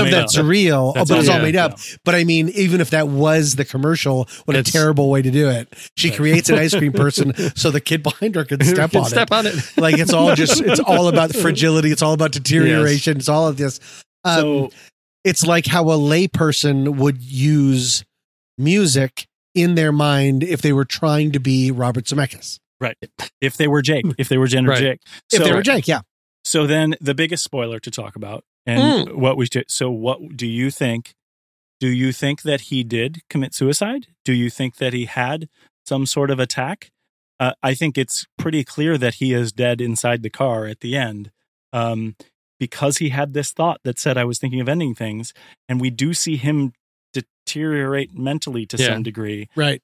of 0.00 0.10
that's 0.10 0.36
up. 0.36 0.44
real, 0.46 0.92
That's 0.92 1.08
but 1.10 1.18
it's 1.20 1.28
all 1.28 1.34
all 1.36 1.40
made 1.40 1.54
made 1.54 1.56
up, 1.56 1.72
up. 1.72 1.78
But 2.04 2.14
I 2.14 2.24
mean, 2.24 2.50
even 2.50 2.80
if 2.80 2.90
that 2.90 3.08
was 3.08 3.56
the 3.56 3.64
commercial, 3.64 4.28
what 4.44 4.56
It's- 4.56 4.68
a 4.68 4.72
terrible 4.72 5.10
way 5.10 5.22
to 5.22 5.30
do 5.30 5.48
it. 5.48 5.72
She 5.96 6.08
Right. 6.10 6.16
creates 6.16 6.48
an 6.50 6.58
ice 6.58 6.74
cream 6.74 6.92
person 6.92 7.32
so 7.56 7.70
the 7.70 7.80
kid 7.80 8.02
behind 8.02 8.34
her 8.34 8.44
could 8.44 8.64
step 8.64 8.90
Can 8.92 9.00
on 9.00 9.06
step 9.08 9.28
it. 9.28 9.34
on 9.34 9.46
it. 9.46 9.54
Like 9.76 9.98
it's 9.98 10.12
all 10.12 10.34
just 10.34 10.60
it's 10.60 10.80
all 10.80 11.08
about 11.08 11.34
fragility. 11.36 11.90
It's 11.90 12.02
all 12.02 12.12
about 12.12 12.32
deterioration. 12.32 13.16
It's 13.16 13.28
all 13.28 13.48
of 13.48 13.56
this. 13.56 13.80
Um, 14.24 14.36
so, 14.40 14.70
it's 15.24 15.44
like 15.46 15.66
how 15.66 15.84
a 15.90 15.96
layperson 15.96 16.96
would 16.96 17.22
use 17.22 18.04
music 18.58 19.26
in 19.54 19.74
their 19.74 19.92
mind 19.92 20.42
if 20.42 20.62
they 20.62 20.72
were 20.72 20.84
trying 20.84 21.32
to 21.32 21.38
be 21.40 21.70
Robert 21.70 22.04
Zemeckis. 22.04 22.58
Right. 22.82 22.96
If 23.40 23.56
they 23.56 23.68
were 23.68 23.80
Jake, 23.82 24.04
if 24.18 24.28
they 24.28 24.36
were 24.38 24.46
Jen 24.46 24.66
or 24.66 24.70
Right. 24.70 24.78
Jake. 24.80 25.00
If 25.32 25.42
they 25.42 25.52
were 25.52 25.62
Jake, 25.62 25.88
yeah. 25.88 26.00
So 26.44 26.66
then 26.66 26.96
the 27.00 27.14
biggest 27.14 27.44
spoiler 27.44 27.78
to 27.80 27.90
talk 27.90 28.16
about 28.16 28.44
and 28.66 29.12
what 29.12 29.36
we 29.36 29.46
did. 29.46 29.70
So 29.70 29.90
what 29.90 30.36
do 30.36 30.46
you 30.46 30.70
think? 30.70 31.14
Do 31.80 31.88
you 31.88 32.12
think 32.12 32.42
that 32.42 32.62
he 32.62 32.84
did 32.84 33.20
commit 33.30 33.54
suicide? 33.54 34.06
Do 34.24 34.32
you 34.32 34.50
think 34.50 34.76
that 34.76 34.92
he 34.92 35.06
had 35.06 35.48
some 35.86 36.06
sort 36.06 36.30
of 36.30 36.38
attack? 36.38 36.90
Uh, 37.40 37.52
I 37.62 37.74
think 37.74 37.98
it's 37.98 38.24
pretty 38.38 38.62
clear 38.64 38.96
that 38.98 39.14
he 39.14 39.32
is 39.32 39.52
dead 39.52 39.80
inside 39.80 40.22
the 40.22 40.30
car 40.30 40.66
at 40.66 40.78
the 40.80 40.96
end 40.96 41.32
um, 41.72 42.14
because 42.60 42.98
he 42.98 43.08
had 43.08 43.32
this 43.34 43.50
thought 43.52 43.80
that 43.82 43.98
said, 43.98 44.16
I 44.16 44.24
was 44.24 44.38
thinking 44.38 44.60
of 44.60 44.68
ending 44.68 44.94
things. 44.94 45.32
And 45.68 45.80
we 45.80 45.90
do 45.90 46.14
see 46.14 46.36
him 46.36 46.72
deteriorate 47.12 48.16
mentally 48.16 48.66
to 48.66 48.76
Yeah. 48.76 48.88
some 48.88 49.02
degree. 49.02 49.48
Right. 49.56 49.82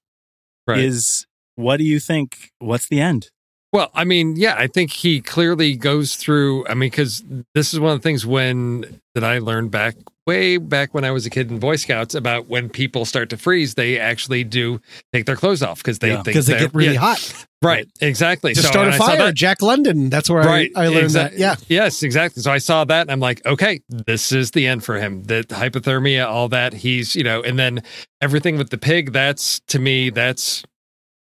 Right. 0.66 0.78
Is 0.78 1.26
what 1.58 1.78
do 1.78 1.84
you 1.84 1.98
think? 2.00 2.50
What's 2.60 2.88
the 2.88 3.00
end? 3.00 3.28
Well, 3.72 3.90
I 3.94 4.04
mean, 4.04 4.36
yeah, 4.36 4.54
I 4.56 4.66
think 4.66 4.90
he 4.92 5.20
clearly 5.20 5.76
goes 5.76 6.16
through. 6.16 6.66
I 6.68 6.74
mean, 6.74 6.88
because 6.88 7.22
this 7.54 7.74
is 7.74 7.80
one 7.80 7.92
of 7.92 7.98
the 7.98 8.02
things 8.02 8.24
when 8.24 9.00
that 9.14 9.24
I 9.24 9.38
learned 9.40 9.70
back 9.70 9.96
way 10.26 10.56
back 10.58 10.92
when 10.94 11.04
I 11.04 11.10
was 11.10 11.24
a 11.26 11.30
kid 11.30 11.50
in 11.50 11.58
Boy 11.58 11.76
Scouts 11.76 12.14
about 12.14 12.48
when 12.48 12.68
people 12.68 13.04
start 13.06 13.30
to 13.30 13.36
freeze, 13.38 13.74
they 13.74 13.98
actually 13.98 14.44
do 14.44 14.78
take 15.12 15.24
their 15.26 15.36
clothes 15.36 15.62
off 15.62 15.78
because 15.78 15.98
they 16.00 16.08
Yeah. 16.10 16.16
think 16.16 16.26
Because 16.26 16.46
they 16.46 16.58
get 16.58 16.74
really 16.74 16.94
yeah, 16.94 17.00
hot. 17.00 17.46
Right, 17.62 17.88
exactly. 18.00 18.52
To 18.54 18.60
So, 18.62 18.68
start 18.68 18.86
and 18.86 18.92
a 18.92 18.94
I 18.94 18.98
saw 18.98 19.06
fire. 19.06 19.16
that- 19.18 19.34
Jack 19.34 19.62
London. 19.62 20.10
That's 20.10 20.28
where 20.30 20.42
right, 20.42 20.70
I, 20.76 20.84
I 20.84 20.88
learned 20.88 21.04
exact- 21.04 21.38
that. 21.38 21.40
Yeah. 21.40 21.56
Yes, 21.68 22.02
exactly. 22.02 22.42
So 22.42 22.52
I 22.52 22.58
saw 22.58 22.84
that 22.84 23.02
and 23.02 23.10
I'm 23.10 23.20
like, 23.20 23.44
okay, 23.46 23.80
this 23.88 24.30
is 24.32 24.50
the 24.52 24.66
end 24.66 24.84
for 24.84 24.98
him. 24.98 25.24
The 25.24 25.44
hypothermia, 25.48 26.26
all 26.26 26.48
that. 26.50 26.72
He's, 26.74 27.16
you 27.16 27.24
know, 27.24 27.42
and 27.42 27.58
then 27.58 27.82
everything 28.22 28.56
with 28.58 28.68
the 28.70 28.78
pig, 28.78 29.12
that's 29.12 29.60
to 29.68 29.78
me, 29.78 30.10
that's, 30.10 30.62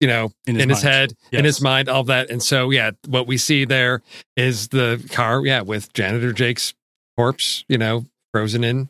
you 0.01 0.09
know, 0.09 0.31
In 0.47 0.61
in 0.61 0.69
his 0.69 0.79
his, 0.79 0.85
mind. 0.85 0.95
head, 0.95 1.13
in 1.33 1.45
his 1.45 1.61
mind, 1.61 1.89
all 1.89 2.05
that. 2.05 2.31
And 2.31 2.43
so, 2.43 2.71
yeah, 2.71 2.93
what 3.09 3.27
we 3.27 3.37
see 3.37 3.65
there 3.65 4.03
is 4.37 4.69
the 4.69 5.05
car, 5.11 5.45
yeah, 5.45 5.63
with 5.63 5.93
janitor 5.93 6.33
Jake's 6.33 6.75
corpse, 7.17 7.65
you 7.69 7.79
know, 7.79 8.07
frozen 8.33 8.63
in 8.65 8.89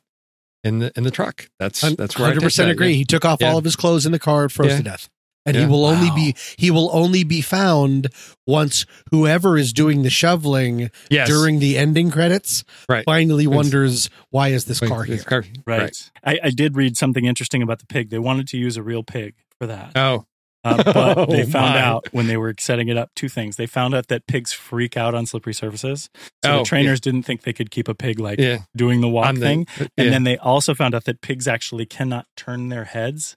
in 0.65 0.81
the 0.81 0.93
in 0.97 1.05
the 1.05 1.11
truck. 1.11 1.49
That's 1.59 1.81
that's 1.81 2.17
where 2.19 2.27
I 2.27 2.29
hundred 2.31 2.41
take 2.41 2.47
percent 2.47 2.67
that, 2.69 2.73
agree. 2.73 2.89
yeah. 2.91 2.95
He 2.97 3.05
took 3.05 3.25
off 3.25 3.39
Yeah. 3.41 3.53
all 3.53 3.59
of 3.59 3.65
his 3.65 3.77
clothes 3.77 4.05
in 4.07 4.13
the 4.13 4.19
car, 4.19 4.43
and 4.45 4.53
froze 4.53 4.71
Yeah. 4.73 4.77
to 4.79 4.83
death, 4.83 5.09
and 5.47 5.57
he 5.57 5.63
Yeah. 5.63 5.69
will 5.69 5.87
only 5.87 6.11
be 6.11 6.35
he 6.59 6.71
will 6.71 6.91
only 6.93 7.23
be 7.25 7.41
found 7.41 8.09
once 8.47 8.85
whoever 9.11 9.57
is 9.57 9.73
doing 9.73 10.03
the 10.03 10.11
shoveling 10.11 10.91
Yes. 11.11 11.29
during 11.29 11.61
the 11.61 11.79
ending 11.79 12.11
credits 12.11 12.65
Right. 12.89 13.05
finally 13.07 13.47
wonders 13.47 14.11
why 14.31 14.49
is 14.49 14.65
this 14.67 14.81
car 14.81 15.05
here? 15.05 15.17
this 15.17 15.25
car- 15.25 15.45
Right. 15.65 16.11
I, 16.25 16.39
I 16.45 16.51
did 16.51 16.77
read 16.77 16.97
something 16.99 17.25
interesting 17.25 17.63
about 17.63 17.79
the 17.79 17.87
pig. 17.87 18.11
They 18.11 18.19
wanted 18.19 18.49
to 18.49 18.59
use 18.59 18.77
a 18.77 18.83
real 18.83 19.05
pig 19.05 19.35
for 19.61 19.67
that. 19.69 19.93
Oh, 19.97 20.27
Uh, 20.69 20.83
but 20.93 21.27
they 21.31 21.43
Oh, 21.43 21.47
found 21.47 21.75
my. 21.75 21.81
out 21.81 22.09
when 22.13 22.27
they 22.27 22.37
were 22.37 22.55
setting 22.59 22.89
it 22.89 22.97
up 22.97 23.11
two 23.15 23.29
things. 23.29 23.57
They 23.57 23.67
found 23.67 23.95
out 23.95 24.09
that 24.09 24.27
pigs 24.27 24.53
freak 24.53 24.97
out 24.97 25.15
on 25.15 25.27
slippery 25.27 25.55
surfaces. 25.55 26.09
So 26.45 26.53
Oh, 26.53 26.59
the 26.59 26.65
trainers 26.65 27.01
didn't 27.01 27.23
think 27.23 27.43
they 27.43 27.53
could 27.53 27.71
keep 27.71 27.89
a 27.89 27.95
pig 27.95 28.19
like 28.21 28.39
yeah. 28.39 28.59
doing 28.77 29.01
the 29.01 29.09
walk 29.09 29.35
the- 29.35 29.41
thing. 29.41 29.67
yeah. 29.79 29.87
And 29.97 30.13
then 30.13 30.25
they 30.25 30.37
also 30.39 30.75
found 30.75 30.95
out 30.95 31.05
that 31.05 31.21
pigs 31.21 31.49
actually 31.49 31.87
cannot 31.87 32.27
turn 32.37 32.69
their 32.69 32.85
heads 32.85 33.37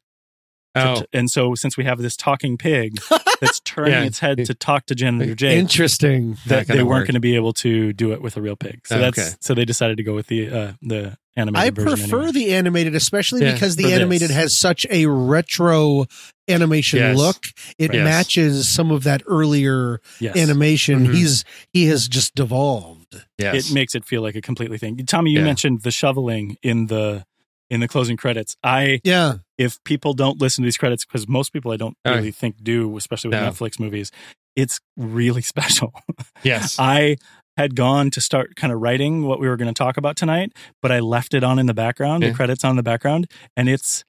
Oh. 0.74 1.04
and 1.12 1.30
so 1.30 1.54
since 1.56 1.76
we 1.76 1.84
have 1.84 1.98
this 2.00 2.16
talking 2.16 2.58
pig 2.58 2.98
that's 3.42 3.60
turning 3.62 3.92
Yeah. 3.94 4.04
its 4.06 4.20
head 4.20 4.38
to 4.46 4.54
talk 4.54 4.86
to 4.86 4.96
Janitor 4.96 5.36
Jake, 5.36 5.58
Interesting. 5.60 6.38
that 6.48 6.68
That 6.68 6.78
they 6.78 6.84
weren't 6.84 7.08
going 7.08 7.16
to 7.16 7.20
be 7.20 7.36
able 7.36 7.52
to 7.54 7.92
do 7.94 8.14
it 8.14 8.22
with 8.22 8.38
a 8.38 8.42
real 8.42 8.56
pig. 8.56 8.88
So 8.88 8.96
Oh, 8.96 9.00
that's 9.00 9.20
okay. 9.20 9.30
so 9.42 9.54
they 9.54 9.66
decided 9.66 9.98
to 9.98 10.04
go 10.04 10.16
with 10.16 10.28
the 10.28 10.50
uh, 10.50 10.72
the 10.82 11.18
animated 11.36 11.80
I 11.80 11.84
version. 11.84 11.98
prefer 12.10 12.18
anyway. 12.28 12.32
the 12.34 12.54
animated, 12.54 12.96
especially 12.96 13.42
Yeah, 13.44 13.54
because 13.54 13.76
for 13.76 13.82
the 13.82 13.90
this. 13.90 13.94
animated 14.00 14.32
has 14.32 14.56
such 14.58 14.86
a 14.90 15.06
retro 15.08 16.06
animation 16.48 17.00
Yes. 17.00 17.18
look. 17.18 17.44
It 17.78 17.94
Yes. 17.94 18.04
matches 18.04 18.68
some 18.70 18.92
of 18.92 19.04
that 19.04 19.24
earlier 19.28 20.00
yes. 20.20 20.36
animation. 20.36 21.08
Mhm. 21.08 21.14
He's 21.14 21.44
he 21.74 21.86
has 21.88 22.08
just 22.08 22.36
devolved. 22.36 23.26
Yes. 23.38 23.70
It 23.70 23.74
makes 23.74 23.96
it 23.96 24.06
feel 24.06 24.22
like 24.22 24.36
a 24.36 24.42
completely 24.42 24.78
thing. 24.78 24.98
Tommy, 25.06 25.32
you 25.32 25.40
Yeah. 25.40 25.46
mentioned 25.46 25.82
the 25.82 25.92
shoveling 25.92 26.58
in 26.64 26.88
the 26.88 27.26
in 27.70 27.80
the 27.80 27.88
closing 27.88 28.18
credits. 28.18 28.58
I 28.64 29.00
Yeah. 29.06 29.36
If 29.62 29.82
people 29.84 30.14
don't 30.14 30.40
listen 30.42 30.64
to 30.64 30.66
these 30.68 30.78
credits 30.78 31.06
because 31.06 31.28
most 31.28 31.54
people 31.54 31.72
I 31.72 31.78
don't 31.78 31.96
really 32.06 32.32
think 32.32 32.56
do, 32.64 32.98
especially 32.98 33.30
with 33.30 33.40
No. 33.40 33.50
Netflix 33.50 33.80
movies, 33.80 34.12
it's 34.56 34.80
really 34.98 35.42
special. 35.54 35.94
yes. 36.44 36.78
I 36.80 37.18
had 37.58 37.76
gone 37.76 38.10
to 38.12 38.22
start 38.22 38.56
kind 38.56 38.74
of 38.74 38.80
writing 38.82 39.24
what 39.26 39.40
we 39.40 39.48
were 39.48 39.58
going 39.58 39.74
to 39.74 39.78
talk 39.78 39.98
about 39.98 40.16
tonight, 40.16 40.52
but 40.82 40.92
I 40.92 41.00
left 41.00 41.34
it 41.34 41.44
on 41.44 41.60
in 41.60 41.66
the 41.68 41.74
background, 41.74 42.24
Yeah. 42.24 42.30
the 42.30 42.36
credits 42.36 42.64
on 42.64 42.72
in 42.72 42.78
the 42.78 42.84
background, 42.84 43.30
and 43.56 43.68
it's 43.70 44.04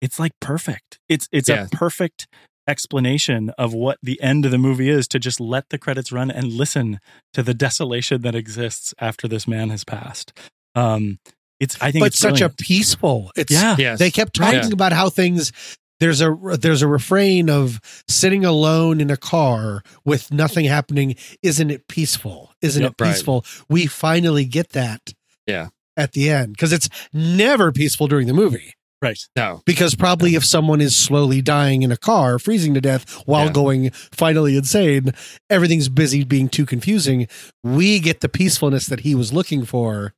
it's 0.00 0.18
like 0.18 0.32
perfect. 0.40 0.98
It's 1.08 1.28
it's 1.32 1.48
Yeah. 1.48 1.64
a 1.64 1.68
perfect 1.68 2.26
explanation 2.68 3.50
of 3.56 3.72
what 3.72 3.98
the 4.02 4.20
end 4.20 4.44
of 4.44 4.50
the 4.50 4.58
movie 4.58 4.90
is 4.90 5.08
to 5.08 5.18
just 5.18 5.40
let 5.40 5.70
the 5.70 5.78
credits 5.78 6.12
run 6.12 6.30
and 6.30 6.52
listen 6.52 7.00
to 7.32 7.42
the 7.42 7.54
desolation 7.54 8.20
that 8.22 8.34
exists 8.34 8.94
after 9.00 9.26
this 9.26 9.48
man 9.48 9.70
has 9.70 9.84
passed. 9.84 10.32
Um 10.74 11.18
it's 11.60 11.76
I 11.80 11.90
think 11.90 12.02
But 12.02 12.06
it's 12.08 12.18
such 12.18 12.34
brilliant. 12.38 12.52
a 12.60 12.64
peaceful. 12.64 13.32
It's 13.36 13.52
yeah. 13.52 13.76
yes. 13.78 13.98
they 13.98 14.10
kept 14.10 14.34
talking 14.34 14.60
Yeah. 14.64 14.72
about 14.72 14.92
how 14.92 15.10
things 15.10 15.52
there's 16.00 16.20
a 16.20 16.32
there's 16.60 16.82
a 16.82 16.86
refrain 16.88 17.50
of 17.50 17.80
sitting 18.08 18.44
alone 18.44 19.00
in 19.00 19.10
a 19.10 19.16
car 19.16 19.82
with 20.04 20.30
nothing 20.32 20.64
happening 20.64 21.16
isn't 21.42 21.70
it 21.70 21.88
peaceful 21.88 22.52
isn't 22.62 22.82
Yep. 22.82 22.92
it 22.92 23.04
peaceful 23.04 23.44
we 23.68 23.86
finally 23.86 24.44
get 24.44 24.70
that 24.70 25.12
Yeah. 25.46 25.68
at 25.96 26.12
the 26.12 26.30
end 26.30 26.52
because 26.52 26.72
it's 26.72 26.88
never 27.12 27.72
peaceful 27.72 28.06
during 28.06 28.28
the 28.28 28.34
movie 28.34 28.74
Right. 29.02 29.18
No. 29.36 29.62
because 29.66 29.94
probably 29.96 30.34
if 30.36 30.44
someone 30.44 30.80
is 30.80 30.96
slowly 30.96 31.40
dying 31.42 31.82
in 31.82 31.90
a 31.92 31.96
car 31.96 32.38
freezing 32.38 32.74
to 32.74 32.80
death 32.80 33.08
while 33.26 33.46
Yeah. 33.46 33.52
going 33.52 33.90
finally 34.12 34.56
insane 34.56 35.12
everything's 35.50 35.88
busy 35.88 36.22
being 36.22 36.48
too 36.48 36.64
confusing 36.66 37.26
we 37.64 37.98
get 37.98 38.20
the 38.20 38.28
peacefulness 38.28 38.86
that 38.86 39.00
he 39.00 39.16
was 39.16 39.32
looking 39.32 39.64
for 39.64 40.14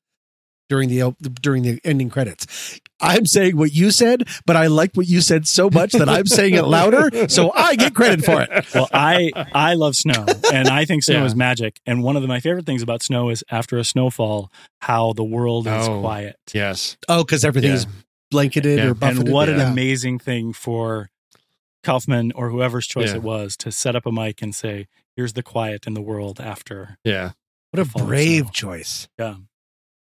during 0.71 0.89
the 0.89 1.14
during 1.43 1.62
the 1.62 1.79
ending 1.85 2.09
credits 2.09 2.81
i'm 3.01 3.27
saying 3.27 3.57
what 3.57 3.73
you 3.75 3.91
said 3.91 4.27
but 4.47 4.57
i 4.57 4.66
like 4.68 4.93
what 4.95 5.07
you 5.09 5.21
said 5.21 5.47
so 5.47 5.68
much 5.68 5.93
that 5.93 6.09
i'm 6.09 6.25
saying 6.27 6.55
it 6.55 6.62
louder 6.64 7.29
so 7.29 7.53
i 7.55 7.75
get 7.77 7.95
credit 7.95 8.25
for 8.25 8.41
it 8.41 8.64
well 8.75 8.89
i 8.95 9.31
i 9.53 9.75
love 9.75 9.95
snow 9.95 10.25
and 10.53 10.68
i 10.68 10.85
think 10.87 11.03
snow 11.03 11.16
Yeah. 11.18 11.25
is 11.27 11.35
magic 11.35 11.79
and 11.85 12.03
one 12.03 12.16
of 12.16 12.23
the, 12.23 12.29
my 12.29 12.41
favorite 12.41 12.64
things 12.64 12.83
about 12.83 13.03
snow 13.03 13.29
is 13.29 13.45
after 13.51 13.77
a 13.77 13.85
snowfall 13.85 14.51
how 14.81 15.12
the 15.12 15.25
world 15.25 15.66
is 15.66 15.89
Oh. 15.89 16.01
quiet 16.01 16.37
Yes. 16.55 16.97
oh 17.09 17.25
because 17.25 17.45
everything 17.45 17.73
Yeah. 17.73 17.85
blanketed 18.31 18.79
Yeah. 18.79 18.87
or 18.91 18.95
buffeted 18.95 19.27
and 19.27 19.33
what 19.35 19.49
an 19.49 19.61
amazing 19.61 20.18
thing 20.21 20.53
for 20.53 21.11
kaufman 21.83 22.33
or 22.33 22.51
whoever's 22.51 22.87
choice 22.87 23.09
Yeah. 23.11 23.16
it 23.16 23.23
was 23.23 23.57
to 23.59 23.73
set 23.73 23.97
up 23.97 24.07
a 24.07 24.12
mic 24.12 24.41
and 24.43 24.55
say 24.55 24.87
here's 25.16 25.33
the 25.33 25.43
quiet 25.43 25.87
in 25.87 25.95
the 25.95 26.03
world 26.03 26.41
after 26.41 26.99
Yeah. 27.05 27.33
what 27.71 27.81
a 27.87 28.05
brave 28.05 28.53
choice 28.53 29.09
yeah 29.18 29.37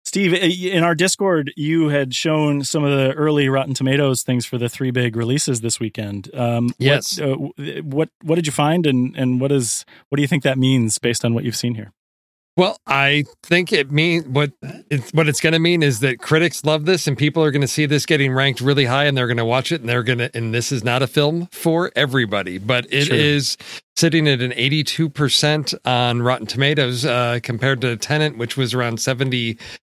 Steve, 0.09 0.33
eh, 0.33 0.71
in 0.75 0.83
our 0.83 0.95
Discord, 0.95 1.53
you 1.55 1.89
had 1.89 2.15
shown 2.15 2.63
some 2.63 2.83
of 2.83 2.89
the 2.89 3.13
early 3.13 3.47
Rotten 3.47 3.75
Tomatoes 3.75 4.23
things 4.23 4.43
for 4.43 4.57
the 4.57 4.67
three 4.67 4.89
big 4.89 5.15
releases 5.15 5.61
this 5.61 5.79
weekend. 5.79 6.33
Um, 6.33 6.73
Yes. 6.79 7.19
What, 7.19 7.51
uh, 7.59 7.81
what 7.83 8.09
what 8.23 8.33
did 8.33 8.47
you 8.47 8.51
find, 8.51 8.87
and 8.87 9.15
and 9.15 9.39
what 9.39 9.51
is 9.51 9.85
what 10.07 10.15
do 10.15 10.23
you 10.23 10.27
think 10.27 10.41
that 10.41 10.57
means 10.57 10.97
based 10.97 11.23
on 11.23 11.35
what 11.35 11.43
you've 11.43 11.55
seen 11.55 11.75
here? 11.75 11.91
Well, 12.57 12.79
I 12.87 13.25
think 13.43 13.71
it 13.71 13.91
means 13.91 14.25
what 14.25 14.51
it's 14.89 15.11
what 15.11 15.29
it's 15.29 15.39
going 15.39 15.53
to 15.53 15.59
mean 15.59 15.83
is 15.83 15.99
that 15.99 16.17
critics 16.17 16.65
love 16.65 16.85
this 16.85 17.05
and 17.05 17.15
people 17.15 17.43
are 17.43 17.51
going 17.51 17.61
to 17.61 17.67
see 17.67 17.85
this 17.85 18.07
getting 18.07 18.33
ranked 18.33 18.61
really 18.61 18.85
high 18.85 19.05
and 19.05 19.15
they're 19.15 19.27
going 19.27 19.37
to 19.37 19.45
watch 19.45 19.71
it 19.71 19.81
and 19.81 19.87
they're 19.87 20.01
going 20.01 20.17
to 20.17 20.35
and 20.35 20.55
this 20.55 20.71
is 20.71 20.83
not 20.83 21.03
a 21.03 21.07
film 21.07 21.47
for 21.51 21.91
everybody, 21.95 22.57
but 22.57 22.87
it 22.91 23.09
is 23.09 23.57
sitting 23.95 24.27
at 24.27 24.41
an 24.41 24.53
82% 24.53 25.75
on 25.85 26.23
Rotten 26.23 26.47
Tomatoes 26.47 27.05
uh, 27.05 27.39
compared 27.43 27.81
to 27.81 27.95
Tenet 27.95 28.39
which 28.39 28.57
was 28.57 28.73
around 28.73 28.99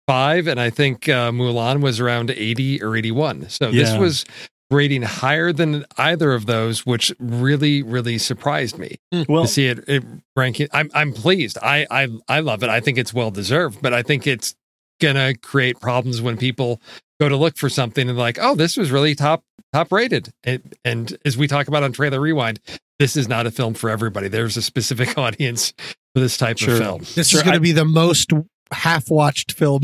75 0.08 0.46
and 0.46 0.60
I 0.60 0.70
think 0.70 1.08
uh, 1.08 1.30
Mulan 1.30 1.80
was 1.80 2.00
around 2.00 2.30
80 2.30 2.82
or 2.82 2.96
81. 2.96 3.48
So 3.48 3.70
this 3.72 3.96
was 3.96 4.24
rating 4.70 5.02
higher 5.02 5.52
than 5.52 5.84
either 5.96 6.32
of 6.32 6.46
those 6.46 6.84
which 6.84 7.12
really 7.20 7.82
really 7.84 8.18
surprised 8.18 8.78
me 8.78 8.96
Well, 9.28 9.42
to 9.42 9.48
see 9.48 9.66
it, 9.66 9.84
it 9.88 10.02
ranking. 10.36 10.68
I'm 10.72 10.90
I'm 10.94 11.12
pleased. 11.12 11.58
I 11.62 11.86
I 11.90 12.08
I 12.28 12.40
love 12.40 12.62
it. 12.62 12.68
I 12.68 12.80
think 12.80 12.98
it's 12.98 13.14
well 13.14 13.30
deserved, 13.30 13.80
but 13.82 13.92
I 13.92 14.02
think 14.02 14.26
it's 14.26 14.54
gonna 15.00 15.34
create 15.34 15.80
problems 15.80 16.20
when 16.22 16.36
people 16.36 16.80
go 17.20 17.28
to 17.28 17.36
look 17.36 17.56
for 17.56 17.68
something 17.68 18.08
and 18.08 18.18
like, 18.18 18.38
oh, 18.40 18.54
this 18.54 18.76
was 18.76 18.90
really 18.90 19.14
top 19.14 19.42
top 19.72 19.90
rated. 19.92 20.30
And, 20.44 20.74
and 20.84 21.16
as 21.24 21.36
we 21.36 21.46
talk 21.48 21.68
about 21.68 21.82
on 21.82 21.92
Trailer 21.92 22.20
Rewind, 22.20 22.58
this 22.98 23.16
is 23.16 23.28
not 23.28 23.46
a 23.46 23.50
film 23.50 23.74
for 23.74 23.88
everybody. 23.90 24.28
There's 24.28 24.56
a 24.56 24.62
specific 24.62 25.16
audience 25.18 25.72
for 26.14 26.20
this 26.20 26.36
type 26.36 26.58
Sure. 26.58 26.74
of 26.74 26.80
film. 26.80 27.00
this 27.14 27.28
Sure, 27.28 27.38
is 27.40 27.42
going 27.44 27.54
to 27.54 27.60
be 27.60 27.72
the 27.72 27.84
most 27.84 28.32
half 28.72 29.10
watched 29.10 29.52
film 29.52 29.82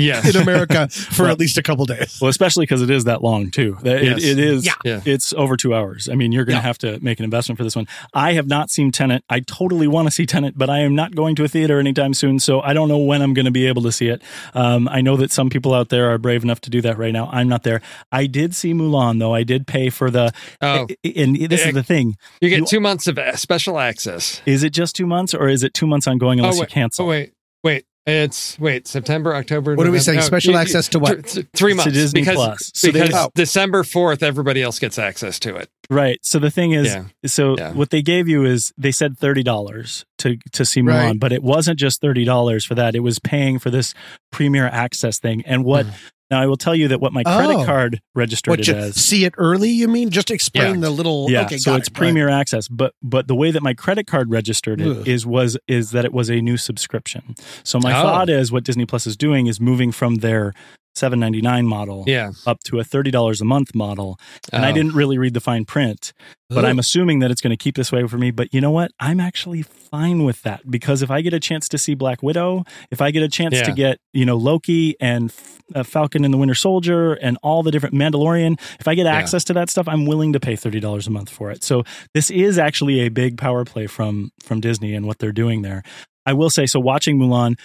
Yes. 0.00 0.32
in 0.32 0.40
america 0.40 0.86
for 0.90 1.24
Well- 1.24 1.32
at 1.32 1.40
least 1.40 1.58
a 1.58 1.62
couple 1.62 1.84
days 1.84 2.18
well, 2.20 2.28
especially 2.28 2.62
because 2.62 2.82
it 2.82 2.90
is 2.90 3.02
that 3.04 3.20
long 3.24 3.50
too. 3.50 3.76
That- 3.82 4.04
Yes. 4.04 4.22
It, 4.22 4.38
it 4.38 4.38
is. 4.38 4.64
Yeah. 4.64 4.74
Yeah. 4.84 5.00
It's 5.04 5.32
over 5.32 5.56
two 5.56 5.74
hours. 5.74 6.08
I 6.08 6.14
mean, 6.14 6.30
you're 6.30 6.44
going 6.44 6.54
to 6.54 6.60
Yeah. 6.60 6.66
have 6.68 6.78
to 6.78 7.00
make 7.02 7.18
an 7.18 7.24
investment 7.24 7.58
for 7.58 7.64
this 7.64 7.74
one. 7.74 7.88
I 8.14 8.34
have 8.34 8.46
not 8.46 8.70
seen 8.70 8.92
Tenet. 8.92 9.24
I 9.28 9.40
totally 9.40 9.88
want 9.88 10.06
to 10.06 10.12
see 10.12 10.24
Tenet, 10.24 10.56
but 10.56 10.70
I 10.70 10.78
am 10.80 10.94
not 10.94 11.16
going 11.16 11.34
to 11.34 11.42
a 11.44 11.48
theater 11.48 11.80
anytime 11.80 12.14
soon, 12.14 12.38
so 12.38 12.60
I 12.60 12.74
don't 12.74 12.86
know 12.88 12.98
when 12.98 13.22
I'm 13.22 13.34
going 13.34 13.46
to 13.46 13.50
be 13.50 13.66
able 13.66 13.82
to 13.82 13.90
see 13.90 14.06
it. 14.06 14.22
Um, 14.54 14.88
I 14.88 15.00
know 15.00 15.16
that 15.16 15.32
some 15.32 15.50
people 15.50 15.74
out 15.74 15.88
there 15.88 16.08
are 16.12 16.18
brave 16.18 16.44
enough 16.44 16.60
to 16.60 16.70
do 16.70 16.80
that 16.82 16.96
right 16.96 17.12
now. 17.12 17.28
I'm 17.32 17.48
not 17.48 17.64
there. 17.64 17.80
I 18.12 18.26
did 18.26 18.54
see 18.54 18.72
Mulan 18.74 19.18
though. 19.18 19.34
I 19.34 19.42
did 19.42 19.66
pay 19.66 19.90
for 19.90 20.12
the. 20.12 20.32
Oh, 20.60 20.86
and 21.04 21.34
this 21.36 21.66
is 21.66 21.74
the 21.74 21.82
thing. 21.82 22.16
you 22.40 22.50
get 22.50 22.60
you- 22.60 22.66
two 22.66 22.80
months 22.80 23.08
of 23.08 23.18
uh, 23.18 23.34
special 23.34 23.80
access. 23.80 24.42
Is 24.46 24.62
it 24.62 24.70
just 24.70 24.94
two 24.94 25.06
months, 25.08 25.34
or 25.34 25.48
is 25.48 25.64
it 25.64 25.74
two 25.74 25.88
months 25.88 26.06
ongoing 26.06 26.38
unless 26.38 26.58
oh, 26.58 26.60
you 26.60 26.66
cancel? 26.68 27.06
Oh 27.06 27.08
wait, 27.08 27.32
wait. 27.64 27.84
It's 28.08 28.58
wait 28.58 28.86
September, 28.88 29.34
October. 29.34 29.74
What 29.74 29.86
are 29.86 29.90
we 29.90 29.98
saying? 29.98 30.16
no, 30.20 30.24
Special 30.24 30.52
you- 30.52 30.56
you- 30.56 30.62
access 30.62 30.88
to 30.88 30.98
what? 30.98 31.22
th- 31.24 31.32
th- 31.34 31.46
three 31.54 31.72
To 31.72 31.76
months 31.76 31.92
Disney 31.92 32.22
because 32.22 32.36
Plus. 32.36 32.70
So 32.74 32.86
they- 32.90 33.02
because 33.02 33.14
Oh. 33.14 33.30
December 33.34 33.84
fourth, 33.84 34.22
everybody 34.22 34.62
else 34.62 34.78
gets 34.78 34.98
access 34.98 35.38
to 35.40 35.56
it. 35.56 35.68
Right. 35.90 36.18
So 36.22 36.38
the 36.38 36.50
thing 36.50 36.72
is, 36.72 36.86
Yeah. 36.86 37.04
so 37.26 37.56
Yeah. 37.58 37.72
what 37.72 37.90
they 37.90 38.00
gave 38.02 38.26
you 38.28 38.44
is 38.44 38.72
they 38.78 38.92
said 38.92 39.18
thirty 39.18 39.42
dollars 39.42 40.06
to 40.18 40.36
to 40.52 40.64
see 40.64 40.80
Mulan, 40.80 40.86
Right. 41.04 41.20
but 41.20 41.32
it 41.32 41.42
wasn't 41.42 41.78
just 41.78 42.00
thirty 42.00 42.24
dollars 42.24 42.64
for 42.64 42.74
that. 42.74 42.94
It 42.94 43.00
was 43.00 43.18
paying 43.18 43.58
for 43.58 43.70
this 43.70 43.92
premier 44.32 44.66
access 44.66 45.18
thing. 45.18 45.42
And 45.46 45.64
what 45.64 45.86
mm. 45.86 45.92
Now 46.30 46.40
I 46.40 46.46
will 46.46 46.56
tell 46.56 46.74
you 46.74 46.88
that 46.88 47.00
what 47.00 47.12
my 47.12 47.22
credit 47.24 47.56
Oh. 47.58 47.64
card 47.64 48.00
registered 48.14 48.52
what 48.52 48.60
it 48.60 48.68
you 48.68 48.74
as. 48.74 48.96
see 48.96 49.24
it 49.24 49.34
early 49.38 49.70
you 49.70 49.88
mean 49.88 50.10
just 50.10 50.30
explain 50.30 50.76
Yeah. 50.76 50.80
the 50.82 50.90
little 50.90 51.30
Yeah, 51.30 51.42
okay 51.44 51.58
so 51.58 51.74
it's 51.76 51.88
it. 51.88 51.94
premier 51.94 52.28
access, 52.28 52.68
but 52.68 52.94
but 53.02 53.28
the 53.28 53.34
way 53.34 53.50
that 53.50 53.62
my 53.62 53.74
credit 53.74 54.06
card 54.06 54.30
registered 54.30 54.80
it 54.80 54.86
Ugh. 54.88 55.08
is 55.08 55.24
was 55.26 55.56
is 55.66 55.90
that 55.92 56.04
it 56.04 56.12
was 56.12 56.30
a 56.30 56.40
new 56.40 56.56
subscription. 56.56 57.34
So 57.64 57.78
my 57.80 57.90
Oh. 57.98 58.02
thought 58.02 58.28
is 58.30 58.52
what 58.52 58.64
Disney 58.64 58.86
Plus 58.86 59.06
is 59.06 59.16
doing 59.16 59.46
is 59.46 59.60
moving 59.60 59.92
from 59.92 60.16
their 60.16 60.52
seven 60.98 61.18
ninety 61.20 61.40
nine 61.40 61.66
model 61.66 62.04
Yeah, 62.06 62.32
up 62.46 62.58
to 62.64 62.78
a 62.80 62.84
thirty 62.84 63.10
dollars 63.10 63.40
a 63.40 63.44
month 63.44 63.74
model, 63.74 64.18
and 64.52 64.64
I 64.64 64.70
Oh. 64.70 64.74
didn't 64.74 64.92
really 64.94 65.16
read 65.18 65.34
the 65.34 65.40
fine 65.40 65.64
print. 65.64 66.12
but 66.50 66.64
Ugh. 66.64 66.70
I'm 66.70 66.78
assuming 66.78 67.18
that 67.18 67.30
it's 67.30 67.42
going 67.42 67.50
to 67.50 67.62
keep 67.62 67.76
this 67.76 67.92
way 67.92 68.06
for 68.06 68.16
me. 68.16 68.30
But 68.30 68.54
you 68.54 68.60
know 68.62 68.70
what? 68.70 68.90
I'm 68.98 69.20
actually 69.20 69.60
fine 69.62 70.24
with 70.24 70.40
that 70.44 70.70
because 70.70 71.02
if 71.02 71.10
I 71.10 71.20
get 71.20 71.34
a 71.34 71.40
chance 71.40 71.68
to 71.68 71.76
see 71.78 71.94
Black 71.94 72.22
Widow, 72.22 72.64
if 72.90 73.02
I 73.02 73.10
get 73.10 73.22
a 73.22 73.28
chance 73.28 73.60
to 73.66 73.72
get 73.72 73.98
you 74.14 74.24
know 74.24 74.36
Loki 74.36 74.96
and 75.00 75.30
uh, 75.74 75.82
Falcon 75.82 76.24
and 76.24 76.32
the 76.32 76.38
Winter 76.38 76.54
Soldier 76.54 77.12
and 77.14 77.36
all 77.42 77.62
the 77.62 77.70
different 77.70 77.94
Mandalorian, 77.94 78.58
if 78.80 78.88
I 78.88 78.94
get 78.94 79.06
access 79.06 79.44
to 79.44 79.52
that 79.54 79.68
stuff, 79.68 79.86
I'm 79.88 80.06
willing 80.06 80.32
to 80.32 80.40
pay 80.40 80.56
thirty 80.56 80.80
dollars 80.80 81.06
a 81.06 81.10
month 81.10 81.28
for 81.28 81.50
it. 81.50 81.62
So 81.62 81.84
this 82.14 82.30
is 82.30 82.58
actually 82.58 83.00
a 83.00 83.10
big 83.10 83.36
power 83.36 83.64
play 83.66 83.86
from 83.86 84.30
from 84.42 84.60
Disney 84.60 84.94
and 84.94 85.06
what 85.06 85.18
they're 85.18 85.32
doing 85.32 85.60
there. 85.62 85.82
I 86.24 86.32
will 86.32 86.50
say 86.50 86.64
so. 86.66 86.80
Watching 86.80 87.18
Mulan. 87.18 87.58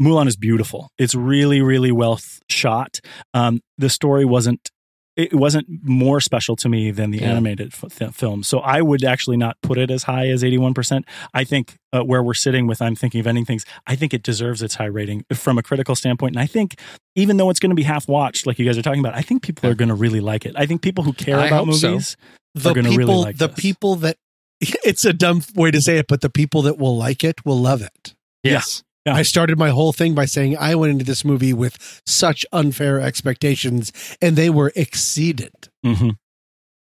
Mulan 0.00 0.26
is 0.26 0.36
beautiful. 0.36 0.90
It's 0.98 1.14
really, 1.14 1.60
really 1.60 1.92
well 1.92 2.18
shot. 2.48 2.98
Um, 3.34 3.60
the 3.78 3.88
story 3.90 4.24
wasn't 4.24 4.70
it 5.14 5.34
wasn't 5.34 5.66
more 5.82 6.20
special 6.22 6.56
to 6.56 6.70
me 6.70 6.90
than 6.90 7.10
the 7.10 7.18
Yeah. 7.18 7.32
animated 7.32 7.74
f- 7.74 7.84
th- 7.98 8.12
film. 8.12 8.42
So 8.42 8.60
I 8.60 8.80
would 8.80 9.04
actually 9.04 9.36
not 9.36 9.58
put 9.62 9.76
it 9.76 9.90
as 9.90 10.04
high 10.04 10.28
as 10.28 10.42
81%. 10.42 11.04
I 11.34 11.44
think 11.44 11.74
uh, 11.92 12.00
where 12.02 12.22
we're 12.22 12.32
sitting 12.32 12.66
with 12.66 12.80
I'm 12.80 12.94
thinking 12.96 13.20
of 13.20 13.26
ending 13.26 13.44
things, 13.44 13.66
I 13.86 13.94
think 13.94 14.14
it 14.14 14.22
deserves 14.22 14.62
its 14.62 14.76
high 14.76 14.86
rating 14.86 15.26
from 15.34 15.58
a 15.58 15.62
critical 15.62 15.94
standpoint. 15.94 16.34
And 16.36 16.40
I 16.42 16.46
think 16.46 16.76
even 17.14 17.36
though 17.36 17.50
it's 17.50 17.60
going 17.60 17.68
to 17.68 17.76
be 17.76 17.82
half 17.82 18.08
watched, 18.08 18.46
like 18.46 18.58
you 18.58 18.64
guys 18.64 18.78
are 18.78 18.82
talking 18.82 19.00
about, 19.00 19.14
I 19.14 19.20
think 19.20 19.42
people 19.42 19.68
are 19.68 19.74
going 19.74 19.90
to 19.90 19.94
really 19.94 20.20
like 20.20 20.46
it. 20.46 20.54
I 20.56 20.64
think 20.64 20.80
people 20.80 21.04
who 21.04 21.12
care 21.12 21.38
I 21.38 21.48
about 21.48 21.66
hope 21.66 21.74
so. 21.74 21.90
movies 21.90 22.16
the 22.54 22.70
are 22.70 22.74
gonna 22.74 22.88
people 22.88 22.98
really 23.06 23.22
like 23.24 23.36
the 23.36 23.48
this. 23.48 23.60
people 23.60 23.96
that 23.96 24.16
it's 24.60 25.04
a 25.04 25.12
dumb 25.12 25.42
way 25.54 25.70
to 25.70 25.82
say 25.82 25.98
it 25.98 26.06
but 26.08 26.22
the 26.22 26.30
people 26.30 26.62
that 26.62 26.78
will 26.78 26.96
like 26.96 27.22
it 27.22 27.44
will 27.44 27.58
love 27.60 27.82
it 27.82 28.14
yes, 28.42 28.82
Yeah. 28.82 28.88
I 29.06 29.22
started 29.22 29.58
my 29.58 29.70
whole 29.70 29.92
thing 29.92 30.14
by 30.14 30.26
saying 30.26 30.56
I 30.58 30.74
went 30.76 30.92
into 30.92 31.04
this 31.04 31.24
movie 31.24 31.52
with 31.52 32.00
such 32.06 32.46
unfair 32.52 33.00
expectations 33.00 33.92
and 34.20 34.36
they 34.36 34.48
were 34.50 34.72
exceeded. 34.76 35.52
Mhm. 35.84 36.16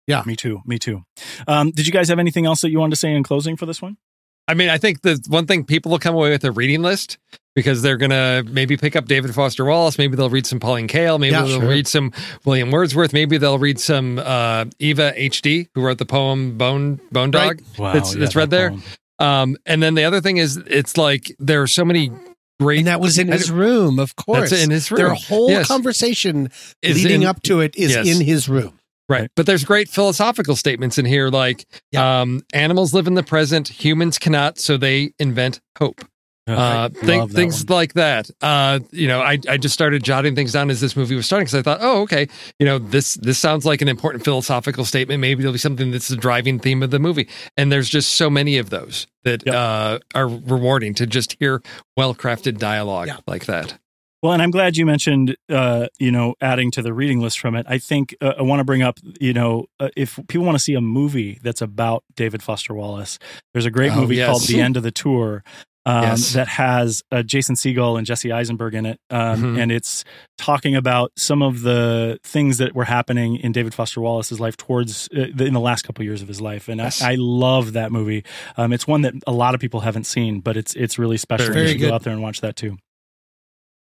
Yeah. 0.06 0.22
Me 0.26 0.34
too. 0.34 0.60
Me 0.66 0.78
too. 0.78 1.02
Um, 1.46 1.70
did 1.70 1.86
you 1.86 1.92
guys 1.92 2.08
have 2.08 2.18
anything 2.18 2.46
else 2.46 2.62
that 2.62 2.70
you 2.70 2.80
wanted 2.80 2.90
to 2.90 2.96
say 2.96 3.12
in 3.14 3.22
closing 3.22 3.56
for 3.56 3.66
this 3.66 3.80
one? 3.80 3.96
I 4.48 4.54
mean, 4.54 4.68
I 4.68 4.78
think 4.78 5.02
the 5.02 5.22
one 5.28 5.46
thing 5.46 5.64
people 5.64 5.92
will 5.92 6.00
come 6.00 6.16
away 6.16 6.30
with 6.30 6.42
a 6.42 6.50
reading 6.50 6.82
list 6.82 7.18
because 7.54 7.82
they're 7.82 7.96
gonna 7.96 8.42
maybe 8.48 8.76
pick 8.76 8.96
up 8.96 9.04
David 9.06 9.32
Foster 9.32 9.64
Wallace, 9.64 9.96
maybe 9.96 10.16
they'll 10.16 10.30
read 10.30 10.46
some 10.46 10.58
Pauline 10.58 10.88
Kael, 10.88 11.20
maybe 11.20 11.32
Yeah, 11.32 11.42
they'll 11.42 11.60
sure. 11.60 11.68
read 11.68 11.86
some 11.86 12.12
William 12.44 12.72
Wordsworth, 12.72 13.12
maybe 13.12 13.38
they'll 13.38 13.58
read 13.60 13.78
some 13.78 14.18
uh, 14.18 14.64
Eva 14.80 15.12
H.D. 15.14 15.68
who 15.74 15.82
wrote 15.82 15.98
the 15.98 16.06
poem 16.06 16.58
Bone 16.58 16.98
Bone 17.12 17.30
Dog. 17.30 17.60
Wow, 17.78 17.92
that's 17.92 18.14
yeah, 18.14 18.20
that's 18.20 18.34
that 18.34 18.40
read 18.40 18.50
there. 18.50 18.74
Um, 19.20 19.56
and 19.66 19.82
then 19.82 19.94
the 19.94 20.04
other 20.04 20.20
thing 20.20 20.38
is, 20.38 20.56
it's 20.56 20.96
like 20.96 21.34
there 21.38 21.62
are 21.62 21.66
so 21.66 21.84
many 21.84 22.10
great. 22.58 22.78
And 22.78 22.86
that 22.88 23.00
was 23.00 23.18
in 23.18 23.28
his 23.28 23.50
room, 23.50 23.98
of 23.98 24.16
course. 24.16 24.50
That's 24.50 24.62
in 24.64 24.70
his 24.70 24.90
room. 24.90 24.98
Their 24.98 25.14
whole 25.14 25.50
Yes. 25.50 25.68
conversation 25.68 26.50
Is 26.82 27.02
leading 27.04 27.22
in- 27.22 27.28
up 27.28 27.42
to 27.44 27.60
it 27.60 27.76
is 27.76 27.92
Yes. 27.92 28.06
in 28.06 28.24
his 28.24 28.48
room. 28.48 28.78
Right. 29.08 29.30
But 29.34 29.46
there's 29.46 29.64
great 29.64 29.88
philosophical 29.88 30.54
statements 30.56 30.96
in 30.96 31.04
here 31.04 31.28
like 31.30 31.64
um, 31.96 32.42
animals 32.54 32.94
live 32.94 33.06
in 33.06 33.14
the 33.14 33.22
present, 33.24 33.66
humans 33.68 34.18
cannot, 34.18 34.58
so 34.58 34.76
they 34.76 35.12
invent 35.18 35.60
hope. 35.78 36.04
Yeah, 36.46 36.56
I 36.58 36.84
Uh, 36.86 37.26
things 37.26 37.64
one. 37.64 37.76
like 37.76 37.92
that. 37.94 38.30
Uh, 38.40 38.80
you 38.90 39.06
know, 39.06 39.20
I, 39.20 39.38
I 39.48 39.56
just 39.56 39.74
started 39.74 40.02
jotting 40.02 40.34
things 40.34 40.52
down 40.52 40.70
as 40.70 40.80
this 40.80 40.96
movie 40.96 41.14
was 41.14 41.26
starting 41.26 41.44
because 41.44 41.58
I 41.58 41.62
thought, 41.62 41.78
oh, 41.80 42.02
okay, 42.02 42.28
you 42.58 42.66
know, 42.66 42.78
this 42.78 43.14
this 43.14 43.38
sounds 43.38 43.64
like 43.66 43.82
an 43.82 43.88
important 43.88 44.24
philosophical 44.24 44.84
statement. 44.84 45.20
Maybe 45.20 45.42
there'll 45.42 45.52
be 45.52 45.58
something 45.58 45.90
that's 45.90 46.08
the 46.08 46.16
driving 46.16 46.58
theme 46.58 46.82
of 46.82 46.90
the 46.90 46.98
movie. 46.98 47.28
And 47.56 47.70
there's 47.70 47.88
just 47.88 48.12
so 48.14 48.30
many 48.30 48.56
of 48.58 48.70
those 48.70 49.06
that 49.24 49.46
uh, 49.46 49.98
are 50.14 50.28
rewarding 50.28 50.94
to 50.94 51.06
just 51.06 51.36
hear 51.38 51.62
well 51.96 52.14
crafted 52.14 52.58
dialogue 52.58 53.10
like 53.26 53.46
that. 53.46 53.78
Well, 54.22 54.34
and 54.34 54.42
I'm 54.42 54.50
glad 54.50 54.76
you 54.76 54.84
mentioned, 54.84 55.34
uh, 55.48 55.86
you 55.98 56.10
know, 56.10 56.34
adding 56.42 56.70
to 56.72 56.82
the 56.82 56.92
reading 56.92 57.20
list 57.20 57.38
from 57.40 57.54
it. 57.54 57.64
I 57.68 57.78
think 57.78 58.14
uh, 58.20 58.34
I 58.38 58.42
want 58.42 58.60
to 58.60 58.64
bring 58.64 58.82
up, 58.82 58.98
you 59.18 59.32
know, 59.32 59.64
uh, 59.78 59.88
if 59.96 60.18
people 60.28 60.44
want 60.44 60.58
to 60.58 60.62
see 60.62 60.74
a 60.74 60.80
movie 60.82 61.38
that's 61.42 61.62
about 61.62 62.04
David 62.16 62.42
Foster 62.42 62.74
Wallace, 62.74 63.18
there's 63.54 63.64
a 63.64 63.70
great 63.70 63.92
Oh, 63.92 64.00
movie 64.02 64.16
yes. 64.16 64.28
called 64.28 64.42
The 64.42 64.60
End 64.60 64.76
of 64.76 64.82
the 64.82 64.90
Tour. 64.90 65.42
Um, 65.86 66.02
Yes. 66.04 66.34
That 66.34 66.46
has 66.48 67.02
uh, 67.10 67.22
Jason 67.22 67.54
Segel 67.54 67.96
and 67.96 68.06
Jesse 68.06 68.30
Eisenberg 68.30 68.74
in 68.74 68.84
it, 68.86 68.98
um, 69.08 69.42
Mhm. 69.56 69.62
and 69.62 69.72
it's 69.72 70.04
talking 70.36 70.76
about 70.76 71.10
some 71.16 71.42
of 71.42 71.62
the 71.62 72.18
things 72.22 72.58
that 72.58 72.74
were 72.74 72.84
happening 72.84 73.36
in 73.36 73.52
David 73.52 73.72
Foster 73.72 74.00
Wallace's 74.00 74.38
life 74.40 74.56
towards 74.58 75.08
uh, 75.16 75.26
the, 75.34 75.46
in 75.46 75.54
the 75.54 75.60
last 75.60 75.82
couple 75.82 76.04
years 76.04 76.20
of 76.20 76.28
his 76.28 76.40
life, 76.40 76.68
and 76.68 76.80
Yes. 76.80 77.00
I, 77.00 77.12
I 77.12 77.14
love 77.18 77.72
that 77.72 77.92
movie. 77.92 78.24
Um, 78.58 78.72
it's 78.74 78.86
one 78.86 79.00
that 79.02 79.14
a 79.26 79.32
lot 79.32 79.54
of 79.54 79.60
people 79.60 79.80
haven't 79.80 80.04
seen, 80.04 80.40
but 80.40 80.56
it's 80.56 80.74
it's 80.74 80.98
really 80.98 81.16
special. 81.16 81.52
Very 81.52 81.66
you 81.72 81.72
should 81.78 81.80
go 81.80 81.94
out 81.94 82.02
there 82.02 82.12
and 82.12 82.22
watch 82.22 82.40
that 82.42 82.56
too. 82.56 82.76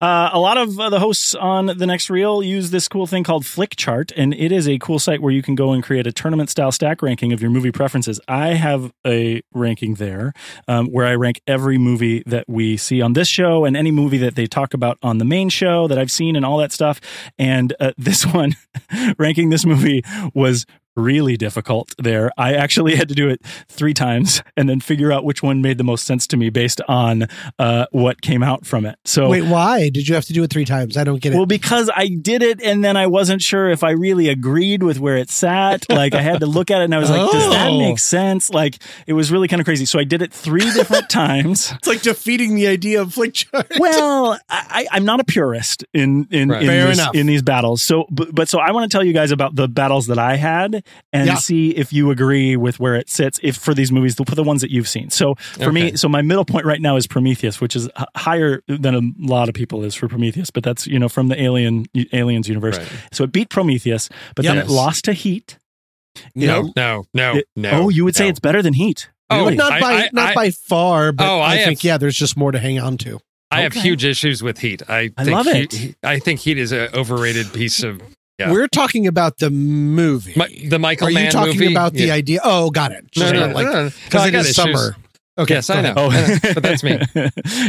Uh, 0.04 0.30
a 0.34 0.40
lot 0.40 0.58
of 0.58 0.78
uh, 0.78 0.90
the 0.90 1.00
hosts 1.00 1.34
on 1.34 1.68
the 1.68 1.86
next 1.86 2.10
reel 2.10 2.44
use 2.44 2.72
this 2.72 2.90
cool 2.90 3.08
thing 3.08 3.24
called 3.24 3.46
Flickchart, 3.46 4.12
and 4.18 4.34
it 4.34 4.52
is 4.52 4.68
a 4.68 4.78
cool 4.80 5.00
site 5.00 5.22
where 5.22 5.32
you 5.32 5.42
can 5.42 5.56
go 5.56 5.72
and 5.72 5.82
create 5.82 6.06
a 6.06 6.12
tournament 6.12 6.50
style 6.50 6.74
stack 6.74 7.02
ranking 7.02 7.32
of 7.32 7.42
your 7.42 7.50
movie 7.50 7.72
preferences. 7.72 8.20
I 8.28 8.48
have 8.48 8.92
a 9.08 9.42
ranking 9.54 9.94
there 9.94 10.34
um, 10.68 10.88
where 10.88 11.06
I 11.06 11.16
rank 11.16 11.40
every 11.48 11.78
movie 11.78 12.22
that 12.26 12.44
we 12.50 12.76
see 12.76 13.02
on 13.02 13.14
this 13.14 13.30
show 13.30 13.64
and 13.64 13.78
any 13.78 13.92
movie 13.92 14.18
that 14.18 14.36
they 14.36 14.46
talk 14.46 14.74
about 14.74 14.98
on 15.02 15.20
the 15.20 15.26
main 15.26 15.48
show 15.48 15.88
that 15.88 15.98
I've 15.98 16.12
seen 16.12 16.36
and 16.36 16.46
all 16.46 16.58
that 16.58 16.74
stuff. 16.74 17.00
And 17.40 17.74
uh, 17.80 17.94
this 17.98 18.26
one, 18.26 18.58
ranking 19.18 19.52
this 19.52 19.66
movie 19.66 20.04
was 20.34 20.66
really 20.96 21.38
difficult 21.38 21.94
there. 21.98 22.32
I 22.38 22.54
actually 22.54 22.96
had 22.96 23.10
to 23.10 23.16
do 23.16 23.30
it 23.30 23.42
three 23.68 23.94
times 23.94 24.42
and 24.58 24.70
then 24.70 24.80
figure 24.80 25.12
out 25.12 25.24
which 25.24 25.42
one 25.42 25.62
made 25.62 25.78
the 25.78 25.84
most 25.84 26.06
sense 26.06 26.28
to 26.28 26.38
me 26.38 26.50
based 26.50 26.82
on 26.88 27.28
uh, 27.60 27.86
what 27.92 28.22
came 28.22 28.44
out 28.44 28.66
from 28.66 28.86
it. 28.86 28.98
So 29.06 29.30
Wait, 29.30 29.44
why 29.44 29.90
did 29.90 30.08
you 30.08 30.16
have 30.16 30.26
to 30.26 30.34
do 30.34 30.44
it 30.44 30.50
three 30.52 30.66
times? 30.66 30.98
I 30.98 31.04
don't 31.04 31.22
get 31.22 31.34
it. 31.34 31.38
well, 31.38 31.46
because 31.46 31.90
I 31.96 32.08
did 32.10 32.44
it 32.44 32.62
and 32.62 32.84
then 32.84 32.96
I 32.98 33.08
wasn't 33.08 33.42
sure 33.42 33.70
if 33.70 33.84
I 33.84 33.92
really 33.92 34.30
agreed 34.30 34.84
with 34.84 35.00
where 35.00 35.18
it 35.18 35.30
sat. 35.30 35.86
Like 35.90 36.14
I 36.14 36.22
had 36.22 36.40
to 36.42 36.46
look 36.46 36.70
at 36.72 36.82
it 36.82 36.86
and 36.86 36.96
I 36.96 37.00
was 37.00 37.10
like, 37.10 37.32
does 37.32 37.50
that 37.52 37.70
Oh. 37.72 37.80
make 37.80 38.00
sense? 38.00 38.50
Like 38.50 38.78
it 39.08 39.14
was 39.14 39.32
really 39.32 39.48
kind 39.48 39.60
of 39.60 39.66
crazy. 39.66 39.86
So 39.86 39.98
I 40.00 40.04
did 40.04 40.22
it 40.22 40.34
three 40.34 40.70
different 40.74 41.10
times. 41.10 41.72
it's 41.72 41.88
like 41.88 42.02
defeating 42.02 42.56
the 42.56 42.68
idea 42.68 43.02
of 43.02 43.10
Flickchart. 43.16 43.80
Well, 43.80 44.38
I, 44.50 44.86
I'm 44.92 45.06
not 45.06 45.20
a 45.20 45.24
purist 45.24 45.84
in 45.94 46.28
in 46.30 46.50
Right. 46.50 46.62
in, 46.64 46.68
this- 46.70 47.08
in 47.14 47.26
these 47.28 47.42
battles. 47.42 47.82
So, 47.84 48.06
but, 48.12 48.34
but 48.36 48.50
so 48.50 48.60
I 48.60 48.72
want 48.72 48.90
to 48.90 48.96
tell 48.96 49.04
you 49.04 49.14
guys 49.14 49.32
about 49.32 49.56
the 49.56 49.68
battles 49.68 50.08
that 50.08 50.20
I 50.20 50.36
had 50.36 50.83
and 51.12 51.28
Yeah. 51.28 51.36
see 51.36 51.70
if 51.72 51.92
you 51.94 52.12
agree 52.12 52.56
with 52.56 52.80
where 52.80 52.96
it 52.96 53.10
sits. 53.10 53.40
If 53.44 53.56
for 53.58 53.74
these 53.74 53.92
movies, 53.92 54.16
for 54.16 54.36
the 54.36 54.44
ones 54.44 54.62
that 54.62 54.72
you've 54.72 54.88
seen. 54.88 55.10
So 55.10 55.36
for 55.36 55.72
me, 55.72 55.96
so 55.96 56.08
my 56.10 56.22
middle 56.22 56.46
point 56.46 56.66
right 56.66 56.82
now 56.82 56.96
is 56.96 57.08
Prometheus, 57.08 57.60
which 57.62 57.76
is 57.76 57.90
higher 58.16 58.62
than 58.68 58.96
a 58.96 59.02
lot 59.20 59.50
of 59.50 59.56
people 59.56 59.84
is 59.84 59.96
for 59.96 60.08
Prometheus. 60.08 60.50
But 60.52 60.64
that's 60.64 60.88
you 60.88 61.00
know 61.00 61.10
from 61.10 61.28
the 61.28 61.42
Alien 61.42 61.86
Aliens 62.14 62.48
universe. 62.48 62.78
Right. 62.78 62.88
So 63.12 63.24
it 63.24 63.32
beat 63.32 63.50
Prometheus, 63.50 64.10
but 64.36 64.46
then 64.46 64.58
it 64.58 64.68
lost 64.68 65.06
to 65.06 65.14
Heat. 65.14 65.58
No, 66.36 66.68
It- 66.68 66.76
no, 66.76 67.06
no, 67.14 67.36
it- 67.38 67.48
no. 67.56 67.70
oh, 67.72 67.90
you 67.90 68.04
would 68.06 68.16
say 68.16 68.30
it's 68.30 68.40
better 68.40 68.62
than 68.62 68.74
Heat. 68.74 69.10
Oh, 69.30 69.50
not 69.50 69.72
I- 69.72 69.80
by 69.80 69.94
I- 69.94 70.10
not 70.14 70.30
I- 70.30 70.34
by 70.36 70.52
far, 70.52 71.12
but 71.12 71.28
Oh, 71.28 71.40
I, 71.40 71.54
I 71.54 71.58
think 71.66 71.80
have- 71.80 71.84
yeah, 71.84 71.98
there's 71.98 72.16
just 72.16 72.38
more 72.38 72.52
to 72.52 72.60
hang 72.60 72.80
on 72.80 72.98
to. 73.00 73.20
I 73.50 73.62
have 73.62 73.74
huge 73.74 74.04
issues 74.04 74.42
with 74.44 74.60
Heat. 74.60 74.82
I, 74.90 75.12
I 75.18 75.24
think 75.24 75.36
love 75.36 75.46
Heat, 75.48 75.74
it. 75.74 75.80
He- 75.80 75.96
I 76.04 76.20
think 76.20 76.40
Heat 76.42 76.58
is 76.60 76.72
an 76.72 76.90
overrated 76.94 77.52
piece 77.54 77.82
of 77.84 78.02
yeah. 78.40 78.52
We're 78.52 78.68
talking 78.68 79.08
about 79.08 79.38
the 79.38 79.50
movie. 79.50 80.34
Mi- 80.36 80.68
the 80.68 80.80
Michael 80.80 81.08
Are 81.08 81.12
you 81.12 81.30
talking 81.32 81.54
movie? 81.60 81.74
about 81.74 81.94
the 81.94 82.06
Yeah. 82.06 82.14
idea? 82.14 82.40
Oh, 82.44 82.70
got 82.72 82.92
it. 82.92 83.06
No, 83.18 83.32
no, 83.32 83.48
no, 83.48 83.54
like 83.54 83.66
no, 83.66 83.72
no, 83.72 83.90
'cause 83.90 84.00
because 84.06 84.22
I 84.22 84.30
got 84.32 84.42
issues. 84.42 84.56
summer. 84.56 84.96
Okay, 85.38 85.56
yes, 85.56 85.68
go 85.68 85.74
I 85.74 85.78
ahead. 85.80 85.96
know. 85.96 86.10
Oh, 86.12 86.40
but 86.54 86.62
that's 86.64 86.84
me. 86.84 87.00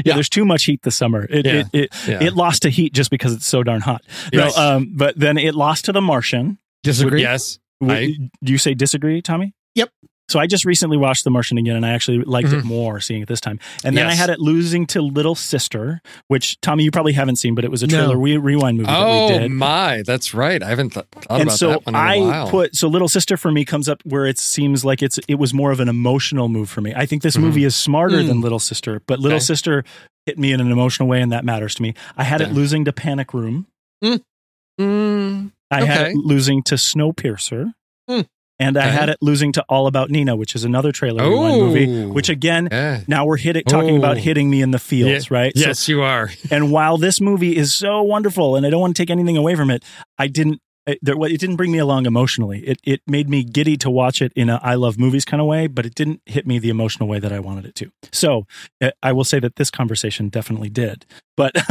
yeah, 0.05 0.15
there's 0.15 0.29
too 0.29 0.45
much 0.45 0.65
heat 0.65 0.83
this 0.83 0.97
summer. 0.97 1.27
It 1.31 1.47
Yeah. 1.47 1.53
it, 1.53 1.67
it, 1.73 1.91
Yeah. 2.07 2.23
it 2.23 2.35
lost 2.35 2.63
to 2.63 2.69
heat 2.71 2.93
just 2.93 3.11
because 3.11 3.33
it's 3.33 3.47
so 3.47 3.63
darn 3.63 3.81
hot. 3.81 4.03
Yes. 4.33 4.55
No, 4.57 4.63
um, 4.77 4.93
but 4.95 5.19
then 5.19 5.39
it 5.39 5.55
lost 5.55 5.87
to 5.87 5.93
The 5.93 6.03
Martian. 6.03 6.59
Disagree. 6.83 7.23
Yes. 7.23 7.59
W- 7.81 8.29
Do 8.43 8.53
you 8.53 8.59
say 8.59 8.75
disagree, 8.75 9.23
Tommy? 9.23 9.55
Yep. 9.77 9.91
So 10.31 10.41
I 10.41 10.47
just 10.47 10.65
recently 10.65 10.97
watched 10.97 11.25
The 11.25 11.31
Martian 11.31 11.59
again, 11.59 11.77
and 11.77 11.85
I 11.85 11.91
actually 11.91 12.19
liked 12.25 12.49
it 12.49 12.63
Mhm. 12.63 12.65
more 12.65 12.99
seeing 13.01 13.21
it 13.23 13.29
this 13.29 13.41
time. 13.41 13.61
And 13.85 13.95
then 13.97 14.07
I 14.07 14.15
had 14.15 14.31
it 14.31 14.41
losing 14.41 14.87
to 14.89 15.03
Little 15.03 15.35
Sister, 15.35 16.01
which 16.29 16.59
Tommy 16.63 16.83
you 16.85 16.91
probably 16.91 17.13
haven't 17.13 17.37
seen, 17.37 17.55
but 17.55 17.63
it 17.65 17.71
was 17.71 17.83
a 17.83 17.87
No. 17.87 17.99
trailer 17.99 18.19
re- 18.19 18.39
rewind 18.39 18.79
movie 18.79 18.87
that 18.87 19.29
we 19.33 19.39
did. 19.39 19.43
Oh 19.51 19.55
my, 19.55 20.03
that's 20.07 20.33
right. 20.33 20.63
I 20.63 20.69
haven't 20.71 20.91
th- 20.95 21.05
thought 21.13 21.27
and 21.41 21.43
about 21.43 21.59
so 21.59 21.69
that 21.69 21.87
one 21.87 21.95
in 21.95 22.01
a 22.01 22.05
I 22.05 22.19
while. 22.21 22.49
put 22.49 22.75
so 22.75 22.89
Little 22.89 23.09
Sister 23.09 23.37
for 23.37 23.53
me 23.53 23.65
comes 23.67 23.87
up 23.89 24.01
where 24.05 24.25
it 24.27 24.39
seems 24.39 24.83
like 24.85 25.03
it's 25.03 25.19
it 25.29 25.35
was 25.35 25.53
more 25.53 25.71
of 25.73 25.79
an 25.81 25.89
emotional 25.91 26.49
move 26.49 26.71
for 26.71 26.81
me. 26.81 26.95
I 26.97 27.05
think 27.05 27.23
this 27.23 27.37
Mhm. 27.37 27.41
movie 27.43 27.65
is 27.65 27.77
smarter 27.77 28.19
Mm. 28.19 28.27
than 28.29 28.41
Little 28.41 28.59
Sister, 28.59 29.03
but 29.07 29.19
Little 29.21 29.37
Okay. 29.37 29.45
Sister 29.45 29.85
hit 30.25 30.39
me 30.39 30.53
in 30.53 30.61
an 30.61 30.73
emotional 30.73 31.07
way, 31.07 31.21
and 31.21 31.31
that 31.33 31.45
matters 31.45 31.75
to 31.75 31.83
me. 31.83 31.93
I 32.17 32.25
had 32.25 32.41
it 32.41 32.51
losing 32.53 32.87
to 32.87 32.93
Panic 32.95 33.35
Room. 33.35 33.67
Mm, 34.81 35.53
I 35.71 35.85
had 35.85 36.09
it 36.09 36.17
losing 36.17 36.63
to 36.65 36.75
Snowpiercer. 36.77 37.75
Hmm. 38.09 38.21
And 38.61 38.77
I 38.77 38.87
had 38.87 39.09
it 39.09 39.19
losing 39.21 39.51
to 39.53 39.65
All 39.69 39.87
About 39.89 40.11
Nina, 40.11 40.37
which 40.37 40.55
is 40.55 40.65
another 40.65 40.93
trailer 40.93 41.29
rewind 41.29 41.61
movie. 41.61 42.07
Which 42.07 42.29
again, 42.29 42.69
yeah. 42.71 43.01
now 43.09 43.27
we're 43.27 43.37
hitting 43.37 43.65
talking 43.65 43.97
about 43.97 44.17
hitting 44.19 44.49
me 44.49 44.63
in 44.63 44.71
the 44.71 44.79
feels, 44.79 45.31
right? 45.31 45.57
So- 45.57 45.67
Yes, 45.67 45.89
you 45.89 46.03
are. 46.03 46.31
and 46.51 46.71
while 46.71 46.97
this 46.97 47.21
movie 47.21 47.57
is 47.57 47.75
so 47.75 48.03
wonderful, 48.03 48.55
and 48.57 48.65
I 48.65 48.71
don't 48.71 48.81
want 48.81 48.95
to 48.97 49.03
take 49.03 49.11
anything 49.11 49.37
away 49.37 49.55
from 49.57 49.71
it, 49.71 49.83
I 50.19 50.29
didn't. 50.29 50.61
It, 50.87 50.99
there, 51.01 51.15
it 51.23 51.41
didn't 51.41 51.57
bring 51.57 51.73
me 51.73 51.79
along 51.79 52.05
emotionally. 52.05 52.61
It 52.61 52.79
it 52.85 53.01
made 53.07 53.27
me 53.31 53.43
giddy 53.43 53.79
to 53.79 53.89
watch 53.91 54.21
it 54.21 54.33
in 54.37 54.51
a 54.51 54.61
I 54.63 54.75
love 54.75 54.99
movies 54.99 55.25
kind 55.25 55.41
of 55.41 55.47
way, 55.47 55.67
but 55.67 55.87
it 55.87 55.95
didn't 55.95 56.21
hit 56.27 56.47
me 56.47 56.59
the 56.59 56.69
emotional 56.69 57.09
way 57.09 57.19
that 57.21 57.33
I 57.33 57.41
wanted 57.41 57.65
it 57.65 57.75
to. 57.77 57.91
So 58.13 58.47
uh, 58.83 58.91
I 59.03 59.13
will 59.13 59.25
say 59.25 59.41
that 59.41 59.57
this 59.57 59.71
conversation 59.71 60.29
definitely 60.29 60.69
did, 60.69 61.07
but 61.37 61.53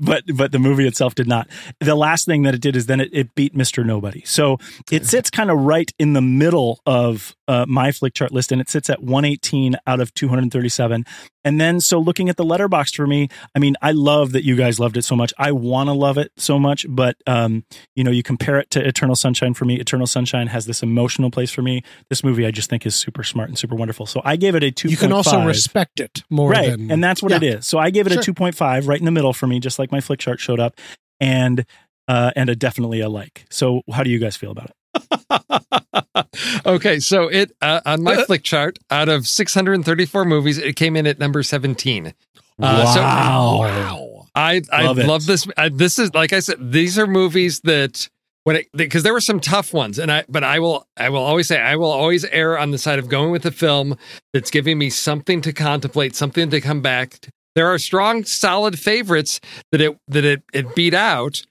but 0.00 0.24
but 0.34 0.52
the 0.52 0.58
movie 0.58 0.86
itself 0.86 1.14
did 1.14 1.26
not. 1.26 1.48
The 1.80 1.94
last 1.94 2.26
thing 2.26 2.42
that 2.42 2.54
it 2.54 2.60
did 2.60 2.76
is 2.76 2.86
then 2.86 3.00
it, 3.00 3.10
it 3.12 3.34
beat 3.34 3.54
Mister 3.54 3.84
Nobody. 3.84 4.22
So 4.24 4.58
it 4.90 5.06
sits 5.06 5.30
kind 5.30 5.50
of 5.50 5.58
right 5.60 5.90
in 5.98 6.12
the 6.12 6.22
middle 6.22 6.80
of 6.86 7.34
uh, 7.48 7.66
my 7.68 7.90
Flickchart 7.90 8.30
list, 8.30 8.52
and 8.52 8.60
it 8.60 8.68
sits 8.68 8.88
at 8.88 9.02
118 9.02 9.76
out 9.86 10.00
of 10.00 10.14
237. 10.14 11.04
And 11.46 11.60
then, 11.60 11.78
so 11.80 11.98
looking 11.98 12.30
at 12.30 12.38
the 12.38 12.44
Letterboxd 12.44 12.96
for 12.96 13.06
me, 13.06 13.28
I 13.54 13.58
mean, 13.58 13.74
I 13.82 13.92
love 13.92 14.32
that 14.32 14.44
you 14.44 14.56
guys 14.56 14.80
loved 14.80 14.96
it 14.96 15.02
so 15.04 15.14
much. 15.14 15.30
I 15.36 15.52
want 15.52 15.88
to 15.88 15.92
love 15.92 16.16
it 16.16 16.32
so 16.38 16.58
much, 16.58 16.86
but 16.88 17.16
um, 17.26 17.64
you 17.94 18.02
know, 18.02 18.10
you 18.10 18.22
compare 18.22 18.58
it 18.58 18.70
to 18.70 18.86
Eternal 18.86 19.14
Sunshine 19.14 19.52
for 19.52 19.66
me. 19.66 19.78
Eternal 19.78 20.06
Sunshine 20.06 20.46
has 20.46 20.64
this 20.64 20.82
emotional 20.82 21.30
place 21.30 21.50
for 21.50 21.60
me. 21.60 21.82
This 22.08 22.24
movie, 22.24 22.46
I 22.46 22.50
just 22.50 22.70
think, 22.70 22.86
is 22.86 22.94
super 22.94 23.22
smart 23.22 23.50
and 23.50 23.58
super 23.58 23.74
wonderful. 23.74 24.06
So 24.06 24.22
I 24.24 24.36
gave 24.36 24.54
it 24.54 24.62
a 24.62 24.70
two. 24.70 24.88
You 24.88 24.96
can 24.96 25.12
also 25.12 25.44
respect 25.44 26.00
it 26.00 26.22
more 26.30 26.48
right, 26.48 26.70
than 26.70 26.90
and 26.90 27.04
that's 27.04 27.22
what 27.22 27.30
it 27.32 27.42
Yeah. 27.42 27.56
is. 27.58 27.66
So 27.66 27.78
I 27.78 27.90
gave 27.90 28.06
it 28.06 28.12
Sure. 28.14 28.20
a 28.20 28.24
two 28.24 28.32
point 28.44 28.54
five, 28.54 28.86
right 28.86 28.98
in 28.98 29.06
the 29.06 29.10
middle 29.10 29.32
for 29.32 29.46
me, 29.46 29.58
just 29.58 29.78
like 29.78 29.90
my 29.90 30.00
Flickchart 30.00 30.38
showed 30.38 30.60
up, 30.60 30.78
and 31.18 31.64
uh, 32.08 32.32
and 32.36 32.50
a 32.50 32.54
definitely 32.56 33.00
a 33.00 33.08
like. 33.08 33.46
So 33.50 33.80
how 33.90 34.02
do 34.02 34.10
you 34.10 34.18
guys 34.18 34.36
feel 34.36 34.50
about 34.50 34.70
it? 34.70 36.26
okay, 36.66 37.00
so 37.00 37.28
it 37.28 37.52
uh, 37.62 37.80
on 37.86 38.02
my 38.02 38.22
flick 38.24 38.42
chart, 38.42 38.78
out 38.90 39.08
of 39.08 39.26
634 39.26 40.24
movies, 40.26 40.58
it 40.58 40.76
came 40.76 40.94
in 40.94 41.06
at 41.06 41.18
number 41.18 41.42
17. 41.42 42.12
Uh, 42.60 42.94
so- 42.94 43.00
wow. 43.00 44.26
I 44.34 44.62
I 44.72 44.82
Love 44.82 44.98
love, 44.98 45.26
this. 45.26 45.46
I, 45.56 45.68
this 45.68 45.98
is 45.98 46.12
like 46.12 46.32
I 46.32 46.40
said. 46.40 46.72
These 46.72 46.98
are 46.98 47.06
movies 47.06 47.60
that 47.60 48.08
when 48.42 48.56
it 48.56 48.66
because 48.74 49.04
there 49.04 49.12
were 49.12 49.20
some 49.20 49.38
tough 49.40 49.72
ones, 49.72 49.98
and 49.98 50.10
I 50.10 50.24
but 50.28 50.42
I 50.42 50.58
will 50.58 50.86
I 50.96 51.08
will 51.08 51.22
always 51.22 51.46
say 51.46 51.60
I 51.60 51.76
will 51.76 51.90
always 51.90 52.24
err 52.26 52.58
on 52.58 52.72
the 52.72 52.78
side 52.78 52.98
of 52.98 53.08
going 53.08 53.30
with 53.30 53.46
a 53.46 53.52
film 53.52 53.96
that's 54.32 54.50
giving 54.50 54.76
me 54.76 54.90
something 54.90 55.40
to 55.42 55.52
contemplate, 55.52 56.16
something 56.16 56.50
to 56.50 56.60
come 56.60 56.82
back. 56.82 57.20
There 57.54 57.66
are 57.72 57.78
strong, 57.78 58.24
solid 58.24 58.78
favorites 58.78 59.40
that 59.72 59.80
it 59.80 59.96
that 60.08 60.24
it 60.24 60.42
it 60.52 60.74
beat 60.74 60.94
out. 60.94 61.42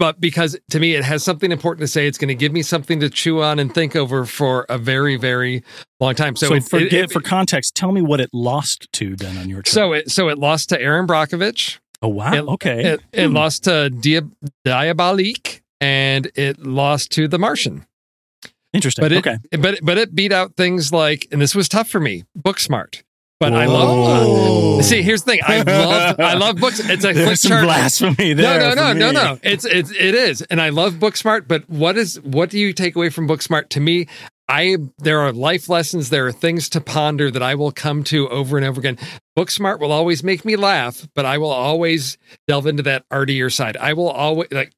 but 0.00 0.20
because 0.20 0.58
to 0.70 0.80
me 0.80 0.94
it 0.94 1.04
has 1.04 1.22
something 1.22 1.52
important 1.52 1.80
to 1.82 1.86
say, 1.86 2.06
it's 2.08 2.18
going 2.18 2.28
to 2.28 2.34
give 2.34 2.52
me 2.52 2.62
something 2.62 2.98
to 3.00 3.08
chew 3.08 3.42
on 3.42 3.58
and 3.60 3.72
think 3.72 3.94
over 3.94 4.24
for 4.26 4.66
a 4.68 4.76
very, 4.76 5.16
very 5.16 5.62
long 6.00 6.14
time. 6.16 6.34
So, 6.34 6.48
So, 6.48 6.54
it- 6.54 6.64
for, 6.64 6.80
it- 6.80 6.92
it- 6.92 7.12
for 7.12 7.20
context, 7.20 7.74
tell 7.76 7.92
me 7.92 8.02
what 8.02 8.20
it 8.20 8.28
lost 8.32 8.88
to 8.94 9.14
then 9.16 9.36
on 9.38 9.48
your 9.48 9.62
chart. 9.62 9.72
so 9.72 9.92
it 9.92 10.10
so 10.10 10.28
it 10.28 10.36
lost 10.38 10.70
to 10.70 10.80
Erin 10.80 11.06
Brockovich. 11.06 11.78
oh 12.02 12.08
wow, 12.08 12.34
okay, 12.54 12.84
It, 12.94 13.00
it 13.12 13.26
Hmm. 13.28 13.34
lost 13.36 13.64
to 13.64 13.88
Dia- 13.90 14.28
Diabolique 14.66 15.60
and 15.80 16.30
it 16.34 16.58
lost 16.66 17.10
to 17.12 17.28
The 17.28 17.38
Martian. 17.38 17.86
interesting. 18.72 19.02
But 19.02 19.12
it 19.12 19.18
okay, 19.18 19.36
but 19.58 19.78
but 19.82 19.96
it 19.96 20.14
beat 20.14 20.32
out 20.32 20.56
things 20.56 20.92
like 20.92 21.28
and 21.30 21.40
this 21.40 21.54
was 21.54 21.68
tough 21.68 21.88
for 21.88 22.00
me, 22.00 22.24
Booksmart. 22.36 23.02
But 23.40 23.52
I 23.52 23.66
love 23.66 23.88
Whoa. 23.88 24.78
uh, 24.78 24.82
see 24.82 25.02
here's 25.02 25.22
the 25.24 25.32
thing. 25.32 25.40
I 25.44 25.62
love 25.62 26.20
I 26.20 26.34
love 26.38 26.56
books. 26.56 26.80
It's 26.80 27.04
a 27.04 27.12
there's 27.12 27.40
some 27.40 27.50
chart. 27.50 27.64
blasphemy 27.64 28.34
No, 28.34 28.42
there. 28.42 28.60
no, 28.60 28.70
for 28.70 28.76
no, 28.76 28.92
no, 28.92 29.10
no. 29.10 29.38
It's 29.42 29.64
it's 29.64 29.90
it 29.90 30.14
is, 30.14 30.42
and 30.42 30.60
I 30.60 30.68
love 30.70 30.94
Booksmart. 30.94 31.46
But 31.48 31.68
what 31.68 31.96
is 31.98 32.20
what 32.22 32.48
do 32.50 32.58
you 32.58 32.72
take 32.72 32.96
away 32.96 33.10
from 33.10 33.26
Booksmart? 33.28 33.68
To 33.70 33.80
me, 33.80 34.06
I 34.48 34.76
there 34.98 35.20
are 35.20 35.32
life 35.32 35.68
lessons. 35.68 36.10
There 36.10 36.26
are 36.26 36.32
things 36.32 36.68
to 36.70 36.80
ponder 36.80 37.30
that 37.30 37.42
I 37.42 37.54
will 37.56 37.72
come 37.72 38.04
to 38.04 38.28
over 38.28 38.56
and 38.56 38.64
over 38.64 38.78
again. 38.78 38.98
Booksmart 39.36 39.80
will 39.80 39.92
always 39.92 40.22
make 40.22 40.44
me 40.44 40.54
laugh, 40.56 41.06
but 41.14 41.26
I 41.26 41.36
will 41.38 41.50
always 41.50 42.16
delve 42.46 42.66
into 42.66 42.84
that 42.84 43.04
artier 43.10 43.50
side. 43.50 43.76
I 43.76 43.92
will 43.94 44.10
always 44.10 44.48
like. 44.52 44.72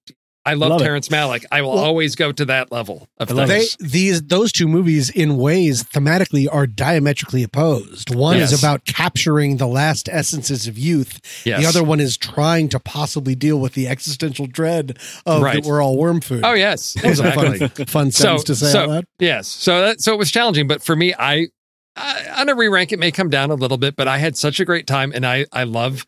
I 0.47 0.55
love, 0.55 0.71
Love 0.71 0.81
it. 0.81 0.85
Terrence 0.85 1.09
Malick. 1.09 1.45
I 1.53 1.61
will 1.63 1.75
Well- 1.75 1.85
always 1.85 2.15
go 2.15 2.31
to 2.33 2.45
that 2.47 2.71
level 2.73 3.09
of 3.19 3.31
I 3.31 3.35
love 3.35 3.49
they 3.49 3.67
these 3.81 4.23
those 4.23 4.53
two 4.53 4.69
movies 4.69 5.11
in 5.11 5.37
ways 5.37 5.83
thematically 5.83 6.47
are 6.51 6.67
diametrically 6.67 7.43
opposed 7.43 8.15
one 8.15 8.37
Yes. 8.39 8.53
is 8.53 8.59
about 8.59 8.85
capturing 8.85 9.57
the 9.57 9.67
last 9.67 10.09
essences 10.09 10.67
of 10.67 10.79
youth 10.79 11.21
Yes. 11.45 11.61
the 11.61 11.67
other 11.67 11.83
one 11.83 11.99
is 12.01 12.17
trying 12.17 12.69
to 12.71 12.79
possibly 12.81 13.35
deal 13.35 13.59
with 13.59 13.75
the 13.75 13.89
existential 13.89 14.47
dread 14.47 14.99
of 15.27 15.43
Right. 15.43 15.63
that 15.63 15.69
we're 15.69 15.83
all 15.83 15.97
worm 15.97 16.21
food 16.21 16.43
Oh 16.45 16.55
yes, 16.55 16.93
Those 17.03 17.21
are 17.21 17.27
exactly. 17.29 17.59
fun, 17.69 17.87
fun 17.87 18.11
sentence 18.13 18.45
to 18.45 18.55
say 18.55 18.71
so, 18.71 18.81
out 18.83 18.89
loud 18.89 19.05
Yes. 19.19 19.49
So 19.49 19.81
that 19.81 20.01
so 20.01 20.13
it 20.13 20.19
was 20.19 20.31
challenging, 20.31 20.69
but 20.69 20.81
for 20.83 20.95
me, 20.95 21.13
I, 21.19 21.49
I 21.97 22.27
on 22.37 22.49
a 22.49 22.55
re 22.55 22.69
rank 22.69 22.93
it 22.93 22.99
may 22.99 23.11
come 23.11 23.31
down 23.31 23.51
a 23.51 23.55
little 23.55 23.79
bit, 23.79 23.97
but 23.97 24.07
I 24.07 24.19
had 24.19 24.37
such 24.37 24.61
a 24.61 24.65
great 24.65 24.87
time, 24.87 25.11
and 25.15 25.27
I 25.27 25.47
I 25.53 25.65
love 25.65 26.07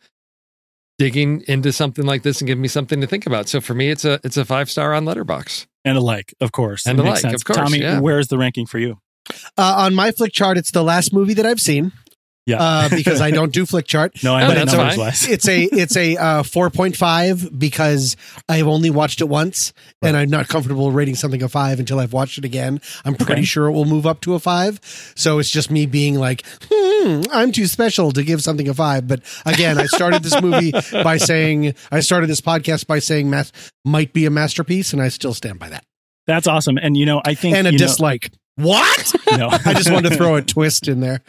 digging 0.98 1.42
into 1.48 1.72
something 1.72 2.04
like 2.04 2.22
this 2.22 2.40
and 2.40 2.46
giving 2.48 2.62
me 2.62 2.68
something 2.68 3.00
to 3.00 3.06
think 3.06 3.26
about. 3.26 3.48
So 3.48 3.60
for 3.60 3.74
me, 3.74 3.90
it's 3.90 4.04
a 4.04 4.20
it's 4.24 4.36
a 4.36 4.44
five 4.44 4.68
star 4.70 4.94
on 4.94 5.04
Letterboxd. 5.04 5.66
and 5.84 5.96
a 5.96 6.00
like, 6.00 6.34
of 6.40 6.52
course, 6.52 6.86
And 6.86 6.98
It 6.98 7.02
a 7.02 7.04
makes 7.04 7.22
like, 7.22 7.30
sense. 7.32 7.42
of 7.42 7.44
course, 7.44 7.58
Tommy, 7.58 7.78
yeah. 7.80 8.00
where's 8.00 8.28
the 8.28 8.38
ranking 8.38 8.66
for 8.66 8.78
you? 8.78 8.98
uh, 9.58 9.74
on 9.78 9.94
my 9.94 10.10
Flickchart 10.10 10.56
it's 10.56 10.70
the 10.70 10.82
last 10.82 11.12
movie 11.12 11.34
that 11.34 11.44
i've 11.44 11.60
seen 11.60 11.92
Yeah, 12.48 12.62
uh, 12.62 12.88
because 12.88 13.20
i 13.20 13.30
don't 13.30 13.52
do 13.52 13.64
Flickchart 13.66 14.22
no, 14.24 14.34
I 14.34 14.44
Oh, 14.44 14.48
know 14.48 14.54
that's 14.54 14.72
numbers 14.72 14.96
fine. 14.96 15.04
wise. 15.04 15.28
it's 15.28 15.46
a 15.48 15.62
it's 15.64 15.96
a 15.96 16.16
uh, 16.16 16.42
4.5 16.42 17.58
because 17.58 18.16
I've 18.48 18.66
only 18.66 18.90
watched 18.90 19.20
it 19.20 19.26
once 19.28 19.72
and 20.02 20.16
I'm 20.16 20.30
not 20.30 20.48
comfortable 20.48 20.90
rating 20.90 21.14
something 21.14 21.42
a 21.42 21.48
5 21.48 21.78
until 21.80 22.00
I've 22.00 22.12
watched 22.12 22.38
it 22.38 22.44
again. 22.44 22.80
I'm 23.04 23.14
pretty 23.14 23.32
Okay. 23.32 23.42
sure 23.44 23.66
it 23.66 23.72
will 23.72 23.84
move 23.84 24.06
up 24.06 24.20
to 24.22 24.34
a 24.34 24.38
5. 24.38 25.12
So 25.16 25.38
it's 25.38 25.50
just 25.50 25.70
me 25.70 25.84
being 25.86 26.14
like, 26.14 26.44
"Hmm, 26.70 27.20
I'm 27.30 27.52
too 27.52 27.66
special 27.66 28.12
to 28.12 28.22
give 28.22 28.42
something 28.42 28.68
a 28.68 28.74
5." 28.74 29.06
But 29.06 29.20
again, 29.44 29.78
I 29.78 29.84
started 29.86 30.22
this 30.22 30.40
movie 30.40 30.72
by 30.92 31.18
saying 31.18 31.74
I 31.90 32.00
started 32.00 32.28
this 32.28 32.40
podcast 32.40 32.86
by 32.86 32.98
saying 32.98 33.28
math 33.28 33.52
might 33.84 34.12
be 34.12 34.24
a 34.26 34.30
masterpiece 34.30 34.92
and 34.92 35.02
I 35.02 35.08
still 35.08 35.34
stand 35.34 35.58
by 35.58 35.68
that. 35.68 35.84
That's 36.26 36.46
awesome. 36.46 36.78
And 36.78 36.96
you 36.96 37.06
know, 37.06 37.20
I 37.24 37.34
think 37.34 37.56
And 37.56 37.66
a 37.66 37.72
you 37.72 37.78
know- 37.78 37.86
dislike. 37.86 38.30
What? 38.58 39.14
no, 39.36 39.50
I 39.64 39.74
just 39.74 39.88
wanted 39.88 40.10
to 40.10 40.16
throw 40.16 40.34
a 40.34 40.42
twist 40.42 40.88
in 40.88 41.00
there. 41.00 41.20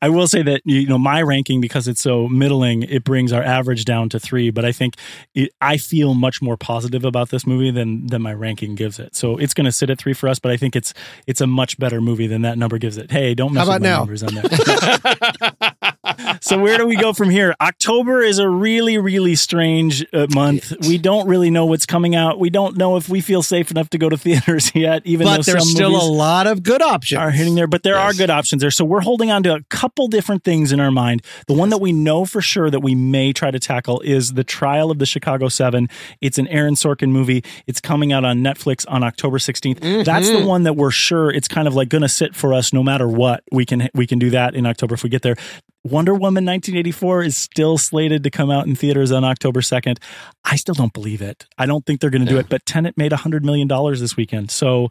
I 0.00 0.08
will 0.08 0.26
say 0.26 0.42
that 0.42 0.62
you 0.64 0.86
know 0.86 0.96
my 0.96 1.20
ranking 1.20 1.60
because 1.60 1.86
it's 1.86 2.00
so 2.00 2.28
middling, 2.28 2.84
it 2.84 3.04
brings 3.04 3.30
our 3.30 3.42
average 3.42 3.84
down 3.84 4.08
to 4.08 4.18
three. 4.18 4.50
But 4.50 4.64
I 4.64 4.72
think 4.72 4.94
it, 5.34 5.52
I 5.60 5.76
feel 5.76 6.14
much 6.14 6.40
more 6.40 6.56
positive 6.56 7.04
about 7.04 7.28
this 7.28 7.46
movie 7.46 7.70
than 7.70 8.06
than 8.06 8.22
my 8.22 8.32
ranking 8.32 8.74
gives 8.74 8.98
it. 8.98 9.14
So 9.14 9.36
it's 9.36 9.52
going 9.52 9.66
to 9.66 9.72
sit 9.72 9.90
at 9.90 9.98
three 9.98 10.14
for 10.14 10.30
us. 10.30 10.38
But 10.38 10.50
I 10.50 10.56
think 10.56 10.74
it's 10.74 10.94
it's 11.26 11.42
a 11.42 11.46
much 11.46 11.78
better 11.78 12.00
movie 12.00 12.26
than 12.26 12.40
that 12.42 12.56
number 12.56 12.78
gives 12.78 12.96
it. 12.96 13.10
Hey, 13.10 13.34
don't 13.34 13.52
mess 13.52 13.66
How 13.66 13.74
with 13.74 13.76
about 13.76 13.82
my 13.82 13.90
now? 13.90 13.98
numbers 13.98 14.22
on 14.22 14.34
that. 14.34 16.38
so 16.40 16.58
where 16.58 16.78
do 16.78 16.86
we 16.86 16.96
go 16.96 17.12
from 17.12 17.28
here? 17.28 17.54
October 17.60 18.22
is 18.22 18.38
a 18.38 18.48
really 18.48 18.96
really 18.96 19.34
strange 19.34 20.06
uh, 20.14 20.26
month. 20.34 20.72
We 20.86 20.96
don't 20.96 21.28
really 21.28 21.50
know 21.50 21.66
what's 21.66 21.86
coming 21.86 22.14
out. 22.14 22.38
We 22.38 22.48
don't 22.48 22.78
know 22.78 22.96
if 22.96 23.10
we 23.10 23.20
feel 23.20 23.42
safe 23.42 23.70
enough 23.70 23.90
to 23.90 23.98
go 23.98 24.08
to 24.08 24.16
theaters 24.16 24.72
yet. 24.74 25.02
Even 25.04 25.26
though 25.26 25.36
But 25.36 25.46
there's 25.46 25.64
some 25.64 25.74
still 25.74 25.90
movies 25.90 26.08
a 26.08 26.12
lot 26.12 26.46
of 26.46 26.62
good 26.62 26.77
options. 26.82 27.18
are 27.18 27.30
hitting 27.30 27.54
there, 27.54 27.66
but 27.66 27.82
there 27.82 27.96
are 27.96 28.12
good 28.12 28.30
options 28.30 28.62
there. 28.62 28.70
So 28.70 28.84
we're 28.84 29.00
holding 29.00 29.30
on 29.30 29.42
to 29.44 29.54
a 29.54 29.62
couple 29.70 30.08
different 30.08 30.44
things 30.44 30.72
in 30.72 30.80
our 30.80 30.90
mind. 30.90 31.22
The 31.46 31.54
one 31.54 31.70
that 31.70 31.78
we 31.78 31.92
know 31.92 32.24
for 32.24 32.40
sure 32.40 32.70
that 32.70 32.80
we 32.80 32.94
may 32.94 33.32
try 33.32 33.50
to 33.50 33.58
tackle 33.58 34.00
is 34.00 34.34
the 34.34 34.44
trial 34.44 34.90
of 34.90 34.98
the 34.98 35.06
Chicago 35.06 35.48
Seven. 35.48 35.88
It's 36.20 36.38
an 36.38 36.48
Aaron 36.48 36.74
Sorkin 36.74 37.10
movie. 37.10 37.44
It's 37.66 37.80
coming 37.80 38.12
out 38.12 38.24
on 38.24 38.38
Netflix 38.38 38.84
on 38.88 39.02
October 39.02 39.38
16th. 39.38 39.80
Mm-hmm. 39.80 40.02
That's 40.02 40.30
the 40.30 40.44
one 40.44 40.64
that 40.64 40.74
we're 40.74 40.90
sure 40.90 41.30
it's 41.30 41.48
kind 41.48 41.68
of 41.68 41.74
like 41.74 41.88
going 41.88 42.02
to 42.02 42.08
sit 42.08 42.34
for 42.34 42.54
us 42.54 42.72
no 42.72 42.82
matter 42.82 43.08
what. 43.08 43.42
We 43.52 43.64
can 43.64 43.88
we 43.94 44.06
can 44.06 44.18
do 44.18 44.30
that 44.30 44.54
in 44.54 44.66
October 44.66 44.94
if 44.94 45.02
we 45.02 45.10
get 45.10 45.22
there. 45.22 45.36
Wonder 45.84 46.12
Woman 46.12 46.44
1984 46.44 47.22
is 47.22 47.36
still 47.36 47.78
slated 47.78 48.24
to 48.24 48.30
come 48.30 48.50
out 48.50 48.66
in 48.66 48.74
theaters 48.74 49.12
on 49.12 49.24
October 49.24 49.60
2nd. 49.60 49.98
I 50.44 50.56
still 50.56 50.74
don't 50.74 50.92
believe 50.92 51.22
it. 51.22 51.46
I 51.56 51.66
don't 51.66 51.86
think 51.86 52.00
they're 52.00 52.10
going 52.10 52.24
to 52.24 52.30
do 52.30 52.38
it, 52.38 52.48
but 52.48 52.66
Tenet 52.66 52.96
made 52.96 53.12
$100 53.12 53.42
million 53.42 53.68
this 53.92 54.16
weekend. 54.16 54.50
So 54.50 54.88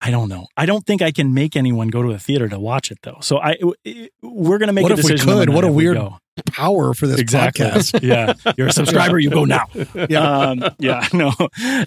I 0.00 0.10
don't 0.10 0.28
know. 0.28 0.46
I 0.56 0.66
don't 0.66 0.84
think 0.86 1.02
I 1.02 1.10
can 1.10 1.32
make 1.34 1.56
anyone 1.56 1.88
go 1.88 2.02
to 2.02 2.10
a 2.10 2.18
theater 2.18 2.48
to 2.48 2.58
watch 2.60 2.90
it 2.90 2.98
though. 3.02 3.18
So 3.20 3.38
I 3.38 3.56
we're 4.22 4.58
going 4.58 4.66
to 4.68 4.72
make 4.72 4.82
What 4.84 4.92
a 4.92 4.98
if 4.98 5.04
we 5.04 5.12
decision. 5.12 5.30
on 5.30 5.38
could? 5.38 5.48
What 5.50 5.64
a 5.64 5.68
if 5.68 5.72
we 5.74 5.84
weird 5.84 5.96
go. 5.96 6.18
Power 6.52 6.94
for 6.94 7.06
this 7.06 7.18
exactly. 7.18 7.64
podcast. 7.66 8.02
yeah, 8.46 8.52
you're 8.56 8.68
a 8.68 8.72
subscriber. 8.72 9.18
You 9.18 9.30
go 9.30 9.44
now. 9.44 9.66
Yeah. 10.08 10.20
Um, 10.20 10.64
yeah, 10.78 11.06
no, 11.12 11.32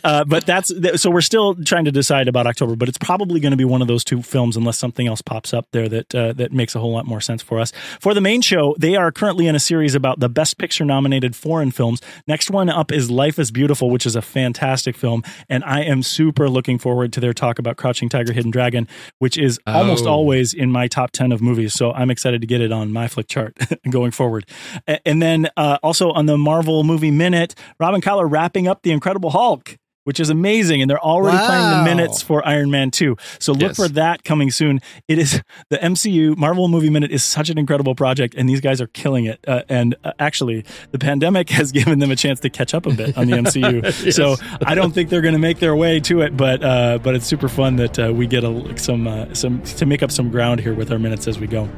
uh, 0.04 0.24
but 0.26 0.46
that's 0.46 0.72
so 1.02 1.10
we're 1.12 1.22
still 1.22 1.56
trying 1.56 1.86
to 1.86 1.92
decide 1.92 2.28
about 2.28 2.48
October, 2.48 2.76
but 2.76 2.90
it's 2.90 2.98
probably 2.98 3.40
going 3.40 3.52
to 3.52 3.58
be 3.58 3.66
one 3.66 3.82
of 3.82 3.88
those 3.88 4.04
two 4.04 4.22
films 4.22 4.58
unless 4.58 4.78
something 4.78 5.08
else 5.08 5.22
pops 5.22 5.54
up 5.54 5.68
there 5.72 5.88
that 5.90 6.16
uh, 6.16 6.34
that 6.34 6.52
makes 6.52 6.76
a 6.76 6.80
whole 6.80 6.92
lot 6.92 7.06
more 7.06 7.22
sense 7.22 7.42
for 7.42 7.60
us. 7.60 7.72
For 8.00 8.14
the 8.14 8.22
main 8.22 8.42
show, 8.42 8.76
they 8.80 8.96
are 8.96 9.12
currently 9.12 9.48
in 9.48 9.56
a 9.56 9.60
series 9.60 9.96
about 9.96 10.20
the 10.20 10.28
Best 10.30 10.58
Picture 10.58 10.84
nominated 10.86 11.36
foreign 11.36 11.72
films. 11.72 12.02
Next 12.28 12.50
one 12.50 12.70
up 12.70 12.92
is 12.92 13.10
Life 13.12 13.38
is 13.40 13.52
Beautiful, 13.52 13.90
which 13.90 14.06
is 14.06 14.16
a 14.16 14.22
fantastic 14.22 14.96
film, 14.98 15.24
and 15.48 15.64
I 15.64 15.82
am 15.82 16.02
super 16.04 16.50
looking 16.50 16.78
forward 16.80 17.14
to 17.14 17.20
their 17.20 17.34
talk 17.34 17.60
about 17.60 17.78
Crouching 17.78 18.10
Tiger, 18.10 18.34
Hidden 18.34 18.52
Dragon, 18.52 18.88
which 19.20 19.38
is 19.38 19.60
almost 19.68 20.06
Oh. 20.06 20.10
always 20.12 20.54
in 20.54 20.72
my 20.72 20.88
top 20.88 21.12
ten 21.12 21.32
of 21.32 21.42
movies. 21.42 21.74
So 21.74 21.92
I'm 21.94 22.10
excited 22.10 22.42
to 22.42 22.48
get 22.48 22.62
it 22.62 22.72
on 22.72 22.92
my 22.92 23.08
Flickchart 23.08 23.78
going 23.90 24.12
forward. 24.12 24.39
A- 24.88 25.07
And 25.07 25.22
then 25.22 25.49
uh, 25.57 25.78
also 25.84 26.11
on 26.11 26.26
the 26.26 26.38
Marvel 26.38 26.84
Movie 26.84 27.11
Minute, 27.11 27.56
Robin 27.80 28.02
Collar 28.02 28.28
wrapping 28.28 28.68
up 28.68 28.82
the 28.84 28.91
Incredible 28.91 29.30
Hulk. 29.32 29.78
Which 30.06 30.20
is 30.20 30.32
amazing, 30.32 30.82
and 30.82 30.90
they're 30.90 30.98
already 31.03 31.38
playing 31.38 31.70
the 31.70 31.84
minutes 31.84 32.24
for 32.24 32.44
Iron 32.48 32.72
Man 32.72 32.90
2. 32.90 33.16
So 33.38 33.52
look 33.52 33.61
Yes. 33.61 33.76
for 33.76 33.88
that 33.90 34.24
coming 34.24 34.49
soon. 34.49 34.80
It 35.07 35.20
is 35.20 35.44
the 35.70 35.78
MCU 35.78 36.36
Marvel 36.36 36.68
Movie 36.68 36.90
Minute 36.90 37.11
is 37.11 37.24
such 37.24 37.49
an 37.52 37.60
incredible 37.60 37.94
project, 37.94 38.34
and 38.36 38.49
these 38.49 38.60
guys 38.60 38.82
are 38.82 38.88
killing 38.88 39.26
it. 39.26 39.40
Uh, 39.48 39.61
and 39.70 39.94
uh, 40.03 40.14
actually, 40.18 40.66
the 40.91 40.98
pandemic 40.98 41.49
has 41.60 41.72
given 41.72 41.99
them 41.99 42.10
a 42.10 42.16
chance 42.16 42.40
to 42.40 42.49
catch 42.49 42.74
up 42.74 42.88
a 42.88 42.94
bit 42.94 43.16
on 43.20 43.28
the 43.28 43.34
MCU. 43.34 44.11
So 44.14 44.38
I 44.66 44.74
don't 44.74 44.94
think 44.94 45.10
they're 45.11 45.22
going 45.22 45.36
to 45.36 45.40
make 45.40 45.60
their 45.60 45.76
way 45.76 45.99
to 45.99 46.22
it, 46.22 46.36
but 46.36 46.64
uh, 46.64 46.98
but 47.03 47.14
it's 47.14 47.28
super 47.28 47.49
fun 47.49 47.76
that 47.76 47.99
uh, 47.99 48.11
we 48.11 48.26
get 48.26 48.44
a, 48.44 48.76
some 48.80 49.06
uh, 49.06 49.32
some 49.36 49.61
to 49.61 49.86
make 49.86 50.02
up 50.02 50.10
some 50.11 50.32
ground 50.32 50.61
here 50.61 50.74
with 50.74 50.91
our 50.91 50.98
minutes 50.98 51.28
as 51.28 51.38
we 51.40 51.45
go. 51.45 51.70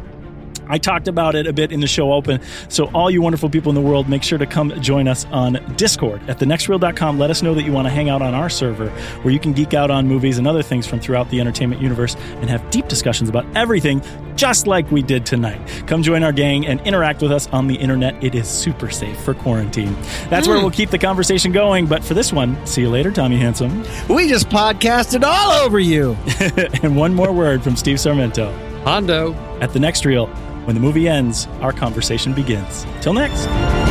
I 0.72 0.78
talked 0.78 1.10
about 1.10 1.36
it 1.36 1.48
a 1.48 1.54
bit 1.54 1.74
in 1.74 1.82
the 1.82 1.88
show 1.88 2.14
open. 2.14 2.40
So, 2.70 2.86
all 2.94 3.12
you 3.12 3.22
wonderful 3.22 3.50
people 3.50 3.70
in 3.70 3.76
the 3.76 3.82
world, 3.82 4.08
make 4.08 4.24
sure 4.24 4.38
to 4.38 4.46
come 4.46 4.72
join 4.82 5.08
us 5.08 5.26
on 5.26 5.60
Discord 5.76 6.22
at 6.30 6.40
thenextreel.com. 6.40 7.20
Let 7.20 7.30
us 7.30 7.42
know 7.42 7.54
that 7.54 7.64
you 7.64 7.74
want 7.74 7.88
to 7.88 7.90
hang 7.90 8.10
out 8.10 8.22
on 8.22 8.34
our 8.34 8.50
server 8.50 8.90
where 9.22 9.34
you 9.34 9.40
can 9.40 9.52
geek 9.52 9.74
out 9.74 9.92
on 9.92 10.08
movies 10.08 10.38
and 10.38 10.48
other 10.48 10.64
things 10.64 10.88
from 10.88 11.02
throughout 11.02 11.30
the 11.30 11.42
entertainment 11.42 11.82
universe 11.82 12.16
and 12.16 12.50
have 12.50 12.68
deep 12.70 12.88
discussions 12.88 13.30
about 13.30 13.46
everything, 13.54 14.02
just 14.38 14.66
like 14.66 14.90
we 14.92 15.02
did 15.02 15.26
tonight. 15.26 15.60
Come 15.88 16.04
join 16.04 16.24
our 16.24 16.32
gang 16.32 16.66
and 16.66 16.80
interact 16.88 17.22
with 17.22 17.34
us 17.34 17.48
on 17.48 17.68
the 17.68 17.76
internet. 17.76 18.24
It 18.24 18.34
is 18.34 18.48
super 18.48 18.90
safe 18.90 19.20
for 19.22 19.34
quarantine. 19.34 19.94
That's 20.30 20.48
where 20.48 20.56
hmm. 20.56 20.64
we'll 20.64 20.72
keep 20.72 20.90
the 20.90 21.00
conversation 21.00 21.52
going. 21.52 21.86
But 21.86 22.02
for 22.02 22.14
this 22.14 22.32
one, 22.32 22.66
see 22.66 22.82
you 22.82 22.90
later, 22.90 23.12
Tommy 23.12 23.38
Handsome. 23.38 23.84
We 24.08 24.30
just 24.30 24.48
podcasted 24.48 25.24
all 25.26 25.52
over 25.52 25.80
you. 25.80 26.18
and 26.82 26.96
one 26.96 27.14
more 27.14 27.34
word 27.34 27.62
from 27.62 27.76
Steve 27.76 27.98
Sarmento. 27.98 28.52
Hondo. 28.84 29.34
At 29.62 29.74
the 29.74 29.80
next 29.80 30.06
reel, 30.06 30.28
when 30.72 30.82
the 30.82 30.88
movie 30.88 31.10
ends, 31.10 31.48
our 31.60 31.74
conversation 31.74 32.34
begins. 32.34 32.86
Till 33.02 33.12
next. 33.12 33.91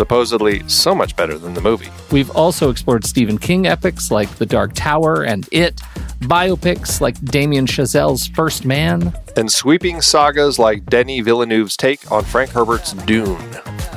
Supposedly 0.01 0.67
so 0.67 0.95
much 0.95 1.15
better 1.15 1.37
than 1.37 1.53
the 1.53 1.61
movie. 1.61 1.87
We've 2.11 2.31
also 2.31 2.71
explored 2.71 3.05
Stephen 3.05 3.37
King 3.37 3.67
epics 3.67 4.09
like 4.09 4.27
The 4.37 4.47
Dark 4.47 4.71
Tower 4.73 5.21
and 5.21 5.47
It, 5.51 5.75
biopics 6.21 7.01
like 7.01 7.23
Damien 7.23 7.67
Chazelle's 7.67 8.25
First 8.25 8.65
Man, 8.65 9.13
and 9.37 9.51
sweeping 9.51 10.01
sagas 10.01 10.59
like 10.59 10.85
Denis 10.85 11.23
Villeneuve's 11.23 11.77
take 11.77 12.11
on 12.11 12.23
Frank 12.23 12.51
Herbert's 12.51 12.93
Dune. 12.93 13.37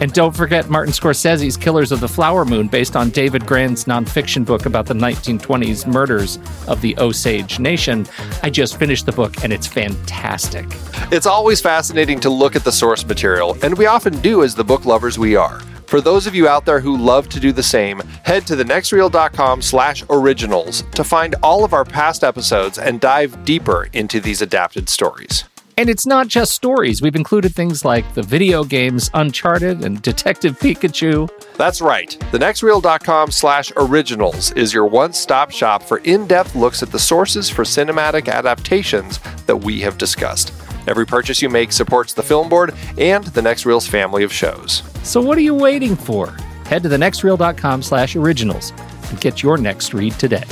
And 0.00 0.12
don't 0.12 0.34
forget 0.34 0.68
Martin 0.68 0.92
Scorsese's 0.92 1.56
Killers 1.56 1.92
of 1.92 2.00
the 2.00 2.08
Flower 2.08 2.44
Moon, 2.44 2.68
based 2.68 2.96
on 2.96 3.10
David 3.10 3.46
Grann's 3.46 3.84
nonfiction 3.84 4.44
book 4.44 4.66
about 4.66 4.86
the 4.86 4.94
1920s 4.94 5.86
murders 5.86 6.38
of 6.66 6.80
the 6.80 6.96
Osage 6.98 7.58
Nation. 7.58 8.06
I 8.42 8.50
just 8.50 8.78
finished 8.78 9.06
the 9.06 9.12
book 9.12 9.44
and 9.44 9.52
it's 9.52 9.66
fantastic. 9.66 10.66
It's 11.12 11.26
always 11.26 11.60
fascinating 11.60 12.20
to 12.20 12.30
look 12.30 12.56
at 12.56 12.64
the 12.64 12.72
source 12.72 13.06
material, 13.06 13.56
and 13.62 13.78
we 13.78 13.86
often 13.86 14.20
do 14.20 14.42
as 14.42 14.54
the 14.54 14.64
book 14.64 14.84
lovers 14.84 15.18
we 15.18 15.36
are. 15.36 15.60
For 15.86 16.00
those 16.00 16.26
of 16.26 16.34
you 16.34 16.48
out 16.48 16.64
there 16.64 16.80
who 16.80 16.96
love 16.96 17.28
to 17.28 17.40
do 17.40 17.52
the 17.52 17.62
same, 17.62 18.00
head 18.24 18.46
to 18.46 18.56
thenextreel.com 18.56 19.62
slash 19.62 20.02
originals 20.10 20.82
to 20.92 21.04
find 21.04 21.34
all 21.42 21.64
of 21.64 21.72
our 21.72 21.84
past 21.84 22.24
episodes 22.24 22.78
and 22.78 23.00
dive 23.00 23.44
deeper 23.44 23.88
into 23.92 24.18
these 24.20 24.42
adapted 24.42 24.88
stories. 24.88 25.33
And 25.76 25.90
it's 25.90 26.06
not 26.06 26.28
just 26.28 26.52
stories. 26.52 27.02
We've 27.02 27.16
included 27.16 27.54
things 27.54 27.84
like 27.84 28.14
the 28.14 28.22
video 28.22 28.64
games 28.64 29.10
Uncharted 29.14 29.84
and 29.84 30.00
Detective 30.02 30.58
Pikachu. 30.58 31.28
That's 31.56 31.80
right. 31.80 32.10
TheNextReel.com 32.32 33.30
slash 33.30 33.72
originals 33.76 34.52
is 34.52 34.72
your 34.72 34.86
one-stop 34.86 35.50
shop 35.50 35.82
for 35.82 35.98
in-depth 35.98 36.54
looks 36.54 36.82
at 36.82 36.92
the 36.92 36.98
sources 36.98 37.50
for 37.50 37.64
cinematic 37.64 38.28
adaptations 38.28 39.18
that 39.46 39.56
we 39.56 39.80
have 39.80 39.98
discussed. 39.98 40.52
Every 40.86 41.06
purchase 41.06 41.42
you 41.42 41.48
make 41.48 41.72
supports 41.72 42.14
the 42.14 42.22
Film 42.22 42.48
Board 42.48 42.74
and 42.98 43.24
the 43.24 43.42
Next 43.42 43.66
Reel's 43.66 43.86
family 43.86 44.22
of 44.22 44.32
shows. 44.32 44.82
So 45.02 45.20
what 45.20 45.38
are 45.38 45.42
you 45.42 45.54
waiting 45.54 45.96
for? 45.96 46.36
Head 46.66 46.82
to 46.84 46.88
thenextreel.com 46.88 47.82
slash 47.82 48.16
originals 48.16 48.72
and 49.10 49.20
get 49.20 49.42
your 49.42 49.56
next 49.56 49.92
read 49.94 50.12
today. 50.14 50.44